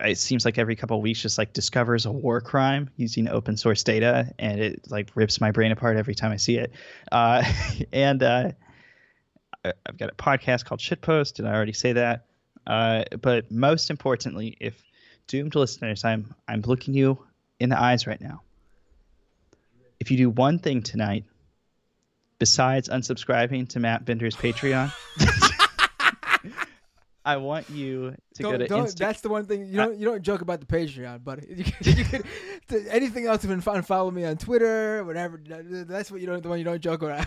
it 0.00 0.16
seems 0.16 0.44
like 0.44 0.58
every 0.58 0.76
couple 0.76 0.96
of 0.96 1.02
weeks 1.02 1.20
just 1.20 1.36
like 1.36 1.52
discovers 1.52 2.06
a 2.06 2.12
war 2.12 2.40
crime 2.40 2.90
using 2.96 3.28
open 3.28 3.56
source 3.56 3.82
data 3.82 4.32
and 4.38 4.60
it 4.60 4.90
like 4.90 5.10
rips 5.14 5.40
my 5.40 5.50
brain 5.50 5.72
apart 5.72 5.96
every 5.96 6.14
time 6.14 6.32
i 6.32 6.36
see 6.36 6.56
it. 6.56 6.72
Uh, 7.12 7.44
and 7.92 8.22
uh, 8.22 8.52
i've 9.64 9.98
got 9.98 10.10
a 10.10 10.14
podcast 10.14 10.64
called 10.64 10.80
shitpost 10.80 11.38
and 11.38 11.48
i 11.48 11.54
already 11.54 11.72
say 11.72 11.92
that. 11.92 12.26
Uh, 12.66 13.04
but 13.20 13.50
most 13.50 13.90
importantly 13.90 14.56
if 14.60 14.82
doomed 15.26 15.54
listeners 15.54 16.04
i'm 16.04 16.34
i'm 16.46 16.62
looking 16.62 16.94
you 16.94 17.18
in 17.60 17.68
the 17.68 17.80
eyes 17.80 18.06
right 18.06 18.20
now. 18.20 18.42
If 20.00 20.12
you 20.12 20.16
do 20.16 20.30
one 20.30 20.60
thing 20.60 20.82
tonight 20.82 21.24
besides 22.38 22.88
unsubscribing 22.88 23.68
to 23.68 23.80
matt 23.80 24.04
binder's 24.04 24.36
patreon 24.36 24.92
I 27.28 27.36
want 27.36 27.68
you 27.68 28.14
to 28.36 28.42
don't, 28.42 28.52
go 28.52 28.58
to 28.58 28.66
Insta- 28.66 28.96
That's 28.96 29.20
the 29.20 29.28
one 29.28 29.44
thing 29.44 29.66
you 29.66 29.76
don't 29.76 29.98
you 29.98 30.06
don't 30.06 30.22
joke 30.22 30.40
about 30.40 30.60
the 30.60 30.66
Patreon, 30.66 31.22
buddy. 31.22 31.46
You 31.58 31.64
can, 31.64 31.98
you 31.98 32.04
can, 32.66 32.88
anything 32.88 33.26
else, 33.26 33.44
you 33.44 33.50
can 33.50 33.82
follow 33.82 34.10
me 34.10 34.24
on 34.24 34.38
Twitter, 34.38 35.04
whatever. 35.04 35.38
That's 35.46 36.10
what 36.10 36.22
you 36.22 36.26
don't 36.26 36.42
the 36.42 36.48
one 36.48 36.56
you 36.56 36.64
don't 36.64 36.80
joke 36.80 37.02
around. 37.02 37.26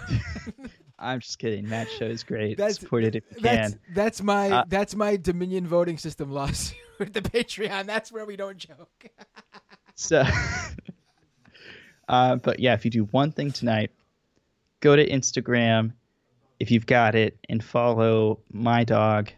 I'm 0.99 1.19
just 1.19 1.37
kidding. 1.37 1.67
That 1.67 1.87
show 1.87 2.05
is 2.05 2.23
great. 2.23 2.57
That's, 2.57 2.79
Support 2.79 3.03
it 3.03 3.15
if 3.15 3.23
you 3.29 3.41
that's, 3.41 3.73
can. 3.73 3.79
That's 3.93 4.23
my 4.23 4.49
uh, 4.49 4.63
that's 4.67 4.95
my 4.95 5.17
Dominion 5.17 5.67
voting 5.67 5.99
system 5.99 6.31
lawsuit 6.31 6.79
with 6.97 7.13
the 7.13 7.21
Patreon. 7.21 7.85
That's 7.85 8.11
where 8.11 8.25
we 8.25 8.35
don't 8.35 8.57
joke. 8.57 9.05
so, 9.93 10.23
uh, 12.09 12.37
but 12.37 12.59
yeah, 12.59 12.73
if 12.73 12.85
you 12.85 12.89
do 12.89 13.03
one 13.11 13.31
thing 13.31 13.51
tonight, 13.51 13.91
go 14.79 14.95
to 14.95 15.07
Instagram 15.07 15.93
if 16.59 16.71
you've 16.71 16.87
got 16.87 17.13
it 17.13 17.37
and 17.49 17.63
follow 17.63 18.39
my 18.51 18.83
dog 18.83 19.31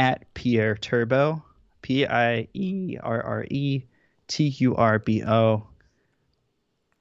at 0.00 0.32
Pierre 0.32 0.76
Turbo, 0.76 1.44
P 1.82 2.06
I 2.06 2.48
E 2.54 2.96
R 3.02 3.22
R 3.22 3.46
E 3.50 3.84
T 4.28 4.48
U 4.48 4.74
R 4.74 4.98
B 4.98 5.22
O. 5.22 5.66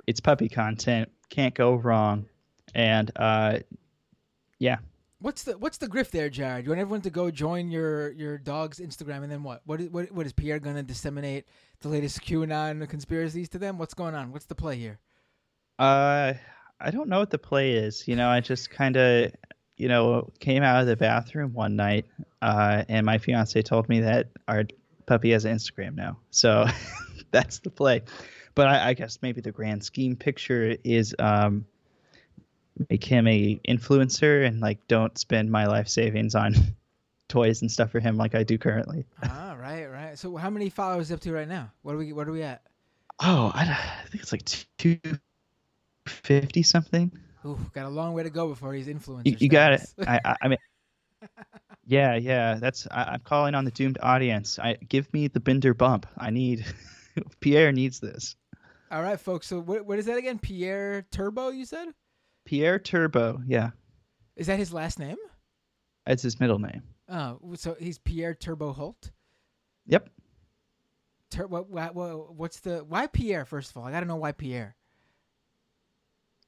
It's 0.05 0.19
puppy 0.19 0.49
content. 0.49 1.09
Can't 1.29 1.55
go 1.55 1.75
wrong. 1.75 2.25
And 2.75 3.09
uh, 3.15 3.59
yeah. 4.59 4.79
What's 5.21 5.43
the 5.43 5.57
what's 5.57 5.77
the 5.77 5.87
grift 5.87 6.11
there, 6.11 6.29
Jared? 6.29 6.65
You 6.65 6.71
want 6.71 6.81
everyone 6.81 7.01
to 7.01 7.09
go 7.09 7.31
join 7.31 7.71
your 7.71 8.11
your 8.11 8.37
dog's 8.37 8.79
Instagram, 8.79 9.23
and 9.23 9.31
then 9.31 9.43
what? 9.43 9.61
What 9.65 9.79
is, 9.79 9.89
what, 9.89 10.11
what 10.11 10.25
is 10.25 10.33
Pierre 10.33 10.59
going 10.59 10.75
to 10.75 10.83
disseminate 10.83 11.45
the 11.81 11.87
latest 11.87 12.21
QAnon 12.21 12.87
conspiracies 12.89 13.47
to 13.49 13.57
them? 13.59 13.77
What's 13.77 13.93
going 13.93 14.15
on? 14.15 14.31
What's 14.33 14.45
the 14.45 14.55
play 14.55 14.77
here? 14.77 14.99
Uh, 15.77 16.33
I 16.81 16.91
don't 16.91 17.07
know 17.07 17.19
what 17.19 17.31
the 17.31 17.37
play 17.37 17.73
is. 17.73 18.07
You 18.07 18.17
know, 18.17 18.29
I 18.29 18.41
just 18.41 18.69
kind 18.69 18.97
of 18.97 19.31
you 19.79 19.87
know, 19.87 20.29
came 20.39 20.61
out 20.61 20.81
of 20.81 20.87
the 20.87 20.97
bathroom 20.97 21.53
one 21.53 21.75
night, 21.77 22.05
uh, 22.41 22.83
and 22.89 23.05
my 23.05 23.17
fiance 23.17 23.61
told 23.61 23.87
me 23.87 24.01
that 24.01 24.27
our 24.47 24.65
puppy 25.05 25.31
has 25.31 25.45
an 25.45 25.55
Instagram 25.55 25.95
now. 25.95 26.19
So 26.31 26.67
that's 27.31 27.59
the 27.59 27.69
play. 27.69 28.03
But 28.55 28.67
I, 28.67 28.89
I, 28.89 28.93
guess 28.93 29.19
maybe 29.21 29.39
the 29.39 29.53
grand 29.53 29.83
scheme 29.83 30.17
picture 30.17 30.75
is 30.83 31.15
um, 31.17 31.65
make 32.89 33.05
him 33.05 33.25
a 33.27 33.59
influencer 33.67 34.45
and 34.45 34.59
like 34.59 34.85
don't 34.89 35.17
spend 35.17 35.49
my 35.49 35.65
life 35.65 35.87
savings 35.87 36.35
on 36.35 36.53
toys 37.29 37.61
and 37.61 37.71
stuff 37.71 37.91
for 37.91 38.01
him 38.01 38.17
like 38.17 38.35
I 38.35 38.43
do 38.43 38.57
currently. 38.57 39.05
ah, 39.23 39.55
right, 39.57 39.85
right. 39.85 40.19
So 40.19 40.35
how 40.35 40.49
many 40.49 40.69
followers 40.69 41.09
up 41.09 41.21
to 41.21 41.31
right 41.31 41.47
now? 41.47 41.71
What 41.83 41.95
are 41.95 41.97
we 41.97 42.11
What 42.11 42.27
are 42.27 42.33
we 42.33 42.43
at? 42.43 42.63
Oh, 43.21 43.49
I, 43.53 43.63
I 43.63 44.07
think 44.09 44.23
it's 44.23 44.33
like 44.33 44.43
two 44.77 44.99
fifty 46.05 46.63
something. 46.63 47.11
Ooh, 47.45 47.57
got 47.73 47.85
a 47.85 47.89
long 47.89 48.13
way 48.13 48.23
to 48.23 48.29
go 48.29 48.47
before 48.47 48.73
he's 48.73 48.87
influenced. 48.87 49.27
You, 49.27 49.37
you 49.39 49.49
got 49.49 49.73
it. 49.73 49.81
I, 50.05 50.19
I, 50.25 50.35
I, 50.41 50.47
mean, 50.49 50.57
yeah, 51.85 52.15
yeah. 52.15 52.55
That's 52.55 52.87
I, 52.91 53.13
am 53.13 53.21
calling 53.21 53.55
on 53.55 53.65
the 53.65 53.71
doomed 53.71 53.97
audience. 54.01 54.59
I 54.59 54.75
give 54.87 55.11
me 55.13 55.27
the 55.27 55.39
Binder 55.39 55.73
bump. 55.73 56.05
I 56.17 56.31
need 56.31 56.65
Pierre 57.39 57.71
needs 57.71 57.99
this. 57.99 58.35
All 58.91 59.01
right, 59.01 59.19
folks. 59.19 59.47
So 59.47 59.61
what 59.61 59.85
what 59.85 59.99
is 59.99 60.05
that 60.07 60.17
again? 60.17 60.39
Pierre 60.39 61.05
Turbo? 61.11 61.49
You 61.49 61.65
said. 61.65 61.89
Pierre 62.45 62.79
Turbo. 62.79 63.41
Yeah. 63.45 63.71
Is 64.35 64.47
that 64.47 64.57
his 64.57 64.73
last 64.73 64.99
name? 64.99 65.17
It's 66.07 66.23
his 66.23 66.39
middle 66.39 66.59
name. 66.59 66.81
Oh, 67.07 67.39
so 67.55 67.75
he's 67.79 67.99
Pierre 67.99 68.33
Turbo 68.33 68.73
Holt. 68.73 69.11
Yep. 69.87 70.09
Tur- 71.31 71.47
what, 71.47 71.69
what, 71.69 72.35
what's 72.35 72.59
the 72.61 72.79
why 72.79 73.07
Pierre? 73.07 73.45
First 73.45 73.71
of 73.71 73.77
all, 73.77 73.85
I 73.85 73.91
got 73.91 74.01
to 74.01 74.05
know 74.05 74.15
why 74.15 74.31
Pierre 74.31 74.75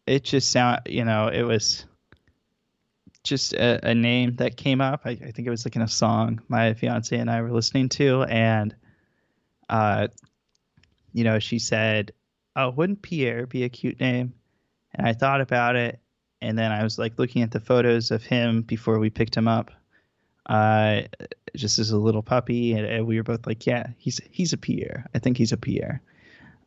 it 0.06 0.24
just 0.24 0.52
sound 0.52 0.82
you 0.88 1.06
know 1.06 1.28
it 1.28 1.44
was 1.44 1.86
just 3.24 3.54
a, 3.54 3.80
a, 3.90 3.94
name 3.94 4.36
that 4.38 4.58
came 4.58 4.82
up. 4.82 5.02
I, 5.06 5.12
I, 5.12 5.32
think 5.32 5.48
it 5.48 5.52
was 5.52 5.64
like 5.64 5.76
in 5.76 5.84
a 5.84 5.88
song 5.88 6.42
my 6.48 6.74
fiance 6.74 7.16
and 7.16 7.30
I 7.30 7.42
were 7.42 7.52
listening 7.52 7.90
to, 7.90 8.24
and 8.24 8.76
uh, 9.70 10.08
you 11.14 11.24
know, 11.24 11.40
she 11.40 11.60
said, 11.60 12.12
"Oh, 12.56 12.70
wouldn't 12.70 13.02
Pierre 13.02 13.46
be 13.46 13.64
a 13.64 13.70
cute 13.70 14.00
name?" 14.00 14.34
And 14.94 15.08
I 15.08 15.14
thought 15.14 15.42
about 15.42 15.76
it, 15.76 16.00
and 16.42 16.58
then 16.58 16.72
I 16.72 16.84
was 16.84 16.98
like 16.98 17.20
looking 17.20 17.42
at 17.42 17.52
the 17.52 17.60
photos 17.60 18.12
of 18.12 18.24
him 18.24 18.62
before 18.62 19.00
we 19.00 19.10
picked 19.10 19.36
him 19.36 19.48
up, 19.48 19.72
uh, 20.48 21.02
just 21.56 21.80
as 21.80 21.92
a 21.92 21.98
little 21.98 22.24
puppy, 22.24 22.74
and, 22.74 22.86
and 22.86 23.08
we 23.08 23.18
were 23.18 23.24
both 23.24 23.46
like, 23.46 23.66
"Yeah, 23.66 23.88
he's 23.98 24.20
he's 24.32 24.54
a 24.54 24.58
Pierre. 24.58 25.10
I 25.14 25.20
think 25.20 25.38
he's 25.38 25.52
a 25.52 25.58
Pierre." 25.58 26.02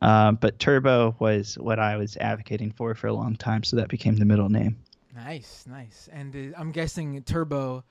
Um, 0.04 0.36
but 0.36 0.58
Turbo 0.58 1.16
was 1.18 1.56
what 1.56 1.78
I 1.78 1.96
was 1.96 2.18
advocating 2.18 2.70
for 2.70 2.94
for 2.94 3.06
a 3.06 3.12
long 3.14 3.36
time, 3.36 3.62
so 3.62 3.76
that 3.76 3.88
became 3.88 4.16
the 4.16 4.26
middle 4.26 4.50
name. 4.50 4.76
Nice, 5.14 5.64
nice. 5.66 6.10
And 6.12 6.54
uh, 6.54 6.58
I'm 6.58 6.72
guessing 6.72 7.22
Turbo 7.22 7.84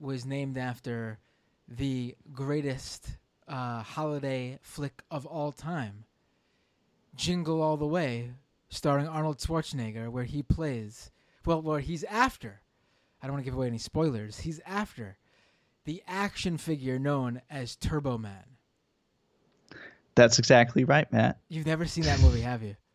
was 0.00 0.24
named 0.24 0.56
after 0.56 1.18
the 1.68 2.16
greatest 2.32 3.18
uh, 3.46 3.82
holiday 3.82 4.60
flick 4.62 5.02
of 5.10 5.26
all 5.26 5.52
time, 5.52 6.04
Jingle 7.14 7.60
All 7.60 7.76
the 7.76 7.86
Way, 7.86 8.30
starring 8.70 9.06
Arnold 9.06 9.36
Schwarzenegger, 9.36 10.08
where 10.08 10.24
he 10.24 10.42
plays, 10.42 11.10
well, 11.44 11.60
where 11.60 11.80
he's 11.80 12.04
after, 12.04 12.62
I 13.22 13.26
don't 13.26 13.34
want 13.34 13.44
to 13.44 13.50
give 13.50 13.58
away 13.58 13.66
any 13.66 13.76
spoilers, 13.76 14.40
he's 14.40 14.60
after 14.64 15.18
the 15.84 16.02
action 16.08 16.56
figure 16.56 16.98
known 16.98 17.42
as 17.50 17.76
Turbo 17.76 18.16
Man. 18.16 18.51
That's 20.14 20.38
exactly 20.38 20.84
right, 20.84 21.10
Matt. 21.12 21.38
You've 21.48 21.66
never 21.66 21.86
seen 21.86 22.04
that 22.04 22.20
movie, 22.20 22.40
have 22.40 22.62
you? 22.62 22.76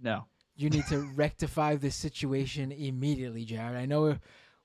No. 0.00 0.26
You 0.54 0.70
need 0.70 0.86
to 0.90 1.00
rectify 1.16 1.74
this 1.74 1.96
situation 1.96 2.70
immediately, 2.70 3.44
Jared. 3.44 3.76
I 3.76 3.84
know 3.84 4.02
we're, 4.02 4.20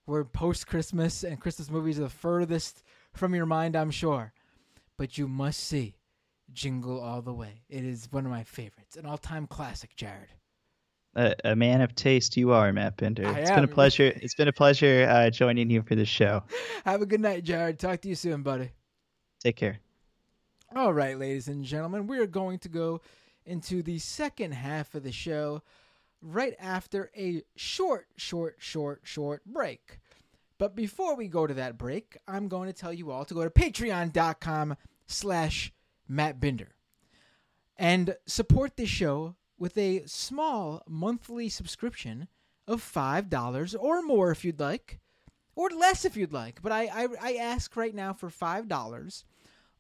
we're 0.06 0.24
post 0.26 0.68
Christmas, 0.68 1.24
and 1.24 1.40
Christmas 1.40 1.72
movies 1.72 1.98
are 1.98 2.04
the 2.04 2.10
furthest 2.10 2.84
from 3.14 3.34
your 3.34 3.48
mind, 3.48 3.76
I'm 3.76 3.90
sure. 3.90 4.32
But 4.96 5.18
you 5.18 5.28
must 5.28 5.60
see 5.60 5.96
Jingle 6.52 7.02
All 7.02 7.24
the 7.24 7.34
Way. 7.34 7.64
It 7.68 7.84
is 7.84 8.08
one 8.12 8.26
of 8.26 8.32
my 8.32 8.44
favorites, 8.44 8.96
an 8.96 9.08
all 9.08 9.18
time 9.18 9.48
classic, 9.48 9.96
Jared. 9.96 10.30
A, 11.16 11.36
a, 11.46 11.56
man 11.56 11.82
of 11.82 11.94
taste 11.94 12.38
you 12.38 12.52
are, 12.52 12.72
Matt 12.74 12.98
Binder. 12.98 13.28
I 13.28 13.40
it's 13.40 13.50
am. 13.52 13.58
been 13.58 13.64
a 13.66 13.68
pleasure. 13.68 14.14
It's 14.16 14.34
been 14.34 14.48
a 14.48 14.54
pleasure 14.54 15.08
uh, 15.08 15.30
joining 15.30 15.70
you 15.70 15.84
for 15.84 15.96
this 15.96 16.10
show. 16.10 16.44
Have 16.86 17.02
a 17.02 17.06
good 17.06 17.22
night, 17.22 17.44
Jared. 17.44 17.78
Talk 17.78 18.02
to 18.02 18.10
you 18.10 18.16
soon, 18.16 18.42
buddy. 18.42 18.72
Take 19.44 19.56
care. 19.56 19.80
All 20.76 20.92
right, 20.92 21.20
ladies 21.20 21.50
and 21.50 21.64
gentlemen, 21.64 22.08
we 22.08 22.18
are 22.18 22.26
going 22.26 22.58
to 22.60 22.70
go 22.70 23.02
into 23.46 23.84
the 23.84 24.00
second 24.00 24.54
half 24.54 24.96
of 24.96 25.04
the 25.04 25.12
show 25.12 25.62
right 26.20 26.56
after 26.60 27.12
a 27.16 27.44
short, 27.56 28.08
short, 28.18 28.56
short, 28.58 29.02
short 29.04 29.46
break. 29.46 30.00
But 30.58 30.76
before 30.76 31.16
we 31.16 31.28
go 31.28 31.46
to 31.46 31.54
that 31.54 31.78
break, 31.78 32.18
I'm 32.28 32.48
going 32.48 32.68
to 32.70 32.74
tell 32.74 32.92
you 32.92 33.12
all 33.12 33.24
to 33.24 33.36
go 33.36 33.44
to 33.44 33.52
patreon.com 33.52 34.78
slash 35.06 35.72
Matt 36.08 36.40
Binder 36.40 36.74
and 37.78 38.16
support 38.26 38.76
this 38.76 38.90
show 38.90 39.36
with 39.60 39.78
a 39.78 40.02
small 40.08 40.82
monthly 40.88 41.50
subscription 41.50 42.28
of 42.68 42.82
$5 42.82 43.76
or 43.80 44.02
more 44.02 44.32
if 44.32 44.44
you'd 44.44 44.60
like, 44.60 45.00
or 45.56 45.70
less 45.70 46.04
if 46.04 46.18
you'd 46.18 46.34
like. 46.34 46.64
But 46.64 46.72
I, 46.72 46.86
I, 46.86 47.08
I 47.22 47.34
ask 47.36 47.76
right 47.76 47.94
now 47.94 48.14
for 48.14 48.30
$5 48.30 49.24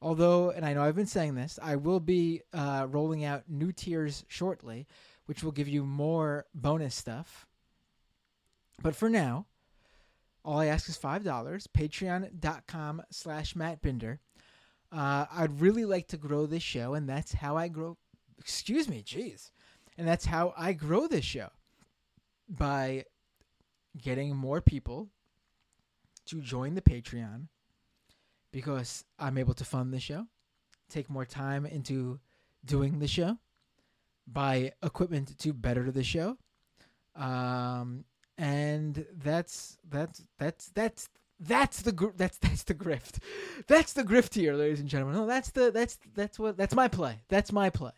Although, 0.03 0.49
and 0.49 0.65
I 0.65 0.73
know 0.73 0.83
I've 0.83 0.97
been 0.97 1.05
saying 1.05 1.35
this, 1.35 1.57
I 1.63 1.77
will 1.77 2.01
be 2.01 2.41
uh, 2.51 2.87
rolling 2.89 3.23
out 3.23 3.43
new 3.47 3.71
tiers 3.71 4.25
shortly, 4.27 4.85
which 5.27 5.43
will 5.43 5.53
give 5.53 5.69
you 5.69 5.85
more 5.85 6.45
bonus 6.53 6.93
stuff. 6.93 7.47
But 8.81 8.97
for 8.97 9.09
now, 9.09 9.45
all 10.43 10.59
I 10.59 10.65
ask 10.65 10.89
is 10.89 10.97
$5, 10.97 11.23
patreon.com 11.23 13.01
slash 13.11 13.55
Matt 13.55 13.81
Binder. 13.81 14.19
Uh, 14.91 15.25
I'd 15.31 15.61
really 15.61 15.85
like 15.85 16.09
to 16.09 16.17
grow 16.17 16.47
this 16.47 16.63
show, 16.63 16.95
and 16.95 17.07
that's 17.07 17.31
how 17.31 17.55
I 17.55 17.69
grow. 17.69 17.95
Excuse 18.37 18.89
me, 18.89 19.03
jeez. 19.03 19.51
And 19.97 20.05
that's 20.05 20.25
how 20.25 20.53
I 20.57 20.73
grow 20.73 21.07
this 21.07 21.23
show 21.23 21.47
by 22.49 23.05
getting 23.97 24.35
more 24.35 24.59
people 24.59 25.07
to 26.25 26.41
join 26.41 26.75
the 26.75 26.81
Patreon 26.81 27.47
because 28.53 29.03
I'm 29.19 29.37
able 29.37 29.55
to 29.55 29.65
fund 29.65 29.91
the 29.91 29.99
show, 29.99 30.27
take 30.89 31.09
more 31.09 31.25
time 31.25 31.65
into 31.65 32.19
doing 32.63 32.99
the 32.99 33.07
show, 33.07 33.37
buy 34.25 34.71
equipment 34.81 35.37
to 35.37 35.51
better 35.51 35.91
the 35.91 36.03
show. 36.03 36.37
Um, 37.15 38.05
and 38.37 39.05
that's 39.21 39.77
that's 39.89 40.23
that's 40.37 40.69
that's 40.69 41.09
that's 41.39 41.81
the 41.81 41.91
gr- 41.91 42.15
that's 42.15 42.37
that's 42.37 42.63
the 42.63 42.75
grift. 42.75 43.17
That's 43.67 43.93
the 43.93 44.03
grift 44.03 44.33
here, 44.33 44.53
ladies 44.53 44.79
and 44.79 44.89
gentlemen. 44.89 45.15
No, 45.15 45.25
that's 45.25 45.51
the 45.51 45.71
that's 45.71 45.97
that's 46.13 46.37
what 46.37 46.57
that's 46.57 46.75
my 46.75 46.87
play. 46.87 47.21
That's 47.29 47.51
my 47.51 47.69
play. 47.69 47.91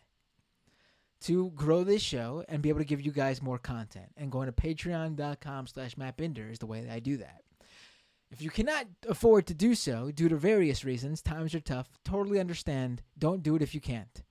To 1.22 1.50
grow 1.50 1.82
this 1.82 2.02
show 2.02 2.44
and 2.48 2.62
be 2.62 2.68
able 2.68 2.80
to 2.80 2.84
give 2.84 3.00
you 3.00 3.10
guys 3.10 3.42
more 3.42 3.58
content. 3.58 4.06
And 4.16 4.30
going 4.30 4.46
to 4.46 4.52
patreon.com 4.52 5.66
slash 5.66 5.96
Matt 5.96 6.16
Binder 6.16 6.48
is 6.50 6.58
the 6.58 6.66
way 6.66 6.82
that 6.82 6.92
I 6.92 7.00
do 7.00 7.16
that. 7.18 7.42
If 8.30 8.42
you 8.42 8.50
cannot 8.50 8.86
afford 9.08 9.46
to 9.46 9.54
do 9.54 9.74
so 9.74 10.10
due 10.10 10.28
to 10.28 10.36
various 10.36 10.84
reasons, 10.84 11.22
times 11.22 11.54
are 11.54 11.60
tough, 11.60 11.88
totally 12.04 12.40
understand. 12.40 13.02
Don't 13.18 13.42
do 13.42 13.54
it 13.54 13.62
if 13.62 13.74
you 13.74 13.80
can't. 13.80 14.22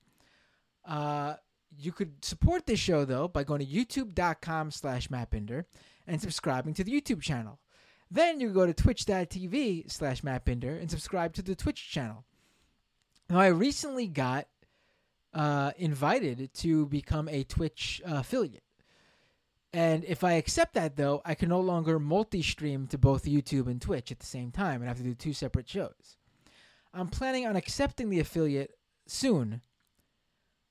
Uh, 0.84 1.34
you 1.78 1.92
could 1.92 2.24
support 2.24 2.66
this 2.66 2.78
show, 2.78 3.04
though, 3.04 3.28
by 3.28 3.42
going 3.44 3.60
to 3.60 3.66
youtube.com 3.66 4.70
slash 4.70 5.08
mattbinder 5.08 5.64
and 6.06 6.20
subscribing 6.20 6.74
to 6.74 6.84
the 6.84 6.92
YouTube 6.92 7.22
channel. 7.22 7.58
Then 8.10 8.38
you 8.38 8.50
go 8.50 8.66
to 8.66 8.74
twitch.tv 8.74 9.90
slash 9.90 10.22
mattbinder 10.22 10.80
and 10.80 10.90
subscribe 10.90 11.32
to 11.34 11.42
the 11.42 11.56
Twitch 11.56 11.90
channel. 11.90 12.24
Now, 13.28 13.40
I 13.40 13.48
recently 13.48 14.06
got 14.06 14.46
uh, 15.34 15.72
invited 15.76 16.54
to 16.54 16.86
become 16.86 17.28
a 17.28 17.42
Twitch 17.44 18.00
uh, 18.06 18.18
affiliate. 18.18 18.62
And 19.76 20.06
if 20.06 20.24
I 20.24 20.32
accept 20.32 20.72
that, 20.72 20.96
though, 20.96 21.20
I 21.26 21.34
can 21.34 21.50
no 21.50 21.60
longer 21.60 21.98
multi 21.98 22.40
stream 22.40 22.86
to 22.86 22.96
both 22.96 23.26
YouTube 23.26 23.66
and 23.66 23.78
Twitch 23.78 24.10
at 24.10 24.18
the 24.18 24.24
same 24.24 24.50
time 24.50 24.80
and 24.80 24.88
have 24.88 24.96
to 24.96 25.02
do 25.02 25.12
two 25.12 25.34
separate 25.34 25.68
shows. 25.68 26.16
I'm 26.94 27.08
planning 27.08 27.46
on 27.46 27.56
accepting 27.56 28.08
the 28.08 28.18
affiliate 28.18 28.70
soon. 29.06 29.60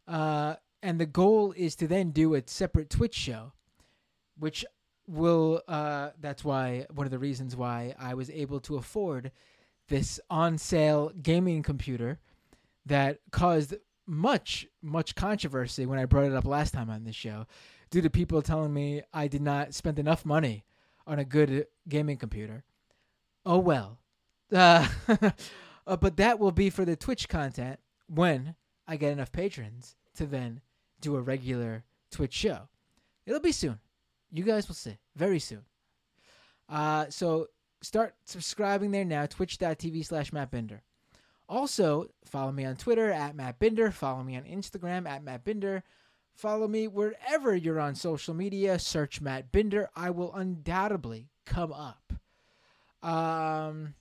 Uh, 0.08 0.56
and 0.82 1.00
the 1.00 1.06
goal 1.06 1.54
is 1.56 1.76
to 1.76 1.88
then 1.88 2.10
do 2.10 2.34
a 2.34 2.42
separate 2.48 2.90
Twitch 2.90 3.14
show, 3.14 3.52
which 4.40 4.66
will, 5.06 5.62
uh, 5.68 6.10
that's 6.20 6.44
why, 6.44 6.88
one 6.92 7.06
of 7.06 7.12
the 7.12 7.20
reasons 7.20 7.56
why 7.56 7.94
I 8.00 8.16
was 8.16 8.32
able 8.32 8.60
to 8.62 8.78
afford 8.78 9.32
this 9.88 10.20
on 10.32 10.58
sale 10.58 11.12
gaming 11.22 11.62
computer 11.62 12.18
that 12.88 13.20
caused 13.30 13.76
much, 14.08 14.66
much 14.82 15.14
controversy 15.14 15.86
when 15.86 16.00
I 16.00 16.06
brought 16.06 16.26
it 16.26 16.34
up 16.34 16.46
last 16.46 16.74
time 16.74 16.90
on 16.90 17.04
this 17.04 17.16
show 17.16 17.46
due 17.90 18.02
to 18.02 18.10
people 18.10 18.42
telling 18.42 18.74
me 18.74 19.02
I 19.14 19.28
did 19.28 19.42
not 19.42 19.74
spend 19.74 20.00
enough 20.00 20.26
money 20.26 20.64
on 21.08 21.20
a 21.20 21.26
good 21.26 21.68
gaming 21.88 22.18
computer. 22.18 22.64
Oh 23.46 23.60
well. 23.60 24.00
Uh, 24.54 24.88
uh, 25.88 25.98
but 25.98 26.18
that 26.18 26.38
will 26.38 26.52
be 26.52 26.70
for 26.70 26.86
the 26.86 26.96
Twitch 26.96 27.28
content 27.28 27.80
when 28.08 28.56
I 28.88 28.96
get 28.96 29.12
enough 29.12 29.32
patrons 29.32 29.96
to 30.18 30.28
then 30.28 30.62
do 31.02 31.16
a 31.16 31.22
regular 31.22 31.84
Twitch 32.12 32.34
show. 32.34 32.70
It'll 33.26 33.40
be 33.40 33.52
soon. 33.52 33.80
You 34.32 34.44
guys 34.44 34.68
will 34.68 34.76
see 34.76 35.00
very 35.16 35.40
soon. 35.40 35.64
Uh, 36.70 37.08
so 37.10 37.48
start 37.82 38.16
subscribing 38.26 38.92
there 38.92 39.04
now, 39.04 39.26
twitch.tv 39.26 40.06
slash 40.06 40.32
mattbinder. 40.32 40.82
Also, 41.48 42.08
follow 42.26 42.52
me 42.52 42.66
on 42.66 42.76
Twitter 42.76 43.12
at 43.12 43.36
Matt 43.36 43.60
Binder. 43.60 43.92
Follow 43.92 44.24
me 44.24 44.36
on 44.36 44.44
Instagram 44.44 45.08
at 45.08 45.24
Matt 45.24 45.44
Binder. 45.44 45.84
Follow 46.36 46.68
me 46.68 46.88
wherever 46.88 47.56
you're 47.56 47.80
on 47.80 47.96
social 47.96 48.34
media. 48.34 48.78
Search 48.78 49.22
Matt 49.22 49.54
Binder. 49.54 49.90
I 49.96 50.10
will 50.10 50.34
undoubtedly 50.34 51.30
come 51.46 51.72
up. 51.72 52.12
Um, 53.02 53.96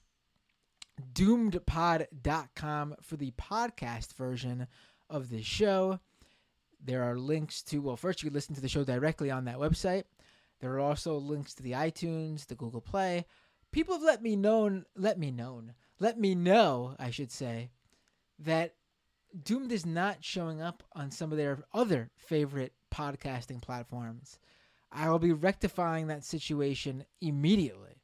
doomedpod.com 1.13 2.97
for 3.03 3.17
the 3.17 3.31
podcast 3.33 4.15
version 4.15 4.67
of 5.09 5.31
this 5.31 5.47
show. 5.47 6.01
There 6.85 7.05
are 7.05 7.17
links 7.17 7.63
to, 7.65 7.81
well, 7.81 7.97
first 7.97 8.23
you 8.23 8.29
can 8.31 8.35
listen 8.35 8.57
to 8.57 8.61
the 8.61 8.69
show 8.69 8.83
directly 8.83 9.31
on 9.31 9.45
that 9.45 9.59
website. 9.59 10.05
There 10.61 10.73
are 10.73 10.81
also 10.81 11.17
links 11.17 11.55
to 11.55 11.63
the 11.63 11.73
iTunes, 11.73 12.47
the 12.47 12.57
Google 12.57 12.81
Play. 12.81 13.27
People 13.71 13.95
have 13.95 14.03
let 14.03 14.23
me 14.23 14.35
known, 14.35 14.87
let 14.97 15.19
me 15.19 15.31
known, 15.31 15.75
let 16.01 16.19
me 16.19 16.35
know, 16.35 16.97
I 16.99 17.11
should 17.11 17.31
say, 17.31 17.71
that 18.41 18.75
Doomed 19.43 19.73
is 19.73 19.85
not 19.85 20.25
showing 20.25 20.61
up 20.61 20.83
on 20.93 21.11
some 21.11 21.33
of 21.33 21.39
their 21.39 21.65
other 21.73 22.11
favorite 22.17 22.73
podcasting 22.93 23.61
platforms. 23.61 24.39
I 24.93 25.11
will 25.11 25.19
be 25.19 25.33
rectifying 25.33 26.07
that 26.07 26.25
situation 26.25 27.05
immediately. 27.21 28.03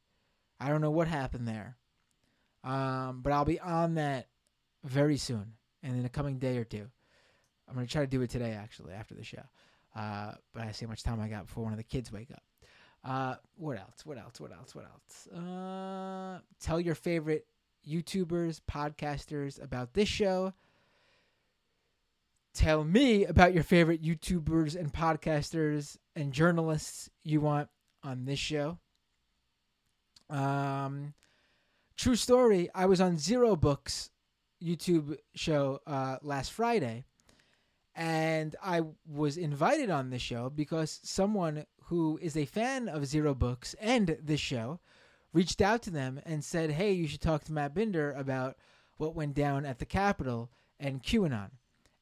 I 0.59 0.67
don't 0.67 0.81
know 0.81 0.91
what 0.91 1.07
happened 1.07 1.47
there. 1.47 1.77
Um, 2.63 3.21
but 3.23 3.33
I'll 3.33 3.45
be 3.45 3.59
on 3.59 3.95
that 3.95 4.27
very 4.83 5.17
soon 5.17 5.53
and 5.81 5.95
in 5.95 6.03
the 6.03 6.09
coming 6.09 6.37
day 6.37 6.57
or 6.57 6.65
two. 6.65 6.87
I'm 7.67 7.75
going 7.75 7.87
to 7.87 7.91
try 7.91 8.01
to 8.01 8.07
do 8.07 8.21
it 8.21 8.29
today, 8.29 8.51
actually, 8.51 8.93
after 8.93 9.15
the 9.15 9.23
show. 9.23 9.43
Uh, 9.95 10.33
but 10.53 10.63
I 10.63 10.71
see 10.71 10.85
how 10.85 10.89
much 10.89 11.03
time 11.03 11.21
I 11.21 11.29
got 11.29 11.47
before 11.47 11.63
one 11.63 11.73
of 11.73 11.77
the 11.77 11.83
kids 11.83 12.11
wake 12.11 12.31
up. 12.31 12.43
Uh, 13.03 13.35
what 13.55 13.79
else? 13.79 14.05
What 14.05 14.17
else? 14.17 14.39
What 14.39 14.51
else? 14.51 14.75
What 14.75 14.85
else? 14.85 15.27
Uh, 15.27 16.39
tell 16.59 16.79
your 16.79 16.95
favorite 16.95 17.47
YouTubers, 17.89 18.59
podcasters 18.69 19.61
about 19.63 19.93
this 19.93 20.09
show. 20.09 20.53
Tell 22.53 22.83
me 22.83 23.23
about 23.25 23.53
your 23.53 23.63
favorite 23.63 24.03
YouTubers 24.03 24.75
and 24.75 24.91
podcasters 24.91 25.97
and 26.17 26.33
journalists 26.33 27.09
you 27.23 27.39
want 27.39 27.69
on 28.03 28.25
this 28.25 28.39
show. 28.39 28.77
Um, 30.29 31.13
true 31.95 32.17
story. 32.17 32.69
I 32.75 32.87
was 32.87 32.99
on 32.99 33.17
Zero 33.17 33.55
Books 33.55 34.09
YouTube 34.61 35.17
show 35.33 35.79
uh, 35.87 36.17
last 36.23 36.51
Friday, 36.51 37.05
and 37.95 38.53
I 38.61 38.81
was 39.07 39.37
invited 39.37 39.89
on 39.89 40.09
this 40.09 40.21
show 40.21 40.49
because 40.49 40.99
someone 41.03 41.65
who 41.83 42.19
is 42.21 42.35
a 42.35 42.45
fan 42.45 42.89
of 42.89 43.05
Zero 43.05 43.33
Books 43.33 43.75
and 43.79 44.17
this 44.21 44.41
show 44.41 44.81
reached 45.31 45.61
out 45.61 45.81
to 45.83 45.89
them 45.89 46.19
and 46.25 46.43
said, 46.43 46.71
"Hey, 46.71 46.91
you 46.91 47.07
should 47.07 47.21
talk 47.21 47.45
to 47.45 47.53
Matt 47.53 47.73
Binder 47.73 48.11
about 48.11 48.57
what 48.97 49.15
went 49.15 49.35
down 49.35 49.65
at 49.65 49.79
the 49.79 49.85
Capitol 49.85 50.51
and 50.81 51.01
QAnon 51.01 51.51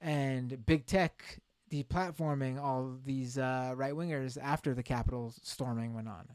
and 0.02 0.66
big 0.66 0.86
tech 0.86 1.40
deplatforming 1.72 2.60
all 2.60 2.98
these 3.06 3.38
uh, 3.38 3.74
right 3.76 3.94
wingers 3.94 4.38
after 4.42 4.74
the 4.74 4.84
Capitol 4.84 5.34
storming 5.44 5.94
went 5.94 6.08
on." 6.08 6.28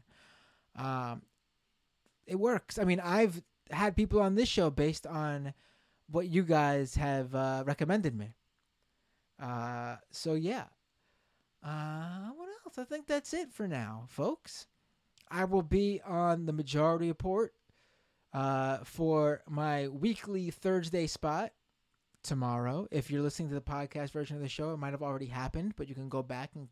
Um, 0.75 1.21
it 2.27 2.35
works. 2.35 2.77
I 2.77 2.83
mean, 2.83 2.99
I've 2.99 3.41
had 3.71 3.95
people 3.95 4.21
on 4.21 4.35
this 4.35 4.49
show 4.49 4.69
based 4.69 5.07
on 5.07 5.53
what 6.09 6.27
you 6.27 6.43
guys 6.43 6.95
have 6.95 7.33
uh, 7.33 7.63
recommended 7.65 8.15
me. 8.15 8.33
Uh, 9.41 9.97
so 10.11 10.33
yeah. 10.33 10.65
Uh, 11.63 12.29
what 12.35 12.49
else? 12.65 12.77
I 12.77 12.83
think 12.83 13.07
that's 13.07 13.33
it 13.33 13.51
for 13.51 13.67
now, 13.67 14.05
folks. 14.07 14.67
I 15.29 15.45
will 15.45 15.63
be 15.63 16.01
on 16.05 16.45
the 16.45 16.53
Majority 16.53 17.07
Report 17.07 17.53
uh, 18.33 18.79
for 18.83 19.41
my 19.49 19.87
weekly 19.87 20.51
Thursday 20.51 21.07
spot 21.07 21.51
tomorrow. 22.25 22.87
If 22.91 23.09
you're 23.09 23.21
listening 23.21 23.49
to 23.49 23.55
the 23.55 23.61
podcast 23.61 24.09
version 24.11 24.35
of 24.35 24.41
the 24.41 24.49
show, 24.49 24.73
it 24.73 24.77
might 24.77 24.91
have 24.91 25.03
already 25.03 25.27
happened, 25.27 25.73
but 25.77 25.87
you 25.87 25.95
can 25.95 26.09
go 26.09 26.23
back 26.23 26.51
and 26.55 26.67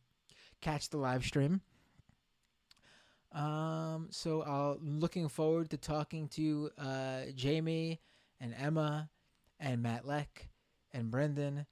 catch 0.62 0.90
the 0.90 0.98
live 0.98 1.24
stream. 1.24 1.62
Um, 3.32 4.08
so 4.12 4.44
I'm 4.44 5.00
looking 5.00 5.30
forward 5.30 5.70
to 5.70 5.78
talking 5.78 6.28
to 6.30 6.70
uh, 6.78 7.22
Jamie 7.36 8.02
and 8.40 8.54
Emma 8.58 9.10
and 9.60 9.82
Matt 9.82 10.06
Lech 10.06 10.50
and 10.92 11.10
Brendan 11.10 11.66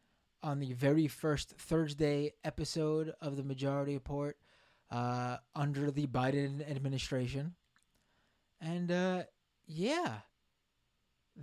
on 0.44 0.60
the 0.60 0.74
very 0.74 1.08
first 1.08 1.52
Thursday 1.58 2.34
episode 2.44 3.14
of 3.22 3.36
the 3.36 3.44
Majority 3.44 3.94
Report 3.94 4.38
uh, 4.90 5.38
under 5.56 5.92
the 5.92 6.08
Biden 6.08 6.70
administration. 6.70 7.56
And 8.60 8.92
uh, 8.92 9.24
yeah, 9.68 10.20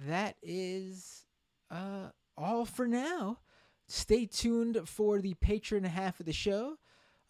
that 0.07 0.37
is 0.43 1.25
uh, 1.71 2.09
all 2.39 2.65
for 2.65 2.87
now. 2.87 3.39
Stay 3.87 4.27
tuned 4.27 4.89
for 4.89 5.19
the 5.19 5.35
patron 5.35 5.85
half 5.85 6.21
of 6.21 6.27
the 6.27 6.33
show. 6.33 6.79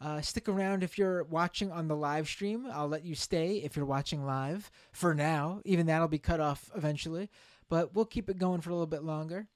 Uh, 0.01 0.21
stick 0.21 0.49
around 0.49 0.85
if 0.85 0.97
you're 0.97 1.25
watching 1.25 1.73
on 1.73 1.89
the 1.89 1.97
live 1.97 2.29
stream. 2.29 2.67
I'll 2.73 2.89
let 2.89 3.05
you 3.05 3.15
stay 3.15 3.57
if 3.57 3.77
you're 3.77 3.85
watching 3.85 4.25
live 4.25 4.71
for 4.93 5.15
now. 5.15 5.61
Even 5.65 5.87
that'll 5.87 6.07
be 6.07 6.19
cut 6.19 6.41
off 6.41 6.71
eventually, 6.77 7.31
but 7.69 7.95
we'll 7.95 8.05
keep 8.05 8.31
it 8.31 8.39
going 8.39 8.61
for 8.61 8.71
a 8.71 8.75
little 8.75 8.87
bit 8.87 9.03
longer. 9.03 9.49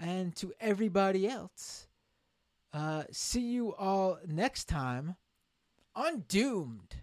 And 0.00 0.34
to 0.36 0.52
everybody 0.60 1.28
else, 1.28 1.86
uh, 2.72 3.04
see 3.12 3.40
you 3.40 3.74
all 3.74 4.18
next 4.26 4.64
time 4.64 5.16
on 5.94 6.24
Doomed. 6.28 6.96